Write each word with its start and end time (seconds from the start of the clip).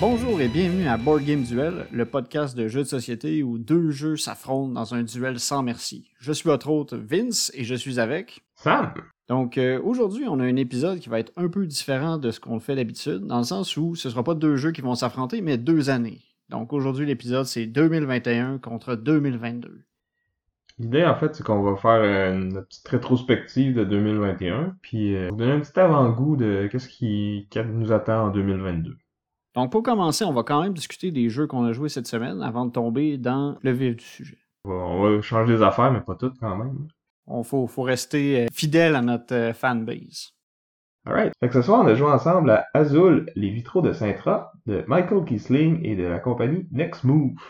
bonjour 0.00 0.40
et 0.40 0.48
bienvenue 0.48 0.86
à 0.86 0.96
Board 0.96 1.24
Game 1.24 1.42
Duel, 1.42 1.86
le 1.90 2.04
podcast 2.04 2.56
de 2.56 2.68
jeux 2.68 2.82
de 2.82 2.88
société 2.88 3.42
où 3.42 3.58
deux 3.58 3.90
jeux 3.90 4.16
s'affrontent 4.16 4.72
dans 4.72 4.94
un 4.94 5.02
duel 5.02 5.40
sans 5.40 5.62
merci. 5.62 6.10
Je 6.18 6.32
suis 6.32 6.48
votre 6.48 6.70
hôte 6.70 6.92
Vince 6.92 7.50
et 7.54 7.64
je 7.64 7.74
suis 7.74 7.98
avec 7.98 8.44
Sam. 8.54 8.92
Donc 9.28 9.58
euh, 9.58 9.80
aujourd'hui, 9.82 10.26
on 10.28 10.40
a 10.40 10.44
un 10.44 10.56
épisode 10.56 10.98
qui 10.98 11.08
va 11.08 11.18
être 11.18 11.32
un 11.36 11.48
peu 11.48 11.66
différent 11.66 12.18
de 12.18 12.30
ce 12.30 12.40
qu'on 12.40 12.60
fait 12.60 12.76
d'habitude, 12.76 13.26
dans 13.26 13.38
le 13.38 13.44
sens 13.44 13.76
où 13.76 13.94
ce 13.94 14.08
ne 14.08 14.12
sera 14.12 14.22
pas 14.22 14.34
deux 14.34 14.56
jeux 14.56 14.72
qui 14.72 14.82
vont 14.82 14.94
s'affronter, 14.94 15.40
mais 15.40 15.56
deux 15.58 15.90
années. 15.90 16.20
Donc 16.48 16.72
aujourd'hui, 16.72 17.06
l'épisode 17.06 17.46
c'est 17.46 17.66
2021 17.66 18.58
contre 18.58 18.94
2022. 18.94 19.84
L'idée, 20.78 21.04
en 21.06 21.16
fait, 21.16 21.34
c'est 21.34 21.42
qu'on 21.42 21.62
va 21.62 21.76
faire 21.76 22.34
une 22.34 22.62
petite 22.64 22.86
rétrospective 22.86 23.74
de 23.74 23.84
2021, 23.84 24.76
puis 24.82 25.16
euh, 25.16 25.28
vous 25.30 25.36
donner 25.36 25.52
un 25.52 25.60
petit 25.60 25.80
avant-goût 25.80 26.36
de 26.36 26.68
qu'est-ce 26.70 26.88
qui, 26.88 27.48
qui 27.50 27.58
nous 27.60 27.92
attend 27.92 28.26
en 28.26 28.30
2022. 28.30 28.94
Donc, 29.56 29.72
pour 29.72 29.82
commencer, 29.82 30.22
on 30.22 30.34
va 30.34 30.42
quand 30.42 30.62
même 30.62 30.74
discuter 30.74 31.10
des 31.10 31.30
jeux 31.30 31.46
qu'on 31.46 31.64
a 31.64 31.72
joués 31.72 31.88
cette 31.88 32.06
semaine 32.06 32.42
avant 32.42 32.66
de 32.66 32.72
tomber 32.72 33.16
dans 33.16 33.56
le 33.62 33.70
vif 33.70 33.96
du 33.96 34.04
sujet. 34.04 34.36
On 34.66 35.02
va 35.02 35.22
changer 35.22 35.54
les 35.54 35.62
affaires, 35.62 35.90
mais 35.90 36.02
pas 36.02 36.14
toutes 36.14 36.38
quand 36.38 36.56
même. 36.56 36.88
On 37.26 37.42
faut, 37.42 37.66
faut 37.66 37.82
rester 37.82 38.44
euh, 38.44 38.46
fidèle 38.52 38.94
à 38.94 39.00
notre 39.00 39.34
euh, 39.34 39.52
fanbase. 39.54 40.34
Alright. 41.06 41.32
Fait 41.40 41.48
que 41.48 41.54
ce 41.54 41.62
soir, 41.62 41.82
on 41.82 41.86
a 41.86 41.94
joué 41.94 42.10
ensemble 42.10 42.50
à 42.50 42.66
Azul, 42.74 43.32
les 43.34 43.48
vitraux 43.48 43.80
de 43.80 43.94
Sintra, 43.94 44.52
de 44.66 44.84
Michael 44.88 45.24
Kisling 45.24 45.80
et 45.84 45.96
de 45.96 46.04
la 46.04 46.18
compagnie 46.18 46.68
Next 46.70 47.04
Move. 47.04 47.40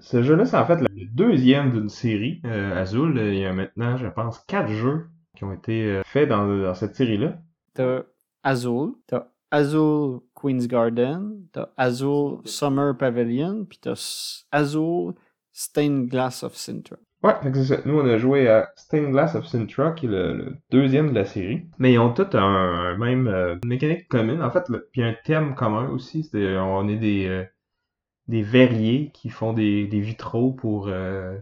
Ce 0.00 0.24
jeu-là, 0.24 0.44
c'est 0.44 0.56
en 0.56 0.66
fait 0.66 0.80
le 0.80 0.88
deuxième 1.06 1.70
d'une 1.70 1.88
série. 1.88 2.42
Euh, 2.46 2.76
Azul, 2.76 3.16
il 3.16 3.38
y 3.38 3.46
a 3.46 3.52
maintenant, 3.52 3.96
je 3.96 4.08
pense, 4.08 4.40
quatre 4.40 4.70
jeux 4.70 5.06
qui 5.36 5.44
ont 5.44 5.52
été 5.52 6.02
faits 6.04 6.28
dans, 6.28 6.48
dans 6.48 6.74
cette 6.74 6.96
série-là. 6.96 7.38
T'as 7.74 8.02
Azul, 8.42 8.94
t'as 9.06 9.28
Azul 9.50 10.20
Queen's 10.40 10.66
Garden, 10.66 11.46
t'as 11.52 11.68
Azul 11.76 12.40
Summer 12.44 12.96
Pavilion, 12.96 13.64
puis 13.64 13.78
t'as 13.80 14.44
Azul 14.52 15.14
Stained 15.52 16.08
Glass 16.08 16.42
of 16.42 16.54
Sintra. 16.54 16.96
Ouais, 17.22 17.34
c'est 17.42 17.64
ça. 17.64 17.76
Nous, 17.84 17.98
on 17.98 18.06
a 18.06 18.16
joué 18.16 18.48
à 18.48 18.70
Stained 18.76 19.10
Glass 19.10 19.34
of 19.34 19.46
Sintra, 19.46 19.92
qui 19.92 20.06
est 20.06 20.10
le, 20.10 20.56
deuxième 20.70 21.10
de 21.10 21.14
la 21.16 21.24
série. 21.24 21.66
Mais 21.78 21.94
ils 21.94 21.98
ont 21.98 22.12
tous 22.12 22.36
un, 22.36 22.96
même 22.96 23.26
euh, 23.26 23.56
mécanique 23.64 24.06
commune. 24.08 24.42
En 24.42 24.50
fait, 24.50 24.64
puis 24.92 25.02
un 25.02 25.16
thème 25.24 25.56
commun 25.56 25.88
aussi. 25.88 26.30
on 26.32 26.88
est 26.88 26.96
des, 26.96 27.26
euh, 27.26 27.44
des 28.28 28.42
verriers 28.42 29.10
qui 29.12 29.30
font 29.30 29.52
des, 29.52 29.88
des 29.88 30.00
vitraux 30.00 30.52
pour... 30.52 30.88
Euh, 30.88 31.36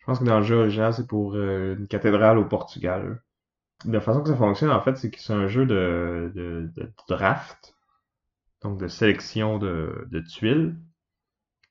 je 0.00 0.06
pense 0.06 0.18
que 0.18 0.24
dans 0.24 0.38
le 0.38 0.44
jeu 0.44 0.56
original, 0.56 0.92
c'est 0.92 1.06
pour 1.06 1.36
une 1.36 1.86
cathédrale 1.86 2.38
au 2.38 2.44
Portugal 2.44 3.20
la 3.86 4.00
façon 4.00 4.22
que 4.22 4.28
ça 4.28 4.36
fonctionne, 4.36 4.70
en 4.70 4.80
fait, 4.80 4.96
c'est 4.96 5.10
que 5.10 5.20
c'est 5.20 5.32
un 5.32 5.48
jeu 5.48 5.66
de, 5.66 6.32
de, 6.34 6.70
draft, 7.08 7.74
donc 8.62 8.78
de 8.78 8.88
sélection 8.88 9.58
de, 9.58 10.06
de 10.10 10.20
tuiles. 10.20 10.76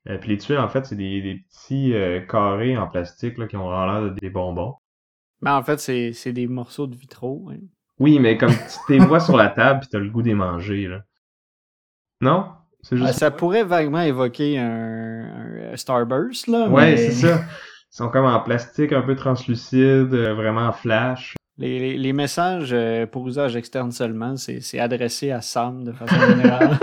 Et 0.05 0.11
euh, 0.11 0.17
puis 0.17 0.29
les 0.29 0.37
tuiles, 0.37 0.57
en 0.57 0.69
fait, 0.69 0.85
c'est 0.85 0.95
des, 0.95 1.21
des 1.21 1.35
petits 1.35 1.93
euh, 1.93 2.21
carrés 2.21 2.77
en 2.77 2.87
plastique 2.87 3.37
là, 3.37 3.47
qui 3.47 3.57
ont 3.57 3.69
l'air 3.69 4.01
de 4.03 4.09
des 4.09 4.29
bonbons. 4.29 4.75
Mais 5.41 5.51
en 5.51 5.63
fait, 5.63 5.79
c'est, 5.79 6.13
c'est 6.13 6.33
des 6.33 6.47
morceaux 6.47 6.87
de 6.87 6.95
vitraux. 6.95 7.51
Oui, 7.99 8.19
mais 8.19 8.37
comme 8.37 8.51
tu 8.51 8.93
les 8.93 8.99
vois 8.99 9.19
sur 9.19 9.37
la 9.37 9.49
table 9.49 9.81
puis 9.81 9.89
t'as 9.89 9.99
le 9.99 10.09
goût 10.09 10.21
des 10.21 10.33
manger. 10.33 10.87
Là. 10.87 11.03
Non? 12.21 12.51
C'est 12.81 12.97
juste... 12.97 13.13
ça 13.13 13.31
pourrait 13.31 13.63
vaguement 13.63 14.01
évoquer 14.01 14.57
un, 14.57 15.75
Starburst, 15.75 16.47
là. 16.47 16.69
Ouais, 16.69 16.97
c'est 16.97 17.11
ça. 17.11 17.41
Ils 17.91 17.95
sont 17.95 18.09
comme 18.09 18.25
en 18.25 18.39
plastique 18.39 18.93
un 18.93 19.01
peu 19.01 19.15
translucide, 19.15 20.13
euh, 20.13 20.33
vraiment 20.33 20.71
flash. 20.71 21.35
Les, 21.59 22.13
messages 22.13 22.71
euh, 22.71 23.05
pour 23.05 23.27
usage 23.27 23.57
externe 23.57 23.91
seulement, 23.91 24.37
c'est 24.37 24.79
adressé 24.79 25.31
à 25.31 25.41
Sam 25.41 25.83
de 25.83 25.91
façon 25.91 26.15
générale. 26.15 26.77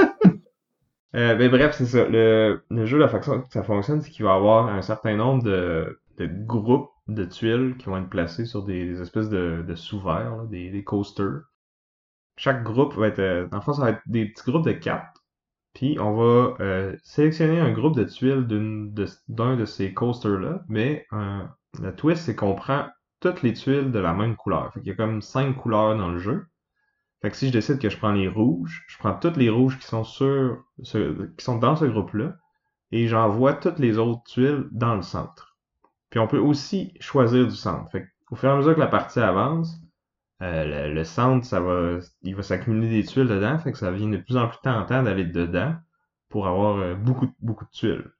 euh, 1.14 1.34
ben, 1.34 1.50
bref, 1.50 1.74
c'est 1.78 1.86
ça. 1.86 2.06
Le, 2.06 2.60
jeu, 2.84 2.98
la 2.98 3.08
façon 3.08 3.40
que 3.40 3.48
ça 3.50 3.62
fonctionne, 3.62 4.02
c'est 4.02 4.10
qu'il 4.10 4.26
va 4.26 4.34
y 4.34 4.36
avoir 4.36 4.68
un 4.68 4.82
certain 4.82 5.16
nombre 5.16 5.42
de, 5.44 5.98
groupes 6.44 6.90
de 7.08 7.24
tuiles 7.24 7.76
qui 7.78 7.86
vont 7.86 7.96
être 7.96 8.10
placés 8.10 8.44
sur 8.44 8.64
des, 8.64 9.00
espèces 9.00 9.30
de, 9.30 9.64
de 9.66 9.74
sous-verts, 9.74 10.44
des, 10.50 10.84
coasters. 10.84 11.44
Chaque 12.36 12.62
groupe 12.62 12.94
va 12.96 13.08
être... 13.08 13.20
Euh, 13.20 13.46
dans 13.48 13.56
le 13.56 13.62
fond, 13.62 13.72
ça 13.72 13.82
va 13.82 13.90
être 13.92 14.02
des 14.04 14.26
petits 14.26 14.50
groupes 14.50 14.66
de 14.66 14.72
quatre. 14.72 15.24
Puis 15.72 15.98
on 15.98 16.14
va 16.14 16.54
euh, 16.60 16.94
sélectionner 17.02 17.60
un 17.60 17.72
groupe 17.72 17.96
de 17.96 18.04
tuiles 18.04 18.46
d'un 18.46 19.56
de, 19.56 19.64
ces 19.64 19.94
coasters-là, 19.94 20.64
mais 20.68 21.06
la 21.82 21.92
twist, 21.92 22.24
c'est 22.24 22.34
qu'on 22.34 22.54
prend 22.54 22.86
toutes 23.26 23.42
les 23.42 23.54
tuiles 23.54 23.90
de 23.90 23.98
la 23.98 24.14
même 24.14 24.36
couleur. 24.36 24.72
Qu'il 24.72 24.86
y 24.86 24.90
a 24.90 24.94
comme 24.94 25.20
cinq 25.20 25.56
couleurs 25.56 25.96
dans 25.96 26.10
le 26.10 26.18
jeu. 26.18 26.46
Fait 27.22 27.30
que 27.30 27.36
si 27.36 27.48
je 27.48 27.52
décide 27.52 27.78
que 27.80 27.90
je 27.90 27.96
prends 27.96 28.12
les 28.12 28.28
rouges, 28.28 28.84
je 28.88 28.98
prends 28.98 29.14
toutes 29.14 29.36
les 29.36 29.50
rouges 29.50 29.78
qui 29.78 29.86
sont 29.86 30.04
sur 30.04 30.64
qui 30.82 31.44
sont 31.44 31.58
dans 31.58 31.74
ce 31.76 31.86
groupe-là 31.86 32.36
et 32.92 33.08
j'envoie 33.08 33.54
toutes 33.54 33.78
les 33.78 33.98
autres 33.98 34.22
tuiles 34.24 34.68
dans 34.70 34.94
le 34.94 35.02
centre. 35.02 35.56
Puis 36.10 36.20
on 36.20 36.28
peut 36.28 36.38
aussi 36.38 36.94
choisir 37.00 37.46
du 37.46 37.56
centre. 37.56 37.90
Fait 37.90 38.06
au 38.30 38.36
fur 38.36 38.48
et 38.48 38.52
à 38.52 38.56
mesure 38.56 38.74
que 38.74 38.80
la 38.80 38.86
partie 38.86 39.20
avance, 39.20 39.80
euh, 40.42 40.92
le, 40.92 41.04
centre, 41.04 41.46
ça 41.46 41.60
va, 41.60 41.98
il 42.22 42.36
va 42.36 42.42
s'accumuler 42.42 42.90
des 42.90 43.04
tuiles 43.04 43.28
dedans, 43.28 43.58
fait 43.58 43.72
que 43.72 43.78
ça 43.78 43.90
devient 43.90 44.10
de 44.10 44.18
plus 44.18 44.36
en 44.36 44.48
plus 44.48 44.58
tentant 44.62 45.02
d'aller 45.02 45.24
dedans 45.24 45.74
pour 46.28 46.46
avoir 46.46 46.76
euh, 46.78 46.94
beaucoup, 46.94 47.28
beaucoup 47.40 47.64
de 47.64 47.70
tuiles. 47.70 48.10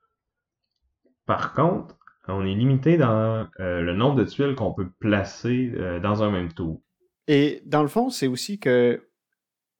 Par 1.27 1.53
contre, 1.53 1.97
on 2.29 2.45
est 2.45 2.55
limité 2.55 2.97
dans 2.97 3.47
euh, 3.61 3.81
le 3.81 3.95
nombre 3.95 4.17
de 4.17 4.25
tuiles 4.25 4.55
qu'on 4.55 4.73
peut 4.73 4.91
placer 4.99 5.73
euh, 5.77 6.01
dans 6.01 6.23
un 6.23 6.31
même 6.31 6.53
tour. 6.53 6.81
Et 7.29 7.63
dans 7.67 7.83
le 7.83 7.89
fond, 7.89 8.11
c'est 8.11 8.27
aussi 8.27 8.59
que 8.59 9.03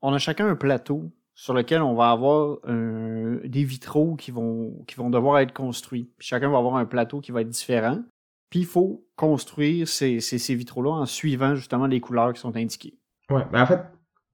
on 0.03 0.13
a 0.13 0.19
chacun 0.19 0.49
un 0.49 0.57
plateau 0.57 1.13
sur 1.35 1.55
lequel 1.55 1.83
on 1.83 1.95
va 1.95 2.11
avoir 2.11 2.59
des 2.67 3.65
vitraux 3.65 4.17
qui 4.17 4.31
vont, 4.31 4.83
qui 4.87 4.95
vont 4.95 5.11
devoir 5.11 5.39
être 5.41 5.53
construits. 5.53 6.11
chacun 6.19 6.51
va 6.51 6.59
avoir 6.59 6.77
un 6.77 6.87
plateau 6.87 7.21
qui 7.21 7.31
va 7.31 7.43
être 7.43 7.49
différent. 7.49 8.03
Puis 8.49 8.61
il 8.61 8.67
faut 8.67 9.07
construire 9.17 9.87
ces, 9.87 10.21
ces, 10.21 10.55
vitraux-là 10.55 10.91
en 10.91 11.07
suivant 11.07 11.55
justement 11.55 11.87
les 11.87 12.01
couleurs 12.01 12.33
qui 12.33 12.41
sont 12.41 12.57
indiquées. 12.57 12.99
Ouais, 13.29 13.45
ben 13.53 13.63
en 13.63 13.67
fait, 13.67 13.83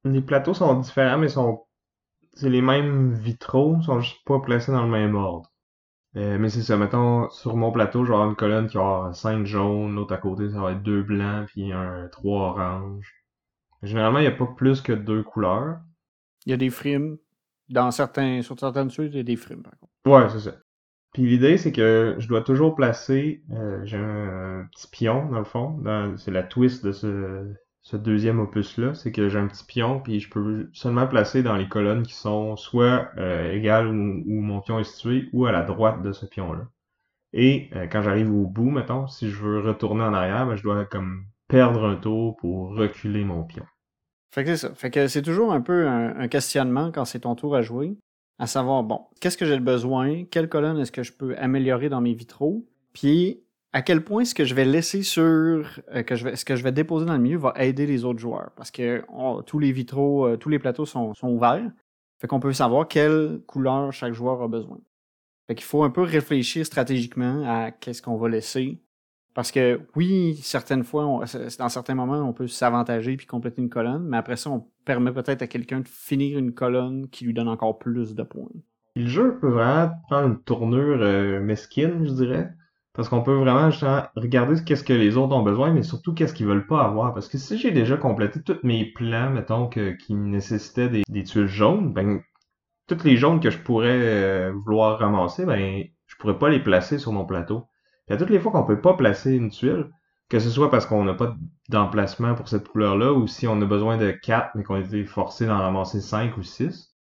les 0.04 0.20
plateaux 0.20 0.54
sont 0.54 0.78
différents, 0.78 1.18
mais 1.18 1.28
sont 1.28 1.64
c'est 2.34 2.48
les 2.48 2.62
mêmes 2.62 3.12
vitraux, 3.12 3.80
sont 3.82 4.00
juste 4.00 4.24
pas 4.24 4.40
placés 4.40 4.72
dans 4.72 4.84
le 4.84 4.90
même 4.90 5.14
ordre. 5.14 5.51
Euh, 6.16 6.36
mais 6.38 6.50
c'est 6.50 6.62
ça, 6.62 6.76
mettons, 6.76 7.30
sur 7.30 7.56
mon 7.56 7.72
plateau, 7.72 8.04
je 8.04 8.08
vais 8.10 8.14
avoir 8.14 8.28
une 8.28 8.36
colonne 8.36 8.66
qui 8.66 8.76
va 8.76 8.82
avoir 8.82 9.16
5 9.16 9.46
jaunes, 9.46 9.94
l'autre 9.94 10.12
à 10.12 10.18
côté, 10.18 10.50
ça 10.50 10.60
va 10.60 10.72
être 10.72 10.82
deux 10.82 11.02
blancs, 11.02 11.46
puis 11.46 11.72
un 11.72 12.08
3 12.12 12.50
orange. 12.50 13.14
Généralement, 13.82 14.18
il 14.18 14.22
n'y 14.22 14.28
a 14.28 14.32
pas 14.32 14.46
plus 14.46 14.80
que 14.82 14.92
deux 14.92 15.22
couleurs. 15.22 15.78
Il 16.46 16.50
y 16.50 16.52
a 16.52 16.58
des 16.58 16.70
frimes. 16.70 17.16
Dans 17.68 17.90
certains, 17.90 18.42
sur 18.42 18.58
certaines 18.58 18.90
suites, 18.90 19.12
il 19.12 19.16
y 19.16 19.20
a 19.20 19.24
des 19.24 19.36
frimes, 19.36 19.62
par 19.62 19.72
contre. 19.78 19.92
Ouais, 20.04 20.28
c'est 20.28 20.50
ça. 20.50 20.56
Puis 21.14 21.22
l'idée, 21.22 21.56
c'est 21.56 21.72
que 21.72 22.16
je 22.18 22.28
dois 22.28 22.42
toujours 22.42 22.74
placer, 22.74 23.42
euh, 23.52 23.80
j'ai 23.84 23.98
un, 23.98 24.66
petit 24.72 24.88
pion, 24.88 25.30
dans 25.30 25.38
le 25.38 25.44
fond. 25.44 25.82
C'est 26.18 26.30
la 26.30 26.42
twist 26.42 26.84
de 26.84 26.92
ce, 26.92 27.54
ce 27.82 27.96
deuxième 27.96 28.38
opus-là, 28.38 28.94
c'est 28.94 29.10
que 29.10 29.28
j'ai 29.28 29.38
un 29.38 29.48
petit 29.48 29.64
pion, 29.64 30.00
puis 30.00 30.20
je 30.20 30.30
peux 30.30 30.70
seulement 30.72 31.06
placer 31.08 31.42
dans 31.42 31.56
les 31.56 31.68
colonnes 31.68 32.04
qui 32.04 32.14
sont 32.14 32.56
soit 32.56 33.10
euh, 33.18 33.52
égales 33.52 33.88
où, 33.88 34.40
mon 34.40 34.60
pion 34.60 34.78
est 34.78 34.84
situé, 34.84 35.28
ou 35.32 35.46
à 35.46 35.52
la 35.52 35.62
droite 35.62 36.00
de 36.00 36.12
ce 36.12 36.24
pion-là. 36.24 36.68
Et 37.32 37.70
euh, 37.74 37.88
quand 37.88 38.02
j'arrive 38.02 38.32
au 38.32 38.46
bout, 38.46 38.70
mettons, 38.70 39.08
si 39.08 39.28
je 39.28 39.36
veux 39.36 39.60
retourner 39.60 40.04
en 40.04 40.14
arrière, 40.14 40.46
ben, 40.46 40.54
je 40.54 40.62
dois 40.62 40.84
comme 40.84 41.24
perdre 41.48 41.84
un 41.84 41.96
tour 41.96 42.36
pour 42.36 42.76
reculer 42.76 43.24
mon 43.24 43.42
pion. 43.42 43.64
Fait 44.32 44.44
que 44.44 44.54
c'est 44.54 44.68
ça. 44.68 44.74
Fait 44.74 44.90
que 44.90 45.08
c'est 45.08 45.22
toujours 45.22 45.52
un 45.52 45.60
peu 45.60 45.88
un, 45.88 46.16
un 46.16 46.28
questionnement 46.28 46.92
quand 46.92 47.04
c'est 47.04 47.20
ton 47.20 47.34
tour 47.34 47.56
à 47.56 47.62
jouer, 47.62 47.96
à 48.38 48.46
savoir, 48.46 48.84
bon, 48.84 49.00
qu'est-ce 49.20 49.36
que 49.36 49.44
j'ai 49.44 49.58
besoin, 49.58 50.24
quelle 50.30 50.48
colonne 50.48 50.78
est-ce 50.78 50.92
que 50.92 51.02
je 51.02 51.12
peux 51.12 51.36
améliorer 51.36 51.88
dans 51.88 52.00
mes 52.00 52.14
vitraux, 52.14 52.64
puis 52.92 53.41
à 53.72 53.82
quel 53.82 54.04
point 54.04 54.24
ce 54.24 54.34
que 54.34 54.44
je 54.44 54.54
vais 54.54 54.64
laisser 54.64 55.02
sur, 55.02 55.22
euh, 55.22 55.64
ce 56.34 56.44
que 56.44 56.56
je 56.56 56.62
vais 56.62 56.72
déposer 56.72 57.06
dans 57.06 57.14
le 57.14 57.18
milieu 57.18 57.38
va 57.38 57.54
aider 57.56 57.86
les 57.86 58.04
autres 58.04 58.18
joueurs. 58.18 58.50
Parce 58.56 58.70
que 58.70 59.02
tous 59.46 59.58
les 59.58 59.72
vitraux, 59.72 60.26
euh, 60.26 60.36
tous 60.36 60.48
les 60.48 60.58
plateaux 60.58 60.86
sont, 60.86 61.14
sont 61.14 61.28
ouverts. 61.28 61.70
Fait 62.20 62.26
qu'on 62.26 62.40
peut 62.40 62.52
savoir 62.52 62.86
quelle 62.86 63.40
couleur 63.46 63.92
chaque 63.92 64.12
joueur 64.12 64.42
a 64.42 64.48
besoin. 64.48 64.78
Fait 65.46 65.54
qu'il 65.54 65.64
faut 65.64 65.82
un 65.82 65.90
peu 65.90 66.02
réfléchir 66.02 66.64
stratégiquement 66.64 67.42
à 67.46 67.70
qu'est-ce 67.72 68.02
qu'on 68.02 68.16
va 68.16 68.28
laisser. 68.28 68.80
Parce 69.34 69.50
que 69.50 69.80
oui, 69.96 70.38
certaines 70.42 70.84
fois, 70.84 71.24
dans 71.58 71.68
certains 71.68 71.94
moments, 71.94 72.20
on 72.20 72.34
peut 72.34 72.48
s'avantager 72.48 73.16
puis 73.16 73.26
compléter 73.26 73.62
une 73.62 73.70
colonne, 73.70 74.04
mais 74.04 74.18
après 74.18 74.36
ça, 74.36 74.50
on 74.50 74.66
permet 74.84 75.10
peut-être 75.10 75.40
à 75.40 75.46
quelqu'un 75.46 75.80
de 75.80 75.88
finir 75.88 76.38
une 76.38 76.52
colonne 76.52 77.08
qui 77.08 77.24
lui 77.24 77.32
donne 77.32 77.48
encore 77.48 77.78
plus 77.78 78.14
de 78.14 78.22
points. 78.22 78.50
Le 78.94 79.06
jeu 79.06 79.38
peut 79.40 79.48
vraiment 79.48 79.90
prendre 80.08 80.28
une 80.28 80.42
tournure 80.42 80.98
euh, 81.00 81.40
mesquine, 81.40 82.06
je 82.06 82.12
dirais. 82.12 82.52
Parce 82.94 83.08
qu'on 83.08 83.22
peut 83.22 83.34
vraiment 83.34 83.70
justement 83.70 84.02
regarder 84.16 84.62
qu'est-ce 84.62 84.84
que 84.84 84.92
les 84.92 85.16
autres 85.16 85.34
ont 85.34 85.42
besoin, 85.42 85.72
mais 85.72 85.82
surtout 85.82 86.12
qu'est-ce 86.12 86.34
qu'ils 86.34 86.46
veulent 86.46 86.66
pas 86.66 86.82
avoir. 86.82 87.14
Parce 87.14 87.28
que 87.28 87.38
si 87.38 87.56
j'ai 87.56 87.70
déjà 87.70 87.96
complété 87.96 88.42
tous 88.42 88.58
mes 88.62 88.92
plans, 88.92 89.30
mettons, 89.30 89.68
qui 89.68 90.14
nécessitaient 90.14 90.90
des, 90.90 91.24
tuiles 91.24 91.46
jaunes, 91.46 91.92
ben, 91.94 92.20
toutes 92.86 93.04
les 93.04 93.16
jaunes 93.16 93.40
que 93.40 93.50
je 93.50 93.58
pourrais 93.58 93.98
euh, 93.98 94.52
vouloir 94.52 94.98
ramasser, 94.98 95.46
ben, 95.46 95.84
je 96.06 96.16
pourrais 96.16 96.38
pas 96.38 96.50
les 96.50 96.60
placer 96.60 96.98
sur 96.98 97.12
mon 97.12 97.24
plateau. 97.24 97.66
Puis 98.06 98.18
toutes 98.18 98.30
les 98.30 98.38
fois 98.38 98.52
qu'on 98.52 98.64
peut 98.64 98.80
pas 98.80 98.94
placer 98.94 99.32
une 99.32 99.50
tuile, 99.50 99.88
que 100.28 100.38
ce 100.38 100.50
soit 100.50 100.70
parce 100.70 100.86
qu'on 100.86 101.04
n'a 101.04 101.14
pas 101.14 101.34
d'emplacement 101.70 102.34
pour 102.34 102.48
cette 102.48 102.68
couleur-là, 102.68 103.12
ou 103.12 103.26
si 103.26 103.46
on 103.46 103.60
a 103.62 103.66
besoin 103.66 103.96
de 103.96 104.10
4, 104.10 104.50
mais 104.54 104.64
qu'on 104.64 104.76
été 104.76 105.04
forcé 105.04 105.46
d'en 105.46 105.58
ramasser 105.58 106.00
5 106.00 106.36
ou 106.36 106.42
6, 106.42 106.94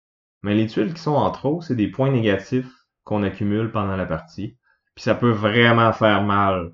mais 0.44 0.56
les 0.56 0.68
tuiles 0.68 0.94
qui 0.94 1.02
sont 1.02 1.12
en 1.12 1.32
trop, 1.32 1.62
c'est 1.62 1.76
des 1.76 1.90
points 1.90 2.12
négatifs 2.12 2.72
qu'on 3.04 3.24
accumule 3.24 3.72
pendant 3.72 3.96
la 3.96 4.06
partie. 4.06 4.58
Puis 4.96 5.04
ça 5.04 5.16
peut 5.16 5.32
vraiment 5.32 5.92
faire 5.94 6.24
mal. 6.24 6.74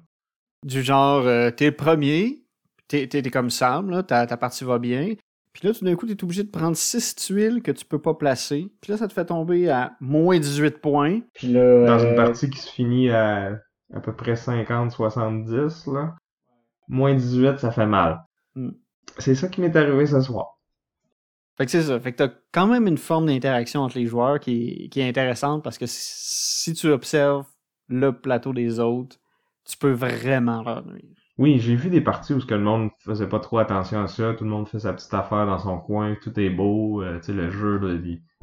Du 0.65 0.81
genre, 0.81 1.25
euh, 1.25 1.51
t'es 1.51 1.67
le 1.67 1.75
premier, 1.75 2.43
t'es, 2.87 3.07
t'es, 3.07 3.21
comme 3.23 3.49
Sam, 3.49 3.89
là, 3.89 4.03
ta, 4.03 4.25
ta 4.25 4.37
partie 4.37 4.63
va 4.63 4.79
bien. 4.79 5.13
Puis 5.53 5.67
là, 5.67 5.73
tout 5.73 5.85
d'un 5.85 5.95
coup, 5.95 6.05
t'es 6.05 6.23
obligé 6.23 6.43
de 6.43 6.51
prendre 6.51 6.75
6 6.75 7.15
tuiles 7.15 7.61
que 7.63 7.71
tu 7.71 7.85
peux 7.85 7.99
pas 7.99 8.13
placer. 8.13 8.71
Puis 8.81 8.91
là, 8.91 8.97
ça 8.97 9.07
te 9.07 9.13
fait 9.13 9.25
tomber 9.25 9.69
à 9.69 9.95
moins 9.99 10.39
18 10.39 10.79
points. 10.79 11.21
Puis 11.33 11.47
là, 11.47 11.85
Dans 11.85 11.99
une 11.99 12.13
euh, 12.13 12.15
partie 12.15 12.49
qui 12.49 12.59
se 12.59 12.71
finit 12.71 13.09
à 13.09 13.59
à 13.93 13.99
peu 13.99 14.13
près 14.13 14.33
50-70, 14.33 15.93
là, 15.93 16.15
moins 16.87 17.13
18, 17.15 17.59
ça 17.59 17.71
fait 17.71 17.85
mal. 17.85 18.23
Hmm. 18.55 18.71
C'est 19.17 19.35
ça 19.35 19.47
qui 19.47 19.61
m'est 19.61 19.75
arrivé 19.75 20.05
ce 20.05 20.21
soir. 20.21 20.57
Fait 21.57 21.65
que 21.65 21.71
c'est 21.71 21.83
ça. 21.83 21.99
Fait 21.99 22.11
que 22.11 22.17
t'as 22.17 22.33
quand 22.51 22.67
même 22.67 22.87
une 22.87 22.97
forme 22.97 23.25
d'interaction 23.27 23.81
entre 23.81 23.97
les 23.97 24.05
joueurs 24.05 24.39
qui, 24.39 24.89
qui 24.91 24.99
est 24.99 25.07
intéressante 25.09 25.63
parce 25.63 25.77
que 25.77 25.85
si 25.87 26.73
tu 26.73 26.89
observes 26.89 27.45
le 27.87 28.11
plateau 28.11 28.53
des 28.53 28.79
autres, 28.79 29.17
tu 29.65 29.77
peux 29.77 29.91
vraiment 29.91 30.63
leur 30.63 30.85
nuire. 30.85 31.15
Oui, 31.37 31.59
j'ai 31.59 31.75
vu 31.75 31.89
des 31.89 32.01
parties 32.01 32.33
où 32.33 32.39
ce 32.39 32.45
que 32.45 32.55
le 32.55 32.61
monde 32.61 32.89
faisait 32.99 33.29
pas 33.29 33.39
trop 33.39 33.59
attention 33.59 34.01
à 34.01 34.07
ça, 34.07 34.33
tout 34.33 34.43
le 34.43 34.49
monde 34.49 34.67
fait 34.67 34.79
sa 34.79 34.93
petite 34.93 35.13
affaire 35.13 35.45
dans 35.45 35.59
son 35.59 35.77
coin, 35.77 36.15
tout 36.21 36.37
est 36.39 36.49
beau, 36.49 37.03
euh, 37.03 37.19
tu 37.19 37.27
sais, 37.27 37.33
le 37.33 37.51
jeu, 37.51 37.79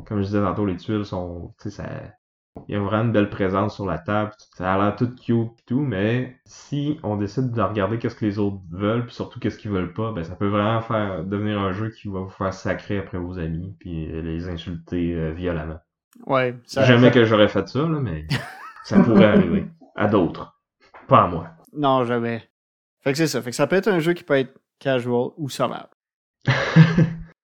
comme 0.06 0.18
je 0.20 0.26
disais 0.26 0.40
tantôt, 0.40 0.64
les 0.64 0.76
tuiles 0.76 1.04
sont, 1.04 1.54
tu 1.60 1.70
sais, 1.70 1.82
ça, 1.82 1.88
il 2.68 2.74
y 2.74 2.78
a 2.78 2.80
vraiment 2.80 3.06
une 3.06 3.12
belle 3.12 3.30
présence 3.30 3.74
sur 3.74 3.84
la 3.84 3.98
table, 3.98 4.30
ça 4.56 4.72
a 4.72 4.78
l'air 4.78 4.94
tout 4.94 5.12
cute 5.12 5.58
et 5.58 5.62
tout, 5.66 5.80
mais 5.80 6.36
si 6.44 7.00
on 7.02 7.16
décide 7.16 7.50
de 7.50 7.62
regarder 7.62 7.98
qu'est-ce 7.98 8.14
que 8.14 8.26
les 8.26 8.38
autres 8.38 8.60
veulent, 8.70 9.06
puis 9.06 9.14
surtout 9.14 9.40
qu'est-ce 9.40 9.58
qu'ils 9.58 9.72
veulent 9.72 9.92
pas, 9.92 10.12
ben 10.12 10.22
ça 10.22 10.36
peut 10.36 10.46
vraiment 10.46 10.80
faire 10.80 11.24
devenir 11.24 11.58
un 11.58 11.72
jeu 11.72 11.90
qui 11.90 12.06
va 12.06 12.20
vous 12.20 12.30
faire 12.30 12.54
sacrer 12.54 12.98
après 12.98 13.18
vos 13.18 13.40
amis, 13.40 13.74
puis 13.80 14.06
les 14.22 14.48
insulter 14.48 15.14
euh, 15.14 15.32
violemment. 15.32 15.80
Ouais. 16.26 16.56
Ça, 16.64 16.84
Jamais 16.84 17.10
que 17.10 17.24
j'aurais 17.24 17.48
fait 17.48 17.66
ça, 17.68 17.80
là, 17.80 17.98
mais 18.00 18.24
ça 18.84 19.02
pourrait 19.02 19.24
arriver. 19.24 19.66
À 19.96 20.06
d'autres. 20.06 20.60
Pas 21.08 21.24
à 21.24 21.28
moi. 21.28 21.48
Non, 21.72 22.04
jamais. 22.04 22.48
Fait 23.02 23.12
que 23.12 23.18
c'est 23.18 23.26
ça. 23.26 23.42
Fait 23.42 23.50
que 23.50 23.56
ça 23.56 23.66
peut 23.66 23.76
être 23.76 23.88
un 23.88 23.98
jeu 23.98 24.12
qui 24.12 24.24
peut 24.24 24.36
être 24.36 24.58
casual 24.78 25.30
ou 25.36 25.48
sauvage. 25.48 25.88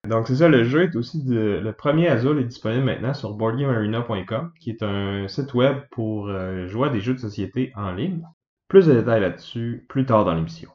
Donc 0.09 0.27
c'est 0.27 0.37
ça, 0.37 0.49
le 0.49 0.65
jeu 0.65 0.85
est 0.85 0.97
aussi 0.97 1.23
de, 1.25 1.61
le 1.63 1.73
premier 1.73 2.09
Azul 2.09 2.39
est 2.39 2.45
disponible 2.45 2.85
maintenant 2.85 3.15
sur 3.15 3.35
boardgamearena.com, 3.35 4.53
qui 4.59 4.71
est 4.71 4.83
un 4.83 5.29
site 5.29 5.55
web 5.55 5.79
pour 5.91 6.29
euh, 6.29 6.67
jouer 6.67 6.89
à 6.89 6.91
des 6.91 7.01
jeux 7.01 7.15
de 7.15 7.19
société 7.19 7.73
en 7.77 7.93
ligne. 7.93 8.23
Plus 8.69 8.87
de 8.87 8.95
détails 8.95 9.21
là-dessus 9.21 9.87
plus 9.89 10.07
tard 10.07 10.25
dans 10.25 10.35
l'émission. 10.35 10.71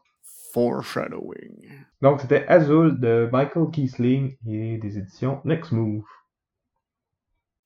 Foreshadowing. 0.53 1.67
Donc 2.01 2.21
c'était 2.21 2.45
Azul 2.47 2.99
de 2.99 3.27
Michael 3.31 3.71
Kiesling 3.71 4.37
et 4.47 4.77
des 4.77 4.97
éditions 4.97 5.41
Next 5.43 5.71
Move. 5.71 6.03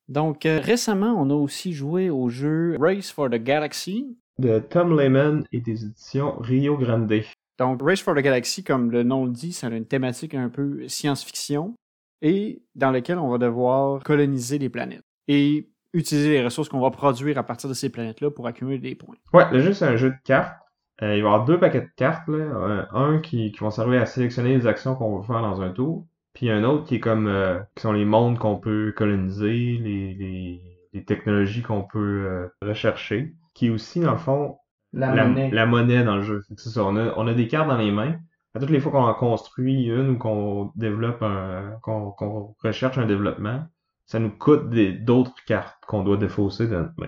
Donc, 0.10 0.48
euh, 0.48 0.60
récemment, 0.60 1.14
on 1.18 1.30
a 1.30 1.36
aussi 1.36 1.72
joué 1.72 2.10
au 2.10 2.30
jeu 2.30 2.76
Race 2.80 3.12
for 3.12 3.30
the 3.30 3.36
Galaxy. 3.36 4.18
De 4.40 4.58
Tom 4.58 4.98
Lehman 4.98 5.46
et 5.52 5.62
des 5.62 5.86
éditions 5.86 6.36
Rio 6.40 6.78
Grande. 6.78 7.14
Donc, 7.60 7.82
Race 7.84 8.02
for 8.02 8.16
the 8.16 8.20
Galaxy, 8.20 8.64
comme 8.64 8.90
le 8.90 9.04
nom 9.04 9.26
le 9.26 9.32
dit, 9.32 9.54
c'est 9.54 9.68
une 9.68 9.86
thématique 9.86 10.34
un 10.34 10.50
peu 10.50 10.88
science-fiction 10.88 11.76
et 12.24 12.64
dans 12.74 12.92
lequel 12.92 13.20
on 13.20 13.30
va 13.30 13.38
devoir 13.38 14.04
coloniser 14.04 14.58
des 14.58 14.70
planètes 14.70 15.04
et 15.28 15.70
utiliser 15.94 16.32
les 16.32 16.44
ressources 16.44 16.70
qu'on 16.70 16.80
va 16.80 16.90
produire 16.90 17.38
à 17.38 17.44
partir 17.44 17.70
de 17.70 17.76
ces 17.76 17.90
planètes-là 17.90 18.32
pour 18.32 18.48
accumuler 18.48 18.80
des 18.80 18.96
points. 18.96 19.16
Ouais, 19.34 19.50
le 19.52 19.60
jeu 19.60 19.74
c'est 19.74 19.86
un 19.86 19.96
jeu 19.96 20.10
de 20.10 20.18
cartes. 20.24 20.58
Euh, 21.02 21.16
il 21.16 21.24
va 21.24 21.30
y 21.30 21.32
avoir 21.32 21.46
deux 21.46 21.60
paquets 21.60 21.82
de 21.82 21.90
cartes, 21.96 22.28
là. 22.28 22.36
Euh, 22.36 22.86
un 22.92 23.20
qui, 23.20 23.52
qui 23.52 23.60
vont 23.60 23.72
servir 23.72 24.02
à 24.02 24.06
sélectionner 24.06 24.58
les 24.58 24.68
actions 24.68 24.96
qu'on 24.96 25.18
va 25.18 25.24
faire 25.26 25.42
dans 25.42 25.62
un 25.62 25.70
tour. 25.70 26.06
Puis 26.40 26.50
un 26.50 26.64
autre 26.64 26.86
qui 26.86 26.96
est 26.96 27.00
comme 27.02 27.28
euh, 27.28 27.60
qui 27.76 27.82
sont 27.82 27.92
les 27.92 28.06
mondes 28.06 28.40
qu'on 28.40 28.56
peut 28.56 28.94
coloniser, 28.96 29.50
les, 29.78 30.14
les, 30.14 30.62
les 30.94 31.04
technologies 31.04 31.64
qu'on 31.64 31.84
peut 31.84 32.26
euh, 32.30 32.48
rechercher. 32.62 33.36
Qui 33.54 33.68
est 33.68 33.70
aussi, 33.72 34.00
dans 34.00 34.14
le 34.14 34.18
fond, 34.18 34.56
La, 34.94 35.14
la, 35.14 35.50
la 35.50 35.66
monnaie 35.66 36.06
dans 36.06 36.16
le 36.16 36.22
jeu. 36.22 36.42
C'est 36.56 36.70
ça, 36.70 36.86
on 36.86 36.96
a, 36.96 37.14
on 37.18 37.28
a 37.28 37.34
des 37.34 37.50
cartes 37.50 37.68
dans 37.68 37.76
les 37.78 37.92
mains. 37.92 38.16
À 38.54 38.60
toutes 38.62 38.70
les 38.70 38.80
fois 38.80 38.94
qu'on 38.94 39.04
en 39.04 39.14
construit 39.14 39.84
une 39.88 40.12
ou 40.12 40.18
qu'on 40.18 40.72
développe 40.76 41.22
un, 41.24 41.78
qu'on 41.82 42.12
qu'on 42.12 42.56
recherche 42.64 42.98
un 42.98 43.06
développement, 43.06 43.66
ça 44.06 44.20
nous 44.20 44.32
coûte 44.32 44.70
des- 44.70 44.94
d'autres 44.94 45.36
cartes 45.46 45.84
qu'on 45.88 46.04
doit 46.06 46.16
défausser 46.16 46.68
de 46.68 46.76
notre 46.78 46.94
main. 46.98 47.08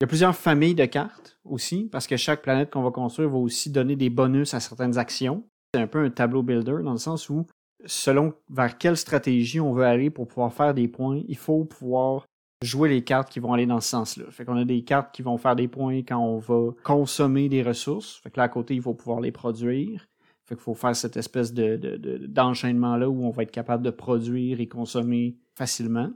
Il 0.00 0.02
y 0.02 0.04
a 0.04 0.06
plusieurs 0.06 0.36
familles 0.36 0.76
de 0.76 0.84
cartes 0.84 1.40
aussi, 1.44 1.88
parce 1.90 2.06
que 2.06 2.16
chaque 2.16 2.42
planète 2.42 2.70
qu'on 2.70 2.82
va 2.84 2.92
construire 2.92 3.30
va 3.30 3.38
aussi 3.38 3.72
donner 3.72 3.96
des 3.96 4.10
bonus 4.10 4.54
à 4.54 4.60
certaines 4.60 4.96
actions. 4.96 5.44
C'est 5.74 5.80
un 5.80 5.88
peu 5.88 6.04
un 6.04 6.10
tableau 6.10 6.44
builder 6.44 6.84
dans 6.84 6.92
le 6.92 6.98
sens 6.98 7.28
où, 7.30 7.48
selon 7.86 8.34
vers 8.50 8.78
quelle 8.78 8.96
stratégie 8.96 9.60
on 9.60 9.72
veut 9.72 9.84
aller 9.84 10.10
pour 10.10 10.26
pouvoir 10.28 10.52
faire 10.52 10.74
des 10.74 10.88
points, 10.88 11.22
il 11.28 11.36
faut 11.36 11.64
pouvoir 11.64 12.26
jouer 12.62 12.88
les 12.88 13.04
cartes 13.04 13.30
qui 13.30 13.40
vont 13.40 13.52
aller 13.52 13.66
dans 13.66 13.80
ce 13.80 13.90
sens-là. 13.90 14.24
Fait 14.30 14.44
qu'on 14.44 14.56
a 14.56 14.64
des 14.64 14.84
cartes 14.84 15.14
qui 15.14 15.22
vont 15.22 15.36
faire 15.36 15.54
des 15.56 15.68
points 15.68 15.98
quand 15.98 16.18
on 16.18 16.38
va 16.38 16.70
consommer 16.82 17.48
des 17.48 17.62
ressources. 17.62 18.16
Fait 18.22 18.30
que 18.30 18.38
là, 18.38 18.44
à 18.44 18.48
côté, 18.48 18.74
il 18.74 18.80
faut 18.82 18.94
pouvoir 18.94 19.20
les 19.20 19.32
produire. 19.32 20.06
Fait 20.46 20.54
qu'il 20.54 20.62
faut 20.62 20.74
faire 20.74 20.94
cette 20.96 21.16
espèce 21.16 21.52
de, 21.52 21.76
de- 21.76 21.96
de- 21.96 22.26
d'enchaînement-là 22.26 23.08
où 23.08 23.24
on 23.24 23.30
va 23.30 23.42
être 23.42 23.50
capable 23.50 23.82
de 23.82 23.90
produire 23.90 24.60
et 24.60 24.66
consommer 24.68 25.36
facilement. 25.54 26.10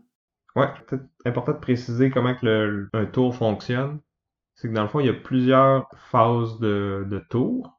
Ouais, 0.56 0.68
peut-être 0.86 1.04
important 1.24 1.52
de 1.52 1.58
préciser 1.58 2.10
comment 2.10 2.34
que 2.34 2.44
le, 2.46 2.88
un 2.92 3.06
tour 3.06 3.34
fonctionne. 3.34 4.00
C'est 4.54 4.68
que 4.68 4.74
dans 4.74 4.82
le 4.82 4.88
fond, 4.88 5.00
il 5.00 5.06
y 5.06 5.10
a 5.10 5.14
plusieurs 5.14 5.88
phases 6.10 6.58
de, 6.58 7.06
de 7.08 7.18
tours 7.30 7.77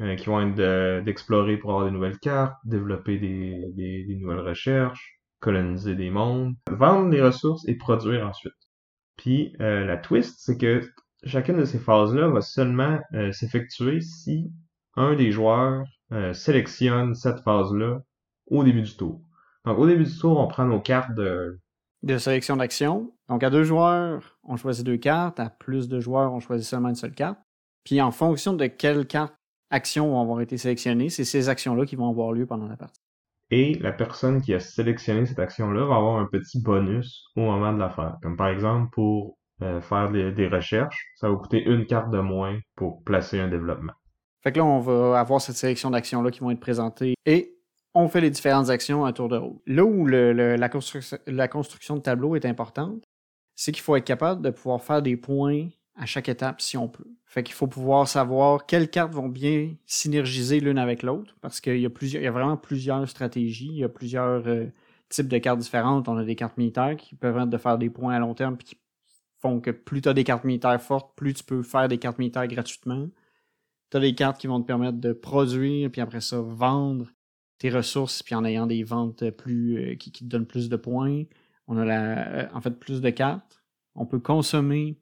euh, 0.00 0.16
qui 0.16 0.26
vont 0.26 0.40
être 0.40 0.54
de- 0.54 1.02
d'explorer 1.04 1.56
pour 1.56 1.70
avoir 1.70 1.84
des 1.86 1.90
nouvelles 1.90 2.18
cartes, 2.18 2.54
développer 2.64 3.18
des, 3.18 3.64
des, 3.74 4.04
des 4.04 4.16
nouvelles 4.16 4.40
recherches, 4.40 5.20
coloniser 5.40 5.94
des 5.94 6.10
mondes, 6.10 6.54
vendre 6.70 7.10
des 7.10 7.20
ressources 7.22 7.66
et 7.68 7.74
produire 7.76 8.26
ensuite. 8.26 8.52
Puis 9.16 9.54
euh, 9.60 9.84
la 9.84 9.96
twist, 9.96 10.36
c'est 10.38 10.58
que 10.58 10.80
chacune 11.24 11.58
de 11.58 11.64
ces 11.64 11.78
phases-là 11.78 12.28
va 12.28 12.40
seulement 12.40 12.98
euh, 13.14 13.32
s'effectuer 13.32 14.00
si 14.00 14.50
un 14.96 15.14
des 15.14 15.30
joueurs 15.30 15.84
euh, 16.12 16.32
sélectionne 16.32 17.14
cette 17.14 17.40
phase-là 17.40 18.00
au 18.46 18.64
début 18.64 18.82
du 18.82 18.96
tour. 18.96 19.20
Donc 19.64 19.78
au 19.78 19.86
début 19.86 20.04
du 20.04 20.18
tour, 20.18 20.38
on 20.38 20.48
prend 20.48 20.64
nos 20.64 20.80
cartes 20.80 21.14
de 21.14 21.58
de 22.02 22.16
sélection 22.16 22.56
d'action. 22.56 23.12
Donc, 23.28 23.42
à 23.44 23.50
deux 23.50 23.62
joueurs, 23.62 24.38
on 24.42 24.56
choisit 24.56 24.86
deux 24.86 24.96
cartes. 24.96 25.38
À 25.38 25.50
plus 25.50 25.86
de 25.86 26.00
joueurs, 26.00 26.32
on 26.32 26.40
choisit 26.40 26.66
seulement 26.66 26.88
une 26.88 26.94
seule 26.94 27.12
carte. 27.12 27.38
Puis, 27.84 28.00
en 28.00 28.10
fonction 28.10 28.54
de 28.54 28.64
quelles 28.64 29.06
cartes 29.06 29.34
actions 29.70 30.08
vont 30.10 30.20
avoir 30.20 30.40
été 30.40 30.56
sélectionnées, 30.58 31.08
c'est 31.10 31.24
ces 31.24 31.48
actions-là 31.48 31.86
qui 31.86 31.96
vont 31.96 32.08
avoir 32.08 32.32
lieu 32.32 32.46
pendant 32.46 32.68
la 32.68 32.76
partie. 32.76 33.00
Et 33.52 33.74
la 33.80 33.92
personne 33.92 34.40
qui 34.42 34.54
a 34.54 34.60
sélectionné 34.60 35.26
cette 35.26 35.38
action-là 35.40 35.84
va 35.86 35.96
avoir 35.96 36.18
un 36.18 36.26
petit 36.26 36.60
bonus 36.62 37.24
au 37.36 37.40
moment 37.40 37.72
de 37.72 37.78
la 37.78 37.90
faire. 37.90 38.16
Comme 38.22 38.36
par 38.36 38.48
exemple, 38.48 38.90
pour 38.92 39.38
euh, 39.62 39.80
faire 39.80 40.10
des, 40.10 40.30
des 40.32 40.46
recherches, 40.46 41.04
ça 41.16 41.28
va 41.28 41.34
coûter 41.36 41.62
une 41.64 41.84
carte 41.86 42.10
de 42.10 42.20
moins 42.20 42.58
pour 42.76 43.02
placer 43.02 43.40
un 43.40 43.48
développement. 43.48 43.92
Fait 44.42 44.52
que 44.52 44.58
là, 44.58 44.64
on 44.64 44.78
va 44.80 45.18
avoir 45.18 45.40
cette 45.40 45.56
sélection 45.56 45.90
d'actions-là 45.90 46.30
qui 46.30 46.40
vont 46.40 46.50
être 46.50 46.60
présentées 46.60 47.14
et 47.26 47.56
on 47.92 48.08
fait 48.08 48.20
les 48.20 48.30
différentes 48.30 48.70
actions 48.70 49.04
à 49.04 49.12
tour 49.12 49.28
de 49.28 49.36
rôle. 49.36 49.58
Là 49.66 49.84
où 49.84 50.06
le- 50.06 50.32
le- 50.32 50.54
la, 50.56 50.68
construction, 50.68 51.18
la 51.26 51.48
construction 51.48 51.96
de 51.96 52.00
tableau 52.00 52.36
est 52.36 52.46
importante, 52.46 53.02
c'est 53.56 53.72
qu'il 53.72 53.82
faut 53.82 53.96
être 53.96 54.04
capable 54.06 54.40
de 54.42 54.50
pouvoir 54.50 54.80
faire 54.80 55.02
des 55.02 55.16
points 55.16 55.66
à 55.96 56.06
chaque 56.06 56.28
étape 56.28 56.60
si 56.60 56.76
on 56.76 56.88
peut. 56.88 57.06
Fait 57.26 57.42
qu'il 57.42 57.54
faut 57.54 57.66
pouvoir 57.66 58.08
savoir 58.08 58.66
quelles 58.66 58.90
cartes 58.90 59.12
vont 59.12 59.28
bien 59.28 59.74
synergiser 59.86 60.60
l'une 60.60 60.78
avec 60.78 61.02
l'autre 61.02 61.36
parce 61.40 61.60
qu'il 61.60 61.78
y 61.78 61.86
a 61.86 61.90
plusieurs, 61.90 62.22
il 62.22 62.24
y 62.24 62.28
a 62.28 62.32
vraiment 62.32 62.56
plusieurs 62.56 63.08
stratégies, 63.08 63.68
il 63.68 63.78
y 63.78 63.84
a 63.84 63.88
plusieurs 63.88 64.46
euh, 64.48 64.66
types 65.08 65.28
de 65.28 65.38
cartes 65.38 65.60
différentes. 65.60 66.08
On 66.08 66.16
a 66.16 66.24
des 66.24 66.36
cartes 66.36 66.56
militaires 66.56 66.96
qui 66.96 67.14
permettent 67.14 67.50
de 67.50 67.58
faire 67.58 67.78
des 67.78 67.90
points 67.90 68.14
à 68.14 68.18
long 68.18 68.34
terme 68.34 68.56
puis 68.56 68.66
qui 68.66 68.76
font 69.40 69.60
que 69.60 69.70
plus 69.70 70.02
tu 70.02 70.08
as 70.08 70.14
des 70.14 70.24
cartes 70.24 70.44
militaires 70.44 70.80
fortes, 70.80 71.14
plus 71.16 71.34
tu 71.34 71.44
peux 71.44 71.62
faire 71.62 71.88
des 71.88 71.98
cartes 71.98 72.18
militaires 72.18 72.46
gratuitement. 72.48 73.08
Tu 73.90 73.96
as 73.96 74.00
des 74.00 74.14
cartes 74.14 74.40
qui 74.40 74.46
vont 74.46 74.60
te 74.60 74.66
permettre 74.66 74.98
de 74.98 75.12
produire 75.12 75.90
puis 75.90 76.00
après 76.00 76.20
ça 76.20 76.40
vendre 76.40 77.06
tes 77.58 77.70
ressources 77.70 78.22
puis 78.22 78.34
en 78.34 78.44
ayant 78.44 78.66
des 78.66 78.82
ventes 78.84 79.30
plus 79.30 79.76
euh, 79.76 79.94
qui, 79.96 80.10
te 80.10 80.24
donnent 80.24 80.46
plus 80.46 80.68
de 80.68 80.76
points. 80.76 81.24
On 81.66 81.76
a 81.76 81.86
euh, 81.86 82.46
en 82.54 82.60
fait 82.60 82.78
plus 82.78 83.00
de 83.00 83.10
cartes. 83.10 83.62
On 83.94 84.06
peut 84.06 84.18
consommer 84.18 84.98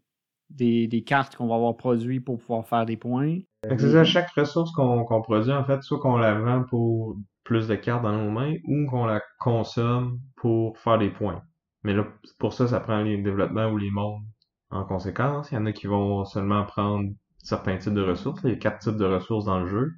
des, 0.50 1.04
cartes 1.06 1.36
qu'on 1.36 1.46
va 1.46 1.56
avoir 1.56 1.76
produites 1.76 2.24
pour 2.24 2.38
pouvoir 2.38 2.66
faire 2.66 2.86
des 2.86 2.96
points. 2.96 3.38
C'est 3.64 3.90
ça, 3.90 4.04
chaque 4.04 4.30
ressource 4.30 4.70
qu'on 4.72 5.04
qu'on 5.04 5.22
produit, 5.22 5.52
en 5.52 5.64
fait, 5.64 5.82
soit 5.82 5.98
qu'on 5.98 6.16
la 6.16 6.34
vend 6.34 6.64
pour 6.64 7.16
plus 7.44 7.66
de 7.66 7.74
cartes 7.74 8.02
dans 8.02 8.12
nos 8.12 8.30
mains 8.30 8.54
ou 8.66 8.86
qu'on 8.86 9.06
la 9.06 9.22
consomme 9.40 10.20
pour 10.36 10.78
faire 10.78 10.98
des 10.98 11.10
points. 11.10 11.42
Mais 11.82 11.94
là, 11.94 12.06
pour 12.38 12.52
ça, 12.52 12.66
ça 12.66 12.80
prend 12.80 13.02
les 13.02 13.18
développements 13.22 13.70
ou 13.70 13.78
les 13.78 13.90
mondes 13.90 14.22
en 14.70 14.84
conséquence. 14.84 15.50
Il 15.50 15.54
y 15.54 15.58
en 15.58 15.66
a 15.66 15.72
qui 15.72 15.86
vont 15.86 16.24
seulement 16.24 16.64
prendre 16.64 17.10
certains 17.38 17.78
types 17.78 17.94
de 17.94 18.02
ressources. 18.02 18.40
Il 18.44 18.50
y 18.50 18.52
a 18.52 18.56
quatre 18.56 18.80
types 18.80 18.96
de 18.96 19.04
ressources 19.04 19.46
dans 19.46 19.60
le 19.60 19.66
jeu. 19.66 19.92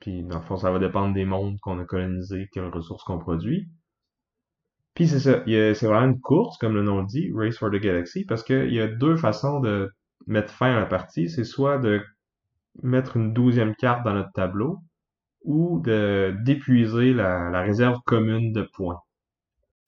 Puis, 0.00 0.24
dans 0.24 0.38
le 0.38 0.44
fond, 0.44 0.56
ça 0.56 0.72
va 0.72 0.78
dépendre 0.80 1.14
des 1.14 1.24
mondes 1.24 1.58
qu'on 1.60 1.78
a 1.78 1.84
colonisés, 1.84 2.48
quelles 2.52 2.68
ressources 2.68 3.04
qu'on 3.04 3.18
produit. 3.18 3.68
Puis 4.94 5.08
c'est 5.08 5.20
ça, 5.20 5.42
c'est 5.46 5.86
vraiment 5.86 6.06
une 6.06 6.20
course, 6.20 6.58
comme 6.58 6.74
le 6.74 6.82
nom 6.82 7.00
le 7.00 7.06
dit, 7.06 7.30
Race 7.34 7.56
for 7.56 7.70
the 7.70 7.76
Galaxy, 7.76 8.24
parce 8.24 8.42
qu'il 8.42 8.72
y 8.72 8.80
a 8.80 8.88
deux 8.88 9.16
façons 9.16 9.60
de 9.60 9.90
mettre 10.26 10.52
fin 10.52 10.74
à 10.74 10.80
la 10.80 10.86
partie. 10.86 11.30
C'est 11.30 11.44
soit 11.44 11.78
de 11.78 12.02
mettre 12.82 13.16
une 13.16 13.32
douzième 13.32 13.74
carte 13.74 14.04
dans 14.04 14.12
notre 14.12 14.32
tableau, 14.32 14.80
ou 15.44 15.80
de 15.80 16.34
d'épuiser 16.44 17.12
la, 17.12 17.62
réserve 17.62 17.98
commune 18.04 18.52
de 18.52 18.62
points. 18.62 19.00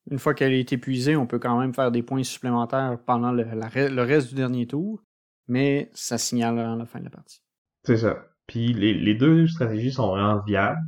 Une 0.09 0.19
fois 0.19 0.33
qu'elle 0.33 0.53
est 0.53 0.71
épuisée, 0.71 1.15
on 1.15 1.25
peut 1.25 1.39
quand 1.39 1.59
même 1.59 1.73
faire 1.73 1.91
des 1.91 2.03
points 2.03 2.23
supplémentaires 2.23 2.97
pendant 3.05 3.31
le, 3.31 3.43
le 3.43 4.01
reste 4.01 4.29
du 4.29 4.35
dernier 4.35 4.67
tour, 4.67 5.01
mais 5.47 5.89
ça 5.93 6.17
signale 6.17 6.59
à 6.59 6.75
la 6.75 6.85
fin 6.85 6.99
de 6.99 7.05
la 7.05 7.09
partie. 7.09 7.41
C'est 7.83 7.97
ça. 7.97 8.25
Puis 8.47 8.73
les, 8.73 8.93
les 8.93 9.15
deux 9.15 9.47
stratégies 9.47 9.91
sont 9.91 10.09
vraiment 10.09 10.41
viables. 10.45 10.79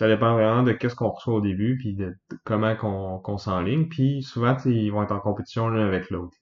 Ça 0.00 0.08
dépend 0.08 0.32
vraiment 0.32 0.62
de 0.62 0.72
qu'est-ce 0.72 0.94
qu'on 0.94 1.10
reçoit 1.10 1.34
au 1.34 1.40
début, 1.42 1.76
puis 1.76 1.92
de, 1.92 2.16
comment 2.44 2.74
qu'on 2.74 3.36
s'enligne. 3.36 3.86
Puis 3.86 4.22
souvent, 4.22 4.56
ils 4.64 4.90
vont 4.90 5.02
être 5.02 5.12
en 5.12 5.20
compétition 5.20 5.68
l'un 5.68 5.86
avec 5.86 6.08
l'autre. 6.08 6.38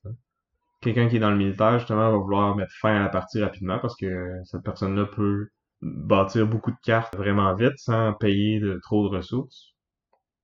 Quelqu'un 0.80 1.08
qui 1.08 1.16
est 1.16 1.18
dans 1.18 1.32
le 1.32 1.36
militaire, 1.36 1.76
justement, 1.80 2.08
va 2.08 2.16
vouloir 2.18 2.54
mettre 2.54 2.70
fin 2.80 2.94
à 2.94 3.00
la 3.00 3.08
partie 3.08 3.42
rapidement 3.42 3.80
parce 3.80 3.96
que 3.96 4.30
cette 4.44 4.62
personne-là 4.62 5.06
peut 5.06 5.48
bâtir 5.82 6.46
beaucoup 6.46 6.70
de 6.70 6.76
cartes 6.84 7.16
vraiment 7.16 7.52
vite 7.56 7.76
sans 7.78 8.12
payer 8.12 8.60
de 8.60 8.78
trop 8.80 9.08
de 9.08 9.16
ressources, 9.16 9.74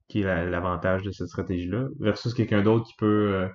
qui 0.09 0.23
est 0.23 0.51
l'avantage 0.51 1.05
de 1.05 1.13
cette 1.13 1.29
stratégie-là, 1.29 1.87
versus 2.01 2.35
quelqu'un 2.35 2.63
d'autre 2.63 2.85
qui 2.85 2.95
peut 2.99 3.33
euh, 3.33 3.49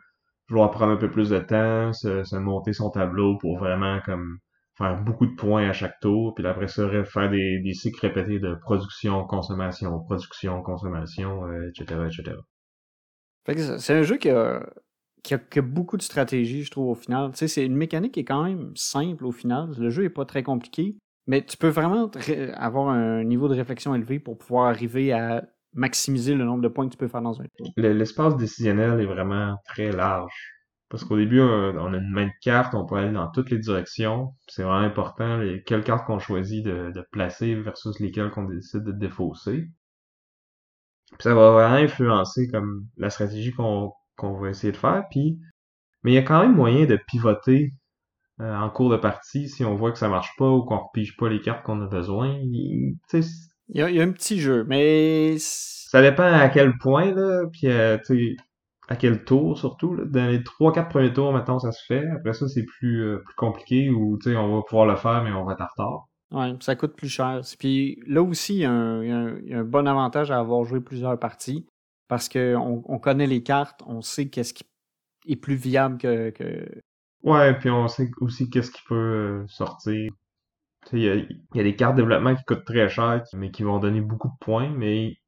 vouloir 0.47 0.71
prendre 0.71 0.93
un 0.93 0.97
peu 0.97 1.11
plus 1.11 1.31
de 1.31 1.39
temps, 1.39 1.91
se, 1.91 2.23
se 2.23 2.37
monter 2.37 2.71
son 2.71 2.91
tableau 2.91 3.37
pour 3.37 3.57
vraiment 3.57 3.99
comme 4.05 4.37
faire 4.79 5.03
beaucoup 5.03 5.27
de 5.27 5.36
points 5.36 5.69
à 5.69 5.74
chaque 5.74 6.00
tour, 6.00 6.33
puis 6.33 6.45
après 6.48 6.67
ça, 6.67 6.89
faire 7.03 7.29
des, 7.29 7.59
des 7.59 7.74
cycles 7.74 8.00
répétés 8.07 8.39
de 8.39 8.55
production, 8.55 9.25
consommation, 9.25 10.00
production, 10.00 10.63
consommation, 10.63 11.43
etc., 11.67 12.01
etc. 12.07 12.38
c'est 13.77 13.93
un 13.93 14.03
jeu 14.03 14.17
qui 14.17 14.29
a, 14.29 14.65
qui, 15.24 15.33
a, 15.33 15.62
beaucoup 15.62 15.98
de 15.98 16.01
stratégie, 16.01 16.63
je 16.63 16.71
trouve, 16.71 16.89
au 16.89 16.95
final. 16.95 17.31
Tu 17.31 17.39
sais, 17.39 17.48
c'est 17.48 17.65
une 17.65 17.75
mécanique 17.75 18.13
qui 18.13 18.21
est 18.21 18.25
quand 18.25 18.43
même 18.43 18.71
simple 18.75 19.25
au 19.25 19.31
final. 19.31 19.69
Le 19.77 19.89
jeu 19.89 20.05
est 20.05 20.09
pas 20.09 20.25
très 20.25 20.43
compliqué, 20.43 20.95
mais 21.27 21.43
tu 21.43 21.57
peux 21.57 21.67
vraiment 21.67 22.09
avoir 22.55 22.89
un 22.89 23.24
niveau 23.24 23.48
de 23.48 23.55
réflexion 23.55 23.93
élevé 23.95 24.19
pour 24.19 24.38
pouvoir 24.38 24.67
arriver 24.67 25.12
à 25.12 25.43
maximiser 25.74 26.33
le 26.36 26.45
nombre 26.45 26.63
de 26.63 26.67
points 26.67 26.88
que 26.88 26.93
tu 26.93 26.98
peux 26.98 27.07
faire 27.07 27.21
dans 27.21 27.39
un 27.39 27.45
tour. 27.57 27.67
L'espace 27.77 28.36
décisionnel 28.38 29.00
est 29.00 29.05
vraiment 29.05 29.55
très 29.65 29.91
large. 29.91 30.58
Parce 30.89 31.03
qu'au 31.03 31.17
début, 31.17 31.39
on 31.39 31.93
a 31.93 31.98
une 31.98 32.10
main 32.10 32.25
de 32.25 32.31
carte, 32.41 32.74
on 32.74 32.86
peut 32.86 32.96
aller 32.96 33.12
dans 33.13 33.29
toutes 33.29 33.51
les 33.51 33.60
directions. 33.60 34.34
C'est 34.48 34.63
vraiment 34.63 34.79
important 34.79 35.38
les, 35.38 35.62
quelles 35.62 35.84
cartes 35.84 36.05
qu'on 36.08 36.17
choisit 36.17 36.65
de, 36.65 37.05
placer 37.12 37.53
versus 37.55 38.00
lesquelles 38.00 38.31
qu'on 38.31 38.46
décide 38.46 38.84
de 38.84 38.91
défausser. 38.91 39.67
Puis 41.12 41.24
ça 41.24 41.36
va 41.36 41.51
vraiment 41.51 41.75
influencer 41.75 42.48
comme 42.48 42.88
la 42.98 43.12
stratégie 43.12 43.53
qu'on 43.53 43.93
va 44.17 44.50
essayer 44.50 44.72
de 44.72 44.77
faire. 44.77 45.03
Puis, 45.12 45.39
mais 46.03 46.12
il 46.12 46.15
y 46.15 46.17
a 46.17 46.24
quand 46.24 46.41
même 46.41 46.55
moyen 46.55 46.86
de 46.86 47.00
pivoter 47.08 47.72
euh, 48.41 48.55
en 48.55 48.69
cours 48.72 48.89
de 48.89 48.98
partie 48.98 49.48
si 49.48 49.63
on 49.63 49.75
voit 49.75 49.91
que 49.91 49.98
ça 50.00 50.10
marche 50.10 50.31
pas 50.38 50.50
ou 50.50 50.63
qu'on 50.63 50.77
repige 50.77 51.17
pas 51.17 51.29
les 51.29 51.41
cartes 51.41 51.63
qu'on 51.63 51.81
a 51.81 51.88
besoin. 51.88 52.36
Il, 52.41 52.96
y, 53.69 53.81
a, 53.81 53.86
un 53.86 54.12
petit 54.12 54.39
jeu, 54.39 54.65
mais 54.67 55.36
ça 55.38 56.01
dépend 56.01 56.24
à 56.24 56.50
quel 56.50 56.75
point 56.79 57.13
là. 57.13 57.46
Puis 57.51 57.67
euh, 57.67 57.98
à 58.89 58.96
quel 58.96 59.24
tour 59.24 59.58
surtout. 59.58 59.96
Dans 60.05 60.27
les 60.27 60.39
3-4 60.39 60.89
premiers 60.89 61.13
tours, 61.13 61.31
maintenant 61.31 61.60
ça 61.60 61.72
se 61.72 61.84
fait. 61.86 62.05
Après 62.10 62.34
ça, 62.34 62.48
c'est 62.48 62.65
plus, 62.65 63.03
euh, 63.03 63.17
plus 63.24 63.36
compliqué 63.36 63.89
ou 63.89 64.17
on 64.25 64.55
va 64.55 64.62
pouvoir 64.63 64.88
le 64.88 64.96
faire, 64.96 65.24
mais 65.24 65.31
on 65.31 65.46
va 65.46 65.53
être 65.53 65.62
en 65.62 65.67
retard. 65.67 66.05
Ouais, 66.31 66.55
ça 66.60 66.75
coûte 66.75 66.96
plus 66.96 67.08
cher. 67.08 67.41
Puis 67.58 68.01
là 68.05 68.22
aussi, 68.22 68.55
il 68.55 68.60
y, 68.60 68.65
a 68.65 68.72
un, 68.72 69.63
bon 69.63 69.88
avantage 69.88 70.31
à 70.31 70.39
avoir 70.39 70.63
joué 70.65 70.81
plusieurs 70.81 71.17
parties 71.17 71.65
parce 72.08 72.27
qu'on 72.27 72.84
on 72.86 73.00
connaît 73.00 73.27
les 73.27 73.43
cartes, 73.43 73.81
on 73.86 74.01
sait 74.01 74.29
qu'est-ce 74.29 74.53
qui 74.53 74.65
est 75.27 75.36
plus 75.36 75.55
viable 75.55 75.98
que. 75.98 76.34
Ouais, 77.24 77.58
puis 77.60 77.69
on 77.69 77.88
sait 77.88 78.10
aussi 78.22 78.50
qu'est-ce 78.50 78.72
qui 78.72 78.81
peut 78.88 78.96
euh, 78.96 79.48
sortir. 79.48 80.12
Il 80.93 81.00
y 81.00 81.10
a, 81.10 81.15
y 81.15 81.60
a 81.60 81.63
des 81.63 81.75
cartes 81.75 81.96
de 81.96 82.01
développement 82.01 82.36
qui 82.36 82.43
coûtent 82.46 82.65
très 82.65 82.89
cher, 82.89 83.22
mais 83.34 83.51
qui 83.51 83.63
vont 83.63 83.79
donner 83.79 84.01
beaucoup 84.01 84.29
de 84.29 84.38
points, 84.39 84.69
mais 84.69 85.18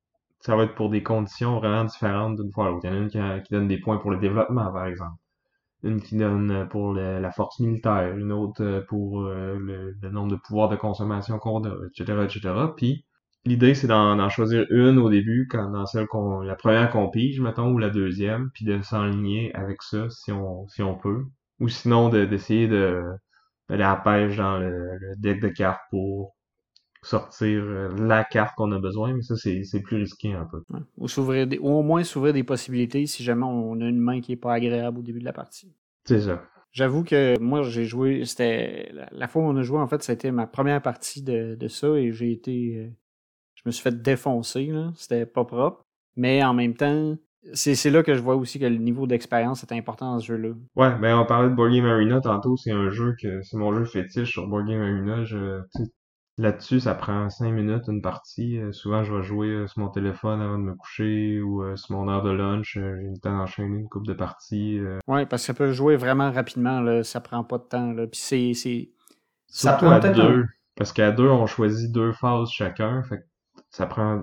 ça 0.41 0.55
va 0.55 0.63
être 0.63 0.75
pour 0.75 0.89
des 0.89 1.03
conditions 1.03 1.59
vraiment 1.59 1.85
différentes 1.85 2.37
d'une 2.37 2.51
fois 2.51 2.67
à 2.67 2.69
l'autre. 2.69 2.85
Il 2.85 2.89
y 2.89 2.93
en 2.93 2.97
a 2.97 2.99
une 2.99 3.41
qui, 3.43 3.53
donne 3.53 3.67
des 3.67 3.79
points 3.79 3.97
pour 3.97 4.11
le 4.11 4.17
développement, 4.17 4.71
par 4.71 4.85
exemple. 4.85 5.15
Une 5.83 6.01
qui 6.01 6.15
donne 6.17 6.67
pour 6.69 6.93
la 6.93 7.31
force 7.31 7.59
militaire, 7.59 8.15
une 8.15 8.31
autre 8.31 8.63
euh, 8.63 8.81
pour 8.87 9.23
euh, 9.23 9.57
le, 9.57 10.09
nombre 10.09 10.31
de 10.31 10.35
pouvoirs 10.35 10.69
de 10.69 10.75
consommation 10.75 11.39
qu'on 11.39 11.63
a, 11.63 11.73
etc., 11.87 12.19
etc. 12.23 12.53
Puis, 12.77 13.05
l'idée, 13.45 13.73
c'est 13.73 13.87
d'en 13.87 14.29
choisir 14.29 14.65
une 14.69 14.99
au 14.99 15.09
début, 15.09 15.47
quand 15.49 15.71
dans 15.71 15.85
celle 15.85 16.07
qu'on, 16.07 16.41
la 16.41 16.55
première 16.55 16.91
qu'on 16.91 17.09
pige, 17.09 17.39
mettons, 17.41 17.71
ou 17.71 17.79
la 17.79 17.89
deuxième, 17.89 18.51
puis 18.53 18.65
de 18.65 18.81
s'enligner 18.81 19.55
avec 19.55 19.81
ça, 19.81 20.09
si 20.09 20.31
on, 20.31 20.67
si 20.67 20.83
on 20.83 20.95
peut. 20.95 21.25
Ou 21.59 21.67
sinon, 21.67 22.09
d'essayer 22.09 22.67
de, 22.67 23.03
d'aller 23.69 23.83
à 23.83 23.95
la 23.95 23.97
pêche 23.97 24.37
dans 24.37 24.57
le, 24.59 24.97
le 24.97 25.15
deck 25.17 25.41
de 25.41 25.49
cartes 25.49 25.81
pour 25.89 26.35
sortir 27.03 27.63
euh, 27.63 27.89
la 27.97 28.23
carte 28.23 28.55
qu'on 28.55 28.71
a 28.71 28.79
besoin, 28.79 29.13
mais 29.13 29.21
ça, 29.21 29.35
c'est 29.35 29.81
plus 29.81 29.97
risqué 29.97 30.33
un 30.33 30.45
peu. 30.45 30.61
Ou, 30.97 31.07
au 31.61 31.81
moins 31.81 32.03
s'ouvrir 32.03 32.33
des 32.33 32.43
possibilités 32.43 33.05
si 33.05 33.23
jamais 33.23 33.45
on 33.45 33.79
a 33.81 33.85
une 33.85 33.99
main 33.99 34.21
qui 34.21 34.33
est 34.33 34.37
pas 34.37 34.53
agréable 34.53 34.99
au 34.99 35.01
début 35.01 35.19
de 35.19 35.25
la 35.25 35.33
partie. 35.33 35.73
C'est 36.05 36.21
ça. 36.21 36.43
J'avoue 36.71 37.03
que 37.03 37.37
moi, 37.39 37.63
j'ai 37.63 37.85
joué, 37.85 38.23
c'était 38.25 38.91
la, 39.11 39.27
fois 39.27 39.41
où 39.41 39.45
on 39.45 39.57
a 39.57 39.61
joué, 39.61 39.79
en 39.79 39.87
fait, 39.87 40.01
c'était 40.03 40.31
ma 40.31 40.47
première 40.47 40.81
partie 40.81 41.21
de, 41.21 41.55
de 41.55 41.67
ça 41.67 41.87
et 41.95 42.11
j'ai 42.13 42.31
été, 42.31 42.77
euh, 42.77 42.89
je 43.55 43.63
me 43.65 43.71
suis 43.71 43.81
fait 43.81 44.01
défoncer, 44.01 44.67
là. 44.67 44.91
C'était 44.95 45.25
pas 45.25 45.43
propre. 45.43 45.83
Mais 46.15 46.43
en 46.43 46.53
même 46.53 46.75
temps, 46.75 47.17
c'est 47.53 47.89
là 47.89 48.03
que 48.03 48.13
je 48.13 48.21
vois 48.21 48.35
aussi 48.35 48.59
que 48.59 48.65
le 48.65 48.77
niveau 48.77 49.07
d'expérience 49.07 49.63
est 49.63 49.73
important 49.73 50.13
dans 50.13 50.19
ce 50.19 50.27
jeu-là. 50.27 50.49
Ouais, 50.75 50.95
ben 50.99 51.17
on 51.17 51.25
parlait 51.25 51.49
de 51.49 51.55
Board 51.55 51.73
Game 51.73 51.85
Arena 51.85 52.21
tantôt, 52.21 52.55
c'est 52.55 52.71
un 52.71 52.89
jeu 52.89 53.15
que 53.19 53.41
c'est 53.41 53.57
mon 53.57 53.73
jeu 53.73 53.85
fétiche 53.85 54.31
sur 54.31 54.47
Board 54.47 54.67
Game 54.67 54.81
Arena. 54.81 55.23
Je, 55.23 55.61
Là-dessus, 56.37 56.79
ça 56.79 56.95
prend 56.95 57.29
cinq 57.29 57.51
minutes 57.51 57.87
une 57.87 58.01
partie. 58.01 58.57
Euh, 58.57 58.71
souvent, 58.71 59.03
je 59.03 59.13
vais 59.13 59.21
jouer 59.21 59.49
euh, 59.49 59.67
sur 59.67 59.79
mon 59.81 59.89
téléphone 59.89 60.41
avant 60.41 60.57
de 60.57 60.63
me 60.63 60.75
coucher 60.75 61.41
ou 61.41 61.61
euh, 61.61 61.75
sur 61.75 61.95
mon 61.95 62.09
heure 62.09 62.23
de 62.23 62.31
lunch. 62.31 62.73
J'ai 62.73 62.81
le 62.81 63.19
temps 63.19 63.37
d'enchaîner 63.37 63.77
une 63.77 63.89
coupe 63.89 64.07
de 64.07 64.13
parties. 64.13 64.79
Ouais, 65.07 65.25
parce 65.25 65.43
que 65.43 65.47
ça 65.47 65.53
peut 65.53 65.71
jouer 65.71 65.97
vraiment 65.97 66.31
rapidement. 66.31 66.79
Là. 66.79 67.03
Ça 67.03 67.19
prend 67.19 67.43
pas 67.43 67.57
de 67.57 67.63
temps. 67.63 67.91
Là. 67.91 68.07
Puis 68.07 68.21
c'est, 68.21 68.53
c'est... 68.53 68.91
Ça 69.47 69.73
prend 69.73 69.91
à 69.91 69.99
deux. 69.99 70.45
Parce 70.75 70.93
qu'à 70.93 71.11
deux, 71.11 71.27
on 71.27 71.45
choisit 71.45 71.91
deux 71.91 72.13
phases 72.13 72.49
chacun. 72.49 73.03
Fait 73.03 73.25
ça 73.69 73.85
prend 73.85 74.21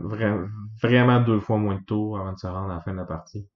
vraiment 0.82 1.20
deux 1.20 1.40
fois 1.40 1.56
moins 1.56 1.76
de 1.76 1.84
tours 1.84 2.18
avant 2.18 2.32
de 2.32 2.38
se 2.38 2.46
rendre 2.46 2.70
à 2.70 2.74
la 2.74 2.80
fin 2.80 2.92
de 2.92 2.98
la 2.98 3.04
partie. 3.04 3.48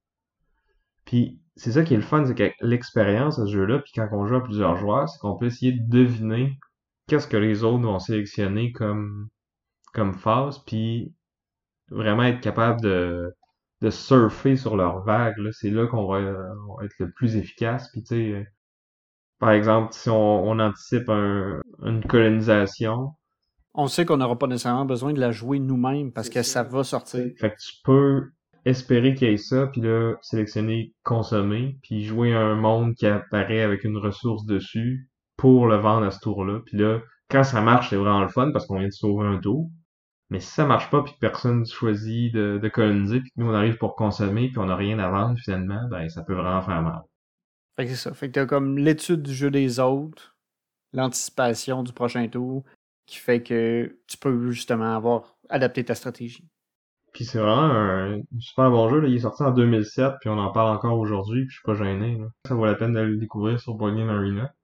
Puis 1.04 1.40
c'est 1.56 1.72
ça 1.72 1.82
qui 1.82 1.94
est 1.94 1.98
le 1.98 2.02
fun, 2.02 2.24
c'est 2.24 2.34
que 2.34 2.50
l'expérience 2.60 3.38
à 3.38 3.46
ce 3.46 3.52
jeu-là, 3.52 3.80
puis 3.80 3.92
quand 3.94 4.08
on 4.12 4.26
joue 4.26 4.36
à 4.36 4.42
plusieurs 4.42 4.76
joueurs, 4.76 5.08
c'est 5.08 5.18
qu'on 5.18 5.36
peut 5.36 5.46
essayer 5.46 5.72
de 5.72 5.82
deviner 5.86 6.58
qu'est-ce 7.12 7.28
que 7.28 7.36
les 7.36 7.62
autres 7.62 7.84
vont 7.84 7.98
sélectionner 7.98 8.72
comme, 8.72 9.28
comme 9.92 10.14
phase, 10.14 10.60
puis 10.64 11.14
vraiment 11.90 12.22
être 12.22 12.40
capable 12.40 12.80
de, 12.80 13.30
de 13.82 13.90
surfer 13.90 14.56
sur 14.56 14.78
leur 14.78 15.04
vague. 15.04 15.34
C'est 15.50 15.68
là 15.68 15.86
qu'on 15.86 16.06
va, 16.06 16.20
être 16.82 16.94
le 16.98 17.10
plus 17.10 17.36
efficace. 17.36 17.90
Puis 17.92 18.02
tu 18.02 18.14
sais, 18.14 18.46
par 19.38 19.50
exemple, 19.50 19.92
si 19.92 20.08
on, 20.08 20.42
on 20.42 20.58
anticipe 20.58 21.10
un, 21.10 21.60
une 21.82 22.02
colonisation, 22.02 23.10
on 23.74 23.88
sait 23.88 24.06
qu'on 24.06 24.16
n'aura 24.16 24.38
pas 24.38 24.46
nécessairement 24.46 24.86
besoin 24.86 25.12
de 25.12 25.20
la 25.20 25.32
jouer 25.32 25.58
nous-mêmes 25.58 26.12
parce 26.12 26.30
que 26.30 26.42
ça. 26.42 26.62
va 26.62 26.82
sortir. 26.82 27.26
Fait 27.38 27.50
que 27.50 27.56
tu 27.56 27.74
peux 27.84 28.30
espérer 28.64 29.14
qu'il 29.14 29.28
y 29.28 29.32
ait 29.32 29.36
ça, 29.36 29.66
puis 29.66 29.82
là, 29.82 30.14
sélectionner 30.22 30.94
consommer, 31.02 31.78
puis 31.82 32.04
jouer 32.04 32.32
un 32.32 32.54
monde 32.54 32.94
qui 32.94 33.06
apparaît 33.06 33.60
avec 33.60 33.84
une 33.84 33.98
ressource 33.98 34.46
dessus, 34.46 35.10
pour 35.42 35.66
le 35.66 35.74
vendre 35.74 36.06
à 36.06 36.12
ce 36.12 36.20
tour-là. 36.20 36.60
Puis 36.64 36.78
là, 36.78 37.00
quand 37.28 37.42
ça 37.42 37.60
marche, 37.60 37.90
c'est 37.90 37.96
vraiment 37.96 38.20
le 38.20 38.28
fun 38.28 38.52
parce 38.52 38.64
qu'on 38.64 38.78
vient 38.78 38.86
de 38.86 38.92
sauver 38.92 39.26
un 39.26 39.38
tour. 39.38 39.68
Mais 40.30 40.38
si 40.38 40.46
ça 40.46 40.64
marche 40.64 40.88
pas, 40.88 41.02
puis 41.02 41.14
que 41.14 41.18
personne 41.18 41.66
choisit 41.66 42.32
de, 42.32 42.60
de 42.62 42.68
coloniser, 42.68 43.18
puis 43.18 43.30
que 43.30 43.40
nous 43.40 43.50
on 43.50 43.54
arrive 43.54 43.76
pour 43.76 43.96
consommer, 43.96 44.50
puis 44.50 44.58
on 44.58 44.66
n'a 44.66 44.76
rien 44.76 45.00
à 45.00 45.10
vendre 45.10 45.36
finalement, 45.36 45.88
ben 45.90 46.08
ça 46.08 46.22
peut 46.22 46.34
vraiment 46.34 46.62
faire 46.62 46.80
mal. 46.80 47.02
Fait 47.74 47.86
que 47.86 47.90
c'est 47.90 47.96
ça. 47.96 48.14
Fait 48.14 48.28
que 48.28 48.34
t'as 48.34 48.46
comme 48.46 48.78
l'étude 48.78 49.20
du 49.20 49.34
jeu 49.34 49.50
des 49.50 49.80
autres, 49.80 50.36
l'anticipation 50.92 51.82
du 51.82 51.92
prochain 51.92 52.28
tour, 52.28 52.62
qui 53.06 53.18
fait 53.18 53.42
que 53.42 53.98
tu 54.06 54.18
peux 54.18 54.52
justement 54.52 54.94
avoir 54.94 55.34
adapté 55.48 55.84
ta 55.84 55.96
stratégie. 55.96 56.46
Puis 57.12 57.24
c'est 57.24 57.40
vraiment 57.40 57.74
un 57.74 58.20
super 58.38 58.70
bon 58.70 58.88
jeu. 58.88 59.00
Là. 59.00 59.08
Il 59.08 59.16
est 59.16 59.18
sorti 59.18 59.42
en 59.42 59.50
2007, 59.50 60.14
puis 60.20 60.30
on 60.30 60.38
en 60.38 60.52
parle 60.52 60.76
encore 60.76 60.96
aujourd'hui, 61.00 61.46
puis 61.46 61.50
je 61.50 61.54
suis 61.56 61.66
pas 61.66 61.74
gêné. 61.74 62.16
Là. 62.16 62.26
Ça 62.46 62.54
vaut 62.54 62.64
la 62.64 62.76
peine 62.76 62.92
de 62.92 63.00
le 63.00 63.16
découvrir 63.16 63.58
sur 63.58 63.74
Board 63.74 63.98
Arena. 63.98 64.54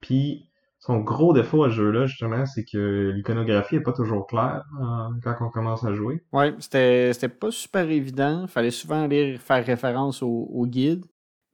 Puis 0.00 0.48
son 0.80 1.00
gros 1.00 1.32
défaut 1.32 1.64
à 1.64 1.70
ce 1.70 1.74
jeu-là, 1.74 2.06
justement, 2.06 2.46
c'est 2.46 2.64
que 2.64 3.12
l'iconographie 3.14 3.76
est 3.76 3.80
pas 3.80 3.92
toujours 3.92 4.26
claire 4.26 4.64
euh, 4.80 5.08
quand 5.22 5.34
on 5.40 5.50
commence 5.50 5.84
à 5.84 5.92
jouer. 5.92 6.22
Ouais, 6.32 6.54
c'était, 6.60 7.28
pas 7.28 7.50
super 7.50 7.90
évident. 7.90 8.46
Fallait 8.46 8.70
souvent 8.70 9.04
aller 9.04 9.38
faire 9.38 9.64
référence 9.64 10.22
au, 10.22 10.64
guide. 10.66 11.04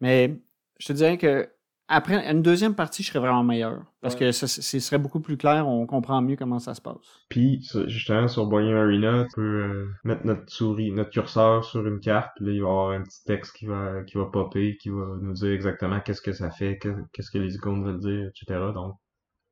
Mais 0.00 0.38
je 0.78 0.88
te 0.88 0.92
dirais 0.92 1.16
que 1.16 1.48
après 1.88 2.30
une 2.30 2.40
deuxième 2.42 2.74
partie, 2.74 3.02
je 3.02 3.08
serais 3.08 3.18
vraiment 3.20 3.42
meilleur. 3.44 3.82
Parce 4.00 4.14
Ouais. 4.14 4.20
que 4.20 4.32
ce 4.32 4.46
serait 4.80 4.98
beaucoup 4.98 5.20
plus 5.20 5.36
clair, 5.36 5.68
on 5.68 5.86
comprend 5.86 6.20
mieux 6.22 6.36
comment 6.36 6.58
ça 6.58 6.74
se 6.74 6.80
passe. 6.80 6.96
Puis, 7.28 7.66
justement, 7.86 8.26
sur 8.28 8.46
Boyum 8.46 8.76
Arena, 8.76 9.24
on 9.24 9.34
peut 9.34 9.42
euh, 9.42 9.88
mettre 10.04 10.26
notre 10.26 10.50
souris, 10.50 10.92
notre 10.92 11.10
curseur 11.10 11.64
sur 11.64 11.86
une 11.86 12.00
carte, 12.00 12.32
puis 12.36 12.46
là, 12.46 12.52
il 12.52 12.60
va 12.62 12.66
y 12.68 12.70
avoir 12.70 12.90
un 12.90 13.02
petit 13.02 13.22
texte 13.24 13.54
qui 13.56 13.66
va, 13.66 14.02
qui 14.04 14.16
va 14.18 14.26
popper, 14.26 14.76
qui 14.78 14.88
va 14.90 15.16
nous 15.20 15.32
dire 15.34 15.52
exactement 15.52 16.00
qu'est-ce 16.00 16.22
que 16.22 16.32
ça 16.32 16.50
fait, 16.50 16.78
que- 16.78 17.04
qu'est-ce 17.12 17.30
que 17.30 17.38
les 17.38 17.54
icônes 17.54 17.84
veulent 17.84 18.00
dire, 18.00 18.28
etc. 18.28 18.60
Donc, 18.74 18.96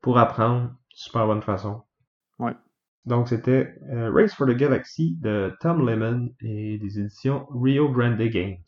pour 0.01 0.19
apprendre, 0.19 0.71
super 0.91 1.27
bonne 1.27 1.43
façon. 1.43 1.83
Ouais. 2.39 2.55
Donc, 3.05 3.29
c'était 3.29 3.75
euh, 3.93 4.11
Race 4.13 4.35
for 4.35 4.47
the 4.47 4.51
Galaxy 4.57 5.17
de 5.21 5.53
Tom 5.61 5.87
Lemon 5.89 6.29
et 6.41 6.79
des 6.79 7.01
éditions 7.01 7.47
Rio 7.51 7.91
Grande 7.91 8.17
Games. 8.19 8.63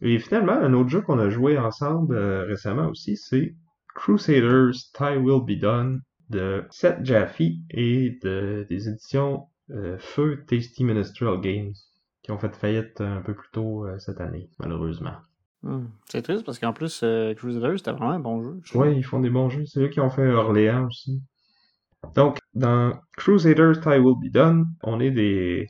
Et 0.00 0.18
finalement, 0.18 0.52
un 0.52 0.72
autre 0.74 0.90
jeu 0.90 1.00
qu'on 1.00 1.18
a 1.18 1.28
joué 1.28 1.58
ensemble 1.58 2.16
euh, 2.16 2.44
récemment 2.44 2.88
aussi, 2.88 3.16
c'est 3.16 3.54
Crusaders 3.94 4.74
Tie 4.94 5.16
Will 5.16 5.44
Be 5.44 5.58
Done 5.58 6.02
de 6.30 6.64
Seth 6.70 7.04
Jaffe 7.04 7.40
et 7.40 8.18
de, 8.22 8.66
des 8.68 8.88
éditions 8.88 9.46
euh, 9.70 9.96
Feu 9.98 10.44
Tasty 10.46 10.84
Ministerial 10.84 11.40
Games 11.40 11.72
qui 12.22 12.30
ont 12.30 12.38
fait 12.38 12.54
faillite 12.54 13.00
un 13.00 13.22
peu 13.22 13.34
plus 13.34 13.48
tôt 13.52 13.86
euh, 13.86 13.98
cette 13.98 14.20
année, 14.20 14.50
malheureusement. 14.58 15.16
Hmm. 15.62 15.86
C'est 16.08 16.22
triste 16.22 16.44
parce 16.44 16.60
qu'en 16.60 16.72
plus, 16.72 17.04
Crusaders, 17.36 17.78
c'était 17.78 17.90
vraiment 17.90 18.12
un 18.12 18.20
bon 18.20 18.42
jeu. 18.42 18.60
je. 18.62 18.78
Ouais, 18.78 18.96
ils 18.96 19.02
font 19.02 19.18
des 19.18 19.30
bons 19.30 19.48
jeux. 19.48 19.64
C'est 19.66 19.80
eux 19.80 19.88
qui 19.88 19.98
ont 20.00 20.10
fait 20.10 20.28
Orléans 20.28 20.86
aussi. 20.86 21.20
Donc, 22.14 22.38
dans 22.54 22.92
Crusaders 23.16 23.80
Tie 23.80 23.98
Will 23.98 24.14
Be 24.22 24.32
Done, 24.32 24.66
on 24.84 25.00
est 25.00 25.10
des, 25.10 25.66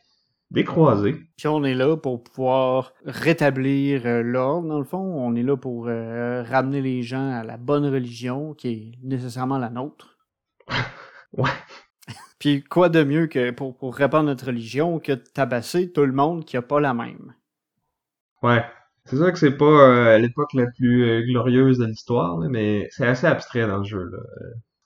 des 0.51 0.65
croisés. 0.65 1.17
Puis 1.37 1.49
on 1.49 1.63
est 1.65 1.75
là 1.75 1.97
pour 1.97 2.23
pouvoir 2.23 2.95
rétablir 3.05 4.07
euh, 4.07 4.23
l'ordre, 4.23 4.69
dans 4.69 4.79
le 4.79 4.85
fond. 4.85 4.99
On 4.99 5.35
est 5.35 5.43
là 5.43 5.57
pour 5.57 5.89
euh, 5.89 6.43
ramener 6.43 6.81
les 6.81 7.03
gens 7.03 7.31
à 7.31 7.45
la 7.45 7.57
bonne 7.57 7.87
religion, 7.87 8.55
qui 8.55 8.69
est 8.69 8.93
nécessairement 9.03 9.59
la 9.59 9.71
nôtre. 9.71 10.19
Ouais. 11.37 11.51
Puis 12.39 12.65
quoi 12.65 12.89
de 12.89 13.05
mieux 13.05 13.27
que 13.27 13.51
pour, 13.51 13.77
pour 13.77 13.95
répandre 13.95 14.25
notre 14.25 14.47
religion 14.47 14.99
que 14.99 15.13
de 15.13 15.23
tabasser 15.35 15.93
tout 15.93 16.07
le 16.07 16.13
monde 16.13 16.47
qui 16.47 16.57
a 16.57 16.63
pas 16.63 16.81
la 16.81 16.95
même. 16.95 17.35
Ouais. 18.43 18.65
C'est 19.05 19.17
sûr 19.17 19.31
que 19.31 19.39
c'est 19.39 19.59
pas 19.59 19.67
euh, 19.67 20.17
l'époque 20.17 20.55
la 20.55 20.65
plus 20.75 21.23
glorieuse 21.27 21.77
de 21.77 21.85
l'histoire, 21.85 22.39
mais 22.39 22.89
c'est 22.93 23.07
assez 23.07 23.27
abstrait 23.27 23.67
dans 23.67 23.77
le 23.77 23.85
jeu. 23.85 24.05
Là. 24.05 24.19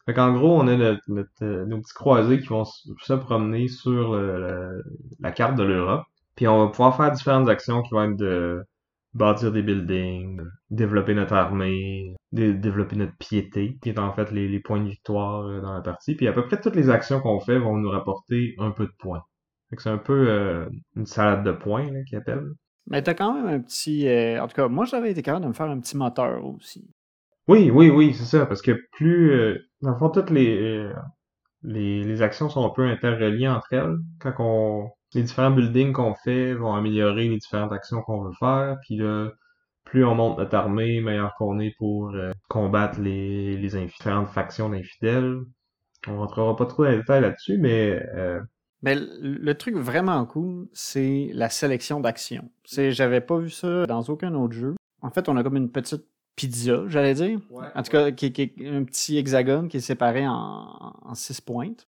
Euh, 0.08 0.12
Fait 0.12 0.14
qu'en 0.14 0.32
gros, 0.34 0.56
on 0.60 0.66
a 0.68 0.76
notre, 0.76 1.02
notre, 1.08 1.30
euh, 1.42 1.66
nos 1.66 1.78
petits 1.80 1.94
croisés 1.94 2.40
qui 2.40 2.48
vont 2.48 2.64
se 2.64 3.12
promener 3.14 3.68
sur 3.68 4.14
le- 4.14 4.38
le- 4.40 4.84
la 5.20 5.32
carte 5.32 5.56
de 5.56 5.62
l'Europe. 5.64 6.04
Puis 6.36 6.48
on 6.48 6.64
va 6.64 6.70
pouvoir 6.70 6.96
faire 6.96 7.12
différentes 7.12 7.48
actions 7.48 7.82
qui 7.82 7.90
vont 7.94 8.04
être 8.04 8.16
de 8.16 8.64
bâtir 9.14 9.52
des 9.52 9.62
buildings, 9.62 10.40
développer 10.70 11.14
notre 11.14 11.34
armée, 11.34 12.16
dé- 12.32 12.54
développer 12.54 12.96
notre 12.96 13.16
piété, 13.18 13.78
qui 13.82 13.90
est 13.90 13.98
en 13.98 14.12
fait 14.14 14.30
les, 14.32 14.48
les 14.48 14.60
points 14.60 14.80
de 14.80 14.88
victoire 14.88 15.46
euh, 15.46 15.60
dans 15.60 15.74
la 15.74 15.82
partie. 15.82 16.14
Puis 16.16 16.26
à 16.28 16.32
peu 16.32 16.46
près 16.46 16.60
toutes 16.60 16.76
les 16.76 16.90
actions 16.90 17.20
qu'on 17.20 17.40
fait 17.40 17.58
vont 17.58 17.76
nous 17.76 17.90
rapporter 17.90 18.54
un 18.58 18.70
peu 18.70 18.86
de 18.86 18.92
points. 18.98 19.22
Fait 19.70 19.76
que 19.76 19.82
c'est 19.82 19.90
un 19.90 19.98
peu 19.98 20.28
euh, 20.28 20.68
une 20.96 21.06
salade 21.06 21.44
de 21.44 21.52
points 21.52 21.88
qu'ils 22.04 22.18
appellent. 22.18 22.50
Mais 22.86 23.02
t'as 23.02 23.14
quand 23.14 23.34
même 23.34 23.46
un 23.46 23.60
petit. 23.60 24.06
euh, 24.08 24.40
en 24.42 24.46
tout 24.48 24.54
cas, 24.54 24.68
moi 24.68 24.84
j'avais 24.84 25.10
été 25.10 25.22
capable 25.22 25.44
de 25.44 25.48
me 25.48 25.54
faire 25.54 25.70
un 25.70 25.80
petit 25.80 25.96
moteur 25.96 26.44
aussi. 26.46 26.88
Oui, 27.48 27.70
oui, 27.70 27.90
oui, 27.90 28.14
c'est 28.14 28.24
ça, 28.24 28.46
parce 28.46 28.62
que 28.62 28.72
plus, 28.92 29.30
euh, 29.32 29.58
dans 29.82 29.90
le 29.90 29.96
fond, 29.98 30.08
toutes 30.08 30.30
les, 30.30 30.88
les, 31.62 32.04
les 32.04 32.22
actions 32.22 32.48
sont 32.48 32.64
un 32.64 32.70
peu 32.70 32.86
interreliées 32.86 33.48
entre 33.48 33.72
elles. 33.72 33.96
Quand 34.20 34.32
on, 34.38 34.90
les 35.14 35.22
différents 35.22 35.50
buildings 35.50 35.92
qu'on 35.92 36.14
fait 36.14 36.54
vont 36.54 36.74
améliorer 36.74 37.28
les 37.28 37.36
différentes 37.38 37.72
actions 37.72 38.02
qu'on 38.02 38.22
veut 38.22 38.34
faire, 38.38 38.78
puis 38.82 38.96
là, 38.96 39.30
plus 39.84 40.04
on 40.04 40.14
monte 40.14 40.38
notre 40.38 40.54
armée, 40.54 41.00
meilleur 41.00 41.34
qu'on 41.36 41.58
est 41.58 41.74
pour 41.76 42.10
euh, 42.14 42.32
combattre 42.48 43.00
les, 43.00 43.56
les 43.56 43.68
différentes 43.86 44.28
factions 44.28 44.70
d'infidèles. 44.70 45.40
On 46.08 46.18
rentrera 46.18 46.56
pas 46.56 46.66
trop 46.66 46.84
dans 46.84 46.90
les 46.90 46.96
détails 46.98 47.20
là-dessus, 47.20 47.58
mais 47.58 48.02
euh, 48.14 48.40
Mais 48.82 48.96
le 48.96 49.54
truc 49.54 49.76
vraiment 49.76 50.24
cool, 50.26 50.68
c'est 50.72 51.30
la 51.34 51.48
sélection 51.48 52.00
d'actions. 52.00 52.50
C'est, 52.64 52.90
j'avais 52.90 53.20
pas 53.20 53.38
vu 53.38 53.50
ça 53.50 53.86
dans 53.86 54.02
aucun 54.02 54.34
autre 54.34 54.54
jeu. 54.54 54.74
En 55.02 55.10
fait, 55.10 55.28
on 55.28 55.36
a 55.36 55.42
comme 55.42 55.56
une 55.56 55.70
petite 55.70 56.06
pizza, 56.36 56.84
j'allais 56.88 57.14
dire. 57.14 57.40
En 57.74 57.82
tout 57.82 57.90
cas, 57.90 58.10
qui, 58.10 58.32
qui 58.32 58.42
est 58.42 58.68
un 58.68 58.84
petit 58.84 59.16
hexagone 59.18 59.68
qui 59.68 59.78
est 59.78 59.80
séparé 59.80 60.26
en, 60.26 60.96
en 61.02 61.14
six 61.14 61.40
pointes, 61.40 61.88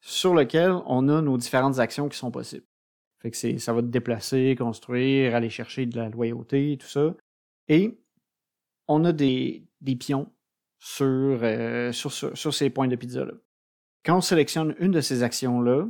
sur 0.00 0.34
lequel 0.34 0.72
on 0.86 1.08
a 1.08 1.20
nos 1.20 1.36
différentes 1.36 1.78
actions 1.78 2.08
qui 2.08 2.16
sont 2.16 2.30
possibles. 2.30 2.66
Fait 3.20 3.30
que 3.30 3.58
ça 3.58 3.72
va 3.72 3.82
te 3.82 3.86
déplacer, 3.88 4.56
construire, 4.56 5.34
aller 5.34 5.50
chercher 5.50 5.84
de 5.84 5.96
la 5.96 6.08
loyauté, 6.08 6.78
tout 6.80 6.86
ça. 6.86 7.14
Et 7.68 8.00
on 8.88 9.04
a 9.04 9.12
des, 9.12 9.66
des 9.82 9.94
pions 9.96 10.32
sur, 10.78 11.06
euh, 11.06 11.92
sur, 11.92 12.10
sur, 12.10 12.36
sur 12.36 12.54
ces 12.54 12.70
points 12.70 12.88
de 12.88 12.96
pizza-là. 12.96 13.34
Quand 14.04 14.16
on 14.16 14.20
sélectionne 14.22 14.74
une 14.78 14.92
de 14.92 15.02
ces 15.02 15.22
actions-là, 15.22 15.86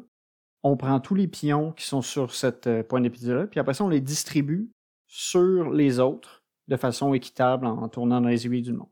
on 0.64 0.76
prend 0.76 0.98
tous 0.98 1.14
les 1.14 1.28
pions 1.28 1.70
qui 1.72 1.86
sont 1.86 2.02
sur 2.02 2.34
cette 2.34 2.66
euh, 2.66 2.82
point 2.82 3.00
de 3.00 3.08
pizza-là, 3.08 3.46
puis 3.46 3.60
après 3.60 3.74
ça, 3.74 3.84
on 3.84 3.88
les 3.88 4.00
distribue 4.00 4.72
sur 5.06 5.70
les 5.70 6.00
autres 6.00 6.39
de 6.70 6.76
façon 6.76 7.12
équitable 7.12 7.66
en 7.66 7.88
tournant 7.88 8.20
dans 8.20 8.28
les 8.28 8.46
aiguilles 8.46 8.62
du 8.62 8.72
monde. 8.72 8.88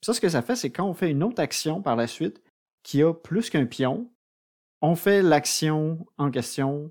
Puis 0.00 0.06
ça, 0.06 0.14
ce 0.14 0.20
que 0.20 0.28
ça 0.28 0.42
fait, 0.42 0.56
c'est 0.56 0.70
quand 0.70 0.86
on 0.86 0.94
fait 0.94 1.10
une 1.10 1.22
autre 1.22 1.40
action 1.40 1.82
par 1.82 1.94
la 1.94 2.06
suite 2.06 2.42
qui 2.82 3.02
a 3.02 3.12
plus 3.12 3.50
qu'un 3.50 3.66
pion, 3.66 4.10
on 4.80 4.94
fait 4.96 5.22
l'action 5.22 6.06
en 6.16 6.30
question 6.30 6.90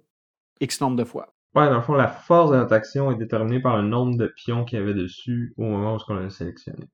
X 0.62 0.80
nombre 0.80 0.96
de 0.96 1.04
fois. 1.04 1.34
ouais, 1.56 1.68
dans 1.70 1.78
le 1.78 1.82
fond, 1.82 1.96
la 1.96 2.08
force 2.08 2.52
de 2.52 2.58
notre 2.58 2.74
action 2.74 3.12
est 3.12 3.16
déterminée 3.16 3.60
par 3.60 3.78
le 3.78 3.88
nombre 3.88 4.16
de 4.18 4.28
pions 4.28 4.64
qu'il 4.64 4.78
y 4.78 4.82
avait 4.82 4.94
dessus 4.94 5.54
au 5.58 5.64
moment 5.64 5.96
où 5.96 6.00
on 6.10 6.14
l'a 6.14 6.30
sélectionné. 6.30 6.88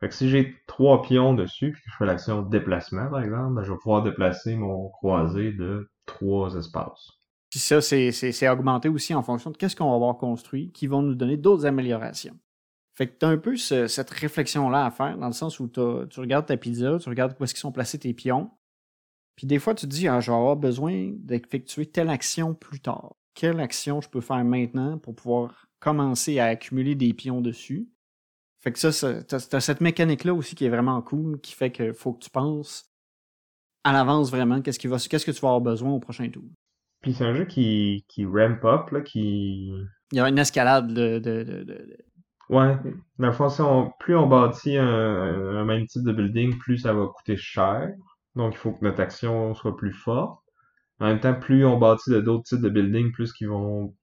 Fait 0.00 0.08
que 0.08 0.14
si 0.14 0.30
j'ai 0.30 0.56
trois 0.66 1.02
pions 1.02 1.34
dessus, 1.34 1.72
puis 1.72 1.82
que 1.82 1.90
je 1.90 1.96
fais 1.96 2.06
l'action 2.06 2.42
déplacement, 2.42 3.08
par 3.10 3.22
exemple, 3.22 3.54
ben, 3.54 3.62
je 3.62 3.70
vais 3.70 3.78
pouvoir 3.78 4.02
déplacer 4.02 4.56
mon 4.56 4.88
croisé 4.88 5.52
de 5.52 5.90
trois 6.06 6.54
espaces. 6.56 7.10
Puis 7.50 7.60
ça, 7.60 7.80
c'est 7.82 8.48
augmenté 8.48 8.88
aussi 8.88 9.14
en 9.14 9.22
fonction 9.22 9.50
de 9.50 9.56
qu'est-ce 9.56 9.76
qu'on 9.76 9.90
va 9.90 9.96
avoir 9.96 10.16
construit, 10.16 10.72
qui 10.72 10.86
vont 10.86 11.02
nous 11.02 11.14
donner 11.14 11.36
d'autres 11.36 11.66
améliorations. 11.66 12.36
Fait 13.00 13.08
que 13.08 13.16
tu 13.18 13.24
as 13.24 13.30
un 13.30 13.38
peu 13.38 13.56
ce- 13.56 13.86
cette 13.86 14.10
réflexion-là 14.10 14.84
à 14.84 14.90
faire, 14.90 15.16
dans 15.16 15.26
le 15.28 15.32
sens 15.32 15.58
où 15.58 15.68
tu 15.68 15.80
regardes 16.20 16.44
ta 16.44 16.58
pizza, 16.58 16.98
tu 16.98 17.08
regardes 17.08 17.34
où 17.40 17.44
est-ce 17.44 17.54
qu'ils 17.54 17.62
sont 17.62 17.72
placés 17.72 17.98
tes 17.98 18.12
pions, 18.12 18.50
puis 19.36 19.46
des 19.46 19.58
fois 19.58 19.74
tu 19.74 19.86
te 19.86 19.90
dis, 19.90 20.06
ah, 20.06 20.20
je 20.20 20.30
vais 20.30 20.36
avoir 20.36 20.56
besoin 20.56 21.10
d'effectuer 21.16 21.86
telle 21.86 22.10
action 22.10 22.52
plus 22.54 22.80
tard. 22.80 23.16
Quelle 23.32 23.58
action 23.58 24.02
je 24.02 24.10
peux 24.10 24.20
faire 24.20 24.44
maintenant 24.44 24.98
pour 24.98 25.14
pouvoir 25.14 25.66
commencer 25.78 26.40
à 26.40 26.46
accumuler 26.46 26.94
des 26.94 27.14
pions 27.14 27.40
dessus? 27.40 27.88
Fait 28.62 28.70
que 28.70 28.78
ça, 28.78 28.92
ça 28.92 29.22
t'as 29.22 29.40
t'as 29.40 29.60
cette 29.60 29.80
mécanique-là 29.80 30.34
aussi 30.34 30.54
qui 30.54 30.66
est 30.66 30.68
vraiment 30.68 31.00
cool, 31.00 31.40
qui 31.40 31.54
fait 31.54 31.72
que 31.72 31.94
faut 31.94 32.12
que 32.12 32.22
tu 32.22 32.28
penses 32.28 32.84
à 33.82 33.94
l'avance 33.94 34.30
vraiment 34.30 34.60
qu'est-ce 34.60 34.78
que 34.78 35.30
tu 35.30 35.40
vas 35.40 35.48
avoir 35.48 35.62
besoin 35.62 35.90
au 35.92 36.00
prochain 36.00 36.28
tour. 36.28 36.44
Puis 37.00 37.14
c'est 37.14 37.24
un 37.24 37.32
jeu 37.34 37.46
qui, 37.46 38.04
qui 38.08 38.26
ramp 38.26 38.62
up, 38.64 38.90
là, 38.90 39.00
qui... 39.00 39.72
Il 40.12 40.18
y 40.18 40.20
a 40.20 40.28
une 40.28 40.38
escalade 40.38 40.92
de, 40.92 41.18
de, 41.18 41.42
de- 41.44 41.44
de- 41.44 41.64
de- 41.64 41.96
Ouais, 42.50 42.76
dans 43.18 43.28
le 43.28 43.32
fond, 43.32 43.92
plus 44.00 44.16
on 44.16 44.26
bâtit 44.26 44.76
un, 44.76 45.64
même 45.64 45.86
type 45.86 46.02
de 46.02 46.12
building, 46.12 46.58
plus 46.58 46.78
ça 46.78 46.92
va 46.92 47.06
coûter 47.06 47.36
cher. 47.36 47.92
Donc, 48.34 48.54
il 48.54 48.56
faut 48.56 48.72
que 48.72 48.84
notre 48.84 49.00
action 49.00 49.54
soit 49.54 49.76
plus 49.76 49.92
forte. 49.92 50.40
En 50.98 51.06
même 51.06 51.20
temps, 51.20 51.34
plus 51.34 51.64
on 51.64 51.78
bâtit 51.78 52.10
d'autres 52.22 52.42
types 52.42 52.60
de 52.60 52.68
buildings, 52.68 53.12
plus 53.12 53.32
qu'ils 53.32 53.48
vont 53.48 53.94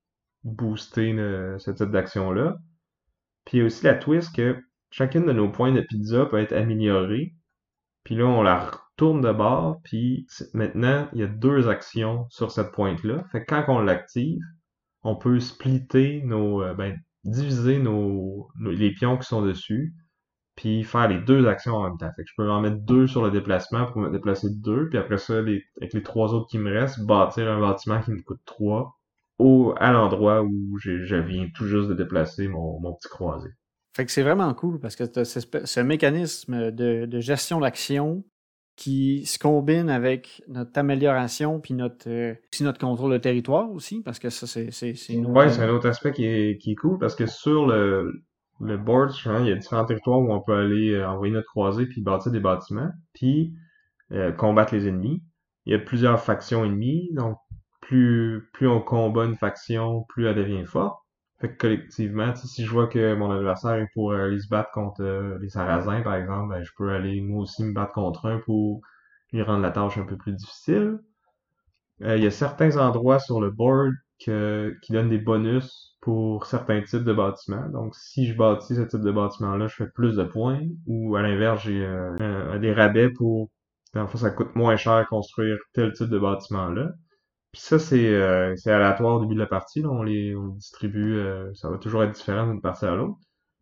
booster 0.45 1.13
ce 1.59 1.71
type 1.71 1.91
d'action-là. 1.91 2.55
Puis 3.43 3.57
il 3.57 3.59
y 3.59 3.63
a 3.63 3.65
aussi 3.65 3.83
la 3.83 3.95
twist 3.95 4.33
que 4.33 4.57
chacune 4.91 5.25
de 5.25 5.33
nos 5.33 5.49
points 5.49 5.73
de 5.73 5.81
pizza 5.81 6.25
peut 6.25 6.39
être 6.39 6.53
améliorée. 6.53 7.33
Puis 8.05 8.15
là, 8.15 8.27
on 8.27 8.43
la 8.43 8.69
retourne 8.69 9.19
de 9.19 9.31
bord, 9.33 9.81
puis 9.83 10.25
maintenant, 10.53 11.09
il 11.11 11.19
y 11.19 11.23
a 11.23 11.27
deux 11.27 11.67
actions 11.67 12.27
sur 12.29 12.51
cette 12.51 12.71
pointe-là. 12.71 13.25
Fait 13.29 13.43
que 13.43 13.53
quand 13.53 13.65
on 13.67 13.81
l'active, 13.81 14.39
on 15.03 15.17
peut 15.17 15.41
splitter 15.41 16.21
nos, 16.23 16.63
euh, 16.63 16.73
ben, 16.73 16.97
diviser 17.27 17.77
nos, 17.77 18.47
les 18.59 18.91
pions 18.91 19.17
qui 19.17 19.27
sont 19.27 19.41
dessus, 19.41 19.93
puis 20.55 20.83
faire 20.83 21.07
les 21.07 21.19
deux 21.19 21.47
actions 21.47 21.75
en 21.75 21.83
même 21.83 21.97
temps. 21.97 22.09
Fait 22.15 22.23
que 22.23 22.29
je 22.29 22.33
peux 22.35 22.49
en 22.49 22.61
mettre 22.61 22.77
deux 22.77 23.05
sur 23.05 23.23
le 23.23 23.29
déplacement 23.29 23.85
pour 23.85 24.01
me 24.01 24.09
déplacer 24.09 24.49
de 24.49 24.61
deux, 24.61 24.89
puis 24.89 24.97
après 24.97 25.17
ça, 25.17 25.37
avec 25.37 25.93
les 25.93 26.03
trois 26.03 26.33
autres 26.33 26.47
qui 26.49 26.57
me 26.57 26.71
restent, 26.71 27.05
bâtir 27.05 27.49
un 27.51 27.59
bâtiment 27.59 28.01
qui 28.01 28.11
me 28.11 28.21
coûte 28.23 28.41
trois 28.45 28.97
au, 29.37 29.75
à 29.77 29.91
l'endroit 29.91 30.41
où 30.41 30.79
je 30.79 31.15
viens 31.15 31.47
tout 31.53 31.67
juste 31.67 31.89
de 31.89 31.93
déplacer 31.93 32.47
mon, 32.47 32.79
mon 32.79 32.93
petit 32.95 33.09
croisé. 33.09 33.49
Fait 33.95 34.05
que 34.05 34.11
c'est 34.11 34.23
vraiment 34.23 34.53
cool 34.53 34.79
parce 34.79 34.95
que 34.95 35.23
ce, 35.23 35.39
ce 35.63 35.79
mécanisme 35.79 36.71
de, 36.71 37.05
de 37.05 37.19
gestion 37.19 37.59
d'action 37.59 38.23
qui 38.77 39.25
se 39.25 39.37
combine 39.39 39.89
avec 39.89 40.41
notre 40.47 40.77
amélioration 40.79 41.59
puis 41.59 41.73
notre, 41.73 42.09
euh, 42.09 42.35
aussi 42.53 42.63
notre 42.63 42.79
contrôle 42.79 43.11
de 43.11 43.17
territoire 43.17 43.69
aussi, 43.71 44.01
parce 44.03 44.19
que 44.19 44.29
ça, 44.29 44.47
c'est 44.47 44.71
c'est- 44.71 44.93
Ouais, 45.17 45.49
c'est 45.49 45.63
un 45.63 45.69
autre 45.69 45.89
aspect 45.89 46.13
qui 46.13 46.25
est, 46.25 46.57
qui 46.61 46.71
est 46.71 46.75
cool 46.75 46.97
parce 46.99 47.15
que 47.15 47.25
sur 47.25 47.67
le, 47.67 48.23
le 48.61 48.77
board, 48.77 49.11
il 49.41 49.47
y 49.47 49.51
a 49.51 49.55
différents 49.55 49.85
territoires 49.85 50.19
où 50.19 50.31
on 50.31 50.41
peut 50.41 50.55
aller 50.55 50.91
euh, 50.93 51.09
envoyer 51.09 51.33
notre 51.33 51.47
croisé 51.47 51.85
puis 51.87 52.01
bâtir 52.01 52.31
des 52.31 52.39
bâtiments, 52.39 52.91
puis 53.13 53.53
euh, 54.13 54.31
combattre 54.31 54.73
les 54.73 54.87
ennemis. 54.87 55.21
Il 55.65 55.73
y 55.73 55.75
a 55.75 55.79
plusieurs 55.79 56.19
factions 56.21 56.63
ennemies, 56.63 57.09
donc 57.13 57.37
plus, 57.81 58.49
plus 58.53 58.67
on 58.67 58.81
combat 58.81 59.25
une 59.25 59.35
faction, 59.35 60.05
plus 60.09 60.27
elle 60.27 60.35
devient 60.35 60.65
forte. 60.65 60.97
Fait 61.39 61.49
que 61.51 61.57
collectivement, 61.57 62.33
si 62.35 62.65
je 62.65 62.71
vois 62.71 62.87
que 62.87 63.13
mon 63.13 63.29
adversaire 63.31 63.75
est 63.75 63.89
pour 63.93 64.11
euh, 64.11 64.25
aller 64.25 64.39
se 64.39 64.47
battre 64.47 64.71
contre 64.71 65.03
euh, 65.03 65.37
les 65.39 65.49
Sarrasins, 65.49 66.01
par 66.01 66.15
exemple, 66.15 66.49
ben, 66.49 66.63
je 66.63 66.71
peux 66.75 66.91
aller 66.91 67.21
moi 67.21 67.43
aussi 67.43 67.63
me 67.63 67.73
battre 67.73 67.93
contre 67.93 68.25
un 68.25 68.39
pour 68.39 68.81
lui 69.31 69.43
rendre 69.43 69.61
la 69.61 69.71
tâche 69.71 69.97
un 69.99 70.05
peu 70.05 70.17
plus 70.17 70.33
difficile. 70.33 70.99
Euh, 72.01 72.17
il 72.17 72.23
y 72.23 72.27
a 72.27 72.31
certains 72.31 72.77
endroits 72.77 73.19
sur 73.19 73.39
le 73.39 73.51
board 73.51 73.93
que, 74.25 74.75
qui 74.81 74.93
donnent 74.93 75.09
des 75.09 75.19
bonus 75.19 75.95
pour 76.01 76.47
certains 76.47 76.81
types 76.81 77.03
de 77.03 77.13
bâtiments. 77.13 77.69
Donc, 77.69 77.95
si 77.95 78.25
je 78.27 78.35
bâtis 78.35 78.75
ce 78.75 78.81
type 78.81 79.01
de 79.01 79.11
bâtiment-là, 79.11 79.67
je 79.67 79.75
fais 79.75 79.89
plus 79.93 80.15
de 80.15 80.23
points. 80.23 80.61
Ou 80.87 81.15
à 81.15 81.21
l'inverse, 81.21 81.63
j'ai 81.63 81.87
des 82.59 82.73
rabais 82.73 83.09
pour... 83.09 83.49
Dans 83.93 84.07
ça 84.07 84.31
coûte 84.31 84.55
moins 84.55 84.75
cher 84.75 85.07
construire 85.09 85.57
tel 85.73 85.93
type 85.93 86.09
de 86.09 86.19
bâtiment-là. 86.19 86.91
Puis 87.51 87.61
ça, 87.61 87.79
c'est 87.79 88.07
euh, 88.13 88.53
aléatoire 88.65 89.17
au 89.17 89.21
début 89.21 89.35
de 89.35 89.39
la 89.39 89.47
partie. 89.47 89.81
Là. 89.81 89.89
On 89.89 90.03
les 90.03 90.35
on 90.35 90.49
distribue, 90.49 91.15
euh, 91.15 91.53
ça 91.53 91.69
va 91.69 91.77
toujours 91.77 92.03
être 92.03 92.13
différent 92.13 92.47
d'une 92.47 92.61
partie 92.61 92.85
à 92.85 92.95
l'autre. 92.95 93.17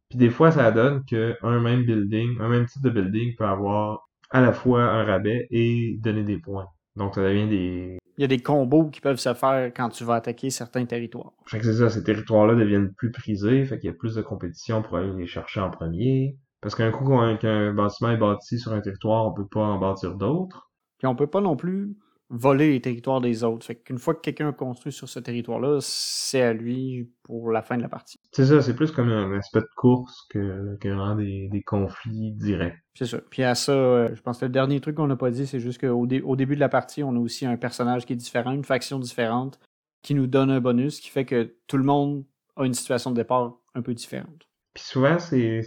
Puis 0.09 0.19
des 0.19 0.29
fois, 0.29 0.51
ça 0.51 0.71
donne 0.71 1.03
qu'un 1.05 1.59
même 1.59 1.83
building, 1.83 2.37
un 2.39 2.49
même 2.49 2.65
type 2.65 2.83
de 2.83 2.89
building 2.89 3.35
peut 3.37 3.45
avoir 3.45 4.07
à 4.31 4.41
la 4.41 4.53
fois 4.53 4.83
un 4.83 5.03
rabais 5.03 5.47
et 5.49 5.97
donner 6.01 6.23
des 6.23 6.37
points. 6.37 6.67
Donc 6.95 7.15
ça 7.15 7.23
devient 7.23 7.47
des... 7.47 7.97
Il 8.17 8.21
y 8.21 8.23
a 8.23 8.27
des 8.27 8.39
combos 8.39 8.89
qui 8.89 9.01
peuvent 9.01 9.17
se 9.17 9.33
faire 9.33 9.71
quand 9.75 9.89
tu 9.89 10.05
vas 10.05 10.15
attaquer 10.15 10.49
certains 10.49 10.85
territoires. 10.85 11.33
Fait 11.47 11.59
que 11.59 11.65
c'est 11.65 11.79
ça, 11.79 11.89
ces 11.89 12.03
territoires-là 12.03 12.55
deviennent 12.55 12.93
plus 12.93 13.11
prisés, 13.11 13.65
fait 13.65 13.77
qu'il 13.77 13.89
y 13.89 13.93
a 13.93 13.95
plus 13.95 14.15
de 14.15 14.21
compétition 14.21 14.81
pour 14.81 14.97
aller 14.97 15.11
les 15.11 15.27
chercher 15.27 15.59
en 15.59 15.69
premier. 15.69 16.37
Parce 16.61 16.75
qu'un 16.75 16.91
coup 16.91 17.05
qu'un 17.37 17.73
bâtiment 17.73 18.11
est 18.11 18.17
bâti 18.17 18.57
sur 18.57 18.71
un 18.71 18.79
territoire, 18.79 19.27
on 19.27 19.33
peut 19.33 19.47
pas 19.47 19.61
en 19.61 19.77
bâtir 19.77 20.15
d'autres. 20.15 20.71
Puis 20.97 21.07
on 21.07 21.15
peut 21.15 21.27
pas 21.27 21.41
non 21.41 21.57
plus 21.57 21.95
voler 22.29 22.71
les 22.71 22.81
territoires 22.81 23.21
des 23.21 23.43
autres. 23.43 23.65
Fait 23.65 23.75
qu'une 23.75 23.99
fois 23.99 24.15
que 24.15 24.21
quelqu'un 24.21 24.49
a 24.49 24.53
construit 24.53 24.91
sur 24.91 25.07
ce 25.07 25.19
territoire-là, 25.19 25.79
c'est 25.81 26.41
à 26.41 26.53
lui 26.53 27.11
pour 27.23 27.51
la 27.51 27.61
fin 27.61 27.77
de 27.77 27.81
la 27.81 27.89
partie. 27.89 28.19
C'est 28.31 28.45
ça, 28.45 28.61
c'est 28.61 28.75
plus 28.75 28.91
comme 28.91 29.09
un 29.09 29.37
aspect 29.37 29.61
de 29.61 29.69
course 29.75 30.25
que, 30.29 30.75
que 30.77 30.87
vraiment 30.87 31.15
des, 31.15 31.47
des 31.49 31.61
conflits 31.61 32.31
directs. 32.33 32.77
C'est 32.95 33.05
ça. 33.05 33.19
Puis 33.29 33.43
à 33.43 33.55
ça, 33.55 33.71
euh, 33.71 34.15
je 34.15 34.21
pense 34.21 34.39
que 34.39 34.45
le 34.45 34.51
dernier 34.51 34.81
truc 34.81 34.95
qu'on 34.95 35.07
n'a 35.07 35.15
pas 35.15 35.31
dit, 35.31 35.45
c'est 35.45 35.59
juste 35.59 35.79
qu'au 35.79 36.07
au 36.07 36.35
début 36.35 36.55
de 36.55 36.59
la 36.59 36.69
partie, 36.69 37.03
on 37.03 37.15
a 37.15 37.19
aussi 37.19 37.45
un 37.45 37.57
personnage 37.57 38.05
qui 38.05 38.13
est 38.13 38.17
différent, 38.17 38.51
une 38.51 38.63
faction 38.63 38.99
différente, 38.99 39.59
qui 40.01 40.15
nous 40.15 40.27
donne 40.27 40.49
un 40.49 40.61
bonus, 40.61 40.99
qui 40.99 41.09
fait 41.09 41.25
que 41.25 41.55
tout 41.67 41.77
le 41.77 41.83
monde 41.83 42.25
a 42.55 42.65
une 42.65 42.73
situation 42.73 43.11
de 43.11 43.15
départ 43.15 43.57
un 43.73 43.81
peu 43.81 43.93
différente. 43.93 44.47
Puis 44.73 44.83
souvent, 44.83 45.19
c'est 45.19 45.61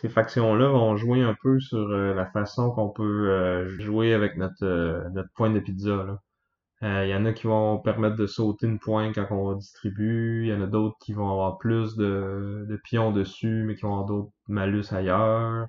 ces 0.00 0.08
factions-là 0.08 0.68
vont 0.68 0.96
jouer 0.96 1.22
un 1.22 1.34
peu 1.42 1.58
sur 1.60 1.78
euh, 1.78 2.14
la 2.14 2.26
façon 2.26 2.70
qu'on 2.70 2.88
peut 2.90 3.30
euh, 3.30 3.68
jouer 3.80 4.14
avec 4.14 4.36
notre, 4.36 4.64
euh, 4.64 5.08
notre 5.10 5.30
point 5.34 5.50
de 5.50 5.60
pizza. 5.60 6.20
Il 6.82 7.08
y 7.08 7.14
en 7.14 7.24
a 7.24 7.32
qui 7.32 7.48
vont 7.48 7.78
permettre 7.80 8.14
de 8.16 8.26
sauter 8.28 8.68
une 8.68 8.78
pointe 8.78 9.12
quand 9.14 9.26
on 9.32 9.54
distribue. 9.56 10.44
Il 10.44 10.48
y 10.50 10.54
en 10.54 10.62
a 10.62 10.66
d'autres 10.68 10.96
qui 11.00 11.12
vont 11.12 11.28
avoir 11.28 11.58
plus 11.58 11.96
de, 11.96 12.80
pions 12.84 13.10
dessus, 13.10 13.64
mais 13.66 13.74
qui 13.74 13.82
vont 13.82 13.94
avoir 13.94 14.06
d'autres 14.06 14.32
malus 14.46 14.92
ailleurs. 14.92 15.66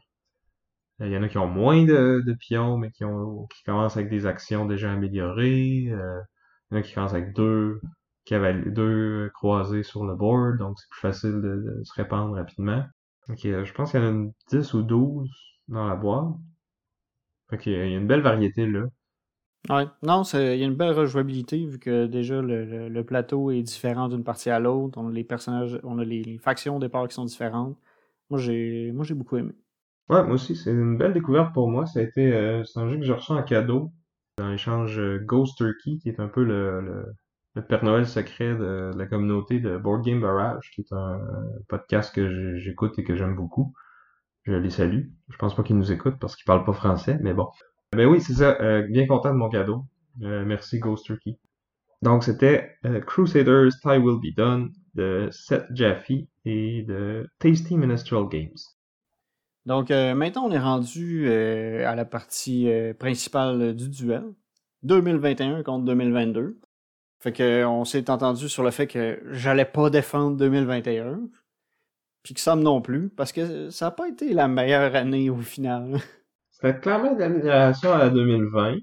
Il 1.00 1.08
y 1.08 1.18
en 1.18 1.24
a 1.24 1.28
qui 1.30 1.40
ont 1.40 1.48
moins 1.48 1.84
de, 1.84 2.36
pions, 2.40 2.78
mais 2.78 2.92
qui 2.92 3.06
ont 3.06 3.48
qui 3.48 3.64
commencent 3.64 3.98
avec 3.98 4.10
des 4.12 4.28
actions 4.28 4.68
déjà 4.68 4.92
améliorées. 4.92 5.56
il 5.56 5.90
y 6.72 6.76
en 6.76 6.78
a 6.78 6.82
qui 6.84 6.94
commencent 6.94 7.14
avec 7.14 7.34
deux 7.34 7.82
deux 8.30 9.32
croisés 9.34 9.82
sur 9.82 10.06
le 10.06 10.16
board, 10.16 10.60
donc 10.60 10.78
c'est 10.80 10.90
plus 10.92 11.02
facile 11.02 11.42
de 11.42 11.82
se 11.84 11.94
répandre 11.96 12.36
rapidement. 12.36 12.84
Ok, 13.30 13.46
euh, 13.46 13.64
je 13.64 13.74
pense 13.74 13.92
qu'il 13.92 14.00
y 14.00 14.04
en 14.04 14.08
a 14.08 14.10
une 14.10 14.34
10 14.52 14.74
ou 14.74 14.82
12 14.82 15.30
dans 15.68 15.88
la 15.88 15.96
boîte. 15.96 16.36
Ok, 17.52 17.66
il 17.68 17.74
y 17.74 17.76
a 17.76 17.86
une 17.86 18.08
belle 18.08 18.22
variété 18.22 18.66
là. 18.66 18.86
Ouais, 19.70 19.86
non, 20.04 20.24
il 20.24 20.40
y 20.40 20.64
a 20.64 20.66
une 20.66 20.76
belle 20.76 20.94
rejouabilité 20.94 21.66
vu 21.66 21.80
que 21.80 22.06
déjà 22.06 22.42
le, 22.42 23.02
plateau 23.04 23.52
est 23.52 23.62
différent 23.62 24.08
d'une 24.08 24.24
partie 24.24 24.50
à 24.50 24.60
l'autre. 24.60 24.98
On 24.98 25.10
a 25.10 25.12
les 25.12 25.26
personnages, 25.26 25.80
on 25.84 26.00
a 26.00 26.06
les, 26.06 26.38
factions 26.38 26.78
au 26.78 26.80
départ 26.80 27.08
qui 27.08 27.16
sont 27.16 27.26
différentes. 27.26 27.78
Moi 28.30 28.40
j'ai 28.40 28.92
moi 28.94 29.04
j'ai 29.04 29.16
beaucoup 29.16 29.38
aimé. 29.38 29.54
Ouais, 30.10 30.24
moi 30.24 30.36
aussi, 30.36 30.56
c'est 30.56 30.72
une 30.72 30.98
belle 30.98 31.14
découverte 31.14 31.54
pour 31.54 31.70
moi. 31.70 31.86
Ça 31.86 32.00
a 32.00 32.04
été 32.04 32.34
euh, 32.34 32.64
c'est 32.64 32.80
un 32.80 32.88
jeu 32.88 32.98
que 32.98 33.04
j'ai 33.04 33.14
reçu 33.14 33.32
en 33.32 33.44
cadeau 33.44 33.92
dans 34.38 34.50
l'échange 34.50 34.98
euh, 34.98 35.20
Ghost 35.20 35.58
Turkey, 35.58 35.98
qui 36.02 36.10
est 36.10 36.20
un 36.20 36.30
peu 36.30 36.44
le, 36.44 36.82
le 36.82 37.06
Père 37.68 37.84
Noël 37.84 38.08
secret 38.08 38.56
de, 38.56 38.92
la 38.96 39.06
communauté 39.06 39.60
de 39.60 39.78
Board 39.78 40.04
Game 40.04 40.22
Barrage, 40.22 40.72
qui 40.74 40.82
est 40.82 40.94
un 40.94 41.20
podcast 41.68 42.14
que 42.14 42.58
j'écoute 42.58 42.98
et 43.00 43.04
que 43.04 43.16
j'aime 43.16 43.36
beaucoup. 43.36 43.74
Je 44.44 44.54
les 44.54 44.70
salue. 44.70 45.08
Je 45.30 45.38
pense 45.38 45.56
pas 45.56 45.64
qu'ils 45.64 45.78
nous 45.78 45.92
écoutent 45.92 46.20
parce 46.20 46.36
qu'ils 46.36 46.46
parlent 46.46 46.64
pas 46.64 46.74
français, 46.74 47.18
mais 47.22 47.34
bon. 47.34 47.48
Ben 47.92 48.08
oui, 48.08 48.22
c'est 48.22 48.34
ça. 48.34 48.58
Euh, 48.62 48.84
bien 48.88 49.08
content 49.08 49.32
de 49.32 49.38
mon 49.38 49.50
cadeau. 49.50 49.86
Euh, 50.22 50.46
merci 50.46 50.80
Ghost 50.80 51.06
Turkey. 51.06 51.38
Donc 52.02 52.24
c'était 52.24 52.72
euh, 52.86 53.02
Crusaders 53.02 53.72
Tie 53.82 53.98
Will 53.98 54.20
Be 54.20 54.36
Done 54.36 54.72
de 54.96 55.28
Seth 55.32 55.66
Jaffe 55.74 56.12
et 56.46 56.84
de 56.84 57.28
Tasty 57.40 57.78
Ministerial 57.78 58.28
Games. 58.30 58.58
Donc 59.66 59.90
maintenant 59.90 60.46
on 60.46 60.52
est 60.52 60.60
rendu 60.60 61.32
à 61.32 61.94
la 61.96 62.06
partie 62.06 62.72
principale 62.98 63.76
du 63.76 63.90
duel. 63.90 64.24
2021 64.84 65.62
contre 65.64 65.86
2022. 65.86 66.60
Fait 67.20 67.34
que 67.34 67.66
on 67.66 67.86
s'est 67.86 68.10
entendu 68.10 68.48
sur 68.48 68.64
le 68.64 68.72
fait 68.72 68.88
que 68.88 69.22
j'allais 69.32 69.66
pas 69.66 69.90
défendre 69.90 70.38
2021. 70.38 71.20
Puis 72.24 72.34
que 72.34 72.40
Sam 72.40 72.62
non 72.62 72.82
plus, 72.82 73.10
parce 73.10 73.32
que 73.32 73.70
ça 73.70 73.86
n'a 73.86 73.92
pas 73.92 74.08
été 74.08 74.34
la 74.34 74.48
meilleure 74.48 74.96
année 74.96 75.30
au 75.30 75.38
final. 75.38 76.00
C'était 76.52 76.80
clairement 76.80 77.14
une 77.14 77.22
amélioration 77.22 77.94
à 77.94 77.98
la 77.98 78.10
2020, 78.10 78.78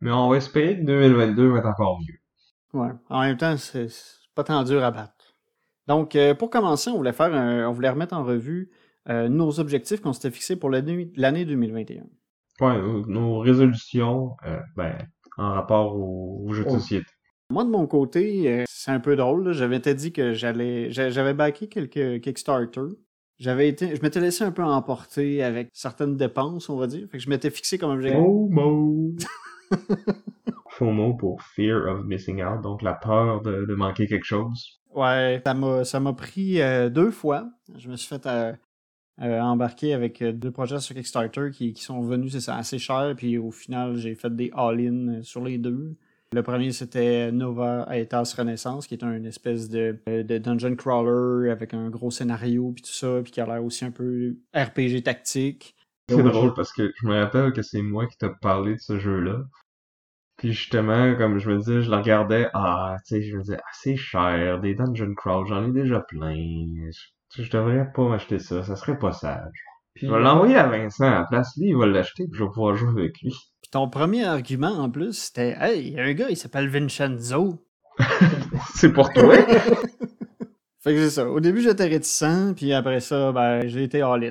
mais 0.00 0.10
on 0.10 0.28
va 0.28 0.36
espérer 0.36 0.78
que 0.78 0.84
2022 0.84 1.48
va 1.48 1.58
être 1.58 1.66
encore 1.66 2.00
mieux. 2.00 2.80
Ouais. 2.80 2.90
En 3.08 3.20
même 3.20 3.36
temps, 3.36 3.56
c'est 3.56 3.86
pas 4.34 4.42
tant 4.42 4.64
dur 4.64 4.82
à 4.82 4.90
battre. 4.90 5.36
Donc, 5.86 6.16
euh, 6.16 6.34
pour 6.34 6.50
commencer, 6.50 6.90
on 6.90 6.96
voulait 6.96 7.12
faire 7.12 7.30
on 7.68 7.72
voulait 7.72 7.90
remettre 7.90 8.14
en 8.14 8.24
revue 8.24 8.70
euh, 9.08 9.28
nos 9.28 9.60
objectifs 9.60 10.00
qu'on 10.00 10.12
s'était 10.12 10.30
fixés 10.30 10.56
pour 10.56 10.70
l'année 10.70 11.44
2021. 11.44 12.04
Ouais, 12.60 12.80
nos, 13.06 13.38
résolutions, 13.38 14.36
euh, 14.46 14.58
ben, 14.76 14.96
en 15.36 15.52
rapport 15.52 15.96
aux, 15.96 16.52
jeux 16.52 16.64
de 16.64 16.70
oh. 16.70 16.78
société. 16.78 17.06
Moi, 17.50 17.64
de 17.64 17.70
mon 17.70 17.86
côté, 17.86 18.50
euh, 18.50 18.64
c'est 18.66 18.90
un 18.90 19.00
peu 19.00 19.16
drôle. 19.16 19.52
J'avais 19.52 19.76
été 19.76 19.94
dit 19.94 20.12
que 20.12 20.32
j'allais. 20.32 20.90
J'avais 20.90 21.34
backé 21.34 21.68
quelques 21.68 22.22
Kickstarter. 22.22 22.96
J'avais 23.38 23.68
été. 23.68 23.94
Je 23.94 24.02
m'étais 24.02 24.20
laissé 24.20 24.44
un 24.44 24.52
peu 24.52 24.62
emporter 24.62 25.42
avec 25.42 25.68
certaines 25.72 26.16
dépenses, 26.16 26.68
on 26.68 26.76
va 26.76 26.86
dire. 26.86 27.06
Fait 27.10 27.18
que 27.18 27.22
je 27.22 27.28
m'étais 27.28 27.50
fixé 27.50 27.76
comme 27.76 27.90
objectif. 27.90 28.18
FOMO! 28.18 29.14
FOMO 30.70 31.14
pour 31.18 31.42
Fear 31.42 31.86
of 31.88 32.06
Missing 32.06 32.42
Out, 32.42 32.62
donc 32.62 32.80
la 32.80 32.94
peur 32.94 33.42
de, 33.42 33.74
manquer 33.74 34.06
quelque 34.06 34.24
chose. 34.24 34.80
Ouais, 34.94 35.42
ça 35.84 36.00
m'a 36.00 36.12
pris 36.12 36.62
euh, 36.62 36.88
deux 36.88 37.10
fois. 37.10 37.50
Je 37.76 37.88
me 37.90 37.96
suis 37.96 38.08
fait 38.08 38.26
euh, 38.26 38.54
embarquer 39.18 39.92
avec 39.92 40.22
deux 40.22 40.52
projets 40.52 40.78
sur 40.78 40.94
Kickstarter 40.94 41.50
qui, 41.52 41.72
qui 41.72 41.82
sont 41.82 42.00
venus, 42.00 42.32
c'est 42.32 42.40
ça, 42.40 42.56
assez 42.56 42.78
cher. 42.78 43.14
Puis 43.16 43.36
au 43.36 43.50
final, 43.50 43.96
j'ai 43.96 44.14
fait 44.14 44.34
des 44.34 44.50
all-in 44.54 45.22
sur 45.22 45.44
les 45.44 45.58
deux. 45.58 45.96
Le 46.34 46.42
premier, 46.42 46.72
c'était 46.72 47.30
Nova 47.30 47.86
Aetas 47.88 48.34
Renaissance, 48.36 48.88
qui 48.88 48.94
est 48.94 49.04
une 49.04 49.24
espèce 49.24 49.68
de, 49.68 49.96
de, 50.08 50.38
dungeon 50.38 50.74
crawler 50.74 51.48
avec 51.48 51.74
un 51.74 51.90
gros 51.90 52.10
scénario, 52.10 52.72
puis 52.72 52.82
tout 52.82 52.92
ça, 52.92 53.20
puis 53.22 53.30
qui 53.30 53.40
a 53.40 53.46
l'air 53.46 53.62
aussi 53.62 53.84
un 53.84 53.92
peu 53.92 54.34
RPG 54.52 55.04
tactique. 55.04 55.76
C'est 56.08 56.20
drôle 56.20 56.52
parce 56.54 56.72
que 56.72 56.92
je 57.00 57.06
me 57.06 57.20
rappelle 57.20 57.52
que 57.52 57.62
c'est 57.62 57.82
moi 57.82 58.08
qui 58.08 58.16
t'ai 58.16 58.30
parlé 58.42 58.74
de 58.74 58.80
ce 58.80 58.98
jeu-là. 58.98 59.44
Puis 60.36 60.52
justement, 60.52 61.14
comme 61.14 61.38
je 61.38 61.48
me 61.48 61.58
disais, 61.58 61.82
je 61.82 61.90
le 61.90 61.98
regardais, 61.98 62.48
ah, 62.52 62.96
tu 63.06 63.14
sais, 63.14 63.22
je 63.22 63.36
me 63.36 63.42
disais, 63.42 63.58
ah, 63.60 63.70
c'est 63.72 63.94
cher, 63.94 64.60
des 64.60 64.74
dungeon 64.74 65.14
crawls, 65.14 65.46
j'en 65.46 65.68
ai 65.68 65.70
déjà 65.70 66.00
plein. 66.00 66.34
Je, 66.34 67.44
je 67.44 67.48
devrais 67.48 67.92
pas 67.94 68.08
m'acheter 68.08 68.40
ça, 68.40 68.64
ça 68.64 68.74
serait 68.74 68.98
pas 68.98 69.12
sage. 69.12 69.62
Puis, 69.94 70.08
je 70.08 70.12
vais 70.12 70.18
l'envoyer 70.18 70.56
à 70.56 70.66
Vincent 70.66 71.06
à 71.06 71.20
la 71.20 71.26
place, 71.30 71.56
lui, 71.56 71.68
il 71.68 71.76
va 71.76 71.86
l'acheter, 71.86 72.24
puis 72.24 72.36
je 72.40 72.42
vais 72.42 72.50
pouvoir 72.50 72.74
jouer 72.74 73.02
avec 73.02 73.22
lui 73.22 73.32
ton 73.74 73.88
premier 73.88 74.22
argument, 74.22 74.78
en 74.78 74.88
plus, 74.88 75.14
c'était 75.14 75.56
Hey, 75.58 75.88
il 75.88 75.92
y 75.94 75.98
a 75.98 76.04
un 76.04 76.12
gars, 76.12 76.30
il 76.30 76.36
s'appelle 76.36 76.68
Vincenzo. 76.68 77.66
c'est 78.76 78.92
pour 78.92 79.12
toi. 79.12 79.34
fait 80.78 80.94
que 80.94 81.02
c'est 81.02 81.10
ça. 81.10 81.28
Au 81.28 81.40
début, 81.40 81.60
j'étais 81.60 81.88
réticent, 81.88 82.54
puis 82.54 82.72
après 82.72 83.00
ça, 83.00 83.32
ben, 83.32 83.66
j'ai 83.66 83.82
été 83.82 84.00
all-in. 84.00 84.30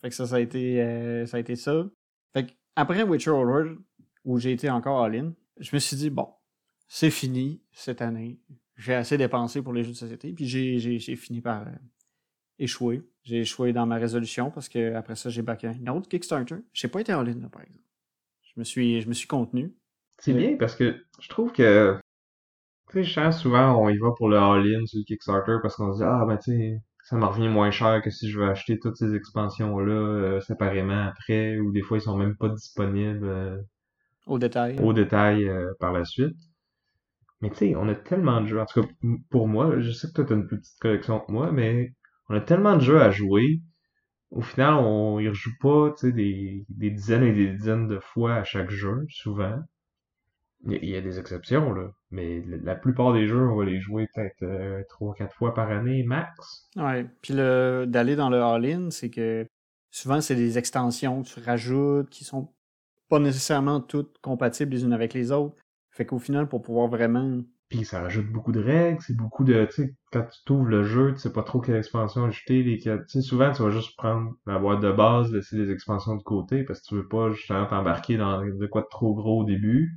Fait 0.00 0.10
que 0.10 0.14
ça, 0.14 0.26
ça 0.26 0.36
a 0.36 0.38
été, 0.38 0.80
euh, 0.80 1.26
ça 1.26 1.38
a 1.38 1.40
été 1.40 1.56
ça. 1.56 1.88
Fait 2.32 2.46
que 2.46 2.52
après 2.76 3.02
Witcher 3.02 3.30
World, 3.30 3.78
où 4.24 4.38
j'ai 4.38 4.52
été 4.52 4.70
encore 4.70 5.02
all-in, 5.02 5.32
je 5.58 5.74
me 5.74 5.80
suis 5.80 5.96
dit, 5.96 6.10
bon, 6.10 6.28
c'est 6.86 7.10
fini 7.10 7.60
cette 7.72 8.00
année. 8.00 8.38
J'ai 8.76 8.94
assez 8.94 9.18
dépensé 9.18 9.60
pour 9.60 9.72
les 9.72 9.82
jeux 9.82 9.90
de 9.90 9.96
société, 9.96 10.32
puis 10.32 10.46
j'ai 10.46 11.16
fini 11.16 11.40
par 11.40 11.62
euh, 11.62 11.70
échouer. 12.60 13.02
J'ai 13.24 13.40
échoué 13.40 13.72
dans 13.72 13.86
ma 13.86 13.96
résolution 13.96 14.52
parce 14.52 14.68
que 14.68 14.94
après 14.94 15.16
ça, 15.16 15.30
j'ai 15.30 15.42
backé 15.42 15.66
un 15.66 15.86
autre 15.88 16.08
Kickstarter. 16.08 16.58
J'ai 16.72 16.86
pas 16.86 17.00
été 17.00 17.10
all-in, 17.10 17.40
là, 17.40 17.48
par 17.48 17.62
exemple. 17.62 17.82
Je 18.54 18.60
me 18.60 18.64
suis, 18.64 19.00
je 19.00 19.08
me 19.08 19.14
suis 19.14 19.26
contenu. 19.26 19.74
C'est 20.18 20.34
bien 20.34 20.56
parce 20.56 20.76
que 20.76 21.04
je 21.20 21.28
trouve 21.28 21.52
que, 21.52 21.98
tu 22.90 23.04
sais, 23.04 23.32
souvent 23.32 23.76
on 23.76 23.88
y 23.88 23.98
va 23.98 24.10
pour 24.16 24.28
le 24.28 24.36
all-in 24.36 24.86
sur 24.86 24.98
le 24.98 25.04
Kickstarter 25.04 25.56
parce 25.62 25.76
qu'on 25.76 25.92
se 25.92 25.98
dit, 25.98 26.04
ah 26.04 26.24
ben 26.26 26.36
tu 26.36 26.52
sais, 26.52 26.78
ça 27.04 27.16
me 27.16 27.24
revient 27.24 27.48
moins 27.48 27.70
cher 27.70 28.00
que 28.02 28.10
si 28.10 28.30
je 28.30 28.38
veux 28.38 28.46
acheter 28.46 28.78
toutes 28.78 28.96
ces 28.96 29.14
expansions-là 29.14 29.92
euh, 29.92 30.40
séparément 30.40 31.08
après, 31.08 31.58
ou 31.58 31.72
des 31.72 31.82
fois 31.82 31.98
ils 31.98 32.02
sont 32.02 32.16
même 32.16 32.36
pas 32.36 32.48
disponibles 32.50 33.64
au 34.26 34.38
détail. 34.38 34.78
Au 34.78 34.92
détail 34.92 35.48
euh, 35.48 35.72
par 35.80 35.92
la 35.92 36.04
suite. 36.04 36.36
Mais 37.40 37.50
tu 37.50 37.56
sais, 37.56 37.74
on 37.76 37.88
a 37.88 37.94
tellement 37.94 38.40
de 38.40 38.46
jeux. 38.46 38.60
En 38.60 38.66
tout 38.66 38.82
cas, 38.82 38.88
pour 39.30 39.48
moi, 39.48 39.80
je 39.80 39.90
sais 39.90 40.08
que 40.08 40.12
toi, 40.12 40.24
t'as 40.24 40.34
une 40.36 40.46
plus 40.46 40.58
petite 40.58 40.78
collection 40.80 41.20
que 41.20 41.32
moi, 41.32 41.50
mais 41.50 41.92
on 42.28 42.36
a 42.36 42.40
tellement 42.40 42.76
de 42.76 42.82
jeux 42.82 43.00
à 43.00 43.10
jouer. 43.10 43.60
Au 44.32 44.40
final, 44.40 44.74
on 44.74 45.20
y 45.20 45.28
rejoue 45.28 45.56
pas, 45.60 45.94
des, 46.02 46.64
des 46.68 46.90
dizaines 46.90 47.22
et 47.22 47.32
des 47.32 47.52
dizaines 47.52 47.86
de 47.86 47.98
fois 47.98 48.36
à 48.36 48.44
chaque 48.44 48.70
jeu, 48.70 49.04
souvent. 49.10 49.58
Il 50.64 50.84
y, 50.84 50.96
a 50.96 51.00
des 51.00 51.18
exceptions, 51.18 51.72
là. 51.72 51.90
Mais 52.12 52.40
la 52.46 52.76
plupart 52.76 53.12
des 53.12 53.26
jeux, 53.26 53.48
on 53.48 53.56
va 53.56 53.64
les 53.64 53.80
jouer 53.80 54.06
peut-être 54.14 54.42
euh, 54.42 54.82
trois, 54.88 55.12
quatre 55.14 55.34
fois 55.34 55.54
par 55.54 55.70
année, 55.70 56.04
max. 56.04 56.68
Ouais. 56.76 57.04
Puis 57.20 57.34
le 57.34 57.84
d'aller 57.88 58.14
dans 58.14 58.30
le 58.30 58.40
all-in, 58.40 58.90
c'est 58.90 59.10
que 59.10 59.44
souvent, 59.90 60.20
c'est 60.20 60.36
des 60.36 60.58
extensions 60.58 61.22
que 61.22 61.28
tu 61.28 61.40
rajoutes 61.40 62.08
qui 62.10 62.24
sont 62.24 62.52
pas 63.08 63.18
nécessairement 63.18 63.80
toutes 63.80 64.18
compatibles 64.18 64.72
les 64.72 64.84
unes 64.84 64.92
avec 64.92 65.14
les 65.14 65.32
autres. 65.32 65.56
Fait 65.90 66.06
qu'au 66.06 66.20
final, 66.20 66.48
pour 66.48 66.62
pouvoir 66.62 66.86
vraiment 66.86 67.42
puis 67.72 67.86
ça 67.86 68.02
rajoute 68.02 68.30
beaucoup 68.30 68.52
de 68.52 68.62
règles, 68.62 69.00
c'est 69.00 69.16
beaucoup 69.16 69.44
de, 69.44 69.64
tu 69.64 69.72
sais, 69.72 69.94
quand 70.12 70.24
tu 70.24 70.44
t'ouvres 70.44 70.66
le 70.66 70.82
jeu, 70.82 71.14
tu 71.14 71.20
sais 71.20 71.32
pas 71.32 71.42
trop 71.42 71.58
quelle 71.58 71.76
expansion 71.76 72.26
ajouter, 72.26 72.62
les, 72.62 72.78
tu 72.78 72.90
sais, 73.06 73.22
souvent 73.22 73.50
tu 73.50 73.62
vas 73.62 73.70
juste 73.70 73.96
prendre 73.96 74.32
la 74.46 74.58
boîte 74.58 74.80
de 74.80 74.92
base, 74.92 75.32
laisser 75.32 75.56
les 75.56 75.70
expansions 75.70 76.16
de 76.16 76.22
côté, 76.22 76.64
parce 76.64 76.82
que 76.82 76.88
tu 76.88 76.94
veux 76.96 77.08
pas 77.08 77.30
justement 77.30 77.64
t'embarquer 77.64 78.18
dans 78.18 78.44
de 78.44 78.66
quoi 78.66 78.82
de 78.82 78.88
trop 78.90 79.14
gros 79.14 79.40
au 79.40 79.44
début. 79.44 79.90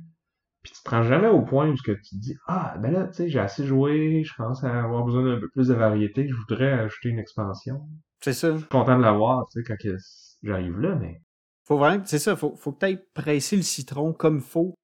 Puis 0.62 0.72
tu 0.74 0.82
te 0.82 0.88
rends 0.88 1.02
jamais 1.02 1.28
au 1.28 1.42
point 1.42 1.68
où 1.68 1.74
tu 1.74 1.82
te 1.82 2.16
dis, 2.16 2.34
ah, 2.46 2.78
ben 2.78 2.92
là, 2.92 3.08
tu 3.08 3.12
sais, 3.12 3.28
j'ai 3.28 3.40
assez 3.40 3.66
joué, 3.66 4.24
je 4.24 4.32
pense 4.34 4.64
à 4.64 4.82
avoir 4.82 5.04
besoin 5.04 5.22
d'un 5.22 5.38
peu 5.38 5.50
plus 5.50 5.68
de 5.68 5.74
variété, 5.74 6.26
je 6.26 6.34
voudrais 6.34 6.72
ajouter 6.72 7.10
une 7.10 7.18
expansion. 7.18 7.82
C'est 8.22 8.32
ça. 8.32 8.54
Je 8.54 8.60
suis 8.60 8.68
content 8.68 8.96
de 8.96 9.02
l'avoir, 9.02 9.46
tu 9.52 9.62
sais, 9.62 9.66
quand 9.66 9.90
j'arrive 10.42 10.78
là, 10.80 10.94
mais... 10.94 11.20
Faut 11.64 11.76
vraiment, 11.76 12.02
c'est 12.06 12.18
ça, 12.18 12.36
faut, 12.36 12.56
faut 12.56 12.72
que 12.72 12.86
tu 12.86 12.98
presser 13.12 13.56
le 13.56 13.62
citron 13.62 14.14
comme 14.14 14.40
faut 14.40 14.74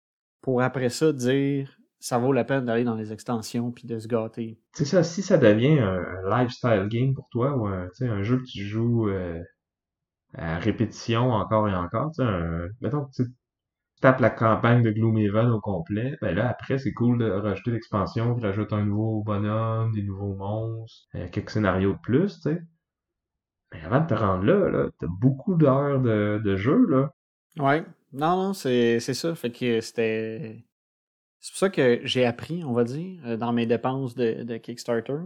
pour 0.42 0.60
après 0.60 0.90
ça 0.90 1.12
dire 1.12 1.78
ça 2.02 2.18
vaut 2.18 2.32
la 2.32 2.42
peine 2.42 2.64
d'aller 2.64 2.82
dans 2.82 2.96
les 2.96 3.12
extensions 3.12 3.70
puis 3.70 3.86
de 3.86 4.00
se 4.00 4.08
gâter. 4.08 4.58
C'est 4.72 4.84
ça, 4.84 5.04
si 5.04 5.22
ça 5.22 5.38
devient 5.38 5.78
un, 5.78 6.02
lifestyle 6.28 6.88
game 6.88 7.14
pour 7.14 7.28
toi 7.28 7.56
ou 7.56 7.68
un, 7.68 7.88
un 8.00 8.22
jeu 8.22 8.38
que 8.38 8.44
tu 8.44 8.64
joues 8.64 9.08
euh, 9.08 9.40
à 10.34 10.58
répétition 10.58 11.30
encore 11.30 11.68
et 11.68 11.74
encore, 11.74 12.10
tu 12.10 12.24
sais, 12.24 12.28
mettons 12.80 13.04
que 13.04 13.12
tu 13.14 13.22
tapes 14.00 14.18
la 14.18 14.30
campagne 14.30 14.82
de 14.82 14.90
Gloomhaven 14.90 15.48
au 15.50 15.60
complet, 15.60 16.18
ben 16.20 16.34
là 16.34 16.48
après 16.48 16.76
c'est 16.78 16.92
cool 16.92 17.18
de 17.18 17.30
rajouter 17.30 17.70
l'expansion 17.70 18.34
qui 18.34 18.44
rajoute 18.44 18.72
un 18.72 18.84
nouveau 18.84 19.22
bonhomme, 19.22 19.92
des 19.92 20.02
nouveaux 20.02 20.34
monstres, 20.34 21.06
euh, 21.14 21.28
quelques 21.28 21.50
scénarios 21.50 21.92
de 21.92 22.00
plus, 22.02 22.34
tu 22.40 22.50
sais. 22.50 22.62
Mais 23.72 23.80
avant 23.84 24.00
de 24.00 24.08
te 24.08 24.14
rendre 24.14 24.42
là, 24.42 24.68
là 24.70 24.90
t'as 24.98 25.06
beaucoup 25.20 25.54
d'heures 25.54 26.00
de, 26.00 26.40
de 26.44 26.56
jeu, 26.56 26.84
là. 26.88 27.12
Ouais. 27.60 27.84
Non, 28.12 28.36
non, 28.36 28.52
c'est 28.54 28.98
ça. 28.98 29.34
Fait 29.34 29.50
que 29.50 29.80
c'était 29.80 30.64
c'est 31.42 31.50
pour 31.50 31.58
ça 31.58 31.70
que 31.70 32.00
j'ai 32.04 32.24
appris, 32.24 32.62
on 32.64 32.72
va 32.72 32.84
dire, 32.84 33.18
euh, 33.26 33.36
dans 33.36 33.52
mes 33.52 33.66
dépenses 33.66 34.14
de, 34.14 34.56
Kickstarter. 34.58 35.18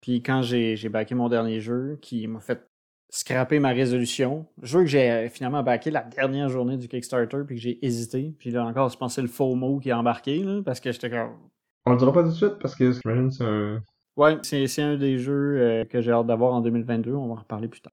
Puis 0.00 0.22
quand 0.22 0.42
j'ai 0.42 0.88
backé 0.88 1.16
mon 1.16 1.28
dernier 1.28 1.60
jeu, 1.60 1.98
qui 2.00 2.28
m'a 2.28 2.38
fait 2.38 2.64
scraper 3.10 3.58
ma 3.58 3.70
résolution, 3.70 4.46
jeu 4.62 4.80
que 4.80 4.86
j'ai 4.86 5.10
euh, 5.10 5.28
finalement 5.28 5.64
backé 5.64 5.90
la 5.90 6.02
dernière 6.02 6.48
journée 6.48 6.76
du 6.76 6.86
Kickstarter, 6.86 7.38
puis 7.44 7.56
que 7.56 7.60
j'ai 7.60 7.84
hésité. 7.84 8.32
Puis 8.38 8.52
là 8.52 8.64
encore, 8.64 8.90
je 8.90 8.96
pensais 8.96 9.20
le 9.20 9.26
faux 9.26 9.56
mot 9.56 9.80
qui 9.80 9.88
est 9.88 9.92
embarqué, 9.92 10.44
là, 10.44 10.62
parce 10.64 10.78
que 10.78 10.92
j'étais 10.92 11.10
comme... 11.10 11.36
On 11.84 11.92
le 11.92 11.98
dira 11.98 12.12
pas 12.12 12.22
tout 12.22 12.28
de 12.28 12.34
suite, 12.34 12.58
parce 12.60 12.76
que 12.76 12.92
c'est 12.92 13.42
un... 13.42 13.82
Ouais, 14.16 14.38
c'est 14.42 14.82
un 14.82 14.96
des 14.96 15.18
jeux 15.18 15.60
euh, 15.60 15.84
que 15.84 16.00
j'ai 16.00 16.12
hâte 16.12 16.26
d'avoir 16.26 16.54
en 16.54 16.60
2022, 16.60 17.12
on 17.12 17.26
va 17.26 17.32
en 17.32 17.36
reparler 17.36 17.66
plus 17.66 17.80
tard. 17.80 17.92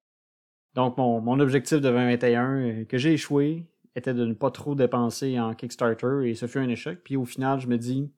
Donc 0.76 0.98
mon, 0.98 1.22
mon 1.22 1.40
objectif 1.40 1.78
de 1.78 1.90
2021, 1.90 2.84
que 2.86 2.98
j'ai 3.00 3.14
échoué, 3.14 3.66
était 3.96 4.14
de 4.14 4.26
ne 4.26 4.34
pas 4.34 4.52
trop 4.52 4.76
dépenser 4.76 5.40
en 5.40 5.54
Kickstarter 5.54 6.30
et 6.30 6.36
ce 6.36 6.48
fut 6.48 6.60
un 6.60 6.70
échec. 6.70 7.04
Puis 7.04 7.16
au 7.16 7.26
final, 7.26 7.60
je 7.60 7.68
me 7.68 7.78
dis, 7.78 8.12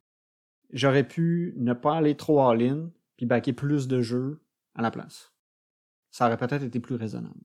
j'aurais 0.72 1.08
pu 1.08 1.54
ne 1.58 1.74
pas 1.74 1.96
aller 1.96 2.16
trop 2.16 2.42
all-in 2.42 2.90
puis 3.16 3.26
backer 3.26 3.54
plus 3.54 3.88
de 3.88 4.02
jeux 4.02 4.42
à 4.76 4.82
la 4.82 4.92
place. 4.92 5.34
Ça 6.12 6.28
aurait 6.28 6.38
peut-être 6.38 6.64
été 6.64 6.80
plus 6.80 6.96
raisonnable. 6.96 7.40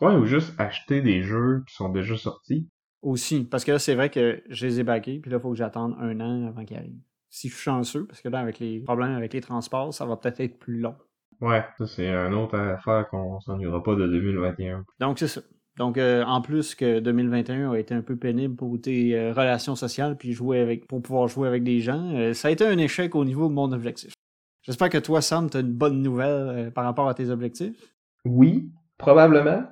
Ouais, 0.00 0.14
ou 0.14 0.24
juste 0.24 0.58
acheter 0.58 1.02
des 1.02 1.22
jeux 1.22 1.62
qui 1.66 1.74
sont 1.74 1.90
déjà 1.90 2.16
sortis. 2.16 2.68
Aussi, 3.02 3.44
parce 3.44 3.64
que 3.64 3.72
là, 3.72 3.78
c'est 3.78 3.94
vrai 3.94 4.10
que 4.10 4.42
je 4.48 4.66
les 4.66 4.80
ai 4.80 4.82
backés, 4.82 5.18
puis 5.20 5.30
là, 5.30 5.38
il 5.38 5.40
faut 5.40 5.50
que 5.50 5.56
j'attende 5.56 5.94
un 5.98 6.20
an 6.20 6.46
avant 6.46 6.64
qu'ils 6.64 6.76
arrivent. 6.76 7.00
Si 7.30 7.48
je 7.48 7.54
suis 7.54 7.62
chanceux, 7.62 8.06
parce 8.06 8.20
que 8.20 8.28
là, 8.28 8.40
avec 8.40 8.58
les 8.58 8.80
problèmes 8.80 9.12
avec 9.12 9.32
les 9.32 9.40
transports, 9.40 9.94
ça 9.94 10.04
va 10.04 10.16
peut-être 10.16 10.40
être 10.40 10.58
plus 10.58 10.78
long. 10.78 10.96
Ouais, 11.40 11.64
ça 11.78 11.86
c'est 11.86 12.08
un 12.08 12.32
autre 12.32 12.58
affaire 12.58 13.08
qu'on 13.08 13.40
s'ennuiera 13.40 13.82
pas 13.82 13.94
de 13.94 14.06
2021. 14.06 14.84
Donc 14.98 15.18
c'est 15.18 15.28
ça. 15.28 15.40
Donc, 15.80 15.96
euh, 15.96 16.22
en 16.24 16.42
plus 16.42 16.74
que 16.74 17.00
2021 17.00 17.72
a 17.72 17.78
été 17.78 17.94
un 17.94 18.02
peu 18.02 18.14
pénible 18.14 18.54
pour 18.54 18.78
tes 18.78 19.16
euh, 19.16 19.32
relations 19.32 19.76
sociales, 19.76 20.18
puis 20.18 20.34
jouer 20.34 20.60
avec, 20.60 20.86
pour 20.86 21.00
pouvoir 21.00 21.26
jouer 21.26 21.48
avec 21.48 21.64
des 21.64 21.80
gens, 21.80 22.14
euh, 22.14 22.34
ça 22.34 22.48
a 22.48 22.50
été 22.50 22.66
un 22.66 22.76
échec 22.76 23.14
au 23.14 23.24
niveau 23.24 23.48
de 23.48 23.54
mon 23.54 23.72
objectif. 23.72 24.12
J'espère 24.60 24.90
que 24.90 24.98
toi, 24.98 25.22
Sam, 25.22 25.48
tu 25.48 25.56
as 25.56 25.60
une 25.60 25.72
bonne 25.72 26.02
nouvelle 26.02 26.70
par 26.72 26.84
rapport 26.84 27.08
à 27.08 27.14
tes 27.14 27.30
objectifs. 27.30 27.94
Oui, 28.26 28.70
probablement. 28.98 29.64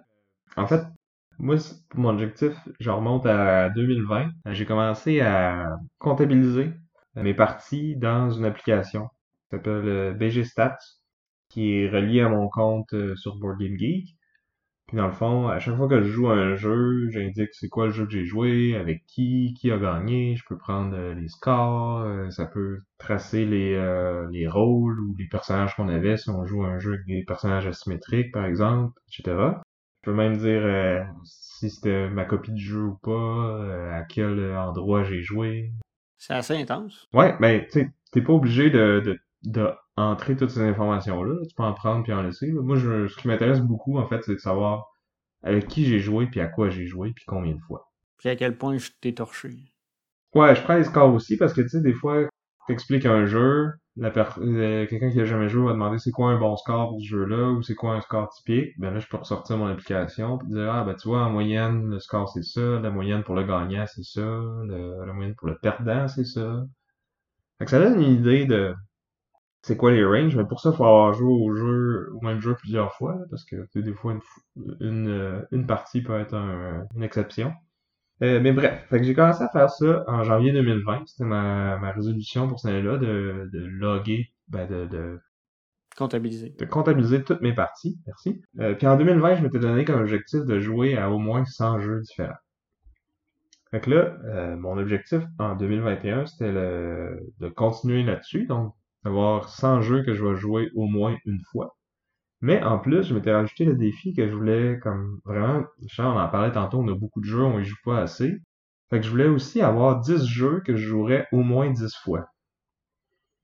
En 0.56 0.66
fait, 0.66 0.82
moi, 1.38 1.56
mon 1.94 2.08
objectif, 2.08 2.54
je 2.80 2.88
remonte 2.88 3.26
à 3.26 3.68
2020. 3.68 4.30
J'ai 4.52 4.64
commencé 4.64 5.20
à 5.20 5.76
comptabiliser 5.98 6.72
mes 7.16 7.34
parties 7.34 7.96
dans 7.96 8.30
une 8.30 8.46
application 8.46 9.08
qui 9.50 9.56
s'appelle 9.56 10.16
BG 10.18 10.44
Stats, 10.44 10.78
qui 11.50 11.74
est 11.74 11.90
reliée 11.90 12.22
à 12.22 12.30
mon 12.30 12.48
compte 12.48 12.94
sur 13.16 13.36
Board 13.36 13.58
Game 13.58 13.76
Geek. 13.76 14.17
Puis 14.88 14.96
dans 14.96 15.06
le 15.06 15.12
fond, 15.12 15.48
à 15.48 15.58
chaque 15.58 15.76
fois 15.76 15.86
que 15.86 16.00
je 16.00 16.08
joue 16.08 16.30
à 16.30 16.34
un 16.34 16.54
jeu, 16.56 17.10
j'indique 17.10 17.50
c'est 17.52 17.68
quoi 17.68 17.86
le 17.86 17.92
jeu 17.92 18.06
que 18.06 18.10
j'ai 18.10 18.24
joué, 18.24 18.74
avec 18.74 19.04
qui, 19.06 19.54
qui 19.60 19.70
a 19.70 19.76
gagné, 19.76 20.34
je 20.34 20.44
peux 20.48 20.56
prendre 20.56 20.96
euh, 20.96 21.12
les 21.12 21.28
scores, 21.28 22.00
euh, 22.00 22.30
ça 22.30 22.46
peut 22.46 22.80
tracer 22.96 23.44
les, 23.44 23.74
euh, 23.74 24.26
les 24.32 24.48
rôles 24.48 24.98
ou 24.98 25.14
les 25.18 25.28
personnages 25.28 25.76
qu'on 25.76 25.90
avait 25.90 26.16
si 26.16 26.30
on 26.30 26.46
joue 26.46 26.64
à 26.64 26.68
un 26.68 26.78
jeu 26.78 26.94
avec 26.94 27.06
des 27.06 27.22
personnages 27.22 27.66
asymétriques, 27.66 28.32
par 28.32 28.46
exemple, 28.46 28.98
etc. 29.08 29.36
Je 30.02 30.10
peux 30.10 30.16
même 30.16 30.38
dire 30.38 31.06
si 31.24 31.68
c'était 31.68 32.08
ma 32.08 32.24
copie 32.24 32.52
du 32.52 32.64
jeu 32.64 32.84
ou 32.84 32.96
pas, 33.02 33.94
à 33.94 34.04
quel 34.04 34.54
endroit 34.56 35.02
j'ai 35.02 35.20
joué. 35.20 35.70
C'est 36.16 36.32
assez 36.32 36.56
intense. 36.56 37.08
Ouais, 37.12 37.36
mais 37.40 37.66
tu 37.66 37.80
sais, 37.80 37.90
t'es 38.10 38.22
pas 38.22 38.32
obligé 38.32 38.70
de, 38.70 39.02
de, 39.04 39.18
de 39.44 39.68
entrer 40.00 40.36
toutes 40.36 40.50
ces 40.50 40.60
informations-là. 40.62 41.34
Tu 41.48 41.54
peux 41.54 41.62
en 41.62 41.74
prendre 41.74 42.02
puis 42.02 42.12
en 42.12 42.22
laisser. 42.22 42.50
Moi, 42.52 42.76
je, 42.76 43.08
ce 43.08 43.16
qui 43.16 43.28
m'intéresse 43.28 43.60
beaucoup, 43.60 43.98
en 43.98 44.06
fait, 44.06 44.22
c'est 44.22 44.34
de 44.34 44.38
savoir 44.38 44.86
avec 45.42 45.68
qui 45.68 45.84
j'ai 45.84 45.98
joué, 45.98 46.26
puis 46.26 46.40
à 46.40 46.46
quoi 46.46 46.68
j'ai 46.68 46.86
joué, 46.86 47.12
puis 47.14 47.24
combien 47.26 47.54
de 47.54 47.60
fois. 47.60 47.90
Puis 48.18 48.28
à 48.28 48.36
quel 48.36 48.56
point 48.56 48.76
je 48.78 48.90
t'ai 49.00 49.14
torché. 49.14 49.50
Ouais, 50.34 50.54
je 50.54 50.62
prends 50.62 50.76
les 50.76 50.84
scores 50.84 51.14
aussi, 51.14 51.36
parce 51.36 51.52
que, 51.52 51.60
tu 51.60 51.68
sais, 51.68 51.80
des 51.80 51.92
fois, 51.92 52.28
t'expliques 52.66 53.06
un 53.06 53.24
jeu, 53.24 53.70
quelqu'un 53.96 55.10
qui 55.10 55.20
a 55.20 55.24
jamais 55.24 55.48
joué 55.48 55.66
va 55.66 55.72
demander 55.72 55.98
c'est 55.98 56.10
quoi 56.10 56.30
un 56.30 56.38
bon 56.38 56.56
score 56.56 56.90
pour 56.90 57.00
ce 57.00 57.06
jeu-là, 57.06 57.50
ou 57.50 57.62
c'est 57.62 57.74
quoi 57.74 57.94
un 57.94 58.00
score 58.00 58.28
typique. 58.30 58.78
Ben 58.78 58.92
là, 58.92 58.98
je 58.98 59.08
peux 59.08 59.16
ressortir 59.16 59.56
mon 59.56 59.66
application, 59.66 60.38
puis 60.38 60.48
dire, 60.48 60.70
ah, 60.72 60.84
ben 60.84 60.94
tu 60.94 61.08
vois, 61.08 61.22
en 61.22 61.30
moyenne, 61.30 61.88
le 61.88 61.98
score 61.98 62.28
c'est 62.28 62.44
ça, 62.44 62.78
la 62.80 62.90
moyenne 62.90 63.22
pour 63.22 63.34
le 63.34 63.44
gagnant 63.44 63.86
c'est 63.86 64.04
ça, 64.04 64.20
la 64.20 65.12
moyenne 65.12 65.34
pour 65.36 65.48
le 65.48 65.56
perdant 65.58 66.08
c'est 66.08 66.26
ça. 66.26 66.64
Fait 67.58 67.64
que 67.64 67.70
ça 67.70 67.78
donne 67.80 68.00
une 68.00 68.12
idée 68.12 68.44
de 68.44 68.74
c'est 69.62 69.76
quoi 69.76 69.90
les 69.90 70.04
ranges, 70.04 70.36
mais 70.36 70.44
pour 70.44 70.60
ça, 70.60 70.70
il 70.72 70.76
faut 70.76 70.84
avoir 70.84 71.12
joué 71.12 71.32
au 71.32 71.54
jeu, 71.54 72.10
au 72.14 72.20
même 72.24 72.40
jeu 72.40 72.54
plusieurs 72.54 72.94
fois, 72.94 73.18
parce 73.30 73.44
que 73.44 73.56
des 73.78 73.92
fois, 73.92 74.16
une, 74.80 75.08
euh, 75.08 75.42
une, 75.52 75.66
partie 75.66 76.02
peut 76.02 76.18
être 76.18 76.34
une 76.34 77.02
exception. 77.02 77.52
Euh, 78.22 78.40
mais 78.40 78.52
bref, 78.52 78.86
fait 78.88 78.98
que 78.98 79.04
j'ai 79.04 79.14
commencé 79.14 79.42
à 79.42 79.48
faire 79.48 79.70
ça 79.70 80.04
en 80.08 80.24
janvier 80.24 80.52
2020. 80.52 81.04
C'était 81.06 81.24
ma, 81.24 81.78
ma 81.78 81.92
résolution 81.92 82.48
pour 82.48 82.58
cette 82.58 82.72
année-là, 82.72 82.98
de, 82.98 83.48
de 83.52 83.64
loguer, 83.64 84.32
ben 84.48 84.68
de, 84.68 84.86
de 84.86 85.20
comptabiliser. 85.96 86.54
De 86.58 86.64
comptabiliser 86.64 87.22
toutes 87.22 87.42
mes 87.42 87.54
parties, 87.54 87.98
merci. 88.06 88.40
Euh, 88.60 88.74
puis 88.74 88.86
en 88.86 88.96
2020, 88.96 89.36
je 89.36 89.42
m'étais 89.42 89.58
donné 89.58 89.84
comme 89.84 90.00
objectif 90.00 90.44
de 90.44 90.58
jouer 90.58 90.96
à 90.96 91.10
au 91.10 91.18
moins 91.18 91.44
100 91.44 91.80
jeux 91.80 92.00
différents. 92.00 92.34
Fait 93.70 93.80
que 93.80 93.90
là, 93.90 94.16
euh, 94.24 94.56
mon 94.56 94.78
objectif 94.78 95.22
en 95.38 95.54
2021, 95.54 96.26
c'était 96.26 96.52
de 96.52 97.48
continuer 97.54 98.02
là-dessus, 98.02 98.46
donc 98.46 98.74
avoir 99.04 99.48
100 99.48 99.82
jeux 99.82 100.02
que 100.02 100.14
je 100.14 100.24
vais 100.24 100.36
jouer 100.36 100.70
au 100.74 100.86
moins 100.86 101.16
une 101.24 101.40
fois. 101.52 101.76
Mais 102.40 102.62
en 102.62 102.78
plus, 102.78 103.04
je 103.04 103.14
m'étais 103.14 103.32
rajouté 103.32 103.64
le 103.64 103.74
défi 103.74 104.14
que 104.14 104.28
je 104.28 104.34
voulais 104.34 104.78
comme 104.80 105.20
vraiment, 105.24 105.64
on 105.98 106.04
en 106.04 106.28
parlait 106.28 106.52
tantôt, 106.52 106.78
on 106.78 106.88
a 106.88 106.94
beaucoup 106.94 107.20
de 107.20 107.26
jeux, 107.26 107.42
on 107.42 107.58
y 107.58 107.64
joue 107.64 107.76
pas 107.84 108.00
assez. 108.00 108.38
Fait 108.90 109.00
que 109.00 109.06
je 109.06 109.10
voulais 109.10 109.28
aussi 109.28 109.60
avoir 109.60 110.00
10 110.00 110.24
jeux 110.26 110.60
que 110.64 110.76
je 110.76 110.86
jouerais 110.86 111.26
au 111.32 111.42
moins 111.42 111.70
10 111.70 111.94
fois. 112.02 112.28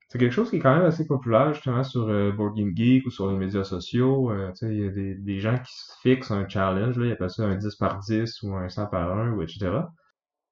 C'est 0.08 0.18
quelque 0.18 0.32
chose 0.32 0.48
qui 0.48 0.56
est 0.56 0.60
quand 0.60 0.76
même 0.76 0.86
assez 0.86 1.06
populaire 1.06 1.52
justement 1.54 1.82
sur 1.82 2.08
euh, 2.08 2.30
Board 2.30 2.56
Game 2.56 2.72
Geek 2.74 3.04
ou 3.06 3.10
sur 3.10 3.30
les 3.30 3.36
médias 3.36 3.64
sociaux. 3.64 4.30
Euh, 4.30 4.52
il 4.62 4.80
y 4.80 4.86
a 4.86 4.90
des, 4.90 5.16
des, 5.16 5.40
gens 5.40 5.58
qui 5.58 5.72
se 5.74 5.92
fixent 6.02 6.30
un 6.30 6.48
challenge, 6.48 6.96
là, 6.98 7.06
ils 7.06 7.12
appellent 7.12 7.30
ça 7.30 7.44
un 7.44 7.56
10 7.56 7.74
par 7.74 7.98
10 7.98 8.42
ou 8.44 8.54
un 8.54 8.68
100 8.68 8.86
par 8.86 9.12
1 9.12 9.32
ou 9.32 9.42
etc. 9.42 9.72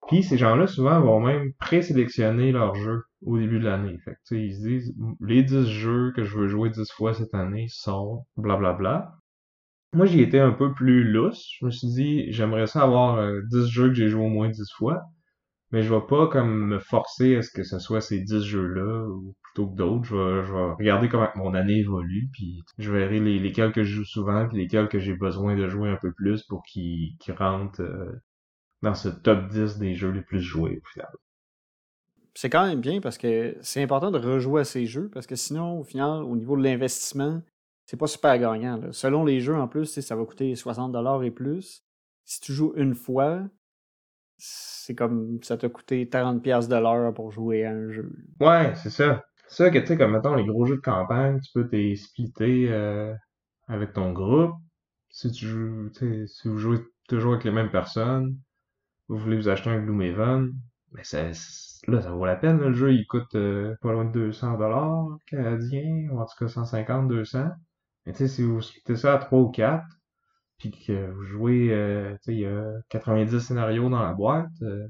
Puis 0.08 0.22
ces 0.22 0.36
gens-là, 0.36 0.66
souvent, 0.66 1.00
vont 1.00 1.20
même 1.20 1.52
présélectionner 1.58 2.52
leurs 2.52 2.74
jeux 2.74 3.04
au 3.24 3.38
début 3.38 3.60
de 3.60 3.64
l'année. 3.64 3.98
Fait 4.04 4.14
que, 4.28 4.34
ils 4.34 4.54
se 4.54 4.60
disent, 4.60 4.94
les 5.20 5.42
10 5.42 5.66
jeux 5.68 6.12
que 6.14 6.24
je 6.24 6.36
veux 6.36 6.48
jouer 6.48 6.70
10 6.70 6.90
fois 6.92 7.14
cette 7.14 7.34
année 7.34 7.66
sont 7.68 8.24
blablabla. 8.36 8.76
Bla, 8.76 8.98
bla. 8.98 9.18
Moi, 9.94 10.06
j'y 10.06 10.22
étais 10.22 10.40
un 10.40 10.52
peu 10.52 10.72
plus 10.72 11.04
lousse. 11.04 11.46
Je 11.60 11.66
me 11.66 11.70
suis 11.70 11.88
dit, 11.88 12.32
j'aimerais 12.32 12.66
ça 12.66 12.82
avoir 12.82 13.22
10 13.50 13.56
euh, 13.56 13.66
jeux 13.66 13.88
que 13.88 13.94
j'ai 13.94 14.08
joué 14.08 14.24
au 14.24 14.28
moins 14.28 14.48
10 14.48 14.62
fois. 14.76 15.02
mais 15.70 15.82
je 15.82 15.94
vais 15.94 16.00
pas 16.08 16.28
comme 16.28 16.66
me 16.68 16.78
forcer 16.78 17.36
à 17.36 17.42
ce 17.42 17.50
que 17.50 17.62
ce 17.62 17.78
soit 17.78 18.00
ces 18.00 18.20
10 18.20 18.42
jeux-là 18.42 19.06
ou 19.08 19.34
plutôt 19.42 19.68
que 19.70 19.76
d'autres. 19.76 20.04
Je 20.04 20.16
vais, 20.16 20.44
je 20.46 20.52
vais 20.52 20.72
regarder 20.78 21.08
comment 21.08 21.28
mon 21.36 21.54
année 21.54 21.80
évolue, 21.80 22.28
puis 22.32 22.62
je 22.78 22.90
verrai 22.92 23.20
les, 23.20 23.38
lesquels 23.38 23.72
que 23.72 23.82
je 23.84 23.96
joue 23.96 24.04
souvent, 24.04 24.48
puis 24.48 24.58
lesquels 24.58 24.88
que 24.88 24.98
j'ai 24.98 25.14
besoin 25.14 25.56
de 25.56 25.68
jouer 25.68 25.90
un 25.90 25.98
peu 26.00 26.12
plus 26.12 26.42
pour 26.44 26.62
qu'ils 26.64 27.16
rentrent 27.36 27.82
euh, 27.82 28.12
dans 28.82 28.94
ce 28.94 29.08
top 29.08 29.48
10 29.48 29.78
des 29.78 29.94
jeux 29.94 30.10
les 30.10 30.22
plus 30.22 30.40
joués 30.40 30.80
au 30.82 30.86
final. 30.88 31.10
C'est 32.34 32.50
quand 32.50 32.66
même 32.66 32.80
bien 32.80 33.00
parce 33.00 33.18
que 33.18 33.56
c'est 33.60 33.82
important 33.82 34.10
de 34.10 34.18
rejouer 34.18 34.62
à 34.62 34.64
ces 34.64 34.86
jeux 34.86 35.10
parce 35.12 35.26
que 35.26 35.36
sinon, 35.36 35.80
au 35.80 35.84
final, 35.84 36.22
au 36.22 36.34
niveau 36.34 36.56
de 36.56 36.62
l'investissement, 36.62 37.42
c'est 37.86 37.98
pas 37.98 38.06
super 38.06 38.38
gagnant. 38.38 38.78
là. 38.78 38.92
Selon 38.92 39.24
les 39.24 39.40
jeux, 39.40 39.56
en 39.56 39.68
plus, 39.68 40.00
ça 40.00 40.16
va 40.16 40.24
coûter 40.24 40.54
60$ 40.54 41.24
et 41.24 41.30
plus. 41.30 41.84
Si 42.24 42.40
tu 42.40 42.52
joues 42.52 42.72
une 42.76 42.94
fois, 42.94 43.42
c'est 44.38 44.94
comme 44.94 45.38
ça 45.42 45.56
t'a 45.56 45.68
coûté 45.68 46.06
40$ 46.06 46.68
de 46.68 46.76
l'heure 46.76 47.12
pour 47.12 47.30
jouer 47.30 47.64
à 47.64 47.72
un 47.72 47.90
jeu. 47.90 48.10
Ouais, 48.40 48.74
c'est 48.76 48.90
ça. 48.90 49.24
C'est 49.48 49.64
ça 49.64 49.70
que, 49.70 49.78
tu 49.78 49.86
sais, 49.88 49.98
comme 49.98 50.12
mettons 50.12 50.34
les 50.34 50.46
gros 50.46 50.64
jeux 50.64 50.76
de 50.76 50.80
campagne, 50.80 51.38
tu 51.40 51.52
peux 51.52 51.68
t'es 51.68 51.94
splitter 51.94 52.72
euh, 52.72 53.14
avec 53.68 53.92
ton 53.92 54.12
groupe. 54.12 54.54
Si 55.10 55.30
tu 55.30 55.46
joues, 55.46 55.90
si 55.92 56.48
vous 56.48 56.56
jouez 56.56 56.78
toujours 57.06 57.32
avec 57.34 57.44
les 57.44 57.50
mêmes 57.50 57.70
personnes, 57.70 58.38
vous 59.08 59.18
voulez 59.18 59.36
vous 59.36 59.48
acheter 59.48 59.70
un 59.70 59.80
Gloomhaven, 59.82 60.52
mais 60.92 61.04
ça, 61.04 61.32
c'est- 61.32 61.86
là, 61.90 62.00
ça 62.02 62.10
vaut 62.12 62.26
la 62.26 62.36
peine. 62.36 62.58
Le 62.58 62.72
jeu, 62.72 62.92
il 62.92 63.06
coûte 63.06 63.34
euh, 63.34 63.74
pas 63.82 63.92
loin 63.92 64.04
de 64.04 64.12
200 64.12 64.56
dollars 64.58 65.06
canadiens, 65.26 66.08
ou 66.12 66.20
en 66.20 66.26
tout 66.26 66.34
cas 66.38 66.48
150, 66.48 67.08
200. 67.08 67.48
Mais 68.06 68.12
tu 68.12 68.18
sais, 68.20 68.28
si 68.28 68.42
vous 68.42 68.60
splittez 68.62 68.96
ça 68.96 69.14
à 69.14 69.18
3 69.18 69.40
ou 69.40 69.50
4, 69.50 69.84
puis 70.58 70.70
que 70.72 71.10
vous 71.12 71.24
jouez, 71.24 71.72
euh, 71.72 72.12
tu 72.14 72.18
sais, 72.22 72.34
il 72.34 72.40
y 72.40 72.46
a 72.46 72.72
90 72.90 73.40
scénarios 73.40 73.88
dans 73.90 74.02
la 74.02 74.12
boîte, 74.14 74.48
euh, 74.62 74.86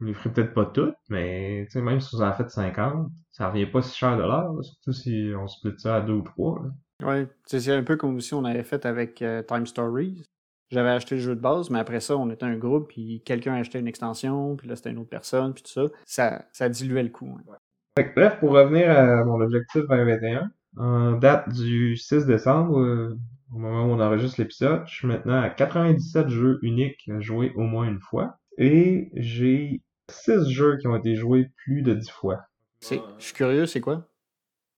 vous 0.00 0.06
les 0.06 0.14
ferez 0.14 0.32
peut-être 0.32 0.54
pas 0.54 0.66
toutes, 0.66 0.94
mais 1.10 1.64
tu 1.66 1.72
sais, 1.72 1.82
même 1.82 2.00
si 2.00 2.16
vous 2.16 2.22
en 2.22 2.32
faites 2.32 2.50
50, 2.50 3.10
ça 3.30 3.48
revient 3.50 3.66
pas 3.66 3.82
si 3.82 3.96
cher 3.96 4.16
de 4.16 4.22
l'heure, 4.22 4.52
surtout 4.64 4.92
si 4.92 5.32
on 5.38 5.46
split 5.46 5.74
ça 5.78 5.96
à 5.96 6.00
deux 6.00 6.14
ou 6.14 6.22
trois. 6.22 6.60
là. 6.62 6.70
Ouais, 7.06 7.28
c'est 7.46 7.72
un 7.72 7.82
peu 7.82 7.96
comme 7.96 8.20
si 8.20 8.34
on 8.34 8.44
avait 8.44 8.62
fait 8.64 8.84
avec 8.86 9.24
Time 9.48 9.66
Stories. 9.66 10.22
J'avais 10.70 10.90
acheté 10.90 11.16
le 11.16 11.20
jeu 11.20 11.34
de 11.34 11.40
base, 11.40 11.68
mais 11.70 11.78
après 11.80 12.00
ça, 12.00 12.16
on 12.16 12.30
était 12.30 12.44
un 12.46 12.56
groupe, 12.56 12.88
puis 12.88 13.22
quelqu'un 13.24 13.54
achetait 13.54 13.80
une 13.80 13.88
extension, 13.88 14.56
puis 14.56 14.68
là, 14.68 14.76
c'était 14.76 14.90
une 14.90 14.98
autre 14.98 15.08
personne, 15.10 15.52
puis 15.52 15.62
tout 15.62 15.72
ça. 15.72 15.82
Ça, 16.06 16.44
ça 16.52 16.68
diluait 16.68 17.02
le 17.02 17.08
coût. 17.08 17.36
hein. 17.38 17.54
Fait 17.98 18.08
que, 18.08 18.14
bref, 18.14 18.38
pour 18.38 18.50
revenir 18.52 18.88
à 18.90 19.24
mon 19.24 19.40
objectif 19.40 19.82
2021, 19.88 20.50
en 20.76 21.12
date 21.12 21.48
du 21.52 21.96
6 21.96 22.24
décembre, 22.26 22.78
euh, 22.80 23.18
au 23.52 23.58
moment 23.58 23.84
où 23.86 23.88
on 23.90 24.00
enregistre 24.00 24.40
l'épisode, 24.40 24.82
je 24.86 24.94
suis 24.94 25.08
maintenant 25.08 25.42
à 25.42 25.50
97 25.50 26.28
jeux 26.28 26.60
uniques 26.62 27.08
à 27.10 27.20
jouer 27.20 27.52
au 27.56 27.62
moins 27.62 27.88
une 27.88 27.98
fois. 28.00 28.38
Et 28.58 29.10
j'ai 29.14 29.82
6 30.08 30.48
jeux 30.50 30.76
qui 30.78 30.86
ont 30.86 30.94
été 30.96 31.16
joués 31.16 31.50
plus 31.64 31.82
de 31.82 31.94
10 31.94 32.10
fois. 32.10 32.38
Je 32.82 32.96
suis 33.18 33.34
curieux, 33.34 33.66
c'est 33.66 33.80
quoi? 33.80 34.06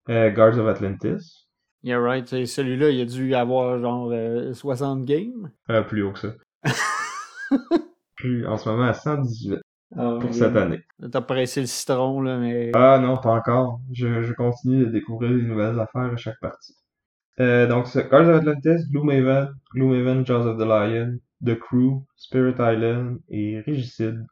Euh, 0.09 0.31
Guards 0.31 0.59
of 0.59 0.67
Atlantis, 0.67 1.42
Yeah, 1.83 1.99
right. 1.99 2.27
Celui-là, 2.27 2.91
il 2.91 3.01
a 3.01 3.05
dû 3.05 3.35
avoir 3.35 3.79
genre 3.81 4.11
euh, 4.13 4.53
60 4.55 5.05
games. 5.05 5.51
euh, 5.71 5.83
plus 5.83 6.03
haut 6.03 6.13
que 6.13 6.19
ça. 6.21 6.35
Plus, 8.17 8.47
en 8.47 8.57
ce 8.57 8.69
moment 8.69 8.85
à 8.85 8.95
118 8.95 9.59
Ah, 9.97 10.17
pour 10.21 10.33
cette 10.33 10.57
année. 10.57 10.81
T'as 11.11 11.21
pressé 11.23 11.61
le 11.61 11.67
citron, 11.67 12.21
là, 12.21 12.39
mais. 12.39 12.71
Ah 12.75 12.99
non, 13.01 13.17
pas 13.17 13.31
encore. 13.33 13.81
Je, 13.93 14.23
je 14.23 14.33
continue 14.33 14.87
de 14.87 14.91
découvrir 14.91 15.31
des 15.33 15.43
nouvelles 15.43 15.79
affaires 15.81 16.13
à 16.13 16.17
chaque 16.17 16.39
partie. 16.41 16.75
Euh, 17.41 17.67
donc, 17.67 17.87
c'est 17.89 18.09
Guards 18.09 18.29
of 18.29 18.37
Atlantis, 18.47 18.89
Gloomhaven, 18.91 19.55
Gloomhaven, 19.75 20.25
Jaws 20.27 20.47
of 20.47 20.59
the 20.59 20.65
Lion, 20.67 21.19
The 21.45 21.59
Crew, 21.59 22.05
Spirit 22.17 22.55
Island 22.59 23.19
et 23.29 23.61
Régicide, 23.61 24.25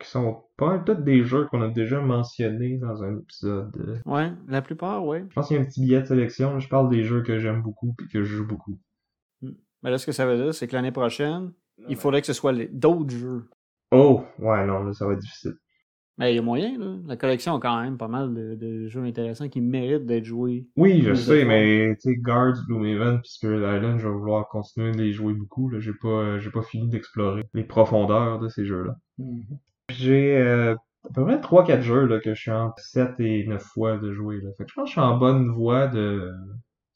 qui 0.00 0.08
sont 0.08 0.44
pas 0.58 0.66
mal 0.84 1.04
des 1.04 1.22
jeux 1.24 1.46
qu'on 1.46 1.62
a 1.62 1.68
déjà 1.68 2.00
mentionnés 2.00 2.76
dans 2.78 3.02
un 3.02 3.16
épisode. 3.18 3.74
Euh, 3.78 3.96
Ouais, 4.04 4.30
la 4.48 4.60
plupart, 4.60 5.06
ouais. 5.06 5.24
Je 5.30 5.34
pense 5.34 5.48
qu'il 5.48 5.56
y 5.56 5.60
a 5.60 5.62
un 5.62 5.66
petit 5.66 5.80
billet 5.80 6.00
de 6.02 6.06
sélection. 6.06 6.58
Je 6.58 6.68
parle 6.68 6.90
des 6.90 7.04
jeux 7.04 7.22
que 7.22 7.38
j'aime 7.38 7.62
beaucoup 7.62 7.94
et 8.02 8.12
que 8.12 8.22
je 8.24 8.36
joue 8.36 8.46
beaucoup. 8.46 8.78
Mais 9.40 9.90
là, 9.90 9.98
ce 9.98 10.04
que 10.06 10.12
ça 10.12 10.26
veut 10.26 10.36
dire, 10.36 10.52
c'est 10.52 10.66
que 10.66 10.74
l'année 10.74 10.90
prochaine, 10.92 11.52
il 11.88 11.94
faudrait 11.96 12.20
que 12.20 12.26
ce 12.26 12.32
soit 12.32 12.52
les- 12.52 12.66
d'autres 12.68 13.10
jeux. 13.10 13.44
Oh, 13.92 14.24
ouais, 14.40 14.66
non, 14.66 14.82
là, 14.82 14.92
ça 14.92 15.06
va 15.06 15.12
être 15.12 15.20
difficile. 15.20 15.54
Mais 16.18 16.32
il 16.32 16.34
y 16.36 16.38
a 16.40 16.42
moyen, 16.42 16.76
là. 16.76 16.96
La 17.06 17.16
collection 17.16 17.54
a 17.54 17.60
quand 17.60 17.80
même 17.80 17.96
pas 17.96 18.08
mal 18.08 18.34
de, 18.34 18.56
de 18.56 18.88
jeux 18.88 19.04
intéressants 19.04 19.48
qui 19.48 19.60
méritent 19.60 20.04
d'être 20.04 20.24
joués. 20.24 20.66
Oui, 20.76 21.00
je 21.02 21.14
sais, 21.14 21.44
mais 21.44 21.94
tu 21.94 22.10
sais, 22.10 22.16
Guards, 22.16 22.66
Gloomhaven 22.66 23.20
puis 23.20 23.30
Spirit 23.30 23.58
Island, 23.58 24.00
je 24.00 24.08
vais 24.08 24.14
vouloir 24.14 24.48
continuer 24.48 24.90
de 24.90 24.98
les 24.98 25.12
jouer 25.12 25.32
beaucoup. 25.34 25.68
Là, 25.70 25.78
j'ai 25.78 25.92
pas, 26.02 26.08
euh, 26.08 26.38
j'ai 26.40 26.50
pas 26.50 26.62
fini 26.62 26.88
d'explorer 26.88 27.44
les 27.54 27.62
profondeurs 27.62 28.40
de 28.40 28.48
ces 28.48 28.64
jeux-là. 28.64 28.96
J'ai 29.90 30.36
euh, 30.36 30.74
à 31.08 31.12
peu 31.14 31.24
près 31.24 31.36
3-4 31.38 31.80
jeux 31.80 32.06
là, 32.06 32.20
que 32.20 32.34
je 32.34 32.40
suis 32.40 32.50
en 32.50 32.72
7 32.76 33.12
et 33.20 33.46
9 33.46 33.62
fois 33.62 33.96
de 33.98 34.12
jouer. 34.12 34.40
Là. 34.42 34.50
Fait 34.58 34.64
que 34.64 34.70
je 34.70 34.74
pense 34.74 34.84
que 34.84 34.88
je 34.88 34.92
suis 34.92 35.00
en 35.00 35.16
bonne 35.16 35.48
voie 35.50 35.86
de 35.86 36.32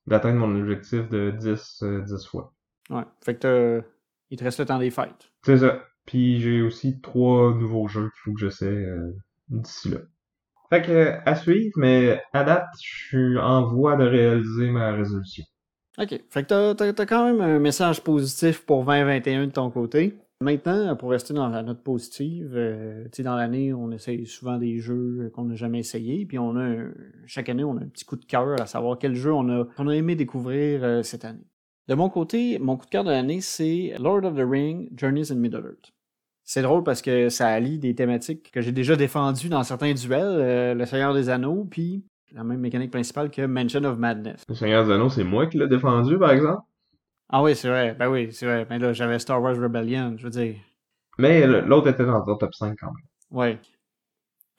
d'atteindre 0.06 0.38
mon 0.46 0.58
objectif 0.60 1.08
de 1.08 1.30
10, 1.30 1.82
euh, 1.84 2.00
10 2.02 2.26
fois. 2.26 2.52
Ouais. 2.90 3.04
Fait 3.24 3.36
que 3.36 3.82
il 4.30 4.38
te 4.38 4.44
reste 4.44 4.58
le 4.60 4.66
temps 4.66 4.78
des 4.78 4.90
fêtes. 4.90 5.30
C'est 5.44 5.58
ça. 5.58 5.82
Puis 6.06 6.40
j'ai 6.40 6.62
aussi 6.62 7.00
trois 7.00 7.54
nouveaux 7.54 7.86
jeux 7.86 8.10
qu'il 8.10 8.20
faut 8.24 8.32
que 8.32 8.40
j'essaie 8.40 8.66
euh, 8.66 9.12
d'ici 9.48 9.90
là. 9.90 9.98
Fait 10.70 10.82
que 10.82 10.90
euh, 10.90 11.18
à 11.26 11.34
suivre, 11.36 11.72
mais 11.76 12.20
à 12.32 12.44
date, 12.44 12.66
je 12.82 13.06
suis 13.06 13.38
en 13.38 13.66
voie 13.66 13.94
de 13.96 14.04
réaliser 14.04 14.70
ma 14.70 14.92
résolution. 14.92 15.44
OK. 15.98 16.20
Fait 16.30 16.42
que 16.42 16.48
t'as, 16.48 16.74
t'as- 16.74 16.92
t'as 16.94 17.06
quand 17.06 17.26
même 17.26 17.40
un 17.42 17.58
message 17.58 18.02
positif 18.02 18.64
pour 18.66 18.84
2021 18.84 19.46
de 19.46 19.52
ton 19.52 19.70
côté. 19.70 20.16
Maintenant, 20.42 20.96
pour 20.96 21.10
rester 21.10 21.32
dans 21.32 21.48
la 21.48 21.62
note 21.62 21.82
positive, 21.82 22.52
euh, 22.54 23.06
dans 23.20 23.36
l'année, 23.36 23.72
on 23.72 23.90
essaye 23.92 24.26
souvent 24.26 24.58
des 24.58 24.78
jeux 24.78 25.30
qu'on 25.34 25.44
n'a 25.44 25.54
jamais 25.54 25.78
essayés, 25.78 26.26
puis 26.26 26.38
on 26.38 26.56
a 26.56 26.74
chaque 27.26 27.48
année, 27.48 27.64
on 27.64 27.76
a 27.76 27.80
un 27.80 27.86
petit 27.86 28.04
coup 28.04 28.16
de 28.16 28.24
cœur 28.24 28.60
à 28.60 28.66
savoir 28.66 28.98
quel 28.98 29.14
jeu 29.14 29.32
on 29.32 29.48
a, 29.48 29.66
on 29.78 29.88
a 29.88 29.94
aimé 29.94 30.16
découvrir 30.16 30.82
euh, 30.82 31.02
cette 31.02 31.24
année. 31.24 31.46
De 31.88 31.94
mon 31.94 32.08
côté, 32.08 32.58
mon 32.58 32.76
coup 32.76 32.86
de 32.86 32.90
cœur 32.90 33.04
de 33.04 33.10
l'année, 33.10 33.40
c'est 33.40 33.94
Lord 34.00 34.24
of 34.24 34.34
the 34.34 34.46
Ring, 34.48 34.90
Journeys 34.96 35.30
in 35.30 35.36
Middle-earth. 35.36 35.92
C'est 36.44 36.62
drôle 36.62 36.82
parce 36.82 37.02
que 37.02 37.28
ça 37.28 37.48
allie 37.48 37.78
des 37.78 37.94
thématiques 37.94 38.50
que 38.50 38.60
j'ai 38.60 38.72
déjà 38.72 38.96
défendues 38.96 39.48
dans 39.48 39.62
certains 39.62 39.94
duels, 39.94 40.22
euh, 40.24 40.74
Le 40.74 40.84
Seigneur 40.86 41.14
des 41.14 41.28
Anneaux, 41.28 41.66
puis 41.70 42.04
la 42.34 42.42
même 42.44 42.60
mécanique 42.60 42.90
principale 42.90 43.30
que 43.30 43.46
Mansion 43.46 43.84
of 43.84 43.96
Madness. 43.96 44.44
Le 44.48 44.54
Seigneur 44.54 44.84
des 44.84 44.92
Anneaux, 44.92 45.08
c'est 45.08 45.24
moi 45.24 45.46
qui 45.46 45.58
l'ai 45.58 45.68
défendu, 45.68 46.18
par 46.18 46.32
exemple? 46.32 46.62
Ah 47.32 47.42
oui, 47.42 47.56
c'est 47.56 47.68
vrai. 47.68 47.94
Ben 47.94 48.08
oui, 48.08 48.28
c'est 48.32 48.46
vrai. 48.46 48.66
Mais 48.68 48.78
là, 48.78 48.92
j'avais 48.92 49.18
Star 49.18 49.40
Wars 49.42 49.56
Rebellion, 49.56 50.16
je 50.18 50.24
veux 50.24 50.30
dire. 50.30 50.56
Mais 51.18 51.46
le- 51.46 51.60
l'autre 51.62 51.88
était 51.88 52.04
dans 52.04 52.22
ton 52.24 52.36
top 52.36 52.54
5 52.54 52.78
quand 52.78 52.92
même. 52.92 53.04
Ouais. 53.30 53.58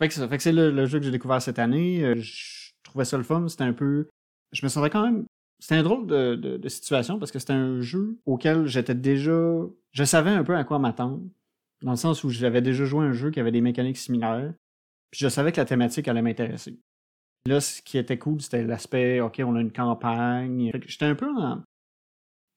Fait 0.01 0.07
que 0.07 0.13
c'est 0.13 0.19
ça. 0.21 0.27
Fait 0.27 0.38
que 0.38 0.43
c'est 0.43 0.51
le, 0.51 0.71
le 0.71 0.86
jeu 0.86 0.99
que 0.99 1.05
j'ai 1.05 1.12
découvert 1.12 1.41
cette 1.41 1.59
année. 1.59 2.03
Euh, 2.03 2.15
Je 2.17 2.71
trouvais 2.83 3.05
ça 3.05 3.17
le 3.17 3.23
fun. 3.23 3.47
C'était 3.47 3.63
un 3.63 3.73
peu. 3.73 4.07
Je 4.51 4.65
me 4.65 4.69
sentais 4.69 4.89
quand 4.89 5.03
même. 5.03 5.25
C'était 5.59 5.75
un 5.75 5.83
drôle 5.83 6.07
de, 6.07 6.36
de- 6.36 6.57
de 6.57 6.69
situation 6.69 7.19
parce 7.19 7.31
que 7.31 7.39
c'était 7.39 7.53
un 7.53 7.79
jeu 7.81 8.17
auquel 8.25 8.65
j'étais 8.65 8.95
déjà. 8.95 9.39
Je 9.91 10.03
savais 10.03 10.31
un 10.31 10.43
peu 10.43 10.55
à 10.55 10.63
quoi 10.63 10.79
m'attendre. 10.79 11.21
Dans 11.83 11.91
le 11.91 11.97
sens 11.97 12.23
où 12.23 12.29
j'avais 12.29 12.62
déjà 12.62 12.86
joué 12.86 13.05
à 13.05 13.09
un 13.09 13.13
jeu 13.13 13.29
qui 13.29 13.39
avait 13.39 13.51
des 13.51 13.62
mécaniques 13.62 13.97
similaires. 13.97 14.53
Puis 15.12 15.19
je 15.21 15.27
savais 15.27 15.51
que 15.51 15.57
la 15.62 15.65
thématique 15.65 16.07
allait 16.07 16.21
m'intéresser. 16.23 16.79
Là, 17.45 17.59
ce 17.62 17.81
qui 17.81 17.97
était 17.97 18.17
cool, 18.17 18.41
c'était 18.41 18.63
l'aspect, 18.63 19.19
OK, 19.21 19.41
on 19.45 19.55
a 19.55 19.62
une 19.62 19.71
campagne. 19.71 20.71
J'étais 20.88 21.05
un 21.05 21.15
peu 21.15 21.29
en. 21.38 21.62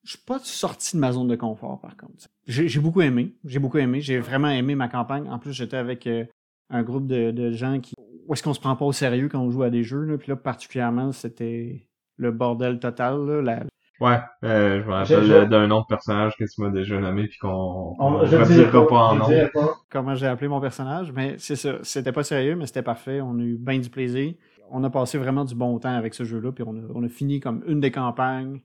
Je 0.07 0.11
suis 0.13 0.25
pas 0.25 0.39
sorti 0.39 0.97
de 0.97 1.01
ma 1.01 1.13
zone 1.13 1.27
de 1.29 1.37
confort, 1.37 1.81
par 1.81 1.97
contre. 1.97 2.27
J'ai 2.47 2.81
beaucoup 2.81 3.03
aimé. 3.03 3.35
J'ai 3.45 3.59
beaucoup 3.59 3.79
aimé. 3.79 4.01
J'ai 4.01 4.19
vraiment 4.21 4.49
aimé 4.49 4.75
ma 4.77 4.89
campagne. 4.89 5.29
En 5.29 5.39
plus, 5.39 5.53
j'étais 5.53 5.77
avec 5.77 6.07
euh, 6.07 6.25
un 6.71 6.83
groupe 6.83 7.07
de, 7.09 7.33
de 7.33 7.51
gens 7.53 7.81
qui. 7.81 7.95
Où 8.29 8.33
est-ce 8.33 8.43
qu'on 8.43 8.55
se 8.55 8.61
prend 8.61 8.75
pas 8.77 8.85
au 8.85 8.93
sérieux 8.93 9.29
quand 9.29 9.41
on 9.41 9.51
joue 9.51 9.63
à 9.65 9.71
des 9.71 9.83
jeux, 9.85 10.03
là. 10.05 10.17
Puis 10.17 10.31
là, 10.31 10.37
particulièrement, 10.37 11.13
c'était 11.13 11.89
le 12.17 12.31
bordel 12.33 12.79
total, 12.79 13.19
là. 13.27 13.43
La- 13.43 13.63
Ouais, 13.99 14.19
euh, 14.45 14.83
je 14.83 14.87
me 14.87 14.93
rappelle 14.93 15.49
d'un 15.49 15.67
nom 15.69 15.81
de 15.81 15.87
personnage 15.87 16.35
que 16.39 16.45
tu 16.45 16.61
m'as 16.61 16.69
déjà 16.69 17.01
nommé 17.01 17.29
puis 17.29 17.39
qu'on 17.39 17.49
On, 17.49 17.97
on 17.99 18.27
je 18.27 18.37
redira 18.37 18.45
dirai 18.71 18.71
pas, 18.87 18.95
en 18.95 19.15
nom. 19.17 19.27
pas. 19.55 19.75
comment 19.91 20.15
j'ai 20.15 20.27
appelé 20.27 20.49
mon 20.49 20.61
personnage, 20.61 21.13
mais 21.13 21.37
c'est 21.39 21.57
ça. 21.57 21.79
C'était 21.83 22.13
pas 22.13 22.23
sérieux, 22.23 22.57
mais 22.57 22.67
c'était 22.67 22.83
parfait. 22.83 23.23
On 23.23 23.39
a 23.39 23.43
eu 23.43 23.57
bien 23.57 23.79
du 23.79 23.89
plaisir. 23.89 24.35
On 24.71 24.85
a 24.85 24.91
passé 24.91 25.17
vraiment 25.17 25.47
du 25.47 25.55
bon 25.55 25.79
temps 25.79 25.95
avec 25.97 26.13
ce 26.13 26.25
jeu-là, 26.25 26.53
puis 26.53 26.63
on 26.67 26.77
a, 26.77 26.81
on 26.95 27.03
a 27.05 27.09
fini 27.09 27.41
comme 27.41 27.65
une 27.67 27.81
des 27.81 27.91
campagnes 27.91 28.61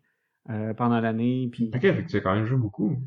euh, 0.50 0.74
pendant 0.74 1.00
l'année. 1.00 1.50
Puis... 1.52 1.72
Ok, 1.74 1.82
fait 1.82 2.04
que 2.04 2.10
tu 2.10 2.18
as 2.18 2.22
quand 2.22 2.34
même 2.34 2.46
joué 2.46 2.58
beaucoup. 2.58 2.98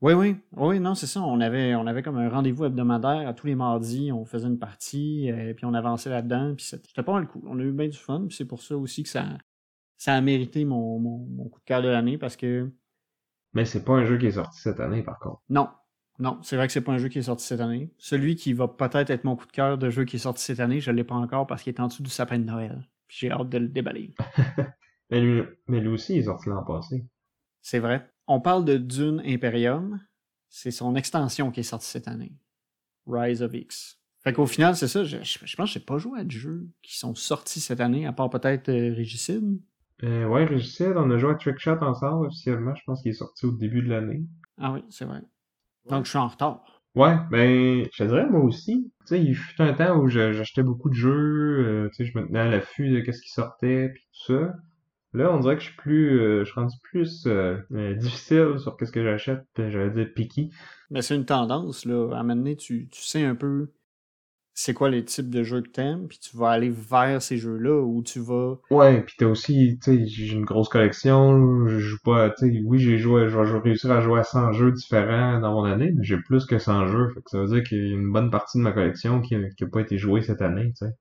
Oui, 0.00 0.14
oui, 0.14 0.36
oui, 0.52 0.80
non, 0.80 0.96
c'est 0.96 1.06
ça. 1.06 1.22
On 1.22 1.40
avait, 1.40 1.76
on 1.76 1.86
avait 1.86 2.02
comme 2.02 2.18
un 2.18 2.28
rendez-vous 2.28 2.64
hebdomadaire 2.64 3.28
à 3.28 3.34
tous 3.34 3.46
les 3.46 3.54
mardis. 3.54 4.10
On 4.10 4.24
faisait 4.24 4.48
une 4.48 4.58
partie, 4.58 5.30
euh, 5.30 5.54
puis 5.54 5.64
on 5.64 5.74
avançait 5.74 6.10
là-dedans. 6.10 6.54
Puis 6.56 6.64
c'était 6.64 7.02
pas 7.04 7.12
mal 7.12 7.28
cool. 7.28 7.42
On 7.46 7.58
a 7.60 7.62
eu 7.62 7.70
bien 7.70 7.86
du 7.86 7.98
fun. 7.98 8.24
Puis 8.26 8.36
c'est 8.36 8.44
pour 8.44 8.62
ça 8.62 8.76
aussi 8.76 9.04
que 9.04 9.08
ça, 9.08 9.38
ça 9.96 10.14
a 10.14 10.20
mérité 10.20 10.64
mon, 10.64 10.98
mon, 10.98 11.18
mon 11.18 11.48
coup 11.48 11.60
de 11.60 11.64
cœur 11.64 11.82
de 11.82 11.88
l'année 11.88 12.18
parce 12.18 12.36
que 12.36 12.72
Mais 13.52 13.64
c'est 13.64 13.84
pas 13.84 13.92
un 13.92 14.04
jeu 14.04 14.18
qui 14.18 14.26
est 14.26 14.32
sorti 14.32 14.60
cette 14.60 14.80
année, 14.80 15.04
par 15.04 15.20
contre. 15.20 15.40
non, 15.48 15.68
non, 16.18 16.38
c'est 16.42 16.56
vrai 16.56 16.66
que 16.66 16.72
c'est 16.72 16.82
pas 16.82 16.92
un 16.92 16.98
jeu 16.98 17.08
qui 17.08 17.18
est 17.18 17.22
sorti 17.22 17.44
cette 17.44 17.60
année. 17.60 17.92
Celui 17.98 18.36
qui 18.36 18.52
va 18.52 18.68
peut-être 18.68 19.10
être 19.10 19.24
mon 19.24 19.36
coup 19.36 19.46
de 19.46 19.52
cœur 19.52 19.78
de 19.78 19.88
jeu 19.90 20.04
qui 20.04 20.16
est 20.16 20.20
sorti 20.20 20.42
cette 20.42 20.60
année, 20.60 20.80
je 20.80 20.90
l'ai 20.90 21.04
pas 21.04 21.14
encore 21.14 21.46
parce 21.46 21.62
qu'il 21.62 21.72
est 21.72 21.80
en 21.80 21.86
dessous 21.88 22.02
du 22.02 22.10
sapin 22.10 22.38
de 22.38 22.44
Noël. 22.44 22.88
Puis 23.08 23.18
j'ai 23.20 23.30
hâte 23.30 23.48
de 23.48 23.58
le 23.58 23.68
déballer. 23.68 24.14
Mais 25.12 25.20
lui, 25.20 25.42
mais 25.68 25.80
lui 25.80 25.88
aussi, 25.88 26.14
il 26.14 26.20
est 26.20 26.24
sorti 26.24 26.48
l'an 26.48 26.64
passé. 26.64 27.04
C'est 27.60 27.80
vrai. 27.80 28.10
On 28.26 28.40
parle 28.40 28.64
de 28.64 28.78
Dune 28.78 29.22
Imperium. 29.26 30.00
C'est 30.48 30.70
son 30.70 30.96
extension 30.96 31.50
qui 31.50 31.60
est 31.60 31.64
sortie 31.64 31.86
cette 31.86 32.08
année. 32.08 32.32
Rise 33.06 33.42
of 33.42 33.52
X. 33.52 34.00
Fait 34.24 34.32
qu'au 34.32 34.46
final, 34.46 34.74
c'est 34.74 34.88
ça. 34.88 35.04
Je, 35.04 35.18
je, 35.22 35.56
pense 35.56 35.68
que 35.68 35.78
j'ai 35.78 35.84
pas 35.84 35.98
joué 35.98 36.20
à 36.20 36.24
des 36.24 36.34
jeux 36.34 36.66
qui 36.80 36.96
sont 36.96 37.14
sortis 37.14 37.60
cette 37.60 37.80
année, 37.80 38.06
à 38.06 38.12
part 38.12 38.30
peut-être 38.30 38.70
euh, 38.70 38.94
Régicide. 38.94 39.60
Euh, 40.02 40.24
ouais, 40.26 40.46
Régicide, 40.46 40.94
on 40.96 41.10
a 41.10 41.18
joué 41.18 41.32
à 41.32 41.34
Trickshot 41.34 41.82
ensemble 41.82 42.28
officiellement. 42.28 42.74
Je 42.74 42.82
pense 42.86 43.02
qu'il 43.02 43.10
est 43.10 43.14
sorti 43.14 43.44
au 43.44 43.52
début 43.52 43.82
de 43.82 43.90
l'année. 43.90 44.24
Ah 44.56 44.72
oui, 44.72 44.82
c'est 44.88 45.04
vrai. 45.04 45.20
Donc 45.90 46.06
je 46.06 46.10
suis 46.10 46.18
en 46.18 46.28
retard. 46.28 46.64
Ouais, 46.94 47.16
ben, 47.30 47.84
je 47.92 48.02
te 48.02 48.08
dirais 48.08 48.30
moi 48.30 48.40
aussi. 48.40 48.90
Tu 49.00 49.06
sais, 49.08 49.22
il 49.22 49.34
fut 49.34 49.60
un 49.60 49.74
temps 49.74 49.98
où 49.98 50.08
j'achetais 50.08 50.62
beaucoup 50.62 50.88
de 50.88 50.94
jeux, 50.94 51.64
euh, 51.66 51.88
tu 51.90 51.96
sais, 51.96 52.10
je 52.10 52.18
me 52.18 52.26
tenais 52.26 52.38
à 52.38 52.48
l'affût 52.48 52.88
de 52.88 53.00
qu'est-ce 53.00 53.20
qui 53.20 53.30
sortait, 53.30 53.90
puis 53.90 54.02
tout 54.26 54.32
ça. 54.32 54.54
Là, 55.14 55.30
on 55.32 55.40
dirait 55.40 55.56
que 55.56 55.62
je 55.62 55.68
suis 55.68 55.76
plus, 55.76 56.20
euh, 56.20 56.44
je 56.44 56.50
suis 56.50 56.60
rendu 56.60 56.76
plus 56.82 57.26
euh, 57.26 57.58
difficile 57.96 58.54
sur 58.58 58.76
qu'est-ce 58.76 58.92
que 58.92 59.02
j'achète, 59.02 59.44
j'allais 59.56 59.90
dire 59.90 60.08
picky. 60.14 60.50
Mais 60.90 61.02
c'est 61.02 61.14
une 61.14 61.26
tendance, 61.26 61.84
là. 61.84 62.14
À 62.14 62.20
un 62.20 62.22
moment 62.22 62.36
donné, 62.36 62.56
tu, 62.56 62.88
tu 62.88 63.02
sais 63.02 63.24
un 63.24 63.34
peu 63.34 63.68
c'est 64.54 64.74
quoi 64.74 64.90
les 64.90 65.04
types 65.04 65.30
de 65.30 65.42
jeux 65.42 65.62
que 65.62 65.70
t'aimes, 65.70 66.08
puis 66.08 66.18
tu 66.18 66.36
vas 66.36 66.50
aller 66.50 66.70
vers 66.70 67.22
ces 67.22 67.38
jeux-là 67.38 67.80
où 67.82 68.02
tu 68.02 68.20
vas. 68.20 68.56
Ouais, 68.70 69.02
puis 69.02 69.14
t'as 69.18 69.26
aussi, 69.26 69.78
tu 69.82 69.96
sais, 69.96 70.06
j'ai 70.06 70.34
une 70.34 70.44
grosse 70.44 70.68
collection, 70.68 71.66
je 71.68 71.78
joue 71.78 71.98
pas, 72.04 72.30
tu 72.30 72.52
sais, 72.52 72.60
oui, 72.64 72.78
j'ai 72.78 72.98
joué, 72.98 73.28
je 73.28 73.38
vais 73.38 73.58
réussir 73.58 73.90
à 73.90 74.00
jouer 74.00 74.20
à 74.20 74.24
100 74.24 74.52
jeux 74.52 74.72
différents 74.72 75.40
dans 75.40 75.52
mon 75.52 75.64
année, 75.64 75.92
mais 75.94 76.04
j'ai 76.04 76.18
plus 76.18 76.44
que 76.44 76.58
100 76.58 76.86
jeux, 76.86 77.08
fait 77.14 77.22
que 77.22 77.30
ça 77.30 77.38
veut 77.38 77.46
dire 77.46 77.62
qu'il 77.62 77.78
y 77.78 77.92
a 77.92 77.94
une 77.94 78.12
bonne 78.12 78.30
partie 78.30 78.58
de 78.58 78.62
ma 78.62 78.72
collection 78.72 79.20
qui, 79.22 79.36
qui 79.56 79.64
a 79.64 79.66
pas 79.68 79.80
été 79.80 79.96
jouée 79.96 80.20
cette 80.20 80.42
année, 80.42 80.72
tu 80.78 80.86
sais. 80.86 80.92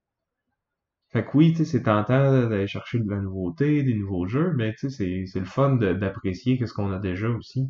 Fait 1.12 1.26
que 1.26 1.30
oui, 1.36 1.52
tu 1.52 1.58
sais, 1.58 1.66
c'est 1.66 1.84
tentant 1.84 2.48
d'aller 2.48 2.68
chercher 2.68 3.00
de 3.00 3.10
la 3.10 3.20
nouveauté, 3.20 3.84
des 3.84 3.96
nouveaux 3.96 4.28
jeux, 4.28 4.54
mais 4.56 4.74
tu 4.76 4.90
sais, 4.90 5.26
c'est 5.26 5.40
le 5.40 5.46
fun 5.46 5.76
d'apprécier 5.76 6.58
qu'est-ce 6.58 6.74
qu'on 6.74 6.92
a 6.92 7.00
déjà 7.00 7.30
aussi. 7.30 7.68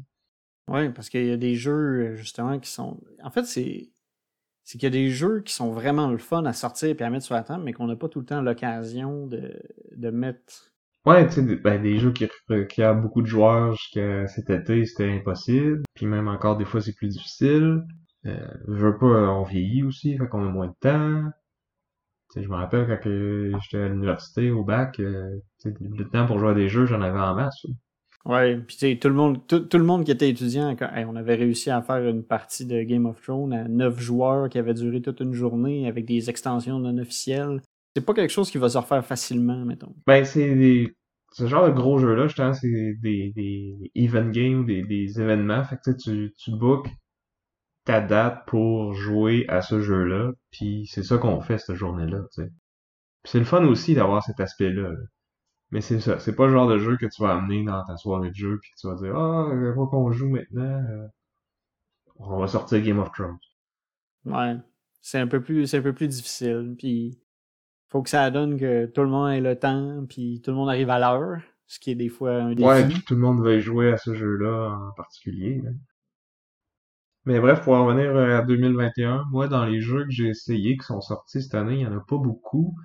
Ouais, 0.67 0.91
parce 0.91 1.09
qu'il 1.09 1.25
y 1.25 1.31
a 1.31 1.37
des 1.37 1.55
jeux, 1.55 2.15
justement, 2.15 2.59
qui 2.59 2.69
sont... 2.69 3.01
En 3.23 3.31
fait, 3.31 3.45
c'est 3.45 3.89
c'est 4.63 4.77
qu'il 4.77 4.83
y 4.83 4.87
a 4.87 4.89
des 4.91 5.09
jeux 5.09 5.41
qui 5.41 5.53
sont 5.53 5.71
vraiment 5.71 6.09
le 6.09 6.17
fun 6.17 6.45
à 6.45 6.53
sortir 6.53 6.95
et 6.97 7.03
à 7.03 7.09
mettre 7.09 7.25
sur 7.25 7.35
la 7.35 7.43
table, 7.43 7.63
mais 7.63 7.73
qu'on 7.73 7.87
n'a 7.87 7.95
pas 7.95 8.09
tout 8.09 8.19
le 8.19 8.25
temps 8.25 8.41
l'occasion 8.41 9.27
de, 9.27 9.59
de 9.95 10.09
mettre. 10.11 10.71
Ouais, 11.05 11.27
tu 11.27 11.33
sais, 11.33 11.55
ben, 11.57 11.81
des 11.81 11.97
jeux 11.97 12.11
qui 12.11 12.27
requièrent 12.47 12.95
beaucoup 12.95 13.21
de 13.21 13.27
joueurs 13.27 13.73
jusqu'à 13.73 14.27
cet 14.27 14.49
été, 14.49 14.85
c'était 14.85 15.11
impossible. 15.11 15.81
Puis 15.95 16.05
même 16.05 16.27
encore, 16.27 16.57
des 16.57 16.65
fois, 16.65 16.79
c'est 16.79 16.95
plus 16.95 17.07
difficile. 17.07 17.83
Euh, 18.27 18.47
je 18.67 18.85
veux 18.85 18.97
pas, 18.97 19.07
on 19.07 19.43
vieillit 19.43 19.83
aussi, 19.83 20.15
fait 20.15 20.27
qu'on 20.27 20.45
a 20.45 20.49
moins 20.49 20.67
de 20.67 20.75
temps. 20.79 21.23
Je 22.35 22.47
me 22.47 22.55
rappelle 22.55 22.87
quand 22.87 23.59
j'étais 23.61 23.83
à 23.83 23.89
l'université, 23.89 24.51
au 24.51 24.63
bac, 24.63 24.99
euh, 24.99 25.39
le 25.65 26.03
temps 26.05 26.25
pour 26.25 26.39
jouer 26.39 26.51
à 26.51 26.53
des 26.53 26.69
jeux, 26.69 26.85
j'en 26.85 27.01
avais 27.01 27.19
en 27.19 27.35
masse. 27.35 27.65
Ouais, 28.23 28.55
puis 28.55 28.77
tu 28.77 28.87
sais, 28.87 28.99
tout 28.99 29.07
le 29.07 29.15
monde, 29.15 29.45
tout, 29.47 29.65
le 29.73 29.83
monde 29.83 30.05
qui 30.05 30.11
était 30.11 30.29
étudiant, 30.29 30.75
on 31.07 31.15
avait 31.15 31.35
réussi 31.35 31.71
à 31.71 31.81
faire 31.81 32.07
une 32.07 32.23
partie 32.23 32.65
de 32.65 32.83
Game 32.83 33.07
of 33.07 33.19
Thrones 33.21 33.53
à 33.53 33.67
neuf 33.67 33.99
joueurs 33.99 34.47
qui 34.47 34.59
avait 34.59 34.75
duré 34.75 35.01
toute 35.01 35.21
une 35.21 35.33
journée 35.33 35.87
avec 35.87 36.05
des 36.05 36.29
extensions 36.29 36.79
non 36.79 36.97
officielles. 36.99 37.61
C'est 37.95 38.05
pas 38.05 38.13
quelque 38.13 38.31
chose 38.31 38.51
qui 38.51 38.59
va 38.59 38.69
se 38.69 38.77
refaire 38.77 39.03
facilement, 39.03 39.65
mettons. 39.65 39.93
Ben, 40.05 40.23
c'est 40.23 40.55
des. 40.55 40.95
Ce 41.33 41.47
genre 41.47 41.65
de 41.65 41.71
gros 41.71 41.97
jeux-là, 41.97 42.27
je 42.27 42.35
pense, 42.35 42.59
c'est 42.59 42.93
des, 43.01 43.31
des 43.35 43.91
event 43.95 44.29
games, 44.29 44.65
des, 44.65 44.81
des 44.83 45.19
événements. 45.19 45.63
Fait 45.63 45.77
que 45.83 45.91
tu, 45.97 46.33
tu 46.37 46.51
bookes 46.51 46.89
ta 47.85 48.01
date 48.01 48.45
pour 48.47 48.93
jouer 48.93 49.45
à 49.47 49.61
ce 49.61 49.81
jeu-là, 49.81 50.31
puis 50.51 50.87
c'est 50.87 51.03
ça 51.03 51.17
qu'on 51.17 51.41
fait 51.41 51.57
cette 51.57 51.75
journée-là, 51.75 52.19
tu 52.33 52.43
sais. 52.43 52.51
c'est 53.23 53.39
le 53.39 53.45
fun 53.45 53.65
aussi 53.65 53.95
d'avoir 53.95 54.23
cet 54.23 54.39
aspect-là. 54.39 54.89
là 54.89 54.97
mais 55.71 55.79
c'est 55.79 56.01
ça, 56.01 56.19
c'est 56.19 56.35
pas 56.35 56.47
le 56.47 56.51
genre 56.51 56.67
de 56.67 56.77
jeu 56.77 56.97
que 56.97 57.05
tu 57.05 57.23
vas 57.23 57.33
amener 57.33 57.63
dans 57.63 57.83
ta 57.85 57.95
soirée 57.95 58.29
de 58.29 58.35
jeu 58.35 58.59
puis 58.61 58.71
que 58.71 58.79
tu 58.79 58.87
vas 58.87 58.95
dire 58.95 59.15
Ah, 59.15 59.47
oh, 59.49 59.73
quoi 59.73 59.87
qu'on 59.87 60.11
joue 60.11 60.29
maintenant, 60.29 60.61
euh, 60.61 61.07
on 62.17 62.39
va 62.39 62.47
sortir 62.47 62.81
Game 62.81 62.99
of 62.99 63.11
Thrones. 63.13 63.37
Ouais. 64.25 64.57
C'est 65.01 65.17
un 65.17 65.27
peu 65.27 65.41
plus 65.41 65.67
c'est 65.67 65.77
un 65.77 65.81
peu 65.81 65.93
plus 65.93 66.09
difficile. 66.09 66.75
Puis 66.77 67.17
faut 67.87 68.01
que 68.01 68.09
ça 68.09 68.29
donne 68.31 68.59
que 68.59 68.85
tout 68.85 69.01
le 69.01 69.07
monde 69.07 69.31
ait 69.31 69.39
le 69.39 69.57
temps, 69.57 70.05
puis 70.07 70.41
tout 70.43 70.51
le 70.51 70.57
monde 70.57 70.69
arrive 70.69 70.89
à 70.89 70.99
l'heure, 70.99 71.41
ce 71.67 71.79
qui 71.79 71.91
est 71.91 71.95
des 71.95 72.09
fois 72.09 72.33
un 72.33 72.53
défi. 72.53 72.67
Ouais, 72.67 72.85
puis 72.85 73.01
tout 73.03 73.15
le 73.15 73.21
monde 73.21 73.41
veut 73.41 73.59
jouer 73.59 73.93
à 73.93 73.97
ce 73.97 74.13
jeu-là 74.13 74.77
en 74.77 74.91
particulier. 74.91 75.61
Mais 77.25 77.39
bref, 77.39 77.61
pour 77.61 77.73
en 77.73 77.85
revenir 77.85 78.15
euh, 78.15 78.39
à 78.39 78.41
2021, 78.41 79.25
moi, 79.31 79.47
dans 79.47 79.65
les 79.65 79.79
jeux 79.81 80.05
que 80.05 80.11
j'ai 80.11 80.29
essayés 80.29 80.77
qui 80.77 80.85
sont 80.85 81.01
sortis 81.01 81.43
cette 81.43 81.55
année, 81.55 81.75
il 81.75 81.81
y 81.81 81.85
en 81.85 81.95
a 81.95 81.99
pas 81.99 82.17
beaucoup. 82.17 82.75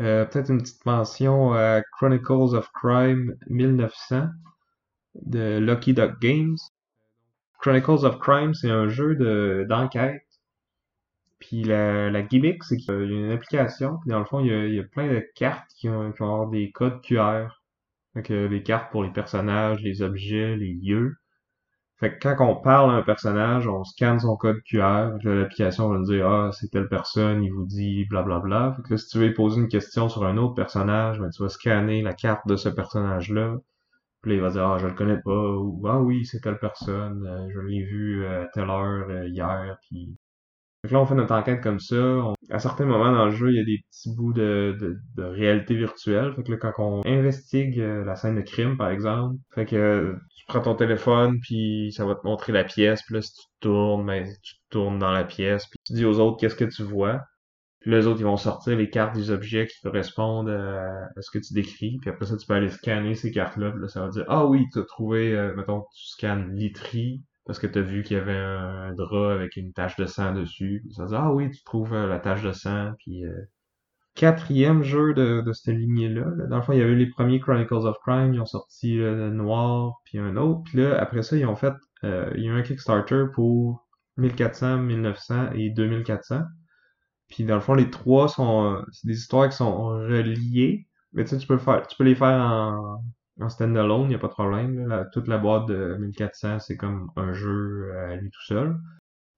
Euh, 0.00 0.24
peut-être 0.24 0.50
une 0.50 0.62
petite 0.62 0.84
mention 0.84 1.52
à 1.52 1.82
Chronicles 1.92 2.56
of 2.56 2.70
Crime 2.72 3.36
1900 3.48 4.26
de 5.14 5.58
Lucky 5.58 5.94
Duck 5.94 6.20
Games. 6.20 6.56
Chronicles 7.60 8.04
of 8.04 8.18
Crime, 8.18 8.54
c'est 8.54 8.70
un 8.70 8.88
jeu 8.88 9.14
de 9.14 9.64
d'enquête. 9.68 10.26
Puis 11.38 11.62
la, 11.64 12.10
la 12.10 12.22
gimmick, 12.22 12.64
c'est 12.64 12.76
qu'il 12.76 12.94
y 12.94 12.96
a 12.96 13.26
une 13.26 13.30
application, 13.32 13.98
puis 13.98 14.10
dans 14.10 14.18
le 14.18 14.24
fond, 14.24 14.40
il 14.40 14.74
y 14.74 14.80
a, 14.80 14.82
plein 14.84 15.08
de 15.08 15.24
cartes 15.34 15.70
qui 15.76 15.88
ont, 15.88 16.12
qui 16.12 16.22
ont 16.22 16.48
des 16.48 16.72
codes 16.72 17.00
QR. 17.02 17.48
Donc, 18.14 18.30
des 18.30 18.62
cartes 18.62 18.90
pour 18.92 19.04
les 19.04 19.10
personnages, 19.12 19.80
les 19.82 20.02
objets, 20.02 20.56
les 20.56 20.74
lieux. 20.74 21.16
Fait 22.02 22.18
que 22.18 22.34
quand 22.34 22.44
on 22.44 22.56
parle 22.56 22.90
à 22.90 22.94
un 22.94 23.02
personnage, 23.02 23.68
on 23.68 23.84
scanne 23.84 24.18
son 24.18 24.36
code 24.36 24.60
QR, 24.64 25.18
l'application 25.22 25.88
va 25.88 25.98
nous 25.98 26.06
dire 26.06 26.26
ah 26.28 26.50
c'est 26.50 26.68
telle 26.68 26.88
personne, 26.88 27.44
il 27.44 27.52
vous 27.52 27.64
dit 27.64 28.06
blablabla. 28.06 28.74
Fait 28.76 28.82
que 28.82 28.90
là, 28.90 28.96
si 28.98 29.06
tu 29.06 29.18
veux 29.18 29.32
poser 29.32 29.60
une 29.60 29.68
question 29.68 30.08
sur 30.08 30.24
un 30.24 30.36
autre 30.36 30.54
personnage, 30.54 31.20
ben, 31.20 31.30
tu 31.30 31.44
vas 31.44 31.48
scanner 31.48 32.02
la 32.02 32.12
carte 32.12 32.44
de 32.48 32.56
ce 32.56 32.68
personnage-là. 32.68 33.56
Puis 34.22 34.32
là, 34.32 34.36
il 34.36 34.40
va 34.42 34.50
dire 34.50 34.66
ah 34.66 34.78
je 34.78 34.88
le 34.88 34.94
connais 34.94 35.18
pas 35.18 35.30
ou 35.30 35.80
ah 35.88 36.00
oui 36.00 36.26
c'est 36.26 36.40
telle 36.40 36.58
personne, 36.58 37.24
euh, 37.24 37.48
je 37.54 37.60
l'ai 37.60 37.84
vu 37.84 38.24
euh, 38.24 38.44
à 38.44 38.46
telle 38.48 38.70
heure 38.70 39.06
euh, 39.08 39.28
hier. 39.28 39.76
Puis 39.82 40.16
donc 40.84 40.92
là, 40.92 41.00
on 41.00 41.06
fait 41.06 41.14
notre 41.14 41.34
enquête 41.34 41.62
comme 41.62 41.78
ça. 41.78 41.96
À 42.52 42.58
certains 42.58 42.84
moments 42.84 43.12
dans 43.12 43.24
le 43.24 43.30
jeu, 43.30 43.50
il 43.50 43.56
y 43.56 43.60
a 43.60 43.64
des 43.64 43.82
petits 43.88 44.14
bouts 44.14 44.34
de, 44.34 44.76
de, 45.16 45.22
réalité 45.22 45.74
virtuelle. 45.74 46.34
Fait 46.34 46.42
que 46.42 46.52
là, 46.52 46.58
quand 46.58 46.72
on 46.78 47.02
investigue 47.06 47.80
euh, 47.80 48.04
la 48.04 48.14
scène 48.14 48.36
de 48.36 48.42
crime, 48.42 48.76
par 48.76 48.90
exemple, 48.90 49.38
fait 49.54 49.64
que 49.64 50.14
tu 50.36 50.44
prends 50.46 50.60
ton 50.60 50.74
téléphone, 50.74 51.40
puis 51.40 51.92
ça 51.96 52.04
va 52.04 52.14
te 52.14 52.26
montrer 52.26 52.52
la 52.52 52.64
pièce. 52.64 53.02
Puis 53.04 53.14
là, 53.14 53.22
si 53.22 53.32
tu 53.32 53.46
tournes, 53.60 54.04
ben, 54.06 54.28
tu 54.42 54.56
tournes 54.68 54.98
dans 54.98 55.12
la 55.12 55.24
pièce. 55.24 55.66
Puis 55.66 55.78
tu 55.86 55.94
dis 55.94 56.04
aux 56.04 56.20
autres 56.20 56.38
qu'est-ce 56.38 56.54
que 56.54 56.64
tu 56.64 56.82
vois. 56.82 57.22
Puis 57.80 57.90
les 57.90 58.06
autres, 58.06 58.20
ils 58.20 58.24
vont 58.24 58.36
sortir 58.36 58.76
les 58.76 58.90
cartes 58.90 59.14
des 59.14 59.30
objets 59.30 59.66
qui 59.66 59.80
correspondent 59.82 60.50
à, 60.50 61.08
ce 61.20 61.30
que 61.30 61.42
tu 61.42 61.54
décris. 61.54 61.98
Puis 62.02 62.10
après 62.10 62.26
ça, 62.26 62.36
tu 62.36 62.46
peux 62.46 62.54
aller 62.54 62.68
scanner 62.68 63.14
ces 63.14 63.32
cartes-là. 63.32 63.70
Puis 63.70 63.80
là, 63.80 63.88
ça 63.88 64.02
va 64.02 64.08
dire, 64.10 64.24
ah 64.28 64.46
oui, 64.46 64.66
tu 64.72 64.78
as 64.78 64.84
trouvé, 64.84 65.32
euh, 65.34 65.54
mettons, 65.56 65.84
tu 65.96 66.06
scannes 66.06 66.54
Litry 66.54 67.22
parce 67.44 67.58
que 67.58 67.66
tu 67.66 67.78
as 67.78 67.82
vu 67.82 68.02
qu'il 68.02 68.16
y 68.16 68.20
avait 68.20 68.36
un, 68.36 68.92
drap 68.94 69.32
avec 69.32 69.56
une 69.56 69.72
tache 69.72 69.96
de 69.96 70.06
sang 70.06 70.32
dessus. 70.32 70.84
Ça 70.96 71.06
dit, 71.06 71.14
ah 71.16 71.32
oui, 71.32 71.50
tu 71.50 71.62
trouves 71.64 71.92
euh, 71.92 72.06
la 72.06 72.20
tache 72.20 72.42
de 72.42 72.52
sang. 72.52 72.92
Puis 72.98 73.24
euh, 73.24 73.32
quatrième 74.14 74.82
jeu 74.82 75.14
de, 75.14 75.40
de 75.40 75.52
cette 75.52 75.74
lignée-là. 75.74 76.24
Dans 76.48 76.56
le 76.56 76.62
fond, 76.62 76.72
il 76.72 76.78
y 76.78 76.82
avait 76.82 76.94
les 76.94 77.08
premiers 77.08 77.40
Chronicles 77.40 77.74
of 77.74 77.96
Crime, 78.06 78.34
ils 78.34 78.40
ont 78.40 78.46
sorti 78.46 78.96
le 78.96 79.30
Noir, 79.30 80.00
puis 80.04 80.18
un 80.18 80.36
autre. 80.36 80.62
Puis 80.64 80.78
là, 80.78 81.00
après 81.00 81.22
ça, 81.22 81.36
ils 81.36 81.46
ont 81.46 81.56
fait, 81.56 81.74
euh, 82.04 82.30
il 82.36 82.44
y 82.44 82.48
a 82.48 82.52
eu 82.52 82.58
un 82.58 82.62
Kickstarter 82.62 83.24
pour 83.34 83.86
1400, 84.18 84.78
1900 84.78 85.52
et 85.54 85.70
2400. 85.70 86.42
Puis 87.28 87.44
dans 87.44 87.54
le 87.54 87.60
fond, 87.60 87.74
les 87.74 87.90
trois 87.90 88.28
sont, 88.28 88.84
c'est 88.92 89.06
des 89.06 89.18
histoires 89.18 89.48
qui 89.48 89.56
sont 89.56 89.86
reliées. 89.86 90.86
Mais 91.12 91.24
tu 91.24 91.30
sais, 91.30 91.38
tu 91.38 91.46
peux 91.46 91.58
faire, 91.58 91.86
tu 91.86 91.96
peux 91.96 92.04
les 92.04 92.14
faire 92.14 92.40
en, 92.40 93.02
en 93.40 93.48
standalone, 93.48 94.10
il 94.10 94.14
a 94.14 94.18
pas 94.18 94.28
de 94.28 94.32
problème. 94.32 95.06
toute 95.12 95.28
la 95.28 95.38
boîte 95.38 95.66
de 95.66 95.96
1400, 95.98 96.60
c'est 96.60 96.76
comme 96.76 97.10
un 97.16 97.32
jeu 97.32 97.92
à 97.98 98.16
lui 98.16 98.30
tout 98.30 98.44
seul. 98.46 98.76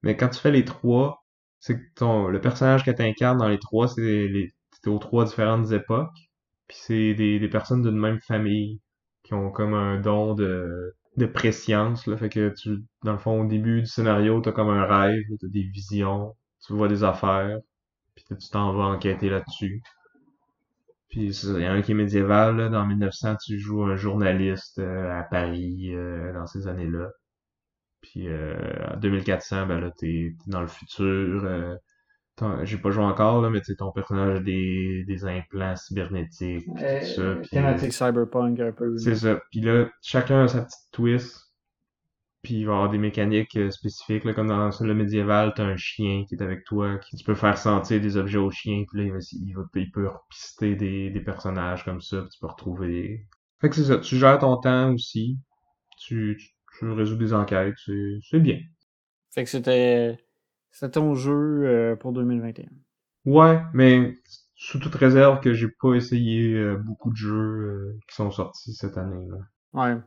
Mais 0.03 0.17
quand 0.17 0.29
tu 0.29 0.41
fais 0.41 0.51
les 0.51 0.65
trois, 0.65 1.25
c'est 1.61 1.79
que 1.79 1.85
ton, 1.97 2.29
le 2.29 2.41
personnage 2.41 2.85
que 2.85 2.91
tu 2.91 3.03
incarnes 3.03 3.39
dans 3.39 3.49
les 3.49 3.59
trois, 3.59 3.89
c'est 3.89 4.01
les, 4.29 4.55
aux 4.87 4.99
trois 4.99 5.25
différentes 5.25 5.73
époques. 5.73 6.17
Puis 6.69 6.79
c'est 6.81 7.15
des, 7.15 7.39
des 7.39 7.49
personnes 7.49 7.83
d'une 7.83 7.99
même 7.99 8.21
famille 8.21 8.81
qui 9.23 9.35
ont 9.35 9.51
comme 9.51 9.75
un 9.75 10.01
don 10.01 10.35
de, 10.35 10.95
de 11.17 11.27
préscience. 11.27 12.07
Là. 12.07 12.17
Fait 12.17 12.29
que 12.29 12.53
tu, 12.61 12.85
dans 13.03 13.13
le 13.13 13.19
fond, 13.19 13.43
au 13.43 13.47
début 13.47 13.81
du 13.81 13.87
scénario, 13.87 14.41
t'as 14.41 14.53
comme 14.53 14.71
un 14.71 14.85
rêve, 14.85 15.23
t'as 15.41 15.49
des 15.49 15.63
visions, 15.63 16.35
tu 16.67 16.75
vois 16.75 16.89
des 16.89 17.05
affaires, 17.05 17.59
puis 18.15 18.25
tu 18.29 18.51
t'en 18.51 18.73
vas 18.75 18.85
enquêter 18.85 19.29
là-dessus. 19.31 19.83
Puis 21.15 21.29
il 21.45 21.61
y 21.61 21.65
a 21.65 21.73
un 21.73 21.81
qui 21.81 21.93
est 21.93 21.95
médiéval, 21.95 22.57
là, 22.57 22.69
dans 22.69 22.85
1900, 22.85 23.37
tu 23.37 23.57
joues 23.57 23.85
un 23.85 23.95
journaliste 23.95 24.81
euh, 24.81 25.17
à 25.17 25.23
Paris 25.23 25.95
euh, 25.95 26.33
dans 26.33 26.45
ces 26.45 26.67
années-là. 26.67 27.09
Puis 28.01 28.27
euh, 28.27 28.57
en 28.93 28.97
2400, 28.97 29.67
ben 29.67 29.79
là, 29.79 29.93
t'es 29.97 30.35
dans 30.49 30.61
le 30.61 30.67
futur. 30.67 31.79
J'ai 32.65 32.79
pas 32.79 32.91
joué 32.91 33.05
encore, 33.05 33.43
là, 33.43 33.49
mais 33.49 33.61
tu 33.61 33.77
ton 33.77 33.93
personnage 33.93 34.39
a 34.39 34.41
des, 34.41 35.05
des 35.07 35.25
implants 35.25 35.77
cybernétiques, 35.77 36.67
tout 36.67 37.07
ça. 37.15 37.37
Thématique 37.49 37.93
cyberpunk 37.93 38.59
un 38.59 38.73
peu. 38.73 38.97
C'est 38.99 39.15
ça. 39.15 39.41
Puis 39.53 39.61
là, 39.61 39.87
chacun 40.03 40.43
a 40.43 40.49
sa 40.49 40.63
petite 40.63 40.91
twist. 40.91 41.44
Puis 42.45 42.61
il 42.61 42.67
va 42.67 42.73
y 42.73 42.75
avoir 42.75 42.91
des 42.91 42.99
mécaniques 42.99 43.57
euh, 43.57 43.71
spécifiques, 43.71 44.25
là, 44.25 44.35
comme 44.35 44.49
dans 44.49 44.71
le 44.79 44.95
médiéval, 44.95 45.55
t'as 45.57 45.65
un 45.65 45.77
chien 45.77 46.25
qui 46.29 46.35
est 46.35 46.43
avec 46.43 46.65
toi, 46.65 46.99
qui 46.99 47.17
tu 47.17 47.25
peux 47.25 47.35
faire 47.35 47.57
sentir 47.57 48.01
des 48.01 48.19
objets 48.19 48.39
au 48.39 48.51
chien, 48.51 48.85
puis 48.89 49.01
là, 49.01 49.05
il, 49.07 49.13
va, 49.13 49.19
il, 49.33 49.55
va, 49.57 49.63
il 49.75 49.91
peut 49.91 50.07
repister 50.07 50.77
des, 50.77 51.11
des 51.11 51.21
personnages 51.21 51.85
comme 51.85 52.03
ça, 52.03 52.21
puis 52.21 52.29
tu 52.31 52.39
peux 52.39 52.47
retrouver. 52.47 53.27
Fait 53.61 53.71
que 53.71 53.75
c'est 53.75 53.85
ça, 53.85 53.97
tu 53.97 54.17
gères 54.19 54.39
ton 54.39 54.59
temps 54.59 54.93
aussi, 54.93 55.39
tu, 55.99 56.39
tu, 56.79 56.91
résous 56.91 57.17
des 57.17 57.33
enquêtes, 57.33 57.75
c'est 58.31 58.41
bien. 58.41 58.61
Fait 59.33 59.45
que 59.45 59.51
c'était 59.51 60.19
ton 60.93 61.15
jeu 61.15 61.65
euh, 61.65 61.97
pour 61.97 62.13
2021. 62.13 62.67
Ouais, 63.25 63.63
mais 63.73 64.15
sous 64.55 64.79
toute 64.79 64.95
réserve 64.95 65.41
que 65.41 65.55
j'ai 65.55 65.69
pas 65.81 65.95
essayé 65.95 66.55
euh, 66.55 66.77
beaucoup 66.77 67.11
de 67.11 67.17
jeux 67.17 67.33
euh, 67.33 67.99
qui 68.07 68.15
sont 68.17 68.31
sortis 68.31 68.75
cette 68.75 68.99
année. 68.99 69.27
Là. 69.29 69.39
Ouais. 69.73 70.01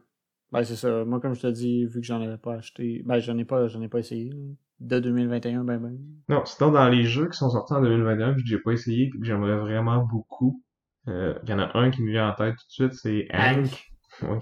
Ben 0.52 0.64
c'est 0.64 0.76
ça. 0.76 1.04
Moi, 1.06 1.20
comme 1.20 1.36
je 1.36 1.42
te 1.42 1.48
dis, 1.48 1.86
vu 1.86 2.00
que 2.00 2.06
j'en 2.06 2.22
avais 2.22 2.38
pas 2.38 2.56
acheté. 2.56 3.02
Ben 3.06 3.20
j'en 3.20 3.38
ai 3.38 3.46
pas 3.46 3.68
j'en 3.68 3.82
ai 3.82 3.90
pas 3.90 4.00
essayé. 4.00 4.32
De 4.80 5.00
2021, 5.00 5.64
ben 5.64 5.80
ben. 5.80 5.98
Non, 6.30 6.46
sinon 6.46 6.72
dans 6.72 6.88
les 6.88 7.04
jeux 7.04 7.28
qui 7.30 7.38
sont 7.38 7.50
sortis 7.50 7.74
en 7.74 7.82
2021 7.82 8.34
puis 8.34 8.44
que 8.44 8.50
j'ai 8.50 8.60
pas 8.60 8.72
essayé 8.74 9.06
et 9.06 9.10
que 9.10 9.18
j'aimerais 9.24 9.58
vraiment 9.58 10.04
beaucoup, 10.06 10.62
euh, 11.08 11.34
il 11.44 11.50
y 11.50 11.54
en 11.54 11.60
a 11.60 11.76
un 11.78 11.90
qui 11.90 12.04
me 12.04 12.12
vient 12.12 12.30
en 12.30 12.36
tête 12.36 12.56
tout 12.56 12.84
de 12.86 12.90
suite, 12.90 12.94
c'est 12.94 13.28
Hank. 13.32 13.70
Oui. 14.24 14.40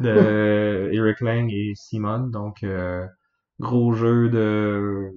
de 0.00 0.88
Eric 0.92 1.20
Lang 1.20 1.50
et 1.52 1.72
Simon. 1.74 2.28
Donc 2.28 2.62
euh, 2.62 3.04
gros 3.58 3.92
jeu 3.92 4.30
de 4.30 5.10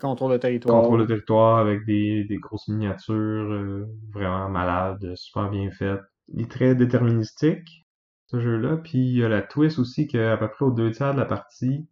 Contrôle 0.00 0.32
de 0.32 0.38
territoire. 0.38 0.80
contrôle 0.80 1.00
de 1.02 1.06
territoire 1.06 1.58
avec 1.58 1.84
des, 1.84 2.24
des 2.24 2.38
grosses 2.38 2.68
miniatures 2.68 3.14
euh, 3.52 3.86
vraiment 4.12 4.48
malades, 4.48 5.14
super 5.14 5.50
bien 5.50 5.70
faites. 5.70 6.00
Il 6.32 6.42
est 6.42 6.50
très 6.50 6.74
déterministique, 6.74 7.79
ce 8.30 8.40
jeu-là. 8.40 8.76
Puis 8.78 8.98
il 8.98 9.16
y 9.18 9.24
a 9.24 9.28
la 9.28 9.42
twist 9.42 9.78
aussi 9.78 10.06
qu'à 10.06 10.36
peu 10.38 10.48
près 10.48 10.64
aux 10.66 10.70
deux 10.72 10.90
tiers 10.92 11.14
de 11.14 11.20
la 11.20 11.26
partie, 11.26 11.88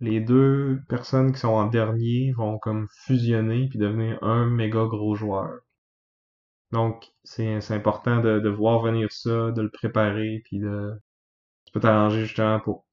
les 0.00 0.20
deux 0.20 0.80
personnes 0.88 1.32
qui 1.32 1.40
sont 1.40 1.48
en 1.50 1.66
dernier 1.66 2.32
vont 2.32 2.58
comme 2.58 2.88
fusionner 3.06 3.68
puis 3.68 3.78
devenir 3.78 4.22
un 4.22 4.46
méga 4.46 4.86
gros 4.86 5.14
joueur. 5.16 5.60
Donc 6.72 7.06
c'est 7.24 7.60
important 7.72 8.20
de, 8.22 8.40
de 8.40 8.48
voir 8.48 8.80
venir 8.80 9.12
ça, 9.12 9.50
de 9.52 9.60
le 9.62 9.70
préparer 9.70 10.40
puis 10.46 10.58
de 10.58 10.92
tu 11.66 11.72
peux 11.72 11.80
t'arranger 11.80 12.24
justement 12.26 12.60
pour 12.60 12.86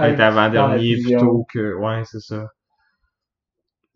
être 0.00 0.20
avant-dernier 0.20 0.98
plutôt 0.98 1.46
que 1.52 1.74
ouais 1.76 2.04
c'est 2.06 2.20
ça 2.20 2.48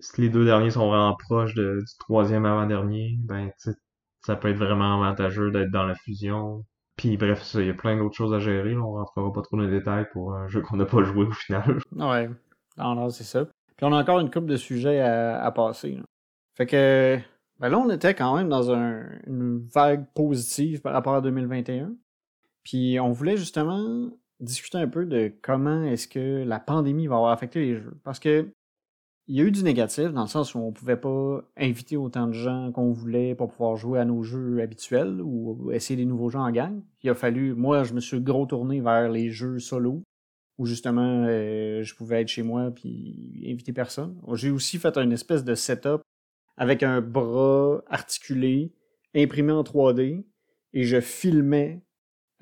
si 0.01 0.23
les 0.23 0.31
deux 0.31 0.47
derniers 0.47 0.71
sont 0.71 0.89
vraiment 0.89 1.15
proches 1.17 1.53
de- 1.55 1.81
du 1.81 1.99
troisième 1.99 2.47
avant-dernier, 2.47 3.17
ben, 3.21 3.49
tu 3.61 3.71
sais, 3.73 3.77
ça 4.23 4.35
peut 4.35 4.49
être 4.49 4.57
vraiment 4.57 5.03
avantageux 5.03 5.51
d'être 5.51 5.71
dans 5.71 5.85
la 5.85 5.95
fusion. 5.95 6.65
Puis 6.97 7.17
bref, 7.17 7.51
il 7.55 7.67
y 7.67 7.71
a 7.71 7.75
plein 7.75 7.97
d'autres 7.97 8.17
choses 8.17 8.33
à 8.33 8.39
gérer, 8.39 8.73
là, 8.73 8.81
on 8.81 8.93
rentrera 8.93 9.33
pas 9.33 9.43
trop 9.43 9.57
dans 9.57 9.65
les 9.65 9.71
détails 9.79 10.07
pour 10.13 10.35
un 10.35 10.49
jeu 10.49 10.63
qu'on 10.63 10.77
n'a 10.77 10.87
pas 10.87 11.03
joué 11.03 11.25
au 11.27 11.33
final. 11.33 11.79
Ouais. 11.93 12.31
Non, 12.79 12.95
non, 12.95 13.09
c'est 13.11 13.25
ça. 13.25 13.45
Puis 13.77 13.85
on 13.87 13.93
a 13.93 14.01
encore 14.01 14.21
une 14.21 14.31
couple 14.31 14.47
de 14.47 14.57
sujets 14.57 15.01
à, 15.01 15.51
passer. 15.51 15.99
Fait 16.55 16.67
que 16.67 17.19
ben 17.59 17.69
là, 17.71 17.79
on 17.79 17.89
était 17.91 18.15
quand 18.15 18.37
même 18.37 18.49
dans 18.49 18.71
un- 18.71 19.07
une 19.27 19.67
vague 19.75 20.07
positive 20.15 20.81
par 20.83 20.93
rapport 20.93 21.15
à 21.15 21.21
2021. 21.23 21.95
Puis 22.65 22.99
on 23.01 23.13
voulait 23.13 23.37
justement 23.37 24.11
discuter 24.41 24.79
un 24.79 24.89
peu 24.89 25.07
de 25.07 25.33
comment 25.43 25.85
est-ce 25.85 26.09
que 26.09 26.45
la 26.45 26.61
pandémie 26.61 27.07
va 27.07 27.17
avoir 27.17 27.33
affecté 27.33 27.61
les 27.61 27.77
jeux. 27.77 27.97
Parce 28.05 28.19
que 28.19 28.49
il 29.29 29.37
y 29.37 29.41
a 29.41 29.45
eu 29.45 29.51
du 29.51 29.65
négatif 29.65 30.13
dans 30.13 30.23
le 30.23 30.29
sens 30.29 30.55
où 30.55 30.59
on 30.59 30.73
pouvait 30.73 30.97
pas 30.97 31.43
inviter 31.57 31.97
autant 31.97 32.29
de 32.29 32.33
gens 32.33 32.71
qu'on 32.73 32.93
voulait 32.93 33.35
pour 33.35 33.49
pouvoir 33.51 33.77
jouer 33.77 33.99
à 33.99 34.05
nos 34.05 34.23
jeux 34.23 34.61
habituels 34.61 35.21
ou 35.21 35.73
essayer 35.73 35.97
des 35.97 36.05
nouveaux 36.05 36.31
jeux 36.31 36.39
en 36.39 36.51
gang. 36.53 36.81
Il 37.03 37.11
a 37.11 37.15
fallu, 37.15 37.55
moi, 37.55 37.83
je 37.83 37.93
me 37.93 38.01
suis 38.01 38.21
gros 38.21 38.47
tourné 38.47 38.81
vers 38.81 39.09
les 39.09 39.31
jeux 39.31 39.59
solo 39.59 40.03
où 40.59 40.67
justement 40.67 41.25
euh, 41.27 41.83
je 41.83 41.95
pouvais 41.95 42.23
être 42.23 42.29
chez 42.29 42.43
moi 42.43 42.71
puis 42.71 43.45
inviter 43.47 43.73
personne. 43.73 44.19
J'ai 44.35 44.51
aussi 44.51 44.79
fait 44.79 44.97
une 44.97 45.13
espèce 45.13 45.45
de 45.45 45.55
setup 45.55 46.03
avec 46.57 46.83
un 46.83 47.01
bras 47.01 47.83
articulé, 47.89 48.73
imprimé 49.15 49.53
en 49.53 49.63
3D, 49.63 50.25
et 50.73 50.85
je 50.85 51.01
filmais 51.01 51.83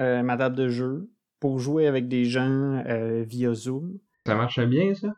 euh, 0.01 0.23
ma 0.23 0.37
table 0.37 0.57
de 0.57 0.69
jeu 0.69 1.11
pour 1.41 1.59
jouer 1.59 1.87
avec 1.87 2.09
des 2.09 2.25
gens 2.25 2.83
euh, 2.87 3.25
via 3.27 3.53
Zoom. 3.55 3.99
Ça 4.27 4.35
marchait 4.35 4.67
bien, 4.67 4.95
ça? 4.95 5.15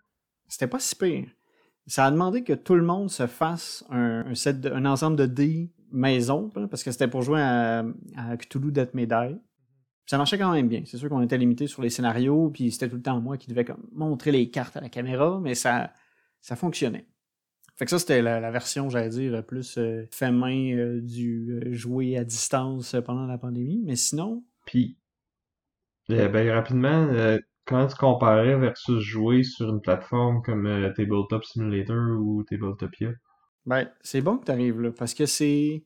C'était 0.49 0.67
pas 0.67 0.79
si 0.79 0.97
pire. 0.97 1.29
Ça 1.87 2.05
a 2.05 2.11
demandé 2.11 2.43
que 2.43 2.53
tout 2.53 2.74
le 2.74 2.82
monde 2.82 3.11
se 3.11 3.26
fasse 3.26 3.84
un, 3.91 4.24
ensemble 4.84 5.16
de 5.16 5.26
dés 5.26 5.72
maison, 5.93 6.51
parce 6.68 6.82
que 6.82 6.91
c'était 6.91 7.09
pour 7.09 7.22
jouer 7.22 7.41
à, 7.41 7.84
Cthulhu 8.39 8.72
Death. 8.72 8.91
Puis 8.93 9.07
Ça 10.07 10.18
marchait 10.18 10.39
quand 10.39 10.53
même 10.53 10.68
bien. 10.68 10.82
C'est 10.84 10.97
sûr 10.99 11.09
qu'on 11.09 11.22
était 11.22 11.39
limité 11.39 11.66
sur 11.66 11.82
les 11.82 11.91
scénarios, 11.91 12.51
puis 12.51 12.72
c'était 12.72 12.89
tout 12.89 12.97
le 12.97 13.03
temps 13.03 13.20
moi 13.20 13.37
qui 13.37 13.49
devais 13.49 13.64
comme 13.64 13.89
montrer 13.93 14.32
les 14.32 14.51
cartes 14.51 14.76
à 14.76 14.80
la 14.80 14.89
caméra, 14.89 15.39
mais 15.41 15.55
ça, 15.55 15.93
ça 16.41 16.57
fonctionnait. 16.57 17.07
Fait 17.76 17.84
que 17.84 17.91
ça, 17.91 17.99
c'était 17.99 18.22
la, 18.22 18.51
version, 18.51 18.89
j'allais 18.89 19.11
dire, 19.11 19.45
plus 19.45 19.76
euh, 19.76 20.07
fait 20.11 20.32
main 20.32 20.72
euh, 20.72 21.01
du 21.03 21.61
euh, 21.62 21.74
jouer 21.74 22.16
à 22.16 22.24
distance 22.24 22.97
pendant 23.05 23.26
la 23.26 23.37
pandémie. 23.37 23.82
Mais 23.84 23.97
sinon, 23.97 24.43
Puis, 24.64 24.97
ben, 26.09 26.51
rapidement, 26.51 27.07
comment 27.67 27.87
tu 27.87 27.97
comparais 27.97 28.57
versus 28.57 29.01
jouer 29.01 29.43
sur 29.43 29.69
une 29.69 29.81
plateforme 29.81 30.43
comme 30.43 30.67
euh, 30.67 30.93
Tabletop 30.95 31.45
Simulator 31.45 32.19
ou 32.21 32.43
Tabletopia? 32.45 33.11
Ben, 33.67 33.91
c'est 34.01 34.21
bon 34.21 34.39
que 34.39 34.47
tu 34.47 34.53
arrives 34.53 34.81
là, 34.81 34.93
parce 34.93 35.12
que 35.12 35.27
c'est. 35.27 35.85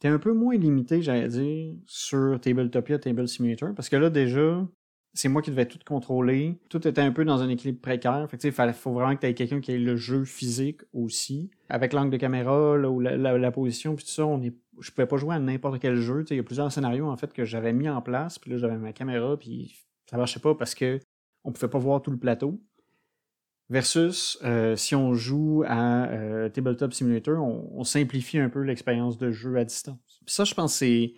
T'es 0.00 0.08
un 0.08 0.18
peu 0.18 0.32
moins 0.32 0.56
limité, 0.56 1.02
j'allais 1.02 1.28
dire, 1.28 1.74
sur 1.86 2.40
Tabletopia, 2.40 2.98
Table 2.98 3.28
Simulator, 3.28 3.74
parce 3.74 3.88
que 3.88 3.96
là, 3.96 4.10
déjà, 4.10 4.66
c'est 5.14 5.28
moi 5.28 5.40
qui 5.40 5.50
devais 5.50 5.66
tout 5.66 5.78
contrôler. 5.86 6.58
Tout 6.68 6.86
était 6.86 7.00
un 7.00 7.12
peu 7.12 7.24
dans 7.24 7.40
un 7.40 7.48
équilibre 7.48 7.80
précaire. 7.80 8.26
Fait 8.28 8.36
que, 8.36 8.46
il 8.46 8.72
faut 8.72 8.92
vraiment 8.92 9.14
que 9.14 9.20
tu 9.20 9.26
aies 9.26 9.34
quelqu'un 9.34 9.60
qui 9.60 9.72
ait 9.72 9.78
le 9.78 9.96
jeu 9.96 10.24
physique 10.24 10.80
aussi. 10.92 11.50
Avec 11.68 11.92
l'angle 11.92 12.10
de 12.10 12.16
caméra, 12.16 12.76
là, 12.76 12.90
ou 12.90 13.00
la, 13.00 13.50
position, 13.52 13.94
puis 13.94 14.04
tout 14.04 14.10
ça, 14.10 14.26
on 14.26 14.42
est... 14.42 14.54
je 14.80 14.90
pouvais 14.90 15.06
pas 15.06 15.16
jouer 15.16 15.36
à 15.36 15.38
n'importe 15.38 15.78
quel 15.78 15.96
jeu. 15.96 16.24
Il 16.28 16.36
y 16.36 16.40
a 16.40 16.42
plusieurs 16.42 16.70
scénarios, 16.72 17.08
en 17.08 17.16
fait, 17.16 17.32
que 17.32 17.44
j'avais 17.44 17.72
mis 17.72 17.88
en 17.88 18.02
place, 18.02 18.38
puis 18.38 18.50
là, 18.50 18.58
j'avais 18.58 18.76
ma 18.76 18.92
caméra, 18.92 19.38
puis 19.38 19.84
ça 20.14 20.18
marchait 20.18 20.40
pas 20.40 20.54
parce 20.54 20.76
que 20.76 21.00
on 21.42 21.50
pouvait 21.50 21.68
pas 21.68 21.78
voir 21.78 22.00
tout 22.00 22.12
le 22.12 22.18
plateau. 22.18 22.62
Versus 23.68 24.38
euh, 24.44 24.76
si 24.76 24.94
on 24.94 25.14
joue 25.14 25.64
à 25.66 26.04
euh, 26.10 26.48
Tabletop 26.48 26.92
Simulator, 26.92 27.42
on, 27.42 27.82
simplifie 27.82 28.38
un 28.38 28.48
peu 28.48 28.60
l'expérience 28.60 29.18
de 29.18 29.32
jeu 29.32 29.56
à 29.56 29.64
distance. 29.64 30.22
Ça, 30.26 30.44
je 30.44 30.54
pense 30.54 30.74
c'est 30.74 31.14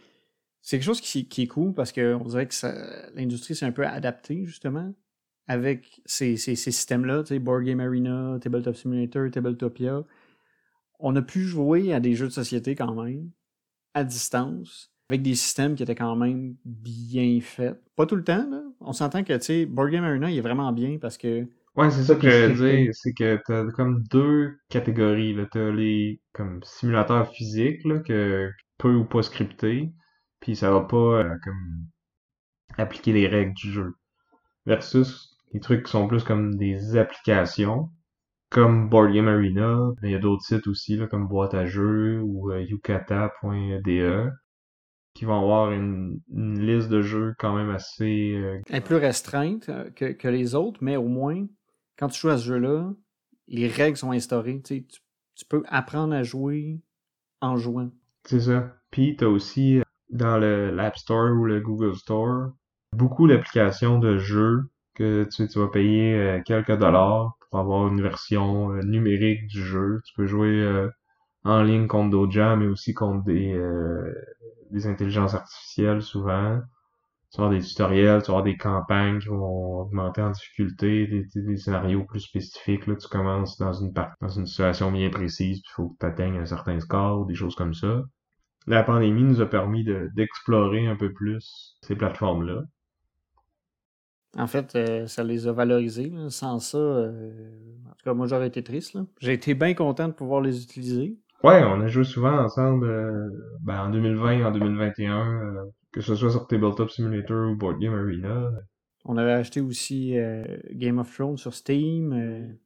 c'est 0.62 0.78
quelque 0.78 0.86
chose 0.86 1.00
qui, 1.00 1.26
est 1.42 1.46
cool 1.46 1.74
parce 1.74 1.92
qu'on 1.92 2.24
dirait 2.24 2.46
que 2.46 2.54
l'industrie 3.14 3.54
s'est 3.54 3.66
un 3.66 3.72
peu 3.72 3.86
adaptée 3.86 4.46
justement 4.46 4.94
avec 5.46 6.00
ces, 6.06 6.36
ces, 6.36 6.56
systèmes-là, 6.56 7.22
Board 7.38 7.64
Game 7.64 7.80
Arena, 7.80 8.38
Tabletop 8.40 8.74
Simulator, 8.74 9.30
Tabletopia. 9.30 10.04
On 10.98 11.14
a 11.14 11.22
pu 11.22 11.42
jouer 11.42 11.92
à 11.92 12.00
des 12.00 12.14
jeux 12.14 12.26
de 12.26 12.32
société 12.32 12.74
quand 12.74 12.94
même, 12.94 13.30
à 13.94 14.02
distance, 14.02 14.95
avec 15.08 15.22
des 15.22 15.34
systèmes 15.34 15.74
qui 15.74 15.82
étaient 15.82 15.94
quand 15.94 16.16
même 16.16 16.56
bien 16.64 17.40
faits. 17.40 17.80
Pas 17.94 18.06
tout 18.06 18.16
le 18.16 18.24
temps, 18.24 18.48
là. 18.50 18.62
On 18.80 18.92
s'entend 18.92 19.22
que, 19.22 19.32
tu 19.34 19.44
sais, 19.44 19.66
Board 19.66 19.90
Game 19.90 20.04
Arena, 20.04 20.30
il 20.30 20.38
est 20.38 20.42
vraiment 20.42 20.72
bien 20.72 20.98
parce 21.00 21.16
que 21.16 21.46
Ouais, 21.76 21.90
c'est 21.90 22.04
ça 22.04 22.14
que 22.14 22.30
je 22.30 22.46
veux 22.52 22.70
dire, 22.70 22.94
c'est 22.94 23.12
que 23.12 23.38
t'as 23.46 23.70
comme 23.72 24.02
deux 24.04 24.56
catégories, 24.70 25.34
là. 25.34 25.44
T'as 25.50 25.70
les, 25.70 26.20
comme, 26.32 26.60
simulateurs 26.64 27.30
physiques, 27.30 27.84
là, 27.84 27.98
que, 27.98 28.50
peu 28.78 28.94
ou 28.94 29.04
pas 29.04 29.22
scriptés, 29.22 29.92
puis 30.40 30.56
ça 30.56 30.70
va 30.70 30.80
pas, 30.80 30.96
euh, 30.96 31.34
comme, 31.44 31.86
appliquer 32.78 33.12
les 33.12 33.26
règles 33.28 33.54
du 33.54 33.70
jeu. 33.72 33.94
Versus 34.66 35.36
les 35.52 35.60
trucs 35.60 35.84
qui 35.84 35.92
sont 35.92 36.08
plus 36.08 36.24
comme 36.24 36.56
des 36.56 36.96
applications, 36.96 37.90
comme 38.50 38.88
Board 38.88 39.12
Game 39.12 39.28
Arena, 39.28 39.78
il 40.02 40.10
y 40.10 40.14
a 40.14 40.18
d'autres 40.18 40.44
sites 40.44 40.66
aussi, 40.68 40.96
là, 40.96 41.06
comme 41.06 41.28
Boîte 41.28 41.54
à 41.54 41.66
jeux 41.66 42.20
ou 42.22 42.52
euh, 42.52 42.62
yukata.de, 42.62 44.30
qui 45.16 45.24
vont 45.24 45.40
avoir 45.40 45.72
une, 45.72 46.20
une 46.30 46.60
liste 46.60 46.90
de 46.90 47.00
jeux 47.00 47.34
quand 47.38 47.56
même 47.56 47.70
assez 47.70 48.34
euh, 48.34 48.60
elle 48.68 48.76
est 48.76 48.80
plus 48.82 48.96
restreinte 48.96 49.70
euh, 49.70 49.88
que, 49.90 50.12
que 50.12 50.28
les 50.28 50.54
autres, 50.54 50.78
mais 50.82 50.96
au 50.96 51.08
moins, 51.08 51.46
quand 51.98 52.08
tu 52.08 52.20
joues 52.20 52.28
à 52.28 52.36
ce 52.36 52.44
jeu-là, 52.44 52.92
les 53.48 53.66
règles 53.66 53.96
sont 53.96 54.10
instaurées. 54.10 54.60
Tu, 54.62 54.84
tu, 54.84 55.00
tu 55.34 55.44
peux 55.46 55.62
apprendre 55.68 56.14
à 56.14 56.22
jouer 56.22 56.82
en 57.40 57.56
jouant. 57.56 57.90
C'est 58.24 58.40
ça. 58.40 58.76
Puis 58.90 59.16
t'as 59.16 59.26
aussi 59.26 59.78
euh, 59.78 59.82
dans 60.10 60.36
le 60.36 60.70
l'App 60.70 60.98
Store 60.98 61.32
ou 61.34 61.46
le 61.46 61.60
Google 61.60 61.94
Store 61.94 62.50
beaucoup 62.92 63.26
d'applications 63.26 63.98
de 63.98 64.18
jeux 64.18 64.64
que 64.94 65.24
tu, 65.24 65.30
sais, 65.30 65.48
tu 65.48 65.58
vas 65.58 65.68
payer 65.68 66.14
euh, 66.14 66.42
quelques 66.44 66.76
dollars 66.76 67.38
pour 67.48 67.58
avoir 67.58 67.88
une 67.88 68.02
version 68.02 68.74
numérique 68.82 69.46
du 69.46 69.64
jeu. 69.64 70.02
Tu 70.04 70.12
peux 70.14 70.26
jouer 70.26 70.60
euh, 70.60 70.90
en 71.44 71.62
ligne 71.62 71.86
contre 71.86 72.10
d'autres 72.10 72.32
gens, 72.32 72.56
mais 72.58 72.66
aussi 72.66 72.92
contre 72.92 73.24
des, 73.24 73.54
euh, 73.54 74.12
des 74.70 74.86
intelligences 74.86 75.34
artificielles 75.34 76.02
souvent. 76.02 76.60
Tu 77.32 77.40
vas 77.40 77.48
des 77.50 77.60
tutoriels, 77.60 78.22
tu 78.22 78.32
vas 78.32 78.42
des 78.42 78.56
campagnes 78.56 79.18
qui 79.18 79.28
vont 79.28 79.80
augmenter 79.80 80.22
en 80.22 80.30
difficulté, 80.30 81.06
des, 81.34 81.56
scénarios 81.56 82.04
plus 82.04 82.20
spécifiques. 82.20 82.86
Là, 82.86 82.96
tu 82.96 83.08
commences 83.08 83.58
dans 83.58 83.72
une 83.72 83.92
dans 84.20 84.28
une 84.28 84.46
situation 84.46 84.92
bien 84.92 85.10
précise, 85.10 85.60
puis 85.60 85.70
il 85.70 85.74
faut 85.74 85.88
que 85.90 85.98
tu 86.00 86.06
atteignes 86.06 86.38
un 86.38 86.46
certain 86.46 86.78
score 86.80 87.26
des 87.26 87.34
choses 87.34 87.56
comme 87.56 87.74
ça. 87.74 88.04
La 88.66 88.82
pandémie 88.82 89.24
nous 89.24 89.40
a 89.40 89.46
permis 89.46 89.84
de- 89.84 90.10
d'explorer 90.14 90.86
un 90.86 90.96
peu 90.96 91.12
plus 91.12 91.76
ces 91.82 91.96
plateformes-là. 91.96 92.62
En 94.38 94.46
fait, 94.46 94.76
euh, 94.76 95.06
ça 95.06 95.24
les 95.24 95.48
a 95.48 95.52
valorisés. 95.52 96.10
là. 96.10 96.28
Sans 96.30 96.58
ça, 96.58 96.76
euh, 96.76 97.74
en 97.86 97.90
tout 97.90 98.04
cas, 98.04 98.14
moi, 98.14 98.26
j'aurais 98.26 98.48
été 98.48 98.62
triste. 98.62 98.98
J'ai 99.20 99.32
été 99.32 99.54
bien 99.54 99.72
content 99.74 100.08
de 100.08 100.12
pouvoir 100.12 100.42
les 100.42 100.62
utiliser. 100.62 101.18
Ouais, 101.44 101.62
on 101.64 101.80
a 101.80 101.86
joué 101.86 102.04
souvent 102.04 102.36
ensemble 102.38 102.86
euh, 102.88 103.28
ben, 103.62 103.82
en 103.86 103.90
2020, 103.90 104.44
en 104.46 104.50
2021, 104.50 105.42
euh, 105.42 105.64
que 105.92 106.00
ce 106.00 106.14
soit 106.14 106.30
sur 106.30 106.46
Tabletop 106.46 106.90
Simulator 106.90 107.50
ou 107.50 107.56
Board 107.56 107.78
Game 107.78 107.94
Arena. 107.94 108.50
On 109.04 109.16
avait 109.16 109.32
acheté 109.32 109.60
aussi 109.60 110.18
euh, 110.18 110.44
Game 110.72 110.98
of 110.98 111.12
Thrones 111.14 111.36
sur 111.36 111.54
Steam, 111.54 112.56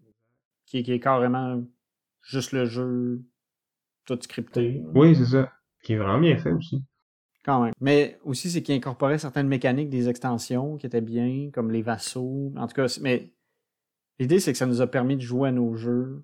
qui, 0.66 0.78
est- 0.78 0.82
qui 0.82 0.92
est 0.92 1.00
carrément 1.00 1.62
juste 2.22 2.52
le 2.52 2.64
jeu 2.64 3.22
tout 4.06 4.18
scripté. 4.22 4.82
Oui, 4.94 5.14
c'est 5.14 5.26
ça. 5.26 5.52
Qui 5.82 5.94
est 5.94 5.98
vraiment 5.98 6.18
bien 6.20 6.36
fait 6.38 6.52
aussi. 6.52 6.82
Quand 7.44 7.62
même. 7.64 7.72
Mais 7.80 8.18
aussi, 8.24 8.50
c'est 8.50 8.62
qu'il 8.62 8.74
incorporait 8.74 9.18
certaines 9.18 9.48
mécaniques 9.48 9.90
des 9.90 10.08
extensions 10.08 10.76
qui 10.76 10.86
étaient 10.86 11.00
bien, 11.00 11.50
comme 11.52 11.70
les 11.70 11.82
vassaux. 11.82 12.52
En 12.56 12.66
tout 12.66 12.74
cas, 12.74 12.86
mais 13.02 13.32
l'idée, 14.18 14.40
c'est 14.40 14.52
que 14.52 14.58
ça 14.58 14.66
nous 14.66 14.80
a 14.80 14.86
permis 14.86 15.16
de 15.16 15.22
jouer 15.22 15.48
à 15.48 15.52
nos 15.52 15.74
jeux 15.74 16.22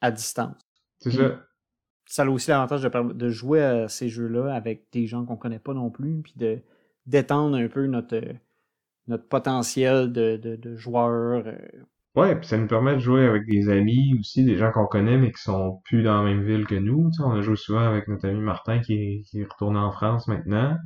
à 0.00 0.10
distance. 0.10 0.56
C'est 0.98 1.10
ça. 1.10 1.42
Ça 2.10 2.24
a 2.24 2.26
aussi 2.28 2.50
l'avantage 2.50 2.82
de, 2.82 3.28
jouer 3.28 3.62
à 3.62 3.88
ces 3.88 4.08
jeux-là 4.08 4.52
avec 4.52 4.86
des 4.92 5.06
gens 5.06 5.24
qu'on 5.24 5.36
connaît 5.36 5.60
pas 5.60 5.74
non 5.74 5.90
plus, 5.90 6.22
puis 6.22 6.34
de 6.36 6.58
d'étendre 7.06 7.56
un 7.56 7.68
peu 7.68 7.86
notre, 7.86 8.16
euh, 8.16 8.32
notre 9.06 9.28
potentiel 9.28 10.12
de, 10.12 10.36
de, 10.36 10.56
de 10.56 10.76
joueurs. 10.76 11.46
euh. 11.46 11.56
Ouais, 12.16 12.34
puis 12.36 12.48
ça 12.48 12.58
nous 12.58 12.66
permet 12.66 12.94
de 12.94 12.98
jouer 12.98 13.24
avec 13.26 13.46
des 13.46 13.68
amis 13.68 14.16
aussi, 14.18 14.44
des 14.44 14.56
gens 14.56 14.72
qu'on 14.72 14.86
connaît 14.86 15.18
mais 15.18 15.30
qui 15.30 15.40
sont 15.40 15.80
plus 15.84 16.02
dans 16.02 16.22
la 16.22 16.24
même 16.24 16.44
ville 16.44 16.66
que 16.66 16.74
nous. 16.74 17.10
On 17.20 17.30
a 17.30 17.40
joué 17.42 17.54
souvent 17.54 17.80
avec 17.80 18.08
notre 18.08 18.28
ami 18.28 18.40
Martin 18.40 18.80
qui 18.80 18.94
est, 18.94 19.22
qui 19.30 19.44
retourné 19.44 19.78
en 19.78 19.92
France 19.92 20.26
maintenant. 20.26 20.76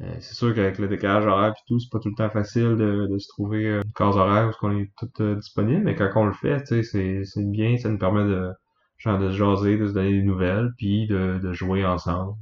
Euh, 0.00 0.16
c'est 0.18 0.34
sûr 0.34 0.54
qu'avec 0.54 0.78
le 0.78 0.88
décalage 0.88 1.26
horaire 1.26 1.52
et 1.52 1.62
tout, 1.68 1.78
c'est 1.78 1.90
pas 1.90 2.00
tout 2.00 2.08
le 2.08 2.16
temps 2.16 2.30
facile 2.30 2.76
de, 2.76 3.16
se 3.18 3.28
trouver 3.28 3.76
une 3.76 3.92
case 3.94 4.16
horaire 4.16 4.48
où 4.60 4.66
on 4.66 4.76
est 4.76 4.90
tout 4.98 5.22
euh, 5.22 5.36
disponible, 5.36 5.84
mais 5.84 5.94
quand 5.94 6.10
on 6.16 6.26
le 6.26 6.32
fait, 6.32 6.64
c'est 6.66 7.50
bien, 7.50 7.76
ça 7.76 7.88
nous 7.88 7.98
permet 7.98 8.24
de 8.24 8.50
genre 8.98 9.18
de 9.18 9.30
se 9.30 9.36
jaser, 9.36 9.78
de 9.78 9.86
se 9.86 9.92
donner 9.94 10.12
des 10.12 10.22
nouvelles, 10.22 10.72
puis 10.76 11.06
de, 11.06 11.38
de 11.42 11.52
jouer 11.52 11.84
ensemble 11.86 12.34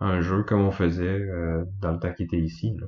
à 0.00 0.06
un 0.06 0.20
jeu 0.20 0.42
comme 0.42 0.60
on 0.62 0.70
faisait 0.70 1.04
euh, 1.20 1.64
dans 1.80 1.92
le 1.92 1.98
temps 1.98 2.12
qu'il 2.12 2.26
était 2.26 2.38
ici. 2.40 2.74
là. 2.80 2.86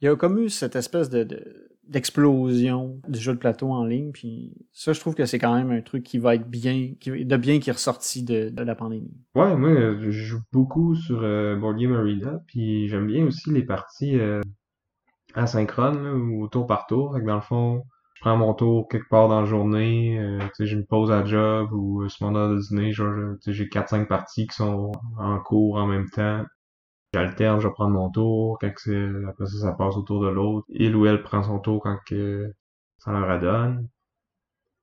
Il 0.00 0.06
y 0.06 0.08
a 0.08 0.16
comme 0.16 0.38
eu 0.38 0.48
cette 0.50 0.76
espèce 0.76 1.08
de, 1.10 1.24
de- 1.24 1.68
d'explosion 1.86 3.00
du 3.08 3.18
jeu 3.18 3.32
de 3.34 3.38
plateau 3.38 3.70
en 3.70 3.84
ligne, 3.84 4.10
puis 4.12 4.52
ça, 4.72 4.92
je 4.92 5.00
trouve 5.00 5.14
que 5.14 5.26
c'est 5.26 5.38
quand 5.38 5.54
même 5.54 5.70
un 5.70 5.80
truc 5.82 6.02
qui 6.02 6.18
va 6.18 6.34
être 6.34 6.48
bien, 6.48 6.92
qui, 7.00 7.24
de 7.24 7.36
bien 7.36 7.58
qui 7.60 7.70
est 7.70 7.74
ressorti 7.74 8.22
de, 8.24 8.48
de 8.50 8.62
la 8.62 8.74
pandémie. 8.74 9.12
Ouais, 9.34 9.54
moi, 9.56 9.94
je 10.00 10.10
joue 10.10 10.40
beaucoup 10.52 10.94
sur 10.94 11.22
euh, 11.22 11.56
Board 11.56 11.78
Game 11.78 11.92
Arena, 11.92 12.40
puis 12.46 12.88
j'aime 12.88 13.06
bien 13.06 13.26
aussi 13.26 13.50
les 13.50 13.62
parties 13.64 14.18
euh, 14.18 14.40
asynchrones, 15.34 16.02
là, 16.04 16.14
ou 16.14 16.48
tour 16.48 16.66
par 16.66 16.86
tour. 16.86 17.14
Fait 17.14 17.20
que 17.20 17.26
dans 17.26 17.34
le 17.36 17.40
fond, 17.42 17.82
prends 18.24 18.38
mon 18.38 18.54
tour 18.54 18.88
quelque 18.88 19.08
part 19.10 19.28
dans 19.28 19.42
la 19.42 19.46
journée, 19.46 20.18
euh, 20.18 20.40
j'ai 20.58 20.72
une 20.74 20.86
pause 20.86 21.12
à 21.12 21.26
job 21.26 21.70
ou 21.72 22.02
euh, 22.02 22.08
sur 22.08 22.26
mon 22.26 22.34
heure 22.36 22.48
de 22.48 22.58
dîner, 22.58 22.90
j'ai 22.90 23.66
4-5 23.66 24.06
parties 24.06 24.46
qui 24.46 24.56
sont 24.56 24.92
en 25.18 25.38
cours 25.40 25.76
en 25.76 25.86
même 25.86 26.08
temps. 26.08 26.42
J'alterne, 27.12 27.60
je 27.60 27.68
vais 27.68 27.74
prendre 27.74 27.92
mon 27.92 28.10
tour, 28.10 28.58
quand 28.60 28.72
c'est, 28.78 29.06
après 29.28 29.44
ça, 29.46 29.58
ça 29.58 29.72
passe 29.72 29.96
au 29.96 30.02
tour 30.02 30.22
de 30.22 30.28
l'autre. 30.28 30.66
Il 30.70 30.96
ou 30.96 31.04
elle 31.04 31.22
prend 31.22 31.42
son 31.42 31.58
tour 31.58 31.82
quand 31.82 31.98
que 32.06 32.50
ça 32.96 33.12
leur 33.12 33.28
adonne. 33.28 33.88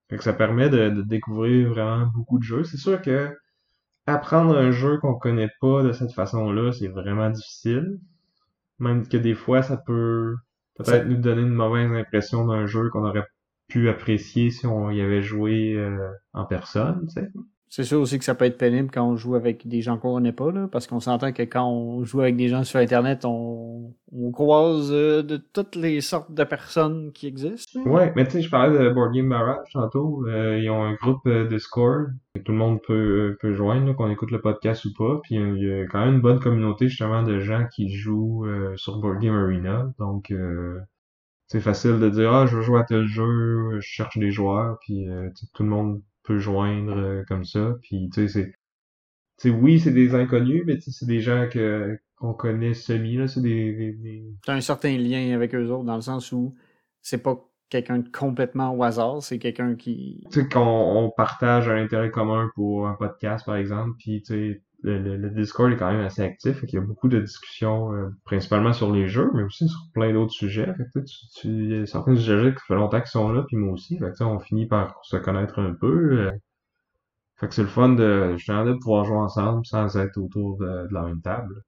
Fait 0.10 0.18
que 0.18 0.24
ça 0.24 0.34
permet 0.34 0.70
de, 0.70 0.90
de 0.90 1.02
découvrir 1.02 1.70
vraiment 1.70 2.06
beaucoup 2.14 2.38
de 2.38 2.44
jeux. 2.44 2.64
C'est 2.64 2.78
sûr 2.78 3.02
que 3.02 3.36
apprendre 4.06 4.56
un 4.56 4.70
jeu 4.70 5.00
qu'on 5.00 5.16
connaît 5.16 5.50
pas 5.60 5.82
de 5.82 5.94
cette 5.94 6.14
façon-là, 6.14 6.74
c'est 6.74 6.90
vraiment 6.90 7.32
difficile. 7.32 8.00
Même 8.80 9.08
que 9.08 9.18
des 9.18 9.36
fois, 9.36 9.64
ça 9.64 9.78
peut 9.78 10.36
peut-être 10.84 11.08
nous 11.08 11.18
donner 11.18 11.42
une 11.42 11.50
mauvaise 11.50 11.92
impression 11.92 12.46
d'un 12.46 12.66
jeu 12.66 12.90
qu'on 12.90 13.06
aurait 13.06 13.28
pu 13.68 13.90
apprécier 13.90 14.52
si 14.52 14.66
on 14.68 14.92
y 14.92 15.02
avait 15.02 15.22
joué 15.22 15.74
euh, 15.76 16.12
en 16.34 16.46
personne, 16.46 17.08
tu 17.08 17.22
sais. 17.22 17.30
C'est 17.72 17.86
sûr 17.86 18.02
aussi 18.02 18.20
que 18.20 18.26
ça 18.26 18.36
peut 18.36 18.44
être 18.44 18.58
pénible 18.58 18.92
quand 18.92 19.08
on 19.08 19.16
joue 19.16 19.34
avec 19.36 19.66
des 19.66 19.82
gens 19.82 19.98
qu'on 19.98 20.16
connaît 20.16 20.34
pas, 20.34 20.52
là, 20.52 20.68
parce 20.70 20.88
qu'on 20.88 21.00
s'entend 21.00 21.32
que 21.32 21.44
quand 21.44 21.72
on 21.72 22.04
joue 22.04 22.20
avec 22.20 22.36
des 22.36 22.50
gens 22.50 22.66
sur 22.66 22.82
Internet, 22.82 23.24
on, 23.24 23.94
on 24.12 24.32
croise 24.32 24.92
euh, 24.92 25.24
de 25.24 25.38
toutes 25.38 25.78
les 25.78 26.02
sortes 26.02 26.34
de 26.34 26.44
personnes 26.44 27.14
qui 27.14 27.28
existent. 27.28 27.80
Ouais, 27.86 28.12
mais 28.14 28.26
tu 28.26 28.32
sais, 28.32 28.42
je 28.42 28.50
parlais 28.50 28.78
de 28.78 28.90
Board 28.90 29.14
Game 29.14 29.30
Barrage 29.30 29.70
tantôt. 29.72 30.28
Euh, 30.28 30.60
ils 30.60 30.70
ont 30.70 30.84
un 30.84 30.96
groupe 30.96 31.26
euh, 31.28 31.48
Discord 31.48 32.08
que 32.36 32.42
tout 32.42 32.52
le 32.52 32.58
monde 32.58 32.82
peut, 32.86 33.38
peut 33.40 33.54
joindre, 33.54 33.96
qu'on 33.96 34.12
écoute 34.12 34.32
le 34.32 34.42
podcast 34.42 34.84
ou 34.84 34.94
pas. 34.94 35.22
Puis 35.24 35.36
il 35.36 35.64
y 35.64 35.72
a 35.72 35.86
quand 35.86 36.04
même 36.04 36.16
une 36.16 36.22
bonne 36.22 36.42
communauté 36.42 36.90
justement 36.90 37.24
de 37.24 37.40
gens 37.40 37.68
qui 37.74 37.88
jouent 37.88 38.46
sur 38.76 39.00
Board 39.00 39.20
Game 39.22 39.36
Arena. 39.36 39.94
Donc 39.98 40.34
c'est 41.48 41.62
facile 41.62 42.00
de 42.00 42.10
dire 42.10 42.34
ah 42.34 42.46
je 42.48 42.58
veux 42.58 42.62
jouer 42.64 42.80
à 42.80 42.84
tel 42.84 43.06
jeu, 43.06 43.80
je 43.80 43.82
cherche 43.82 44.18
des 44.18 44.32
joueurs, 44.32 44.78
puis 44.82 45.08
tout 45.54 45.64
le 45.64 45.70
monde 45.70 46.02
peut 46.24 46.40
joindre 46.40 46.98
euh, 46.98 47.24
comme 47.28 47.46
ça. 47.46 47.76
Puis 47.82 48.10
tu 48.14 48.22
sais 48.22 48.28
c'est 48.28 48.54
tu 49.40 49.50
sais, 49.50 49.56
oui, 49.56 49.80
c'est 49.80 49.92
des 49.92 50.14
inconnus, 50.14 50.64
mais 50.68 50.76
tu 50.78 50.84
sais, 50.84 50.92
c'est 50.92 51.06
des 51.08 51.20
gens 51.20 51.48
que 51.52 51.98
qu'on 52.16 52.34
connaît 52.34 52.76
semi, 52.76 53.16
là, 53.16 53.28
c'est 53.28 53.42
des, 53.42 53.74
des, 53.74 53.94
des- 53.94 54.24
T'as 54.46 54.54
un 54.54 54.62
certain 54.62 54.96
lien 54.96 55.34
avec 55.34 55.56
eux 55.56 55.70
autres, 55.72 55.86
dans 55.86 55.96
le 55.96 56.02
sens 56.02 56.32
où 56.32 56.56
c'est 57.02 57.24
pas 57.24 57.44
quelqu'un 57.70 58.00
de 58.00 58.10
complètement 58.10 58.76
au 58.76 58.84
hasard, 58.84 59.24
c'est 59.24 59.40
quelqu'un 59.40 59.76
qui... 59.76 60.22
tu 60.32 60.42
sais, 60.42 60.48
qu'on 60.48 60.60
on 60.60 61.10
partage 61.10 61.68
un 61.68 61.82
intérêt 61.82 62.12
commun 62.12 62.52
pour 62.54 62.88
un 62.88 62.94
podcast, 62.94 63.46
par 63.46 63.56
exemple, 63.56 63.96
puis 63.98 64.22
tu 64.22 64.34
sais, 64.34 64.62
le, 64.84 65.18
le, 65.18 65.30
Discord 65.30 65.72
est 65.72 65.78
quand 65.78 65.92
même 65.92 66.02
assez 66.02 66.22
actif, 66.22 66.60
fait 66.60 66.66
qu'il 66.66 66.80
y 66.80 66.82
a 66.82 66.86
beaucoup 66.86 67.08
de 67.08 67.20
discussions, 67.20 67.94
euh, 67.94 68.10
principalement 68.26 68.74
sur 68.74 68.92
les 68.92 69.08
jeux, 69.08 69.30
mais 69.34 69.44
aussi 69.44 69.68
sur 69.68 69.80
plein 69.94 70.12
d'autres 70.14 70.34
sujets. 70.34 70.66
Fait 70.66 70.86
que 70.94 71.06
tu, 71.36 71.48
il 71.48 71.78
y 71.78 71.82
a 71.82 71.86
certains 71.86 72.16
sujets 72.16 72.54
qui 72.54 72.62
fait 72.68 72.76
longtemps 72.76 73.00
qu'ils 73.00 73.10
sont 73.10 73.32
là, 73.32 73.44
puis 73.48 73.58
moi 73.58 73.74
aussi. 73.74 73.98
Fait 73.98 74.12
que 74.12 74.24
on 74.24 74.40
finit 74.40 74.66
par 74.66 75.00
se 75.04 75.18
connaître 75.18 75.60
un 75.60 75.74
peu. 75.74 76.28
euh. 76.28 76.32
fait 77.36 77.48
que 77.48 77.54
c'est 77.54 77.62
le 77.62 77.68
fun 77.68 77.90
de, 77.90 78.34
justement, 78.38 78.66
de 78.66 78.74
pouvoir 78.74 79.06
jouer 79.06 79.18
ensemble 79.18 79.66
sans 79.66 79.96
être 79.98 80.18
autour 80.18 80.58
de, 80.58 80.88
la 80.92 81.04
même 81.04 81.22
table. 81.22 81.62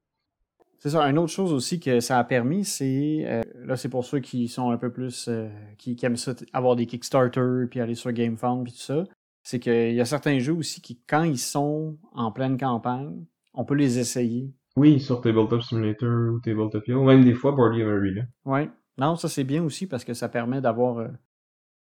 C'est 0.80 0.89
ça. 0.89 1.09
Une 1.09 1.18
autre 1.18 1.32
chose 1.32 1.53
aussi 1.53 1.80
que 1.80 2.01
ça 2.01 2.20
a 2.20 2.24
permis, 2.26 2.66
c'est... 2.66 3.24
euh, 3.26 3.41
là, 3.64 3.78
c'est 3.78 3.88
pour 3.88 4.03
ceux 4.03 4.20
qui 4.20 4.49
sont 4.49 4.70
un 4.72 4.78
peu 4.78 4.91
plus... 4.91 5.28
euh, 5.30 5.47
qui, 5.78 5.97
aiment 6.03 6.18
ça, 6.18 6.34
avoir 6.51 6.76
des 6.76 6.88
Kickstarter, 6.88 7.68
puis 7.70 7.80
aller 7.80 7.95
sur 7.95 8.11
GameFound, 8.11 8.64
puis 8.66 8.74
tout 8.74 8.80
ça. 8.80 9.05
C'est 9.44 9.60
qu'il 9.60 9.94
y 9.94 10.02
a 10.02 10.06
certains 10.06 10.39
jeux 10.39 10.54
aussi 10.54 10.82
qui, 10.82 11.02
quand 11.08 11.24
ils 11.24 11.38
sont 11.38 11.98
en 12.14 12.32
pleine 12.32 12.58
campagne, 12.58 13.26
on 13.54 13.66
peut 13.66 13.76
les 13.76 14.00
essayer. 14.00 14.52
Oui, 14.76 15.00
sur 15.00 15.22
Tabletop 15.22 15.62
Simulator 15.62 16.34
ou 16.34 16.39
Tabletopia, 16.39 16.98
ou 16.98 17.04
même 17.04 17.24
des 17.24 17.34
fois 17.34 17.52
Board 17.52 17.78
Game 17.78 17.88
Arena. 17.89 18.24
Ouais. 18.46 18.70
Non, 18.98 19.16
ça 19.16 19.28
c'est 19.28 19.44
bien 19.44 19.64
aussi 19.64 19.86
parce 19.88 20.04
que 20.06 20.14
ça 20.14 20.30
permet 20.30 20.62
d'avoir 20.62 21.00
euh, 21.00 21.08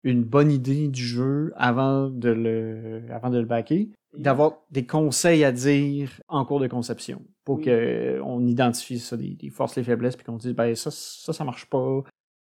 une 0.03 0.25
bonne 0.25 0.51
idée 0.51 0.89
du 0.89 1.03
jeu 1.03 1.53
avant 1.57 2.09
de 2.11 2.29
le, 2.31 3.03
avant 3.11 3.31
de 3.31 3.39
le 3.39 3.47
backer, 3.47 3.89
d'avoir 4.17 4.59
des 4.71 4.85
conseils 4.87 5.45
à 5.45 5.53
dire 5.53 6.11
en 6.29 6.45
cours 6.45 6.61
de 6.61 6.67
conception 6.67 7.23
pour 7.45 7.59
Oui. 7.59 7.65
que 7.65 7.71
euh, 7.71 8.23
on 8.25 8.47
identifie 8.47 8.99
ça, 8.99 9.17
des, 9.17 9.35
des 9.35 9.51
forces, 9.51 9.77
les 9.77 9.85
faiblesses, 9.85 10.17
puis 10.17 10.25
qu'on 10.25 10.37
dise 10.37 10.53
ben 10.55 10.75
ça, 10.75 10.91
ça, 10.91 11.33
ça 11.33 11.45
marche 11.45 11.67
pas. 11.67 12.03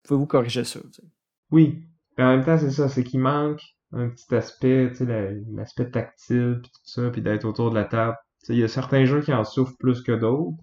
Pouvez-vous 0.05 0.26
corriger 0.26 0.64
ça? 0.64 0.80
tu 0.80 0.92
sais? 1.03 1.09
Oui, 1.50 1.82
mais 2.16 2.24
en 2.24 2.36
même 2.36 2.44
temps, 2.44 2.57
c'est 2.59 2.70
ça, 2.70 2.88
c'est 2.88 3.05
qu'il 3.05 3.20
manque 3.20 3.62
un 3.93 4.09
petit 4.09 4.34
aspect, 4.34 4.88
tu 4.90 4.97
sais, 4.99 5.05
la- 5.07 5.32
l'aspect 5.55 5.90
tactile, 5.90 6.61
puis 6.62 6.70
tout 6.72 6.80
ça, 6.84 7.11
puis 7.11 7.22
d'être 7.22 7.45
autour 7.45 7.70
de 7.70 7.74
la 7.76 7.84
table. 7.84 8.16
Il 8.49 8.57
y 8.59 8.64
a 8.64 8.68
certains 8.68 9.05
jeux 9.05 9.20
qui 9.22 9.32
en 9.32 9.45
souffrent 9.45 9.76
plus 9.78 10.03
que 10.03 10.12
d'autres, 10.12 10.57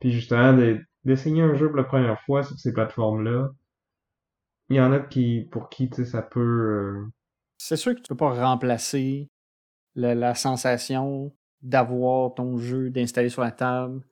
puis 0.00 0.12
justement, 0.12 0.52
de- 0.54 0.80
d'essayer 1.04 1.42
un 1.42 1.54
jeu 1.54 1.68
pour 1.68 1.76
la 1.76 1.84
première 1.84 2.20
fois 2.22 2.42
sur 2.42 2.58
ces 2.58 2.72
plateformes-là, 2.72 3.50
il 4.68 4.76
y 4.76 4.80
en 4.80 4.92
a 4.92 5.00
qui, 5.00 5.48
pour 5.50 5.68
qui, 5.68 5.90
tu 5.90 5.96
sais, 5.96 6.04
ça 6.10 6.22
peut... 6.22 6.40
euh, 6.40 7.06
C'est 7.58 7.76
sûr 7.76 7.94
que 7.94 8.00
tu 8.00 8.08
peux 8.08 8.16
pas 8.16 8.32
remplacer 8.32 9.28
la, 9.96 10.34
sensation 10.34 11.32
d'avoir 11.62 12.34
ton 12.34 12.56
jeu 12.58 12.90
d'installer 12.90 13.28
sur 13.28 13.42
la 13.42 13.50
table, 13.50 14.02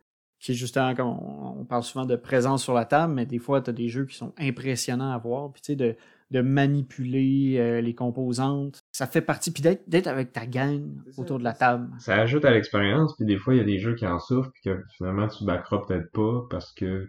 qui 0.41 0.55
justement 0.55 0.95
comme 0.95 1.09
on, 1.09 1.61
on 1.61 1.65
parle 1.65 1.83
souvent 1.83 2.05
de 2.07 2.17
présence 2.17 2.63
sur 2.63 2.75
la 2.75 2.85
table, 2.85 3.15
mais 3.15 3.27
des 3.27 3.39
fois 3.39 3.63
tu 3.63 3.71
as 3.71 3.73
des 3.73 3.89
jeux 3.89 4.05
qui 4.07 4.17
sont 4.17 4.35
impressionnants 4.39 5.13
à 5.13 5.19
voir, 5.19 5.53
puis 5.53 5.63
tu 5.63 5.73
sais 5.73 5.77
de, 5.77 5.97
de 6.31 6.41
manipuler 6.43 7.57
euh, 7.59 7.81
les 7.81 7.95
composantes, 7.95 8.83
ça 8.93 9.07
fait 9.07 9.22
partie 9.22 9.51
puis 9.51 9.62
d'être 9.62 9.89
d'être 9.89 10.09
avec 10.09 10.33
ta 10.33 10.47
gang 10.47 10.83
autour 11.16 11.39
de 11.39 11.45
la 11.45 11.55
table. 11.55 11.89
ça 11.99 12.16
ajoute 12.16 12.45
à 12.45 12.51
l'expérience, 12.51 13.14
puis 13.16 13.26
des 13.26 13.39
fois, 13.39 13.55
il 13.55 13.59
y 13.59 13.61
a 13.61 13.64
des 13.64 13.79
jeux 13.79 13.95
qui 13.95 14.07
en 14.07 14.18
souffrent, 14.18 14.51
puis 14.53 14.70
que 14.70 14.83
finalement, 14.97 15.29
tu 15.29 15.45
backeras 15.45 15.83
peut-être 15.87 16.12
pas 16.12 16.47
parce 16.51 16.72
que 16.74 17.09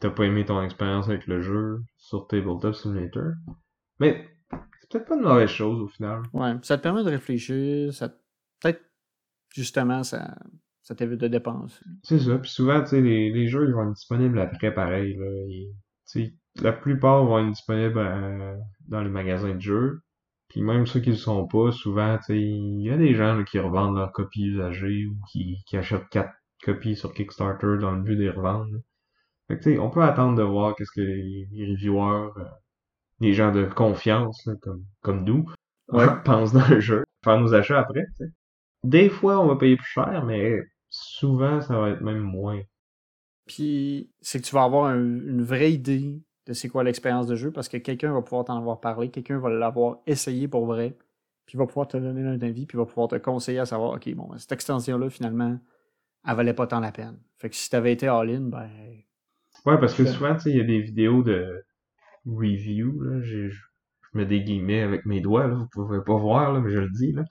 t'as 0.00 0.10
pas 0.10 0.24
aimé 0.24 0.44
ton 0.44 0.62
expérience 0.62 1.08
avec 1.08 1.26
le 1.26 1.40
jeu 1.40 1.80
sur 1.98 2.26
Tabletop 2.26 2.74
Simulator. 2.74 3.32
Mais 4.00 4.26
c'est 4.80 4.90
peut-être 4.90 5.08
pas 5.08 5.14
une 5.14 5.22
mauvaise 5.22 5.50
chose 5.50 5.80
au 5.80 5.88
final. 5.88 6.22
Ouais, 6.32 6.54
ça 6.62 6.76
te 6.76 6.82
permet 6.82 7.04
de 7.04 7.10
réfléchir, 7.10 7.92
ça 7.94 8.08
peut-être 8.60 8.82
justement 9.54 10.02
ça 10.02 10.36
ça 10.82 10.96
t'évite 10.96 11.20
de 11.20 11.28
dépenser. 11.28 11.84
C'est 12.02 12.18
ça, 12.18 12.36
puis 12.38 12.50
souvent, 12.50 12.80
tu 12.80 12.88
sais, 12.88 13.00
les, 13.00 13.30
les 13.30 13.46
jeux, 13.46 13.68
ils 13.68 13.74
vont 13.74 13.84
être 13.84 13.94
disponibles 13.94 14.40
après, 14.40 14.74
pareil, 14.74 15.14
là. 15.14 15.26
Et, 15.48 15.68
tu 16.10 16.24
sais, 16.24 16.34
la 16.56 16.72
plupart 16.72 17.24
vont 17.24 17.38
être 17.40 17.50
disponibles 17.52 17.98
euh, 17.98 18.56
dans 18.88 19.02
les 19.02 19.08
magasins 19.10 19.54
de 19.54 19.60
jeux. 19.60 20.00
Puis 20.48 20.62
même 20.62 20.86
ceux 20.86 21.00
qui 21.00 21.10
le 21.10 21.16
sont 21.16 21.46
pas, 21.46 21.70
souvent, 21.70 22.18
il 22.28 22.80
y 22.82 22.90
a 22.90 22.96
des 22.96 23.14
gens 23.14 23.34
là, 23.36 23.44
qui 23.44 23.58
revendent 23.60 23.96
leurs 23.96 24.12
copies 24.12 24.46
usagées 24.46 25.06
ou 25.06 25.16
qui, 25.30 25.62
qui 25.66 25.76
achètent 25.76 26.08
quatre 26.10 26.32
copies 26.64 26.96
sur 26.96 27.12
Kickstarter 27.14 27.76
dans 27.80 27.92
le 27.92 28.02
but 28.02 28.16
de 28.16 28.22
les 28.22 28.30
revendre. 28.30 28.66
là. 28.72 28.78
Fait 29.48 29.58
que, 29.58 29.62
tu 29.62 29.72
sais, 29.74 29.78
on 29.78 29.90
peut 29.90 30.02
attendre 30.02 30.36
de 30.36 30.42
voir 30.42 30.74
qu'est-ce 30.76 30.90
que 30.92 31.00
les, 31.00 31.46
les 31.52 31.66
reviewers, 31.72 32.30
euh, 32.36 32.44
les 33.20 33.32
gens 33.32 33.52
de 33.52 33.64
confiance, 33.64 34.44
là, 34.46 34.54
comme, 34.60 34.84
comme 35.02 35.24
nous, 35.24 35.46
Ouais. 35.92 36.06
pensent 36.24 36.52
dans 36.52 36.66
le 36.68 36.80
jeu, 36.80 37.04
faire 37.24 37.40
nos 37.40 37.54
achats 37.54 37.78
après, 37.80 38.04
tu 38.16 38.24
sais. 38.24 38.30
Des 38.84 39.08
fois, 39.10 39.40
on 39.40 39.46
va 39.48 39.56
payer 39.56 39.76
plus 39.76 39.86
cher, 39.88 40.24
mais 40.24 40.58
souvent, 40.88 41.60
ça 41.60 41.78
va 41.78 41.90
être 41.90 42.00
même 42.00 42.20
moins. 42.20 42.60
Puis 43.46 44.10
c'est 44.20 44.40
que 44.40 44.46
tu 44.46 44.54
vas 44.54 44.64
avoir 44.64 44.86
un- 44.86 44.98
une 44.98 45.42
vraie 45.42 45.72
idée 45.72 46.20
de 46.50 46.54
c'est 46.54 46.68
quoi 46.68 46.82
l'expérience 46.82 47.28
de 47.28 47.36
jeu 47.36 47.52
parce 47.52 47.68
que 47.68 47.76
quelqu'un 47.76 48.12
va 48.12 48.22
pouvoir 48.22 48.44
t'en 48.44 48.58
avoir 48.58 48.80
parlé, 48.80 49.08
quelqu'un 49.08 49.38
va 49.38 49.50
l'avoir 49.50 49.98
essayé 50.06 50.48
pour 50.48 50.66
vrai. 50.66 50.96
puis 51.46 51.56
va 51.56 51.66
pouvoir 51.66 51.86
te 51.86 51.96
donner 51.96 52.22
un 52.22 52.40
avis, 52.42 52.66
puis 52.66 52.76
va 52.76 52.86
pouvoir 52.86 53.06
te 53.06 53.16
conseiller 53.16 53.60
à 53.60 53.66
savoir, 53.66 53.92
OK, 53.92 54.12
bon, 54.14 54.36
cette 54.36 54.52
extension-là, 54.52 55.08
finalement, 55.10 55.58
elle 56.26 56.36
valait 56.36 56.54
pas 56.54 56.66
tant 56.66 56.80
la 56.80 56.90
peine. 56.90 57.18
Fait 57.38 57.50
que 57.50 57.56
si 57.56 57.70
t'avais 57.70 57.92
été 57.92 58.08
all-in, 58.08 58.42
ben. 58.42 58.68
Ouais, 59.64 59.78
parce 59.78 59.94
que 59.94 60.04
souvent, 60.04 60.34
tu 60.34 60.42
sais, 60.42 60.50
il 60.50 60.56
y 60.56 60.60
a 60.60 60.64
des 60.64 60.80
vidéos 60.80 61.22
de 61.22 61.64
review, 62.26 63.00
là, 63.02 63.22
je 63.22 63.50
mets 64.12 64.26
des 64.26 64.42
guillemets 64.42 64.82
avec 64.82 65.06
mes 65.06 65.20
doigts, 65.20 65.46
là, 65.46 65.54
vous 65.54 65.68
pouvez 65.72 66.02
pas 66.04 66.16
voir, 66.16 66.52
là, 66.52 66.60
mais 66.60 66.70
je 66.70 66.80
le 66.80 66.90
dis, 66.90 67.12
là. 67.12 67.24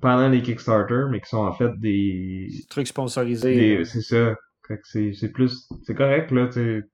Pendant 0.00 0.28
les 0.28 0.40
Kickstarter, 0.40 1.04
mais 1.10 1.20
qui 1.20 1.28
sont 1.28 1.44
en 1.44 1.52
fait 1.52 1.72
des. 1.78 2.46
Des 2.48 2.64
trucs 2.70 2.86
sponsorisés. 2.86 3.84
C'est 3.84 4.00
ça. 4.00 4.34
C'est 4.84 5.32
plus. 5.32 5.68
C'est 5.82 5.94
correct, 5.94 6.30
là, 6.30 6.48
tu. 6.48 6.84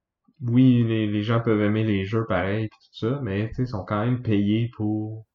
Oui, 0.43 0.84
les, 0.84 1.07
les 1.07 1.22
gens 1.22 1.41
peuvent 1.41 1.61
aimer 1.61 1.84
les 1.84 2.05
jeux 2.05 2.24
pareil, 2.26 2.68
tout 2.68 3.07
ça, 3.09 3.20
mais, 3.22 3.51
ils 3.59 3.66
sont 3.66 3.84
quand 3.84 4.05
même 4.05 4.22
payés 4.22 4.70
pour. 4.76 5.26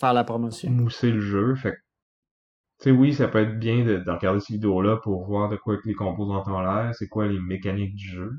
Faire 0.00 0.12
la 0.12 0.24
promotion. 0.24 0.70
Mousser 0.70 1.10
le 1.10 1.20
jeu, 1.20 1.54
fait 1.54 1.76
tu 2.80 2.90
sais, 2.90 2.90
oui, 2.90 3.14
ça 3.14 3.28
peut 3.28 3.38
être 3.38 3.58
bien 3.58 3.84
de, 3.84 3.98
de 3.98 4.10
regarder 4.10 4.40
ces 4.40 4.54
vidéos-là 4.54 4.96
pour 4.96 5.24
voir 5.24 5.48
de 5.48 5.56
quoi 5.56 5.76
que 5.76 5.86
les 5.86 5.94
composants 5.94 6.42
ont 6.46 6.60
l'air, 6.60 6.92
c'est 6.94 7.06
quoi 7.06 7.28
les 7.28 7.38
mécaniques 7.38 7.94
du 7.94 8.08
jeu. 8.08 8.32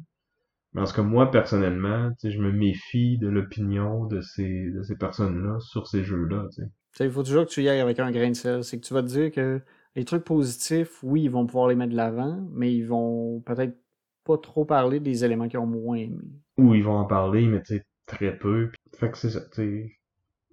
Mais 0.74 0.82
en 0.82 0.86
ce 0.86 0.93
que 0.93 1.01
moi, 1.01 1.32
personnellement, 1.32 2.11
je 2.22 2.38
me 2.38 2.51
méfie 2.51 3.18
de 3.18 3.30
l'opinion 3.30 4.05
de 4.07 4.20
ces, 4.20 4.70
de 4.72 4.84
ces 4.84 4.97
personnes-là 4.97 5.57
sur 5.61 5.88
ces 5.88 6.03
jeux-là. 6.03 6.49
Il 6.99 7.09
faut 7.09 7.24
toujours 7.24 7.45
que 7.45 7.51
tu 7.51 7.63
y 7.63 7.70
ailles 7.70 7.80
avec 7.80 7.99
un 7.99 8.11
grain 8.11 8.30
de 8.30 8.36
sel. 8.36 8.61
C'est 8.66 8.82
que 8.82 8.86
tu 8.86 8.93
vas 8.93 9.01
te 9.01 9.07
dire 9.07 9.32
que 9.32 9.61
les 9.95 10.03
trucs 10.03 10.26
positifs, 10.26 11.01
oui, 11.01 11.24
ils 11.24 11.32
vont 11.32 11.45
pouvoir 11.45 11.70
les 11.70 11.76
mettre 11.76 11.93
de 11.93 11.97
l'avant, 11.97 12.45
mais 12.51 12.74
ils 12.74 12.84
vont 12.84 13.39
peut-être 13.45 13.78
pas 14.26 14.38
trop 14.38 14.65
parler 14.65 14.99
des 14.99 15.23
éléments 15.23 15.47
qu'ils 15.47 15.59
ont 15.59 15.67
moins 15.67 15.97
aimés. 15.97 16.41
Ou 16.57 16.73
ils 16.73 16.84
vont 16.84 16.97
en 16.97 17.05
parler, 17.05 17.47
mais 17.47 17.61
tu 17.61 17.76
sais, 17.76 17.86
très 18.05 18.38
peu. 18.38 18.71
Fait 18.97 19.11
que 19.11 19.17
c'est 19.17 19.30
ça, 19.30 19.41
tu 19.53 19.97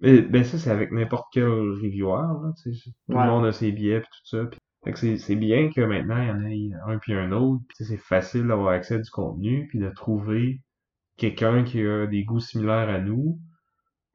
ben 0.03 0.43
ça, 0.43 0.57
c'est 0.57 0.69
avec 0.69 0.91
n'importe 0.91 1.27
quel 1.31 1.45
reviewer, 1.45 2.43
là, 2.43 2.51
Tout 2.61 2.71
le 3.07 3.15
monde 3.15 3.45
a 3.45 3.53
ses 3.53 3.71
billets 3.71 4.01
pis 4.01 4.07
tout 4.07 4.37
ça. 4.37 4.49
Fait 4.83 4.91
que 4.91 5.17
c'est 5.17 5.35
bien 5.35 5.69
que 5.69 5.79
maintenant, 5.79 6.21
il 6.21 6.67
y 6.67 6.73
en 6.73 6.77
ait 6.77 6.93
un 6.93 6.97
puis 6.97 7.13
un 7.13 7.31
autre. 7.31 7.63
Puis 7.69 7.85
c'est 7.85 7.97
facile 7.97 8.47
d'avoir 8.47 8.73
accès 8.73 8.95
à 8.95 8.99
du 8.99 9.09
contenu, 9.09 9.67
puis 9.69 9.79
de 9.79 9.89
trouver 9.89 10.61
quelqu'un 11.15 11.63
qui 11.63 11.85
a 11.85 12.05
des 12.05 12.25
goûts 12.25 12.41
similaires 12.41 12.89
à 12.89 12.99
nous, 12.99 13.39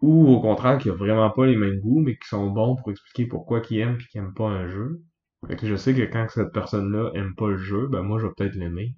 ou 0.03 0.29
au 0.29 0.41
contraire 0.43 0.77
qui 0.79 0.91
a 0.91 0.95
vraiment 0.95 1.31
pas 1.31 1.47
les 1.47 1.57
mêmes 1.57 1.81
goûts, 1.81 2.01
mais 2.01 2.17
qui 2.17 2.29
sont 2.29 2.51
bons 2.51 2.77
pour 2.77 2.91
expliquer 2.91 3.27
pourquoi 3.27 3.63
qu'il 3.63 3.79
aime 3.79 3.97
puis 3.97 4.09
qu'il 4.09 4.21
aime 4.21 4.35
pas 4.35 4.49
un 4.49 4.69
jeu. 4.69 5.03
Fait 5.47 5.57
que 5.57 5.67
je 5.67 5.77
sais 5.77 5.95
que 5.95 6.03
quand 6.03 6.27
cette 6.29 6.53
personne-là 6.53 7.13
aime 7.15 7.35
pas 7.35 7.49
le 7.49 7.57
jeu, 7.57 7.87
ben 7.87 8.03
moi 8.03 8.19
je 8.19 8.27
vais 8.27 8.33
peut-être 8.37 8.57
l'aimer. 8.57 8.95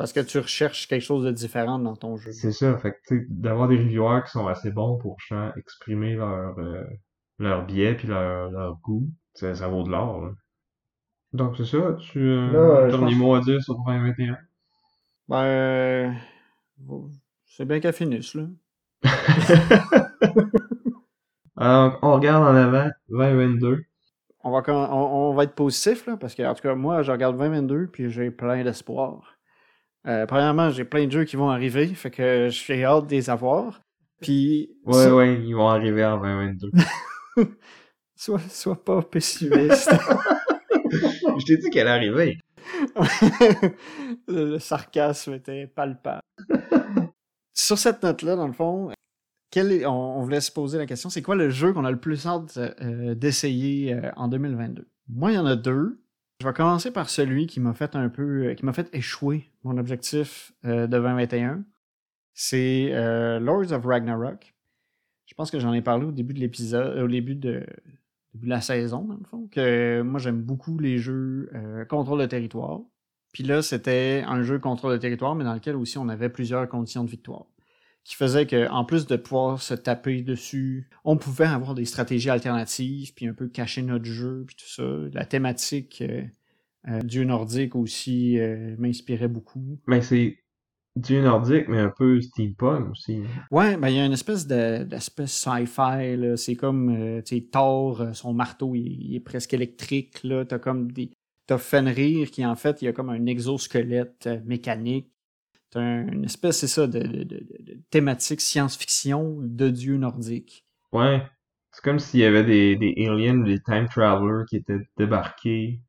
Parce 0.00 0.14
que 0.14 0.20
tu 0.20 0.38
recherches 0.38 0.88
quelque 0.88 1.02
chose 1.02 1.26
de 1.26 1.30
différent 1.30 1.78
dans 1.78 1.94
ton 1.94 2.16
jeu. 2.16 2.32
C'est 2.32 2.52
ça, 2.52 2.74
fait 2.78 2.96
que 3.06 3.16
d'avoir 3.28 3.68
des 3.68 3.76
reviewers 3.76 4.22
qui 4.24 4.30
sont 4.30 4.46
assez 4.46 4.70
bons 4.70 4.96
pour 4.96 5.18
exprimer 5.58 6.14
leur 6.14 6.58
euh, 6.58 6.84
leur 7.38 7.66
biais 7.66 7.94
puis 7.94 8.08
leur, 8.08 8.50
leur 8.50 8.78
goût, 8.78 9.10
ça, 9.34 9.54
ça 9.54 9.68
vaut 9.68 9.82
de 9.82 9.90
l'or. 9.90 10.30
Donc 11.34 11.58
c'est 11.58 11.66
ça, 11.66 11.98
tu 12.00 12.18
euh, 12.18 12.88
dernier 12.88 13.14
mot 13.14 13.34
à 13.34 13.40
dire 13.42 13.62
sur 13.62 13.74
2021? 13.74 14.38
Ben 15.28 15.44
euh, 15.44 16.10
c'est 17.44 17.66
bien 17.66 17.78
qu'elle 17.78 17.92
finisse 17.92 18.34
là. 18.34 18.46
Alors, 21.56 21.98
on 22.02 22.14
regarde 22.14 22.42
en 22.42 22.56
avant 22.56 22.88
2022. 23.10 23.84
On 24.44 24.50
va, 24.50 24.62
on, 24.66 24.72
on 24.72 25.34
va 25.34 25.44
être 25.44 25.54
positif, 25.54 26.06
là, 26.06 26.16
parce 26.16 26.34
que, 26.34 26.42
en 26.42 26.54
tout 26.54 26.62
cas, 26.62 26.74
moi, 26.74 27.02
je 27.02 27.12
regarde 27.12 27.36
2022, 27.36 27.88
puis 27.88 28.08
j'ai 28.08 28.30
plein 28.30 28.64
d'espoir. 28.64 29.36
Euh, 30.06 30.26
premièrement, 30.26 30.70
j'ai 30.70 30.84
plein 30.84 31.06
de 31.06 31.12
jeux 31.12 31.24
qui 31.24 31.36
vont 31.36 31.50
arriver, 31.50 31.86
fait 31.88 32.10
que 32.10 32.48
j'ai 32.48 32.84
hâte 32.84 33.06
de 33.06 33.12
les 33.12 33.30
avoir. 33.30 33.80
Puis. 34.20 34.70
Ouais, 34.84 35.10
ouais, 35.10 35.40
ils 35.42 35.54
vont 35.54 35.68
arriver 35.68 36.04
en 36.04 36.18
2022. 36.18 36.70
sois, 38.16 38.40
sois 38.48 38.82
pas 38.82 39.02
pessimiste. 39.02 39.90
Je 40.90 41.44
t'ai 41.44 41.56
dit 41.56 41.70
qu'elle 41.70 41.88
arrivait. 41.88 42.38
le, 44.28 44.58
sarcasme 44.58 45.34
était 45.34 45.66
palpable. 45.66 46.20
Sur 47.54 47.78
cette 47.78 48.02
note-là, 48.02 48.36
dans 48.36 48.46
le 48.46 48.52
fond, 48.52 48.92
quel 49.50 49.86
on, 49.86 50.22
voulait 50.22 50.40
se 50.40 50.52
poser 50.52 50.78
la 50.78 50.86
question 50.86 51.10
c'est 51.10 51.22
quoi 51.22 51.34
le 51.34 51.50
jeu 51.50 51.72
qu'on 51.72 51.84
a 51.84 51.90
le 51.90 52.00
plus 52.00 52.26
hâte 52.26 52.56
euh, 52.56 53.14
d'essayer 53.14 53.94
euh, 53.94 54.10
en 54.16 54.28
2022 54.28 54.88
Moi, 55.08 55.32
il 55.32 55.34
y 55.34 55.38
en 55.38 55.46
a 55.46 55.56
deux. 55.56 55.99
Je 56.40 56.46
vais 56.46 56.54
commencer 56.54 56.90
par 56.90 57.10
celui 57.10 57.46
qui 57.46 57.60
m'a 57.60 57.74
fait 57.74 57.94
un 57.94 58.08
peu, 58.08 58.46
euh, 58.46 58.54
qui 58.54 58.64
m'a 58.64 58.72
fait 58.72 58.88
échouer 58.94 59.50
mon 59.62 59.76
objectif 59.76 60.52
euh, 60.64 60.86
de 60.86 60.96
2021. 60.96 61.64
C'est 62.32 62.88
euh, 62.92 63.38
Lords 63.38 63.72
of 63.72 63.84
Ragnarok. 63.84 64.54
Je 65.26 65.34
pense 65.34 65.50
que 65.50 65.60
j'en 65.60 65.74
ai 65.74 65.82
parlé 65.82 66.06
au 66.06 66.12
début 66.12 66.32
de 66.32 66.40
l'épisode, 66.40 66.98
au 66.98 67.08
début 67.08 67.34
de, 67.34 67.66
la 68.42 68.62
saison, 68.62 69.04
dans 69.04 69.18
le 69.18 69.24
fond, 69.24 69.48
que 69.52 70.00
moi 70.00 70.18
j'aime 70.18 70.40
beaucoup 70.40 70.78
les 70.78 70.96
jeux 70.96 71.50
contrôle 71.88 72.20
de 72.20 72.26
territoire. 72.26 72.80
Puis 73.32 73.44
là, 73.44 73.62
c'était 73.62 74.24
un 74.26 74.42
jeu 74.42 74.58
contrôle 74.58 74.92
de 74.92 74.98
territoire, 74.98 75.34
mais 75.34 75.44
dans 75.44 75.54
lequel 75.54 75.76
aussi 75.76 75.98
on 75.98 76.08
avait 76.08 76.30
plusieurs 76.30 76.68
conditions 76.68 77.04
de 77.04 77.10
victoire 77.10 77.46
qui 78.04 78.14
faisait 78.14 78.46
qu'en 78.46 78.84
plus 78.84 79.06
de 79.06 79.16
pouvoir 79.16 79.60
se 79.60 79.74
taper 79.74 80.22
dessus, 80.22 80.88
on 81.04 81.16
pouvait 81.16 81.44
avoir 81.44 81.74
des 81.74 81.84
stratégies 81.84 82.30
alternatives, 82.30 83.14
puis 83.14 83.26
un 83.26 83.34
peu 83.34 83.48
cacher 83.48 83.82
notre 83.82 84.04
jeu, 84.04 84.44
puis 84.46 84.56
tout 84.56 84.68
ça. 84.68 84.82
La 85.12 85.24
thématique 85.24 86.02
euh, 86.02 86.22
euh, 86.88 87.00
Dieu 87.02 87.24
nordique 87.24 87.76
aussi 87.76 88.38
euh, 88.38 88.74
m'inspirait 88.78 89.28
beaucoup. 89.28 89.78
Mais 89.86 90.00
c'est 90.00 90.38
Dieu 90.96 91.22
nordique, 91.22 91.68
mais 91.68 91.78
un 91.78 91.92
peu 91.96 92.20
steampunk 92.20 92.90
aussi. 92.90 93.22
Ouais, 93.50 93.76
ben 93.76 93.88
il 93.88 93.96
y 93.96 94.00
a 94.00 94.06
une 94.06 94.12
espèce 94.12 94.46
d'espèce 94.46 95.32
sci-fi, 95.32 96.36
c'est 96.36 96.56
comme, 96.56 97.22
tu 97.24 97.36
sais, 97.36 97.42
Thor, 97.42 98.06
son 98.12 98.32
marteau, 98.32 98.74
il, 98.74 99.14
est 99.14 99.20
presque 99.20 99.54
électrique, 99.54 100.22
là, 100.24 100.44
t'as 100.44 100.58
comme 100.58 100.90
des... 100.90 101.10
T'as 101.46 101.58
Fenrir 101.58 102.30
qui, 102.30 102.46
en 102.46 102.54
fait, 102.54 102.80
il 102.80 102.84
y 102.84 102.88
a 102.88 102.92
comme 102.92 103.10
un 103.10 103.26
exosquelette 103.26 104.28
mécanique 104.44 105.10
c'est 105.72 105.80
une 105.80 106.24
espèce, 106.24 106.58
c'est 106.58 106.66
ça, 106.66 106.86
de, 106.86 107.26
thématique 107.90 108.40
science-fiction 108.40 109.38
de 109.40 109.68
dieu 109.68 109.96
nordique. 109.96 110.66
Ouais. 110.92 111.22
C'est 111.72 111.84
comme 111.84 112.00
s'il 112.00 112.20
y 112.20 112.24
avait 112.24 112.44
des, 112.44 112.76
des 112.76 113.06
aliens, 113.06 113.38
des 113.38 113.60
time 113.62 113.88
travelers 113.88 114.44
qui 114.48 114.56
étaient 114.56 114.80
débarqués 114.96 115.80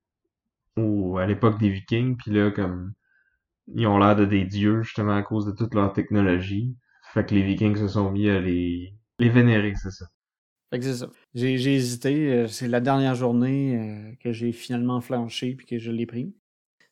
ou 0.78 1.18
à 1.18 1.26
l'époque 1.26 1.60
des 1.60 1.70
Vikings, 1.70 2.16
puis 2.18 2.32
là, 2.32 2.52
comme 2.52 2.94
ils 3.68 3.88
ont 3.88 3.98
l'air 3.98 4.16
de 4.16 4.26
des 4.26 4.46
dieux 4.46 4.82
justement 4.84 5.16
à 5.16 5.24
cause 5.24 5.46
de 5.46 5.52
toute 5.52 5.74
leur 5.74 5.94
technologie. 5.94 6.76
Fait 7.14 7.26
que 7.26 7.36
les 7.36 7.44
Vikings 7.44 7.76
se 7.76 7.88
sont 7.88 8.12
mis 8.12 8.30
à 8.30 8.40
les, 8.40 8.94
les 9.20 9.30
vénérer, 9.30 9.74
c'est 9.76 9.92
ça. 9.92 10.06
Fait 10.70 10.80
que 10.80 10.86
c'est 10.86 10.96
ça. 10.96 11.10
J'ai, 11.34 11.54
hésité. 11.54 12.32
Euh, 12.32 12.48
c'est 12.48 12.68
la 12.68 12.80
dernière 12.80 13.16
journée 13.16 13.78
euh, 13.78 14.16
que 14.22 14.32
j'ai 14.32 14.54
finalement 14.54 15.02
flanché 15.02 15.56
puis 15.56 15.66
que 15.66 15.78
je 15.78 15.92
l'ai 15.92 16.06
pris. 16.06 16.34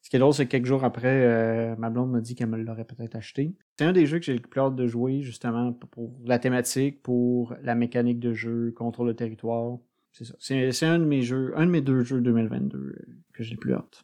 Ce 0.10 0.12
qui 0.12 0.16
est 0.16 0.22
drôle, 0.22 0.34
c'est 0.34 0.48
que 0.48 0.50
quelques 0.50 0.66
jours 0.66 0.84
après, 0.84 1.24
euh, 1.24 1.76
ma 1.76 1.92
blonde 1.92 2.10
m'a 2.10 2.20
dit 2.20 2.34
qu'elle 2.34 2.50
me 2.50 2.58
l'aurait 2.58 2.84
peut-être 2.84 3.16
acheté. 3.16 3.54
C'est 3.78 3.86
un 3.86 3.92
des 3.92 4.08
jeux 4.08 4.18
que 4.18 4.26
j'ai 4.26 4.34
le 4.34 4.40
plus 4.40 4.60
hâte 4.60 4.76
de 4.76 4.88
jouer, 4.88 5.22
justement, 5.22 5.72
pour 5.72 6.20
la 6.26 6.40
thématique, 6.40 7.04
pour 7.04 7.54
la 7.62 7.76
mécanique 7.76 8.20
de 8.20 8.34
jeu, 8.34 8.74
contrôle 8.76 9.10
le 9.10 9.16
territoire. 9.16 9.78
C'est 10.12 10.26
ça. 10.26 10.34
C'est 10.40 10.88
un 10.88 10.98
de 10.98 11.06
mes 11.06 11.22
jeux, 11.22 11.54
un 11.56 11.68
de 11.68 11.70
mes 11.70 11.82
deux 11.82 12.02
jeux 12.02 12.22
2022 12.22 12.78
euh, 12.80 12.96
que 13.34 13.44
j'ai 13.44 13.52
le 13.52 13.60
plus 13.60 13.76
hâte. 13.76 14.04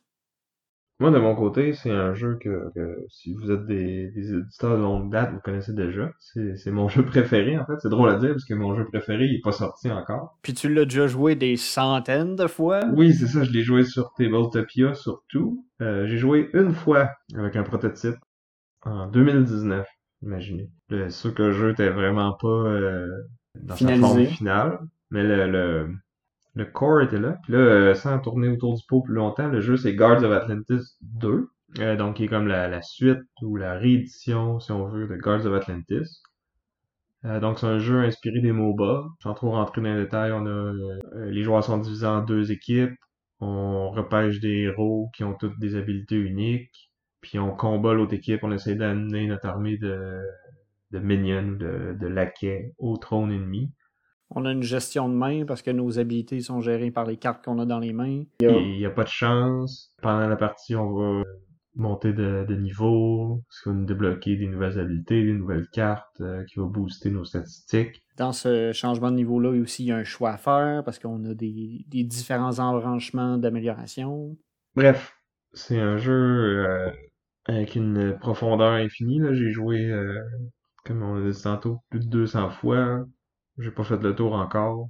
Moi, 1.01 1.11
de 1.11 1.19
mon 1.19 1.35
côté, 1.35 1.73
c'est 1.73 1.91
un 1.91 2.13
jeu 2.13 2.37
que, 2.39 2.71
si 3.09 3.33
vous 3.33 3.51
êtes 3.51 3.65
des, 3.65 4.11
des, 4.11 4.33
éditeurs 4.33 4.77
de 4.77 4.81
longue 4.81 5.11
date, 5.11 5.33
vous 5.33 5.41
connaissez 5.41 5.73
déjà. 5.73 6.09
C'est 6.19 6.71
mon 6.71 6.87
jeu 6.89 7.03
préféré, 7.03 7.57
en 7.57 7.65
fait. 7.65 7.73
C'est 7.81 7.89
drôle 7.89 8.09
à 8.09 8.17
dire, 8.17 8.31
parce 8.31 8.45
que 8.45 8.53
mon 8.53 8.75
jeu 8.75 8.85
préféré, 8.85 9.25
il 9.25 9.35
est 9.35 9.43
pas 9.43 9.51
sorti 9.51 9.91
encore. 9.91 10.37
Puis 10.41 10.53
tu 10.53 10.73
l'as 10.73 10.85
déjà 10.85 11.07
joué 11.07 11.35
des 11.35 11.57
centaines 11.57 12.37
de 12.37 12.47
fois? 12.47 12.79
Oui, 12.93 13.13
c'est 13.13 13.27
ça. 13.27 13.43
Je 13.43 13.51
l'ai 13.51 13.61
joué 13.61 13.83
sur 13.83 14.13
Tabletopia, 14.13 14.93
surtout. 14.93 15.65
Euh, 15.81 16.07
J'ai 16.07 16.17
joué 16.17 16.49
une 16.53 16.73
fois 16.73 17.09
avec 17.35 17.57
un 17.57 17.63
prototype 17.63 18.15
en 18.83 19.07
2019, 19.07 19.85
imaginez. 20.21 20.69
C'est 20.89 21.09
sûr 21.09 21.33
que 21.33 21.43
le 21.43 21.51
jeu 21.51 21.71
était 21.71 21.89
vraiment 21.89 22.33
pas 22.33 22.47
euh, 22.47 23.09
dans 23.55 23.75
sa 23.75 23.97
forme 23.97 24.25
finale, 24.25 24.79
mais 25.09 25.23
le, 25.23 25.47
le 25.51 25.89
le 26.55 26.65
core 26.65 27.01
était 27.01 27.19
là. 27.19 27.37
Puis 27.43 27.53
là, 27.53 27.59
euh, 27.59 27.93
sans 27.95 28.19
tourner 28.19 28.47
autour 28.47 28.75
du 28.75 28.83
pot 28.87 29.01
plus 29.01 29.13
longtemps, 29.13 29.47
le 29.47 29.61
jeu 29.61 29.77
c'est 29.77 29.93
Guards 29.93 30.23
of 30.23 30.31
Atlantis 30.31 30.97
2. 31.01 31.49
Euh, 31.79 31.97
donc 31.97 32.15
qui 32.15 32.23
est 32.23 32.27
comme 32.27 32.47
la, 32.47 32.81
suite 32.81 33.19
ou 33.41 33.57
la 33.57 33.73
réédition, 33.73 34.59
si 34.61 34.71
on 34.71 34.87
veut, 34.87 35.07
de 35.07 35.15
Guards 35.17 35.45
of 35.45 35.53
Atlantis. 35.53 36.21
Euh, 37.25 37.39
donc 37.41 37.59
c'est 37.59 37.65
un 37.65 37.79
jeu 37.79 37.99
inspiré 37.99 38.39
des 38.39 38.53
MOBA. 38.53 39.05
Sans 39.21 39.33
trop 39.33 39.51
rentrer 39.51 39.81
dans 39.81 39.93
les 39.93 40.03
détails, 40.03 40.31
on 40.31 40.45
a 40.45 40.73
les 41.25 41.43
joueurs 41.43 41.63
sont 41.63 41.77
divisés 41.77 42.07
en 42.07 42.21
deux 42.21 42.51
équipes. 42.51 42.95
On 43.41 43.89
repêche 43.91 44.39
des 44.39 44.63
héros 44.63 45.09
qui 45.13 45.25
ont 45.25 45.33
toutes 45.33 45.59
des 45.59 45.75
habilités 45.75 46.15
uniques. 46.15 46.89
Puis 47.19 47.39
on 47.39 47.51
combat 47.51 47.93
l'autre 47.93 48.13
équipe, 48.13 48.43
on 48.43 48.51
essaie 48.51 48.75
d'amener 48.75 49.27
notre 49.27 49.47
armée 49.47 49.77
de, 49.77 50.21
minions, 50.93 51.57
de, 51.57 51.97
de 51.99 52.07
laquais 52.07 52.73
au 52.77 52.97
trône 52.97 53.31
ennemi. 53.31 53.73
On 54.31 54.45
a 54.45 54.51
une 54.51 54.63
gestion 54.63 55.07
de 55.07 55.13
main 55.13 55.45
parce 55.45 55.61
que 55.61 55.71
nos 55.71 55.99
habilités 55.99 56.41
sont 56.41 56.61
gérées 56.61 56.91
par 56.91 57.05
les 57.05 57.17
cartes 57.17 57.43
qu'on 57.45 57.59
a 57.59 57.65
dans 57.65 57.79
les 57.79 57.93
mains. 57.93 58.23
Il 58.39 58.77
n'y 58.77 58.85
a... 58.85 58.89
pas 58.89 59.03
de 59.03 59.09
chance. 59.09 59.93
Pendant 60.01 60.27
la 60.27 60.35
partie, 60.35 60.75
on 60.75 60.93
va 60.93 61.23
montée 61.75 62.13
de, 62.13 62.45
de 62.47 62.55
niveau, 62.55 63.43
ce 63.49 63.63
qui 63.63 63.69
va 63.69 63.75
nous 63.75 63.85
débloquer 63.85 64.37
des 64.37 64.47
nouvelles 64.47 64.79
habiletés, 64.79 65.23
des 65.23 65.33
nouvelles 65.33 65.67
cartes, 65.71 66.21
euh, 66.21 66.43
qui 66.45 66.59
va 66.59 66.65
booster 66.65 67.11
nos 67.11 67.25
statistiques. 67.25 68.01
Dans 68.17 68.31
ce 68.31 68.71
changement 68.71 69.11
de 69.11 69.17
niveau-là, 69.17 69.51
il 69.51 69.57
y 69.57 69.59
a 69.59 69.63
aussi 69.63 69.91
un 69.91 70.03
choix 70.03 70.31
à 70.31 70.37
faire 70.37 70.83
parce 70.83 70.99
qu'on 70.99 71.23
a 71.25 71.33
des, 71.33 71.85
des 71.87 72.03
différents 72.03 72.59
embranchements 72.59 73.37
d'amélioration. 73.37 74.37
Bref, 74.75 75.17
c'est 75.53 75.79
un 75.79 75.97
jeu 75.97 76.13
euh, 76.65 76.91
avec 77.45 77.75
une 77.75 78.17
profondeur 78.19 78.71
infinie. 78.71 79.19
Là. 79.19 79.33
J'ai 79.33 79.51
joué, 79.51 79.85
euh, 79.85 80.21
comme 80.85 81.03
on 81.03 81.15
a 81.15 81.29
dit 81.29 81.41
tantôt, 81.41 81.79
plus 81.89 81.99
de 81.99 82.09
200 82.09 82.51
fois. 82.51 83.05
J'ai 83.57 83.71
pas 83.71 83.83
fait 83.83 84.01
le 84.01 84.15
tour 84.15 84.33
encore. 84.33 84.89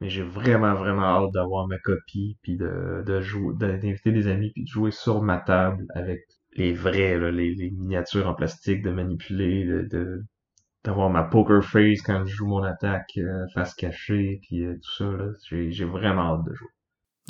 Mais 0.00 0.10
j'ai 0.10 0.22
vraiment, 0.24 0.74
vraiment 0.74 1.04
hâte 1.04 1.32
d'avoir 1.32 1.68
ma 1.68 1.78
copie, 1.78 2.38
puis 2.42 2.56
de, 2.56 3.02
de 3.06 3.20
jouer, 3.22 3.54
d'inviter 3.56 4.12
des 4.12 4.28
amis, 4.28 4.50
puis 4.52 4.64
de 4.64 4.68
jouer 4.68 4.90
sur 4.92 5.22
ma 5.22 5.38
table 5.38 5.86
avec 5.94 6.20
les 6.56 6.72
vrais, 6.74 7.18
là, 7.18 7.30
les, 7.30 7.54
les 7.54 7.70
miniatures 7.70 8.28
en 8.28 8.34
plastique, 8.34 8.82
de 8.82 8.90
manipuler, 8.90 9.64
de, 9.64 9.82
de- 9.90 10.24
d'avoir 10.84 11.10
ma 11.10 11.24
poker 11.24 11.64
face 11.64 12.02
quand 12.02 12.24
je 12.26 12.34
joue 12.36 12.46
mon 12.48 12.62
attaque 12.64 13.12
euh, 13.18 13.46
face 13.54 13.74
cachée, 13.74 14.40
puis 14.42 14.64
euh, 14.64 14.74
tout 14.76 14.92
ça. 14.98 15.04
Là, 15.12 15.32
j'ai, 15.48 15.72
j'ai 15.72 15.86
vraiment 15.86 16.34
hâte 16.36 16.44
de 16.46 16.54
jouer. 16.54 16.68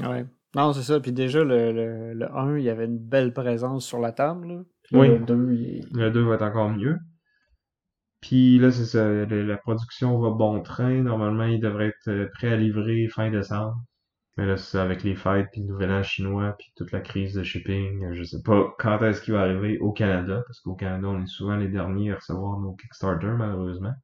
Ouais. 0.01 0.27
Non, 0.57 0.73
c'est 0.73 0.83
ça. 0.83 1.01
Puis 1.01 1.13
déjà, 1.13 1.45
le, 1.45 1.73
le, 1.73 2.15
le 2.15 2.37
1, 2.37 2.57
il 2.59 2.65
y 2.65 2.71
avait 2.71 2.87
une 2.87 2.99
belle 2.99 3.33
présence 3.33 3.85
sur 3.87 4.01
la 4.01 4.13
table. 4.13 4.49
là. 4.49 4.63
Puis 4.83 4.97
Oui. 4.97 5.09
Le 5.09 5.19
2, 5.19 5.53
il 5.53 5.67
est- 5.79 5.93
Le 5.93 6.11
2 6.11 6.23
va 6.25 6.35
être 6.35 6.43
encore 6.43 6.71
mieux. 6.71 6.99
Puis 8.21 8.59
là, 8.59 8.71
c'est 8.71 8.85
ça, 8.85 9.09
la 9.27 9.57
production 9.57 10.19
va 10.21 10.31
bon 10.31 10.62
train. 10.62 11.03
Normalement, 11.03 11.45
il 11.45 11.61
devrait 11.61 11.89
être 11.89 12.09
euh, 12.09 12.29
prêt 12.35 12.53
à 12.53 12.57
livrer 12.57 13.09
fin 13.09 13.31
décembre. 13.31 13.77
Mais 14.37 14.47
là, 14.47 14.57
c'est 14.57 14.79
avec 14.79 15.03
les 15.05 15.16
fêtes, 15.16 15.49
puis 15.53 15.62
le 15.62 15.69
nouvel 15.69 15.91
an 15.93 16.03
chinois, 16.03 16.55
puis 16.59 16.73
toute 16.77 16.93
la 16.93 17.01
crise 17.01 17.35
de 17.35 17.43
shipping, 17.43 18.05
euh, 18.05 18.14
je 18.14 18.25
sais 18.25 18.43
pas 18.43 18.75
quand 18.79 19.03
est-ce 19.03 19.21
qu'il 19.23 19.35
va 19.35 19.43
arriver 19.43 19.79
au 19.81 19.93
Canada, 19.93 20.43
parce 20.47 20.61
qu'au 20.61 20.75
Canada, 20.77 21.09
on 21.09 21.23
est 21.23 21.27
souvent 21.27 21.57
les 21.57 21.69
derniers 21.69 22.12
à 22.12 22.16
recevoir 22.16 22.59
nos 22.61 22.75
Kickstarter, 22.75 23.35
malheureusement. 23.37 23.95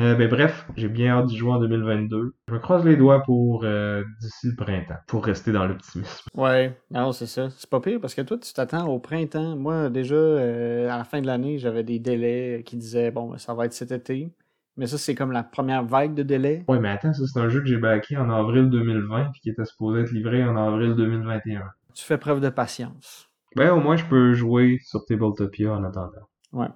Euh, 0.00 0.14
ben 0.14 0.28
bref, 0.28 0.66
j'ai 0.76 0.88
bien 0.88 1.18
hâte 1.18 1.26
d'y 1.26 1.36
jouer 1.36 1.52
en 1.52 1.58
2022. 1.58 2.34
Je 2.48 2.54
me 2.54 2.58
croise 2.58 2.86
les 2.86 2.96
doigts 2.96 3.22
pour 3.22 3.64
euh, 3.64 4.02
d'ici 4.22 4.48
le 4.48 4.56
printemps, 4.56 4.98
pour 5.06 5.22
rester 5.22 5.52
dans 5.52 5.66
l'optimisme. 5.66 6.26
Ouais, 6.34 6.74
non, 6.90 7.12
c'est 7.12 7.26
ça. 7.26 7.50
C'est 7.50 7.68
pas 7.68 7.80
pire 7.80 8.00
parce 8.00 8.14
que 8.14 8.22
toi, 8.22 8.38
tu 8.38 8.50
t'attends 8.54 8.86
au 8.88 8.98
printemps. 8.98 9.56
Moi, 9.56 9.90
déjà, 9.90 10.14
euh, 10.14 10.88
à 10.88 10.96
la 10.96 11.04
fin 11.04 11.20
de 11.20 11.26
l'année, 11.26 11.58
j'avais 11.58 11.84
des 11.84 11.98
délais 11.98 12.62
qui 12.64 12.78
disaient, 12.78 13.10
bon, 13.10 13.30
ben, 13.30 13.36
ça 13.36 13.52
va 13.52 13.66
être 13.66 13.74
cet 13.74 13.92
été. 13.92 14.32
Mais 14.78 14.86
ça, 14.86 14.96
c'est 14.96 15.14
comme 15.14 15.32
la 15.32 15.42
première 15.42 15.84
vague 15.84 16.14
de 16.14 16.22
délais. 16.22 16.64
Ouais, 16.66 16.80
mais 16.80 16.88
attends, 16.88 17.12
ça 17.12 17.24
c'est 17.26 17.38
un 17.38 17.50
jeu 17.50 17.60
que 17.60 17.66
j'ai 17.66 17.76
backé 17.76 18.16
en 18.16 18.30
avril 18.30 18.70
2020, 18.70 19.32
puis 19.32 19.40
qui 19.42 19.50
était 19.50 19.66
supposé 19.66 20.00
être 20.00 20.12
livré 20.12 20.42
en 20.42 20.56
avril 20.56 20.94
2021. 20.94 21.60
Tu 21.92 22.04
fais 22.04 22.16
preuve 22.16 22.40
de 22.40 22.48
patience. 22.48 23.28
Ben, 23.54 23.70
au 23.72 23.80
moins, 23.80 23.96
je 23.96 24.06
peux 24.06 24.32
jouer 24.32 24.78
sur 24.82 25.04
Tabletopia 25.04 25.72
en 25.72 25.84
attendant. 25.84 26.26
Ouais. 26.52 26.68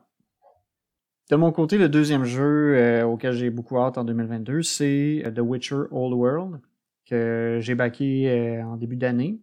De 1.31 1.37
mon 1.37 1.53
côté, 1.53 1.79
le 1.79 1.89
deuxième 1.89 2.25
jeu 2.25 2.77
euh, 2.77 3.05
auquel 3.05 3.33
j'ai 3.33 3.49
beaucoup 3.49 3.79
hâte 3.79 3.97
en 3.97 4.05
2022, 4.05 4.61
c'est 4.61 5.23
euh, 5.25 5.31
The 5.31 5.39
Witcher 5.39 5.85
Old 5.91 6.13
World, 6.13 6.61
que 7.07 7.59
j'ai 7.63 7.75
backé 7.75 8.29
euh, 8.29 8.63
en 8.63 8.77
début 8.77 8.97
d'année, 8.97 9.41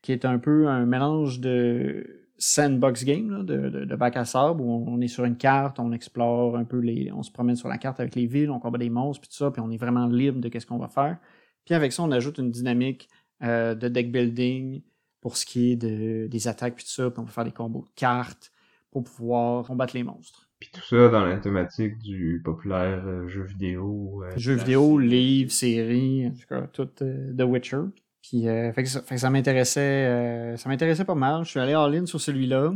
qui 0.00 0.12
est 0.12 0.24
un 0.24 0.38
peu 0.38 0.68
un 0.68 0.86
mélange 0.86 1.40
de 1.40 2.28
sandbox 2.38 3.04
game, 3.04 3.44
de, 3.44 3.68
de, 3.68 3.96
bac 3.96 4.16
à 4.16 4.24
sable, 4.24 4.60
où 4.60 4.84
on 4.86 5.00
est 5.00 5.08
sur 5.08 5.24
une 5.24 5.36
carte, 5.36 5.80
on 5.80 5.90
explore 5.90 6.56
un 6.56 6.64
peu 6.64 6.78
les. 6.78 7.10
On 7.12 7.24
se 7.24 7.32
promène 7.32 7.56
sur 7.56 7.68
la 7.68 7.78
carte 7.78 7.98
avec 7.98 8.14
les 8.14 8.26
villes, 8.26 8.50
on 8.50 8.60
combat 8.60 8.78
des 8.78 8.90
monstres, 8.90 9.22
puis 9.22 9.28
tout 9.28 9.36
ça, 9.36 9.50
puis 9.50 9.60
on 9.60 9.72
est 9.72 9.76
vraiment 9.76 10.06
libre 10.06 10.40
de 10.40 10.48
qu'est-ce 10.48 10.66
qu'on 10.66 10.78
va 10.78 10.88
faire. 10.88 11.18
Puis 11.64 11.74
avec 11.74 11.92
ça, 11.92 12.04
on 12.04 12.12
ajoute 12.12 12.38
une 12.38 12.50
dynamique 12.52 13.08
de 13.40 13.88
deck 13.88 14.12
building 14.12 14.82
pour 15.20 15.36
ce 15.36 15.46
qui 15.46 15.72
est 15.72 15.76
de, 15.76 16.28
des 16.28 16.48
attaques, 16.48 16.76
puis 16.76 16.84
tout 16.84 16.92
ça, 16.92 17.10
puis 17.10 17.20
on 17.20 17.24
peut 17.24 17.32
faire 17.32 17.44
des 17.44 17.52
combos 17.52 17.82
de 17.82 17.94
cartes 17.96 18.52
pour 18.90 19.02
pouvoir 19.02 19.64
combattre 19.66 19.96
les 19.96 20.04
monstres. 20.04 20.43
Puis 20.72 20.80
tout 20.80 20.86
ça 20.96 21.08
dans 21.08 21.24
la 21.24 21.36
thématique 21.38 21.98
du 21.98 22.40
populaire 22.44 23.02
euh, 23.06 23.28
jeu 23.28 23.42
vidéo. 23.44 24.22
euh, 24.24 24.30
Jeux 24.36 24.54
vidéo, 24.54 24.98
livres, 24.98 25.50
séries, 25.52 26.26
en 26.26 26.30
tout 26.30 26.46
cas, 26.48 26.62
tout 26.72 26.88
euh, 27.02 27.32
The 27.36 27.42
Witcher. 27.42 27.80
Puis, 28.22 28.48
euh, 28.48 28.72
fait 28.72 28.82
que 28.84 28.88
ça, 28.88 29.30
m'intéressait, 29.30 30.54
ça 30.56 30.68
m'intéressait 30.68 31.04
pas 31.04 31.14
mal. 31.14 31.44
Je 31.44 31.50
suis 31.50 31.60
allé 31.60 31.74
all-in 31.74 32.06
sur 32.06 32.20
celui-là. 32.20 32.72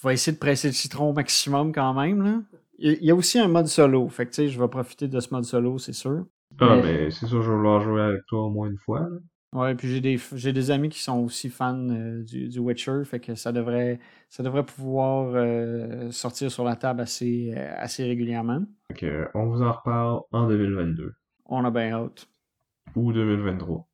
Je 0.00 0.06
vais 0.06 0.14
essayer 0.14 0.32
de 0.34 0.38
presser 0.38 0.68
le 0.68 0.74
citron 0.74 1.10
au 1.10 1.12
maximum 1.12 1.72
quand 1.72 1.92
même, 1.94 2.22
là. 2.22 2.40
Il 2.78 2.92
il 3.00 3.04
y 3.06 3.10
a 3.10 3.14
aussi 3.16 3.40
un 3.40 3.48
mode 3.48 3.66
solo. 3.66 4.08
Fait 4.08 4.24
que, 4.26 4.30
tu 4.30 4.36
sais, 4.36 4.48
je 4.48 4.60
vais 4.60 4.68
profiter 4.68 5.08
de 5.08 5.18
ce 5.18 5.34
mode 5.34 5.44
solo, 5.44 5.78
c'est 5.78 5.92
sûr. 5.92 6.26
Ah, 6.60 6.76
Mais- 6.76 6.82
mais 6.82 7.10
c'est 7.10 7.26
sûr, 7.26 7.42
je 7.42 7.50
vais 7.50 7.56
vouloir 7.56 7.80
jouer 7.80 8.00
avec 8.02 8.20
toi 8.26 8.44
au 8.44 8.50
moins 8.50 8.68
une 8.70 8.78
fois. 8.78 9.00
là. 9.00 9.16
Ouais, 9.54 9.74
puis 9.74 9.88
j'ai 9.88 10.00
des, 10.02 10.18
j'ai 10.34 10.52
des 10.52 10.70
amis 10.70 10.90
qui 10.90 11.00
sont 11.00 11.20
aussi 11.20 11.48
fans 11.48 11.88
euh, 11.88 12.22
du, 12.22 12.48
du 12.48 12.58
Witcher, 12.58 13.02
fait 13.04 13.18
que 13.18 13.34
ça 13.34 13.50
devrait, 13.50 13.98
ça 14.28 14.42
devrait 14.42 14.64
pouvoir 14.64 15.32
euh, 15.34 16.10
sortir 16.10 16.50
sur 16.50 16.64
la 16.64 16.76
table 16.76 17.00
assez, 17.00 17.54
euh, 17.56 17.74
assez 17.78 18.04
régulièrement. 18.04 18.62
Euh, 19.02 19.26
on 19.34 19.46
vous 19.46 19.62
en 19.62 19.72
reparle 19.72 20.20
en 20.32 20.48
2022. 20.48 21.14
On 21.46 21.64
a 21.64 21.70
bien 21.70 21.92
hâte. 21.92 22.28
Ou 22.94 23.10
2023. 23.12 23.88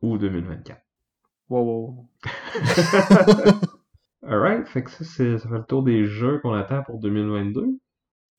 Ou 0.00 0.16
2024. 0.16 0.80
Wow, 1.50 1.64
wow, 1.64 1.86
wow. 1.86 2.08
Alright, 4.26 4.66
fait 4.68 4.84
que 4.84 4.90
ça, 4.90 5.04
c'est, 5.04 5.36
ça 5.36 5.48
fait 5.50 5.58
le 5.58 5.64
tour 5.64 5.82
des 5.82 6.06
jeux 6.06 6.38
qu'on 6.38 6.54
attend 6.54 6.82
pour 6.82 6.98
2022. 6.98 7.78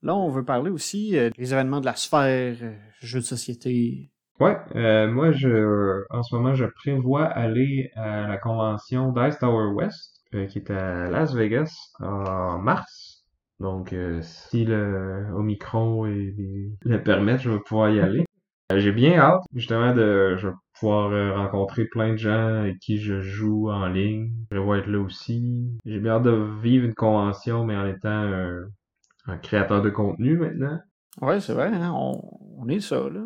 Là, 0.01 0.15
on 0.15 0.29
veut 0.29 0.43
parler 0.43 0.71
aussi 0.71 1.15
euh, 1.15 1.29
des 1.38 1.53
événements 1.53 1.79
de 1.79 1.86
la 1.86 1.95
sphère, 1.95 2.57
jeux 3.01 3.19
de 3.19 3.25
société. 3.25 4.09
Ouais, 4.39 4.57
euh, 4.75 5.09
moi, 5.11 5.31
je, 5.31 6.03
en 6.09 6.23
ce 6.23 6.36
moment, 6.36 6.53
je 6.55 6.65
prévois 6.65 7.25
aller 7.25 7.91
à 7.95 8.27
la 8.27 8.38
convention 8.38 9.11
d'Ice 9.11 9.38
Tower 9.39 9.71
West, 9.73 10.21
euh, 10.34 10.45
qui 10.47 10.57
est 10.59 10.71
à 10.71 11.09
Las 11.09 11.34
Vegas 11.34 11.71
en 11.99 12.57
mars. 12.59 13.23
Donc, 13.59 13.93
euh, 13.93 14.19
si 14.21 14.65
le 14.65 15.27
Omicron 15.36 16.05
et 16.07 16.34
le 16.81 17.03
permettent, 17.03 17.41
je 17.41 17.51
vais 17.51 17.59
pouvoir 17.59 17.89
y 17.91 17.99
aller. 17.99 18.25
Euh, 18.71 18.79
J'ai 18.79 18.93
bien 18.93 19.15
hâte, 19.19 19.41
justement, 19.53 19.93
de 19.93 20.38
je 20.38 20.47
vais 20.47 20.53
pouvoir 20.79 21.11
euh, 21.11 21.36
rencontrer 21.36 21.84
plein 21.86 22.11
de 22.13 22.17
gens 22.17 22.47
avec 22.61 22.79
qui 22.79 22.97
je 22.97 23.19
joue 23.19 23.69
en 23.69 23.88
ligne. 23.88 24.31
Je 24.51 24.57
vais 24.57 24.79
être 24.79 24.88
là 24.88 24.99
aussi. 24.99 25.69
J'ai 25.86 25.99
bien 25.99 26.13
hâte 26.13 26.23
de 26.23 26.47
vivre 26.61 26.86
une 26.86 26.93
convention, 26.93 27.65
mais 27.65 27.75
en 27.75 27.86
étant 27.86 28.07
un, 28.09 28.63
un 29.27 29.38
créateur 29.38 29.81
de 29.81 29.89
contenu 29.89 30.38
maintenant. 30.38 30.79
Ouais, 31.21 31.39
c'est 31.41 31.53
vrai, 31.53 31.67
hein, 31.67 31.91
on, 31.93 32.21
on 32.57 32.67
est 32.69 32.79
ça, 32.79 33.09
là. 33.09 33.21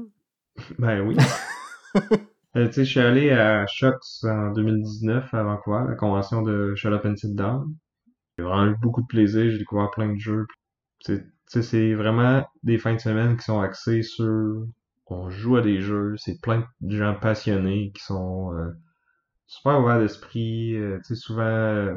Ben 0.80 1.02
oui. 1.02 1.16
Euh, 2.56 2.68
tu 2.68 2.74
sais, 2.74 2.86
je 2.86 2.90
suis 2.92 3.00
allé 3.00 3.30
à 3.32 3.68
Shox 3.68 4.24
en 4.24 4.52
2019 4.52 5.32
à 5.34 5.44
Vancouver, 5.44 5.86
la 5.90 5.96
convention 5.96 6.42
de 6.42 6.74
Shut 6.76 6.92
Up 6.92 7.06
and 7.06 7.16
Sit 7.16 7.36
Down. 7.36 7.76
J'ai 8.38 8.44
vraiment 8.46 8.72
eu 8.72 8.78
beaucoup 8.82 9.02
de 9.02 9.08
plaisir, 9.08 9.52
j'ai 9.52 9.60
découvert 9.60 9.92
plein 9.92 10.14
de 10.14 10.20
jeux. 10.20 10.48
C'est- 11.02 11.24
Tu 11.24 11.30
sais, 11.48 11.64
c'est 11.64 11.94
vraiment 11.96 12.46
des 12.64 12.78
fins 12.80 12.94
de 12.96 13.00
semaine 13.00 13.38
qui 13.38 13.44
sont 13.46 13.62
axées 13.62 14.04
sur... 14.04 14.66
On 15.08 15.30
joue 15.30 15.58
à 15.58 15.62
des 15.62 15.82
jeux, 15.82 16.16
c'est 16.18 16.42
plein 16.42 16.68
de 16.82 16.98
gens 16.98 17.16
passionnés 17.16 17.92
qui 17.96 18.04
sont 18.04 18.54
euh, 18.54 18.72
super 19.48 19.80
ouverts 19.82 20.00
d'esprit. 20.00 20.76
euh, 20.76 20.98
tu 21.06 21.16
sais, 21.16 21.22
souvent, 21.22 21.44
euh, 21.44 21.96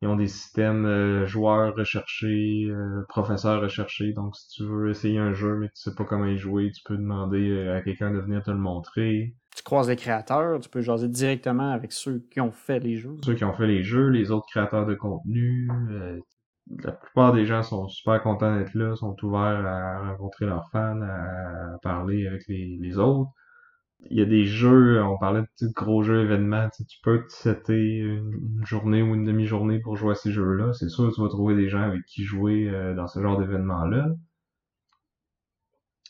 ils 0.00 0.08
ont 0.08 0.16
des 0.16 0.28
systèmes 0.28 0.86
euh, 0.86 1.26
joueurs 1.26 1.74
recherchés, 1.74 2.66
euh, 2.70 3.04
professeurs 3.08 3.60
recherchés. 3.60 4.12
Donc, 4.12 4.36
si 4.36 4.48
tu 4.48 4.64
veux 4.64 4.90
essayer 4.90 5.18
un 5.18 5.32
jeu 5.32 5.56
mais 5.56 5.68
que 5.68 5.72
tu 5.74 5.82
sais 5.82 5.94
pas 5.94 6.04
comment 6.04 6.26
y 6.26 6.38
jouer, 6.38 6.70
tu 6.70 6.82
peux 6.84 6.96
demander 6.96 7.50
euh, 7.50 7.76
à 7.76 7.82
quelqu'un 7.82 8.12
de 8.12 8.18
venir 8.18 8.42
te 8.42 8.50
le 8.50 8.58
montrer. 8.58 9.34
Tu 9.56 9.62
croises 9.64 9.88
les 9.88 9.96
créateurs, 9.96 10.60
tu 10.60 10.68
peux 10.68 10.82
jaser 10.82 11.08
directement 11.08 11.72
avec 11.72 11.92
ceux 11.92 12.24
qui 12.30 12.40
ont 12.40 12.52
fait 12.52 12.78
les 12.78 12.96
jeux. 12.96 13.16
Ceux 13.24 13.34
qui 13.34 13.44
ont 13.44 13.54
fait 13.54 13.66
les 13.66 13.82
jeux, 13.82 14.08
les 14.08 14.30
autres 14.30 14.46
créateurs 14.48 14.86
de 14.86 14.94
contenu. 14.94 15.68
euh, 15.90 16.20
la 16.84 16.92
plupart 16.92 17.32
des 17.32 17.46
gens 17.46 17.62
sont 17.62 17.88
super 17.88 18.22
contents 18.22 18.56
d'être 18.56 18.74
là, 18.74 18.94
sont 18.94 19.16
ouverts 19.24 19.66
à 19.66 20.10
rencontrer 20.10 20.46
leurs 20.46 20.68
fans, 20.70 21.00
à 21.00 21.78
parler 21.82 22.26
avec 22.26 22.42
les, 22.46 22.78
les 22.80 22.98
autres. 22.98 23.30
Il 24.10 24.16
y 24.18 24.22
a 24.22 24.24
des 24.24 24.44
jeux, 24.44 25.00
on 25.04 25.16
parlait 25.18 25.42
de 25.62 25.68
gros 25.68 26.02
jeux 26.02 26.22
événements, 26.22 26.68
tu 26.70 26.98
peux 27.02 27.24
te 27.24 27.32
setter 27.32 27.98
une, 27.98 28.64
journée 28.66 29.02
ou 29.02 29.14
une 29.14 29.24
demi-journée 29.24 29.78
pour 29.80 29.96
jouer 29.96 30.12
à 30.12 30.14
ces 30.16 30.32
jeux-là. 30.32 30.72
C'est 30.72 30.88
sûr 30.88 31.08
que 31.08 31.14
tu 31.14 31.20
vas 31.22 31.28
trouver 31.28 31.54
des 31.54 31.68
gens 31.68 31.82
avec 31.82 32.04
qui 32.06 32.24
jouer 32.24 32.68
euh, 32.68 32.94
dans 32.96 33.06
ce 33.06 33.20
genre 33.22 33.38
d'événements-là. 33.38 34.08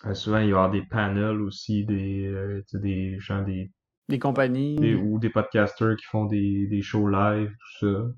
Euh, 0.07 0.15
souvent, 0.15 0.39
il 0.39 0.45
va 0.45 0.49
y 0.49 0.53
avoir 0.53 0.71
des 0.71 0.83
panels 0.83 1.41
aussi, 1.41 1.85
des, 1.85 2.27
euh, 2.27 2.63
des 2.75 3.19
gens, 3.21 3.43
des, 3.43 3.71
Des 4.09 4.19
compagnies. 4.19 4.77
des- 4.77 4.95
ou 4.95 5.19
des 5.19 5.31
podcasters 5.31 5.97
qui 5.97 6.05
font 6.07 6.25
des, 6.27 6.67
des 6.69 6.83
shows 6.83 7.09
live, 7.09 7.51
tout 7.51 7.87
ça. 7.87 8.13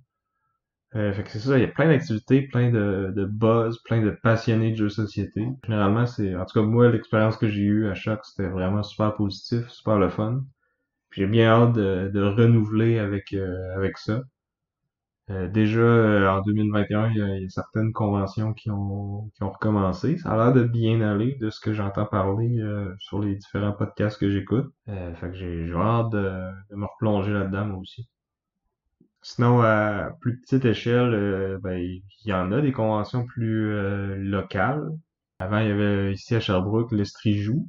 Euh, 0.97 1.12
fait 1.12 1.22
que 1.24 1.30
c'est 1.30 1.38
ça, 1.41 1.57
il 1.57 1.61
y 1.62 1.64
a 1.64 1.68
plein 1.68 1.88
d'activités, 1.88 2.43
plein 2.49 2.70
de, 2.70 3.12
de 3.14 3.24
buzz, 3.24 3.78
plein 3.84 4.01
de 4.03 4.11
passionnés 4.11 4.72
de 4.72 4.76
jeux 4.76 4.84
de 4.86 4.88
société. 4.91 5.47
Généralement, 5.64 6.07
c'est, 6.07 6.34
en 6.36 6.45
tout 6.45 6.61
cas, 6.61 6.66
moi, 6.66 6.91
l'expérience 6.91 7.36
que 7.36 7.49
j'ai 7.49 7.62
eue 7.62 7.88
à 7.88 7.95
chaque, 7.95 8.24
c'était 8.24 8.49
vraiment 8.49 8.82
super 8.82 9.14
positif, 9.14 9.68
super 9.68 9.99
le 9.99 10.09
fun. 10.11 10.45
Puis 11.11 11.22
J'ai 11.22 11.28
bien 11.28 11.49
hâte 11.51 11.74
de, 11.74 12.11
de 12.14 12.22
renouveler 12.22 12.99
avec, 12.99 13.32
euh, 13.34 13.76
avec 13.76 13.99
ça. 13.99 14.22
Euh, 15.30 15.49
déjà, 15.49 15.80
euh, 15.80 16.28
en 16.28 16.41
2021, 16.43 17.09
il 17.11 17.16
y, 17.16 17.22
a, 17.22 17.38
y 17.38 17.45
a 17.45 17.49
certaines 17.49 17.93
conventions 17.93 18.53
qui 18.53 18.70
ont, 18.70 19.30
qui 19.36 19.43
ont 19.45 19.51
recommencé. 19.51 20.18
Ça 20.18 20.30
a 20.32 20.36
l'air 20.36 20.53
de 20.53 20.64
bien 20.64 21.01
aller 21.03 21.36
de 21.36 21.51
ce 21.51 21.61
que 21.61 21.72
j'entends 21.72 22.07
parler 22.07 22.59
euh, 22.59 22.93
sur 22.99 23.20
les 23.20 23.36
différents 23.36 23.72
podcasts 23.72 24.18
que 24.18 24.28
j'écoute. 24.30 24.66
Euh, 24.88 25.14
fait 25.14 25.28
que 25.30 25.34
j'ai 25.36 25.66
j'ai 25.68 25.74
hâte 25.74 26.11
de, 26.11 26.18
de 26.70 26.74
me 26.76 26.84
replonger 26.86 27.32
là-dedans, 27.32 27.66
moi 27.66 27.78
aussi. 27.78 28.09
Sinon, 29.23 29.61
à 29.61 30.11
plus 30.21 30.41
petite 30.41 30.64
échelle, 30.64 31.14
euh, 31.14 31.59
ben, 31.62 31.79
il 31.79 32.03
y 32.25 32.33
en 32.33 32.53
a 32.53 32.61
des 32.62 32.73
conventions 32.73 33.27
plus 33.27 33.71
euh, 33.73 34.16
locales. 34.16 34.89
Avant, 35.39 35.59
il 35.59 35.68
y 35.68 35.71
avait 35.71 36.12
ici 36.12 36.35
à 36.35 36.41
Sherbrooke 36.41 36.93
l'Estrijou, 36.93 37.68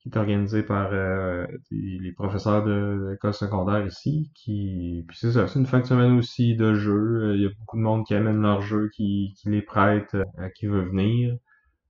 qui 0.00 0.08
est 0.08 0.16
organisé 0.16 0.62
par 0.64 0.92
euh, 0.92 1.46
les 1.70 2.12
professeurs 2.12 2.64
de 2.64 3.08
l'école 3.10 3.34
secondaire 3.34 3.86
ici. 3.86 4.30
Qui, 4.34 5.04
puis 5.06 5.16
c'est 5.18 5.32
ça, 5.32 5.46
c'est 5.46 5.58
une 5.60 5.66
fin 5.66 5.80
de 5.80 5.86
semaine 5.86 6.18
aussi 6.18 6.56
de 6.56 6.74
jeux. 6.74 7.34
Il 7.36 7.42
y 7.42 7.46
a 7.46 7.50
beaucoup 7.60 7.76
de 7.76 7.82
monde 7.82 8.04
qui 8.06 8.14
amène 8.14 8.40
leurs 8.40 8.62
jeux, 8.62 8.88
qui, 8.94 9.34
qui 9.38 9.50
les 9.50 9.62
prête 9.62 10.16
à 10.38 10.50
qui 10.50 10.66
veut 10.66 10.82
venir. 10.88 11.36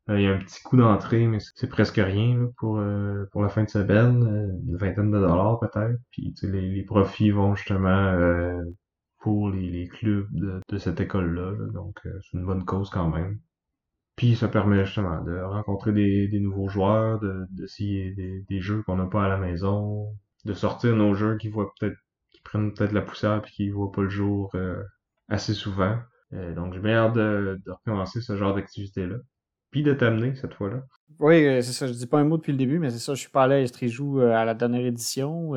Il 0.08 0.20
y 0.22 0.26
a 0.26 0.32
un 0.34 0.38
petit 0.38 0.62
coût 0.62 0.76
d'entrée, 0.76 1.26
mais 1.26 1.38
c'est 1.54 1.68
presque 1.68 1.96
rien 1.96 2.50
pour 2.56 2.80
pour 3.32 3.42
la 3.42 3.48
fin 3.48 3.64
de 3.64 3.68
semaine, 3.68 4.22
une 4.66 4.76
vingtaine 4.76 5.10
de 5.10 5.18
dollars 5.18 5.60
peut-être. 5.60 5.98
Puis 6.10 6.34
les, 6.42 6.62
les 6.70 6.82
profits 6.84 7.30
vont 7.30 7.54
justement 7.54 8.14
pour 9.20 9.50
les, 9.50 9.70
les 9.70 9.88
clubs 9.88 10.28
de, 10.32 10.60
de 10.68 10.78
cette 10.78 11.00
école-là. 11.00 11.54
Donc, 11.72 11.96
euh, 12.06 12.18
c'est 12.22 12.38
une 12.38 12.46
bonne 12.46 12.64
cause 12.64 12.90
quand 12.90 13.08
même. 13.10 13.40
Puis 14.16 14.36
ça 14.36 14.48
permet 14.48 14.84
justement 14.86 15.22
de 15.22 15.38
rencontrer 15.40 15.92
des, 15.92 16.28
des 16.28 16.40
nouveaux 16.40 16.68
joueurs, 16.68 17.20
de 17.20 17.46
d'essayer 17.50 18.12
des, 18.12 18.42
des 18.48 18.60
jeux 18.60 18.82
qu'on 18.84 18.96
n'a 18.96 19.06
pas 19.06 19.24
à 19.26 19.28
la 19.28 19.38
maison, 19.38 20.16
de 20.44 20.54
sortir 20.54 20.96
nos 20.96 21.14
jeux 21.14 21.36
qui 21.38 21.48
voient 21.48 21.72
peut-être 21.80 21.98
qui 22.32 22.40
prennent 22.42 22.74
peut-être 22.74 22.92
la 22.92 23.02
poussière 23.02 23.42
puis 23.42 23.52
qui 23.52 23.70
voient 23.70 23.92
pas 23.92 24.02
le 24.02 24.08
jour 24.10 24.50
euh, 24.56 24.82
assez 25.28 25.54
souvent. 25.54 25.98
Euh, 26.34 26.54
donc 26.54 26.74
j'ai 26.74 26.80
bien 26.80 26.96
hâte 26.98 27.14
de, 27.14 27.60
de 27.64 27.70
recommencer 27.72 28.20
ce 28.20 28.36
genre 28.36 28.54
d'activité-là. 28.54 29.16
Puis 29.70 29.82
de 29.82 29.92
t'amener 29.92 30.34
cette 30.36 30.54
fois-là. 30.54 30.82
Oui, 31.20 31.42
c'est 31.62 31.72
ça. 31.72 31.86
Je 31.86 31.92
dis 31.92 32.06
pas 32.06 32.18
un 32.18 32.24
mot 32.24 32.36
depuis 32.36 32.52
le 32.52 32.58
début, 32.58 32.78
mais 32.78 32.90
c'est 32.90 32.98
ça. 32.98 33.14
Je 33.14 33.20
suis 33.20 33.30
pas 33.30 33.44
allé 33.44 33.56
à 33.56 33.60
Estrijou 33.60 34.20
à 34.20 34.44
la 34.44 34.54
dernière 34.54 34.86
édition. 34.86 35.54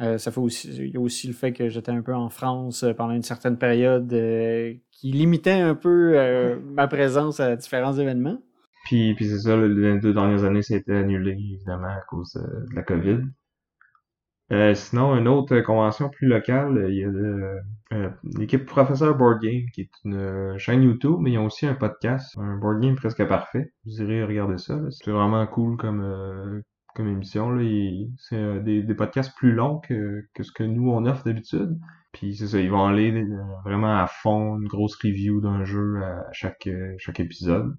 Euh, 0.00 0.16
ça 0.16 0.30
fait 0.30 0.40
aussi, 0.40 0.68
il 0.68 0.94
y 0.94 0.96
a 0.96 1.00
aussi 1.00 1.26
le 1.26 1.34
fait 1.34 1.52
que 1.52 1.68
j'étais 1.68 1.92
un 1.92 2.00
peu 2.00 2.14
en 2.14 2.30
France 2.30 2.84
euh, 2.84 2.94
pendant 2.94 3.12
une 3.12 3.22
certaine 3.22 3.58
période 3.58 4.10
euh, 4.12 4.72
qui 4.90 5.12
limitait 5.12 5.50
un 5.50 5.74
peu 5.74 6.58
ma 6.72 6.88
présence 6.88 7.40
à 7.40 7.56
différents 7.56 7.92
événements. 7.92 8.40
Puis, 8.84 9.14
puis 9.14 9.28
c'est 9.28 9.40
ça, 9.40 9.56
les 9.56 9.98
deux 9.98 10.14
dernières 10.14 10.44
années, 10.44 10.62
ça 10.62 10.74
a 10.74 10.78
été 10.78 10.94
annulé, 10.94 11.32
évidemment, 11.32 11.88
à 11.88 12.00
cause 12.08 12.32
de 12.32 12.74
la 12.74 12.82
COVID. 12.82 13.18
Sinon, 14.74 15.16
une 15.16 15.28
autre 15.28 15.60
convention 15.60 16.08
plus 16.08 16.26
locale, 16.26 16.86
il 16.88 16.96
y 16.96 17.04
a 17.04 18.10
l'équipe 18.38 18.66
Professeur 18.66 19.16
Board 19.16 19.40
Game, 19.42 19.62
qui 19.72 19.82
est 19.82 19.90
une 20.04 20.58
chaîne 20.58 20.82
YouTube, 20.82 21.16
mais 21.20 21.32
ils 21.32 21.38
ont 21.38 21.46
aussi 21.46 21.66
un 21.66 21.74
podcast, 21.74 22.36
un 22.38 22.56
board 22.56 22.80
game 22.80 22.96
presque 22.96 23.24
parfait. 23.26 23.72
Vous 23.84 24.02
irez 24.02 24.24
regarder 24.24 24.58
ça. 24.58 24.78
C'est 24.90 25.10
vraiment 25.10 25.46
cool 25.46 25.76
comme, 25.76 26.62
comme 26.94 27.08
émission. 27.08 27.56
C'est 28.18 28.36
euh, 28.36 28.60
des, 28.60 28.82
des, 28.82 28.94
podcasts 28.94 29.36
plus 29.36 29.52
longs 29.52 29.78
que, 29.78 30.24
que 30.34 30.42
ce 30.42 30.52
que 30.52 30.62
nous 30.62 30.90
on 30.90 31.06
offre 31.06 31.24
d'habitude. 31.24 31.78
Puis 32.12 32.36
c'est 32.36 32.48
ça, 32.48 32.58
ils 32.60 32.70
vont 32.70 32.86
aller 32.86 33.12
euh, 33.12 33.36
vraiment 33.64 33.98
à 33.98 34.06
fond, 34.06 34.58
une 34.58 34.66
grosse 34.68 34.96
review 34.96 35.40
d'un 35.40 35.64
jeu 35.64 36.02
à 36.02 36.32
chaque, 36.32 36.66
euh, 36.66 36.94
chaque 36.98 37.20
épisode. 37.20 37.76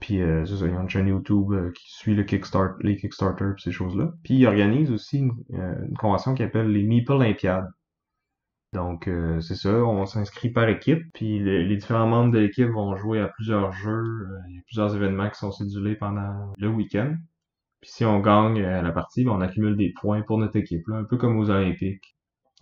Puis 0.00 0.22
euh, 0.22 0.44
ça, 0.46 0.66
ils 0.66 0.74
ont 0.74 0.82
une 0.82 0.88
chaîne 0.88 1.08
YouTube 1.08 1.52
qui 1.74 1.90
suit 1.90 2.14
le 2.14 2.24
Kickstarter, 2.24 2.86
les 2.86 2.96
Kickstarter 2.96 3.52
ces 3.58 3.72
choses-là. 3.72 4.12
Puis 4.22 4.34
ils 4.34 4.46
organisent 4.46 4.92
aussi 4.92 5.18
une, 5.18 5.32
une 5.50 5.96
convention 5.98 6.34
qui 6.34 6.42
s'appelle 6.42 6.70
les 6.70 6.84
Meeple 6.84 7.12
Olympiades. 7.12 7.68
Donc 8.74 9.08
c'est 9.40 9.54
ça, 9.54 9.70
on 9.70 10.04
s'inscrit 10.04 10.50
par 10.50 10.68
équipe, 10.68 11.02
puis 11.14 11.38
les, 11.38 11.74
différents 11.74 12.06
membres 12.06 12.32
de 12.32 12.38
l'équipe 12.38 12.68
vont 12.68 12.94
jouer 12.96 13.18
à 13.18 13.28
plusieurs 13.28 13.72
jeux, 13.72 14.28
il 14.50 14.56
y 14.56 14.58
a 14.58 14.62
plusieurs 14.66 14.94
événements 14.94 15.30
qui 15.30 15.38
sont 15.38 15.50
cédulés 15.50 15.96
pendant 15.96 16.52
le 16.58 16.68
week-end. 16.68 17.16
Puis 17.80 17.90
si 17.90 18.04
on 18.04 18.20
gagne 18.20 18.60
euh, 18.60 18.82
la 18.82 18.92
partie, 18.92 19.24
ben 19.24 19.32
on 19.32 19.40
accumule 19.40 19.76
des 19.76 19.92
points 20.00 20.22
pour 20.22 20.38
notre 20.38 20.56
équipe, 20.56 20.86
là, 20.88 20.96
un 20.96 21.04
peu 21.04 21.16
comme 21.16 21.38
aux 21.38 21.50
Olympiques. 21.50 22.16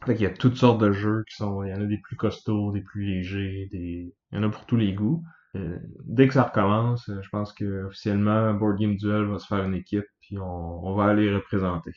Fait 0.05 0.15
qu'il 0.15 0.25
y 0.25 0.27
a 0.27 0.31
toutes 0.31 0.57
sortes 0.57 0.81
de 0.81 0.93
jeux 0.93 1.25
qui 1.29 1.37
sont. 1.37 1.63
Il 1.65 1.71
y 1.71 1.73
en 1.73 1.81
a 1.81 1.87
des 1.87 1.99
plus 1.99 2.17
costauds, 2.17 2.71
des 2.73 2.83
plus 2.83 3.05
légers, 3.05 3.69
des. 3.73 4.15
Il 4.31 4.37
y 4.37 4.39
en 4.39 4.43
a 4.43 4.51
pour 4.51 4.67
tous 4.67 4.77
les 4.77 4.93
goûts. 4.93 5.25
Euh, 5.57 5.79
dès 6.05 6.29
que 6.29 6.35
ça 6.35 6.45
recommence, 6.45 7.09
euh, 7.09 7.21
je 7.23 7.29
pense 7.31 7.53
que 7.53 7.85
officiellement 7.85 8.53
Board 8.55 8.79
Game 8.79 8.97
Duel 8.97 9.25
va 9.25 9.39
se 9.39 9.47
faire 9.47 9.65
une 9.65 9.75
équipe, 9.75 10.07
puis 10.21 10.39
on, 10.39 10.87
on 10.87 10.95
va 10.95 11.07
aller 11.07 11.35
représenter. 11.35 11.93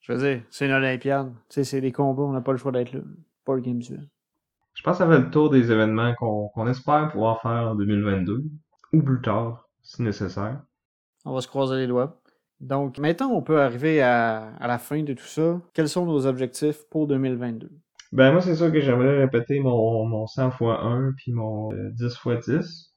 Je 0.00 0.12
veux 0.12 0.18
dire, 0.18 0.42
c'est 0.50 0.66
une 0.66 0.72
Olympiade. 0.72 1.32
Tu 1.48 1.54
sais, 1.54 1.64
c'est 1.64 1.80
des 1.80 1.92
combats, 1.92 2.22
on 2.22 2.32
n'a 2.32 2.40
pas 2.40 2.52
le 2.52 2.58
choix 2.58 2.72
d'être 2.72 2.92
là. 2.92 3.00
Board 3.44 3.62
Game 3.62 3.78
Duel. 3.78 4.08
Je 4.74 4.82
pense 4.82 4.94
que 4.94 4.98
ça 4.98 5.06
va 5.06 5.18
le 5.18 5.30
tour 5.30 5.50
des 5.50 5.72
événements 5.72 6.14
qu'on 6.14 6.48
qu'on 6.48 6.68
espère 6.68 7.10
pouvoir 7.10 7.40
faire 7.40 7.70
en 7.70 7.74
2022, 7.74 8.44
ou 8.92 9.02
plus 9.02 9.20
tard, 9.22 9.68
si 9.82 10.02
nécessaire. 10.02 10.60
On 11.24 11.34
va 11.34 11.40
se 11.40 11.48
croiser 11.48 11.76
les 11.76 11.86
doigts. 11.86 12.20
Donc, 12.60 12.98
maintenant, 12.98 13.30
on 13.30 13.42
peut 13.42 13.60
arriver 13.60 14.00
à, 14.00 14.54
à, 14.58 14.66
la 14.66 14.78
fin 14.78 15.02
de 15.02 15.12
tout 15.12 15.26
ça. 15.26 15.60
Quels 15.74 15.88
sont 15.88 16.06
nos 16.06 16.26
objectifs 16.26 16.84
pour 16.88 17.06
2022? 17.06 17.70
Ben, 18.12 18.32
moi, 18.32 18.40
c'est 18.40 18.56
sûr 18.56 18.72
que 18.72 18.80
j'aimerais 18.80 19.18
répéter 19.18 19.60
mon, 19.60 20.06
mon 20.06 20.26
100 20.26 20.48
x 20.48 20.56
1 20.62 21.12
puis 21.16 21.32
mon 21.32 21.70
10 21.92 22.04
x 22.24 22.48
10. 22.48 22.94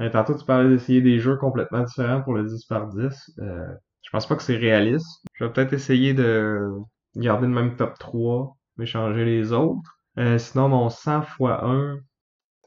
Euh, 0.00 0.10
tantôt, 0.10 0.36
tu 0.36 0.44
parlais 0.44 0.68
d'essayer 0.68 1.00
des 1.02 1.18
jeux 1.18 1.36
complètement 1.36 1.82
différents 1.82 2.22
pour 2.22 2.34
le 2.34 2.44
10 2.44 2.64
par 2.66 2.88
10. 2.88 3.32
Euh, 3.38 3.66
je 4.02 4.10
pense 4.10 4.26
pas 4.26 4.36
que 4.36 4.42
c'est 4.42 4.56
réaliste. 4.56 5.24
Je 5.34 5.44
vais 5.44 5.52
peut-être 5.52 5.72
essayer 5.72 6.14
de 6.14 6.70
garder 7.16 7.46
le 7.46 7.52
même 7.52 7.76
top 7.76 7.98
3, 7.98 8.56
mais 8.76 8.86
changer 8.86 9.24
les 9.24 9.52
autres. 9.52 9.98
Euh, 10.18 10.38
sinon, 10.38 10.68
mon 10.68 10.90
100 10.90 11.22
x 11.22 11.30
1, 11.40 11.98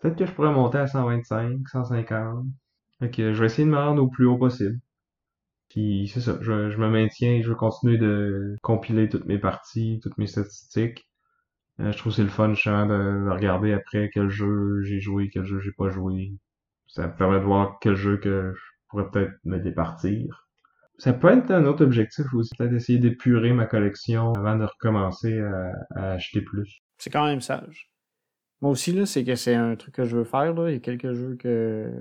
peut-être 0.02 0.18
que 0.18 0.26
je 0.26 0.32
pourrais 0.32 0.52
monter 0.52 0.78
à 0.80 0.88
125, 0.88 1.68
150. 1.68 2.46
Fait 3.00 3.12
que 3.12 3.34
je 3.34 3.40
vais 3.40 3.46
essayer 3.48 3.66
de 3.66 3.72
me 3.72 3.78
rendre 3.78 4.02
au 4.04 4.08
plus 4.10 4.26
haut 4.26 4.38
possible. 4.38 4.80
Puis 5.70 6.10
c'est 6.14 6.22
ça, 6.22 6.38
je, 6.42 6.70
je, 6.70 6.78
me 6.78 6.90
maintiens, 6.90 7.42
je 7.42 7.50
veux 7.50 7.56
continuer 7.56 7.98
de 7.98 8.56
compiler 8.64 9.10
toutes 9.10 9.26
mes 9.26 9.38
parties, 9.38 10.00
toutes 10.02 10.18
mes 10.18 10.28
statistiques. 10.28 11.07
Euh, 11.80 11.92
je 11.92 11.98
trouve 11.98 12.14
c'est 12.14 12.24
le 12.24 12.30
fun 12.30 12.54
justement 12.54 12.86
de, 12.86 13.30
regarder 13.30 13.74
après 13.74 14.10
quel 14.14 14.30
jeu 14.30 14.82
j'ai 14.84 15.00
joué, 15.00 15.30
quel 15.32 15.46
jeu 15.46 15.60
j'ai 15.60 15.72
pas 15.72 15.90
joué. 15.90 16.34
Ça 16.88 17.08
me 17.08 17.16
permet 17.16 17.40
de 17.40 17.46
voir 17.46 17.78
quel 17.82 17.96
jeu 17.96 18.18
que 18.18 18.54
je 18.56 18.62
pourrais 18.90 19.10
peut-être 19.12 19.34
me 19.44 19.60
départir. 19.60 20.48
Ça 20.98 21.14
peut 21.14 21.28
être 21.28 21.52
un 21.52 21.66
autre 21.66 21.84
objectif 21.84 22.26
aussi, 22.34 22.56
peut-être 22.58 22.74
essayer 22.74 22.98
d'épurer 22.98 23.54
ma 23.54 23.66
collection 23.66 24.34
avant 24.34 24.56
de 24.56 24.64
recommencer 24.64 25.40
à, 25.40 25.72
à 25.96 26.12
acheter 26.14 26.42
plus. 26.42 26.82
C'est 26.98 27.12
quand 27.12 27.26
même 27.26 27.42
sage. 27.42 27.92
Moi 28.62 28.72
aussi, 28.72 28.92
là, 28.92 29.06
c'est 29.06 29.24
que 29.24 29.36
c'est 29.36 29.54
un 29.54 29.76
truc 29.76 29.94
que 29.94 30.06
je 30.06 30.18
veux 30.18 30.24
faire. 30.24 30.54
Là. 30.54 30.70
Il 30.70 30.74
y 30.74 30.78
a 30.78 30.80
quelques 30.80 31.14
jeux 31.14 31.36
que, 31.36 31.92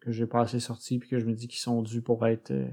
que 0.00 0.10
j'ai 0.10 0.26
pas 0.26 0.40
assez 0.40 0.58
sortis 0.58 0.98
puis 0.98 1.08
que 1.08 1.20
je 1.20 1.24
me 1.24 1.34
dis 1.34 1.46
qu'ils 1.46 1.60
sont 1.60 1.82
dus 1.82 2.02
pour 2.02 2.26
être 2.26 2.50
euh, 2.50 2.66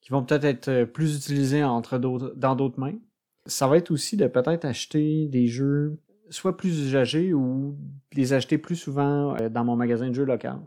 qui 0.00 0.10
vont 0.10 0.24
peut-être 0.24 0.44
être 0.44 0.68
euh, 0.68 0.86
plus 0.86 1.16
utilisés 1.16 1.62
entre 1.64 1.98
d'autres, 1.98 2.32
dans 2.36 2.56
d'autres 2.56 2.80
mains. 2.80 2.98
Ça 3.46 3.66
va 3.66 3.76
être 3.78 3.90
aussi 3.90 4.16
de 4.16 4.26
peut-être 4.26 4.64
acheter 4.64 5.28
des 5.28 5.46
jeux 5.46 5.98
soit 6.30 6.56
plus 6.56 6.78
usagés 6.80 7.34
ou 7.34 7.76
les 8.12 8.32
acheter 8.32 8.58
plus 8.58 8.76
souvent 8.76 9.36
euh, 9.36 9.48
dans 9.48 9.64
mon 9.64 9.76
magasin 9.76 10.08
de 10.08 10.14
jeux 10.14 10.24
local. 10.24 10.60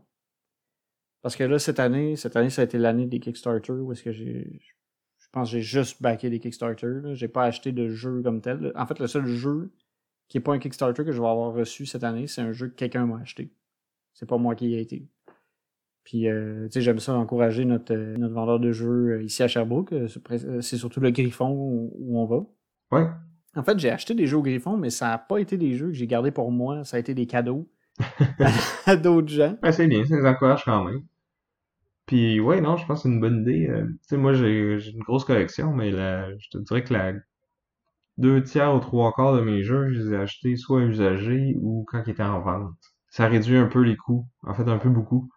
Parce 1.21 1.35
que 1.37 1.43
là, 1.43 1.57
cette 1.57 1.79
année, 1.79 2.15
cette 2.17 2.35
année, 2.35 2.49
ça 2.49 2.61
a 2.61 2.65
été 2.65 2.77
l'année 2.77 3.07
des 3.07 3.19
Kickstarter 3.19 3.71
où 3.71 3.91
est-ce 3.93 4.03
que 4.03 4.11
j'ai. 4.11 4.59
Je 5.19 5.27
pense 5.31 5.49
que 5.49 5.57
j'ai 5.57 5.61
juste 5.61 6.01
backé 6.01 6.29
des 6.29 6.39
Kickstarter. 6.39 6.99
J'ai 7.13 7.29
pas 7.29 7.45
acheté 7.45 7.71
de 7.71 7.89
jeu 7.89 8.21
comme 8.21 8.41
tel. 8.41 8.71
En 8.75 8.85
fait, 8.85 8.99
le 8.99 9.07
seul 9.07 9.25
jeu 9.25 9.71
qui 10.27 10.37
est 10.37 10.41
pas 10.41 10.53
un 10.53 10.59
Kickstarter 10.59 11.05
que 11.05 11.11
je 11.11 11.21
vais 11.21 11.27
avoir 11.27 11.53
reçu 11.53 11.85
cette 11.85 12.03
année, 12.03 12.27
c'est 12.27 12.41
un 12.41 12.51
jeu 12.51 12.67
que 12.67 12.75
quelqu'un 12.75 13.05
m'a 13.05 13.19
acheté. 13.19 13.51
C'est 14.13 14.27
pas 14.27 14.37
moi 14.37 14.55
qui 14.55 14.69
y 14.69 14.75
ai 14.75 14.81
été. 14.81 15.07
Puis, 16.03 16.27
euh, 16.27 16.65
tu 16.65 16.73
sais, 16.73 16.81
j'aime 16.81 16.99
ça 16.99 17.13
encourager 17.13 17.65
notre, 17.65 17.93
euh, 17.93 18.17
notre 18.17 18.33
vendeur 18.33 18.59
de 18.59 18.71
jeux 18.71 19.23
ici 19.23 19.41
à 19.41 19.47
Sherbrooke. 19.47 19.93
C'est 20.61 20.77
surtout 20.77 20.99
le 20.99 21.11
Griffon 21.11 21.49
où, 21.51 22.19
on 22.19 22.25
va. 22.25 22.45
Ouais. 22.93 23.07
En 23.55 23.63
fait, 23.63 23.77
j'ai 23.79 23.89
acheté 23.89 24.13
des 24.13 24.25
jeux 24.27 24.37
au 24.37 24.41
Griffon, 24.43 24.77
mais 24.77 24.89
ça 24.89 25.09
n'a 25.09 25.17
pas 25.17 25.39
été 25.39 25.57
des 25.57 25.75
jeux 25.75 25.87
que 25.87 25.93
j'ai 25.93 26.07
gardés 26.07 26.31
pour 26.31 26.51
moi. 26.51 26.83
Ça 26.83 26.97
a 26.97 26.99
été 26.99 27.13
des 27.13 27.27
cadeaux 27.27 27.69
à 28.85 28.95
d'autres 28.95 29.29
gens. 29.29 29.57
C'est 29.71 29.87
bien, 29.87 30.03
ça 30.05 30.15
les 30.15 30.25
encourage 30.25 30.65
quand 30.65 30.83
même. 30.83 31.03
Puis, 32.05 32.39
ouais, 32.39 32.61
non, 32.61 32.77
je 32.77 32.85
pense 32.85 32.99
que 32.99 33.03
c'est 33.03 33.13
une 33.13 33.21
bonne 33.21 33.41
idée. 33.41 33.69
tu 33.71 33.97
sais, 34.01 34.17
moi, 34.17 34.33
j'ai 34.33 34.89
une 34.91 35.03
grosse 35.03 35.23
collection, 35.23 35.73
mais 35.73 35.91
la, 35.91 36.29
je 36.37 36.49
te 36.49 36.57
dirais 36.57 36.83
que 36.83 36.93
la 36.93 37.13
deux 38.17 38.43
tiers 38.43 38.75
ou 38.75 38.79
trois 38.79 39.11
quarts 39.13 39.35
de 39.35 39.41
mes 39.41 39.63
jeux, 39.63 39.91
je 39.91 39.99
les 40.01 40.13
ai 40.13 40.17
achetés 40.17 40.55
soit 40.55 40.81
usagés 40.83 41.55
ou 41.61 41.85
quand 41.87 42.03
ils 42.05 42.11
étaient 42.11 42.23
en 42.23 42.41
vente. 42.41 42.75
Ça 43.09 43.27
réduit 43.27 43.57
un 43.57 43.67
peu 43.67 43.81
les 43.81 43.95
coûts. 43.95 44.27
En 44.43 44.53
fait, 44.53 44.67
un 44.67 44.77
peu 44.77 44.89
beaucoup. 44.89 45.29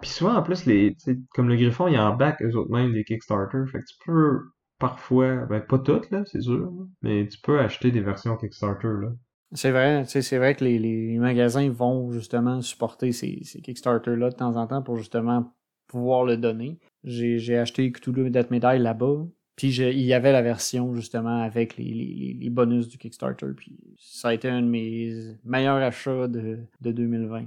Puis 0.00 0.10
souvent, 0.10 0.34
en 0.34 0.42
plus, 0.42 0.66
les, 0.66 0.96
comme 1.34 1.48
le 1.48 1.56
Griffon, 1.56 1.88
il 1.88 1.94
y 1.94 1.98
en 1.98 2.14
back 2.14 2.40
eux 2.42 2.54
autres 2.56 2.70
même 2.70 2.92
des 2.92 3.04
Kickstarter. 3.04 3.64
Fait 3.70 3.80
que 3.80 3.84
tu 3.84 3.96
peux 4.06 4.50
parfois, 4.78 5.46
ben 5.46 5.60
pas 5.60 5.78
toutes, 5.78 6.10
là, 6.10 6.24
c'est 6.26 6.40
sûr, 6.40 6.72
mais 7.02 7.26
tu 7.26 7.38
peux 7.40 7.60
acheter 7.60 7.90
des 7.90 8.00
versions 8.00 8.36
Kickstarter, 8.36 8.88
là. 9.02 9.08
C'est 9.52 9.70
vrai, 9.70 10.04
c'est 10.04 10.36
vrai 10.36 10.54
que 10.54 10.62
les, 10.62 10.78
les, 10.78 11.16
magasins 11.16 11.70
vont 11.70 12.12
justement 12.12 12.60
supporter 12.60 13.12
ces, 13.12 13.40
ces 13.44 13.62
Kickstarter-là 13.62 14.28
de 14.28 14.34
temps 14.34 14.56
en 14.56 14.66
temps 14.66 14.82
pour 14.82 14.96
justement 14.96 15.54
pouvoir 15.86 16.24
le 16.24 16.36
donner. 16.36 16.78
J'ai 17.02 17.56
acheté 17.56 17.90
Cthulhu 17.90 18.28
Death 18.28 18.50
Medaille 18.50 18.78
là-bas, 18.78 19.24
puis 19.56 19.74
il 19.74 20.00
y 20.02 20.12
avait 20.12 20.32
la 20.32 20.42
version 20.42 20.94
justement 20.94 21.40
avec 21.40 21.78
les, 21.78 21.94
les, 21.94 22.36
les, 22.38 22.50
bonus 22.50 22.88
du 22.88 22.98
Kickstarter, 22.98 23.48
puis 23.56 23.96
ça 23.98 24.28
a 24.28 24.34
été 24.34 24.48
un 24.48 24.60
de 24.60 24.68
mes 24.68 25.34
meilleurs 25.44 25.78
achats 25.78 26.28
de, 26.28 26.58
de 26.82 26.92
2020. 26.92 27.46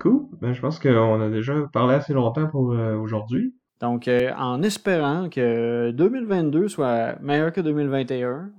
Cool. 0.00 0.26
Ben, 0.40 0.52
je 0.52 0.60
pense 0.60 0.80
qu'on 0.80 1.20
a 1.20 1.30
déjà 1.30 1.54
parlé 1.72 1.94
assez 1.94 2.12
longtemps 2.12 2.48
pour 2.48 2.72
euh, 2.72 2.96
aujourd'hui. 2.96 3.54
Donc, 3.84 4.08
euh, 4.08 4.32
en 4.38 4.62
espérant 4.62 5.28
que 5.28 5.90
2022 5.90 6.68
soit 6.68 7.18
meilleur 7.20 7.52
que 7.52 7.60
2021, 7.60 8.50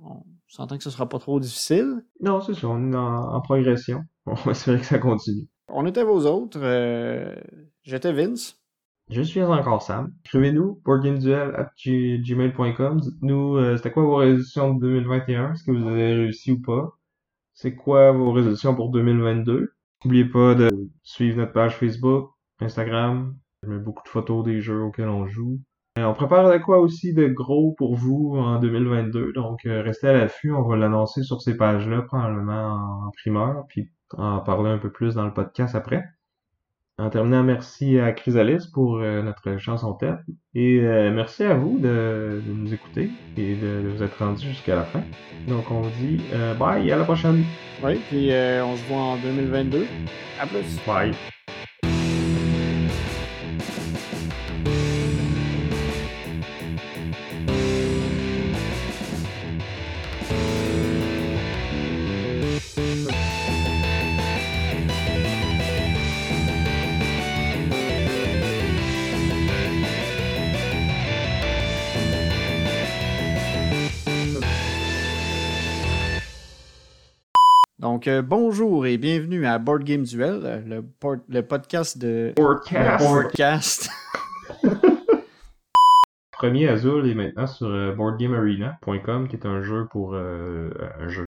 s'entend 0.46 0.76
que 0.78 0.84
ce 0.84 0.90
sera 0.90 1.08
pas 1.08 1.18
trop 1.18 1.40
difficile. 1.40 2.04
Non, 2.20 2.40
c'est 2.40 2.54
ça, 2.54 2.68
on 2.68 2.92
est 2.92 2.96
en, 2.96 3.34
en 3.34 3.40
progression. 3.40 4.02
On 4.26 4.34
va 4.34 4.52
espérer 4.52 4.78
que 4.78 4.86
ça 4.86 5.00
continue. 5.00 5.48
On 5.68 5.84
était 5.84 6.04
vos 6.04 6.24
autres. 6.26 6.60
euh, 6.62 7.34
J'étais 7.82 8.12
Vince. 8.12 8.56
Je 9.10 9.20
suis 9.22 9.42
encore 9.42 9.82
Sam. 9.82 10.12
Écrivez-nous 10.24 10.80
boardgameduel@gmail.com. 10.84 13.00
Dites-nous 13.00 13.56
euh, 13.56 13.76
c'était 13.76 13.90
quoi 13.92 14.02
vos 14.04 14.14
résolutions 14.16 14.74
de 14.74 14.80
2021, 14.80 15.52
est-ce 15.52 15.64
que 15.64 15.72
vous 15.72 15.88
avez 15.88 16.14
réussi 16.14 16.52
ou 16.52 16.60
pas? 16.62 16.90
C'est 17.54 17.74
quoi 17.74 18.12
vos 18.12 18.30
résolutions 18.32 18.74
pour 18.76 18.90
2022. 18.90 19.72
N'oubliez 20.04 20.24
pas 20.26 20.54
de 20.54 20.70
suivre 21.02 21.38
notre 21.38 21.52
page 21.52 21.74
Facebook, 21.76 22.30
Instagram. 22.60 23.34
Je 23.66 23.72
mets 23.72 23.78
beaucoup 23.78 24.04
de 24.04 24.08
photos 24.08 24.44
des 24.44 24.60
jeux 24.60 24.80
auxquels 24.82 25.08
on 25.08 25.26
joue. 25.26 25.58
Euh, 25.98 26.04
on 26.04 26.14
prépare 26.14 26.52
de 26.52 26.58
quoi 26.58 26.78
aussi 26.78 27.14
de 27.14 27.26
gros 27.26 27.74
pour 27.78 27.96
vous 27.96 28.34
en 28.36 28.60
2022, 28.60 29.32
donc 29.32 29.64
euh, 29.66 29.82
restez 29.82 30.08
à 30.08 30.12
l'affût, 30.12 30.52
on 30.52 30.62
va 30.62 30.76
l'annoncer 30.76 31.22
sur 31.22 31.40
ces 31.40 31.56
pages-là 31.56 32.02
probablement 32.02 33.06
en 33.06 33.10
primeur, 33.12 33.64
puis 33.68 33.88
en 34.16 34.40
parler 34.40 34.70
un 34.70 34.78
peu 34.78 34.90
plus 34.90 35.14
dans 35.14 35.24
le 35.24 35.32
podcast 35.32 35.74
après. 35.74 36.04
En 36.98 37.10
terminant, 37.10 37.42
merci 37.42 37.98
à 37.98 38.12
Chrysalis 38.12 38.68
pour 38.72 38.96
euh, 39.00 39.20
notre 39.22 39.58
chanson 39.58 39.92
thème. 39.92 40.24
Et 40.54 40.80
euh, 40.80 41.12
merci 41.12 41.44
à 41.44 41.52
vous 41.52 41.78
de, 41.78 42.40
de 42.42 42.52
nous 42.52 42.72
écouter 42.72 43.10
et 43.36 43.54
de, 43.54 43.82
de 43.82 43.88
vous 43.88 44.02
être 44.02 44.18
rendus 44.18 44.48
jusqu'à 44.48 44.76
la 44.76 44.84
fin. 44.84 45.02
Donc 45.46 45.70
on 45.70 45.82
vous 45.82 45.90
dit 46.00 46.22
euh, 46.32 46.54
bye, 46.54 46.90
à 46.90 46.96
la 46.96 47.04
prochaine. 47.04 47.44
Oui, 47.84 48.00
puis 48.08 48.30
on 48.62 48.76
se 48.76 48.88
voit 48.88 48.98
en 48.98 49.16
2022. 49.18 49.84
À 50.40 50.46
plus. 50.46 50.80
Bye. 50.86 51.12
Donc, 78.06 78.14
euh, 78.14 78.22
bonjour 78.22 78.86
et 78.86 78.98
bienvenue 78.98 79.46
à 79.46 79.58
Board 79.58 79.82
Game 79.82 80.04
Duel, 80.04 80.40
euh, 80.44 80.60
le, 80.64 80.82
por- 80.82 81.16
le 81.28 81.42
podcast 81.42 81.98
de 81.98 82.32
Forecast. 82.38 83.00
le 83.00 83.22
podcast. 83.22 83.90
Premier 86.30 86.68
Azul 86.68 87.10
est 87.10 87.16
maintenant 87.16 87.48
sur 87.48 87.66
euh, 87.66 87.92
boardgamearena.com 87.96 89.26
qui 89.26 89.34
est 89.34 89.44
un 89.44 89.60
jeu 89.60 89.88
pour 89.90 90.14
euh, 90.14 90.70
un 91.00 91.08
jeu. 91.08 91.24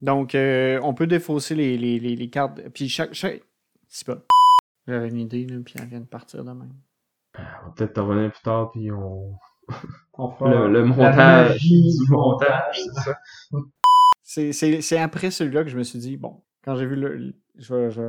Donc, 0.00 0.34
euh, 0.34 0.80
on 0.82 0.94
peut 0.94 1.06
défausser 1.06 1.54
les, 1.54 1.76
les, 1.76 1.98
les, 1.98 2.16
les 2.16 2.30
cartes. 2.30 2.58
Puis 2.72 2.88
chaque. 2.88 3.12
chaque... 3.12 3.42
C'est 3.88 4.06
pas. 4.06 4.16
J'avais 4.86 5.08
une 5.10 5.18
idée, 5.18 5.44
là, 5.44 5.58
puis 5.62 5.74
elle 5.78 5.88
vient 5.88 6.00
de 6.00 6.06
partir 6.06 6.42
de 6.42 6.52
même. 6.52 6.72
On 7.36 7.66
va 7.66 7.72
peut-être 7.76 7.92
te 7.92 8.00
revenir 8.00 8.32
plus 8.32 8.42
tard 8.42 8.70
puis 8.70 8.90
on 8.90 9.34
On 10.14 10.30
fera 10.38 10.48
le, 10.48 10.68
le 10.68 10.80
la 10.80 10.84
montage 10.86 11.50
magie 11.50 11.82
du 11.98 12.10
montage, 12.10 12.80
c'est 12.94 13.00
ça. 13.02 13.18
C'est 14.28 14.98
après 14.98 15.30
celui-là 15.30 15.64
que 15.64 15.70
je 15.70 15.78
me 15.78 15.82
suis 15.82 15.98
dit, 15.98 16.18
bon, 16.18 16.42
quand 16.62 16.76
j'ai 16.76 16.84
vu 16.84 16.96
le. 16.96 17.34
Je, 17.56 17.88
je, 17.88 18.02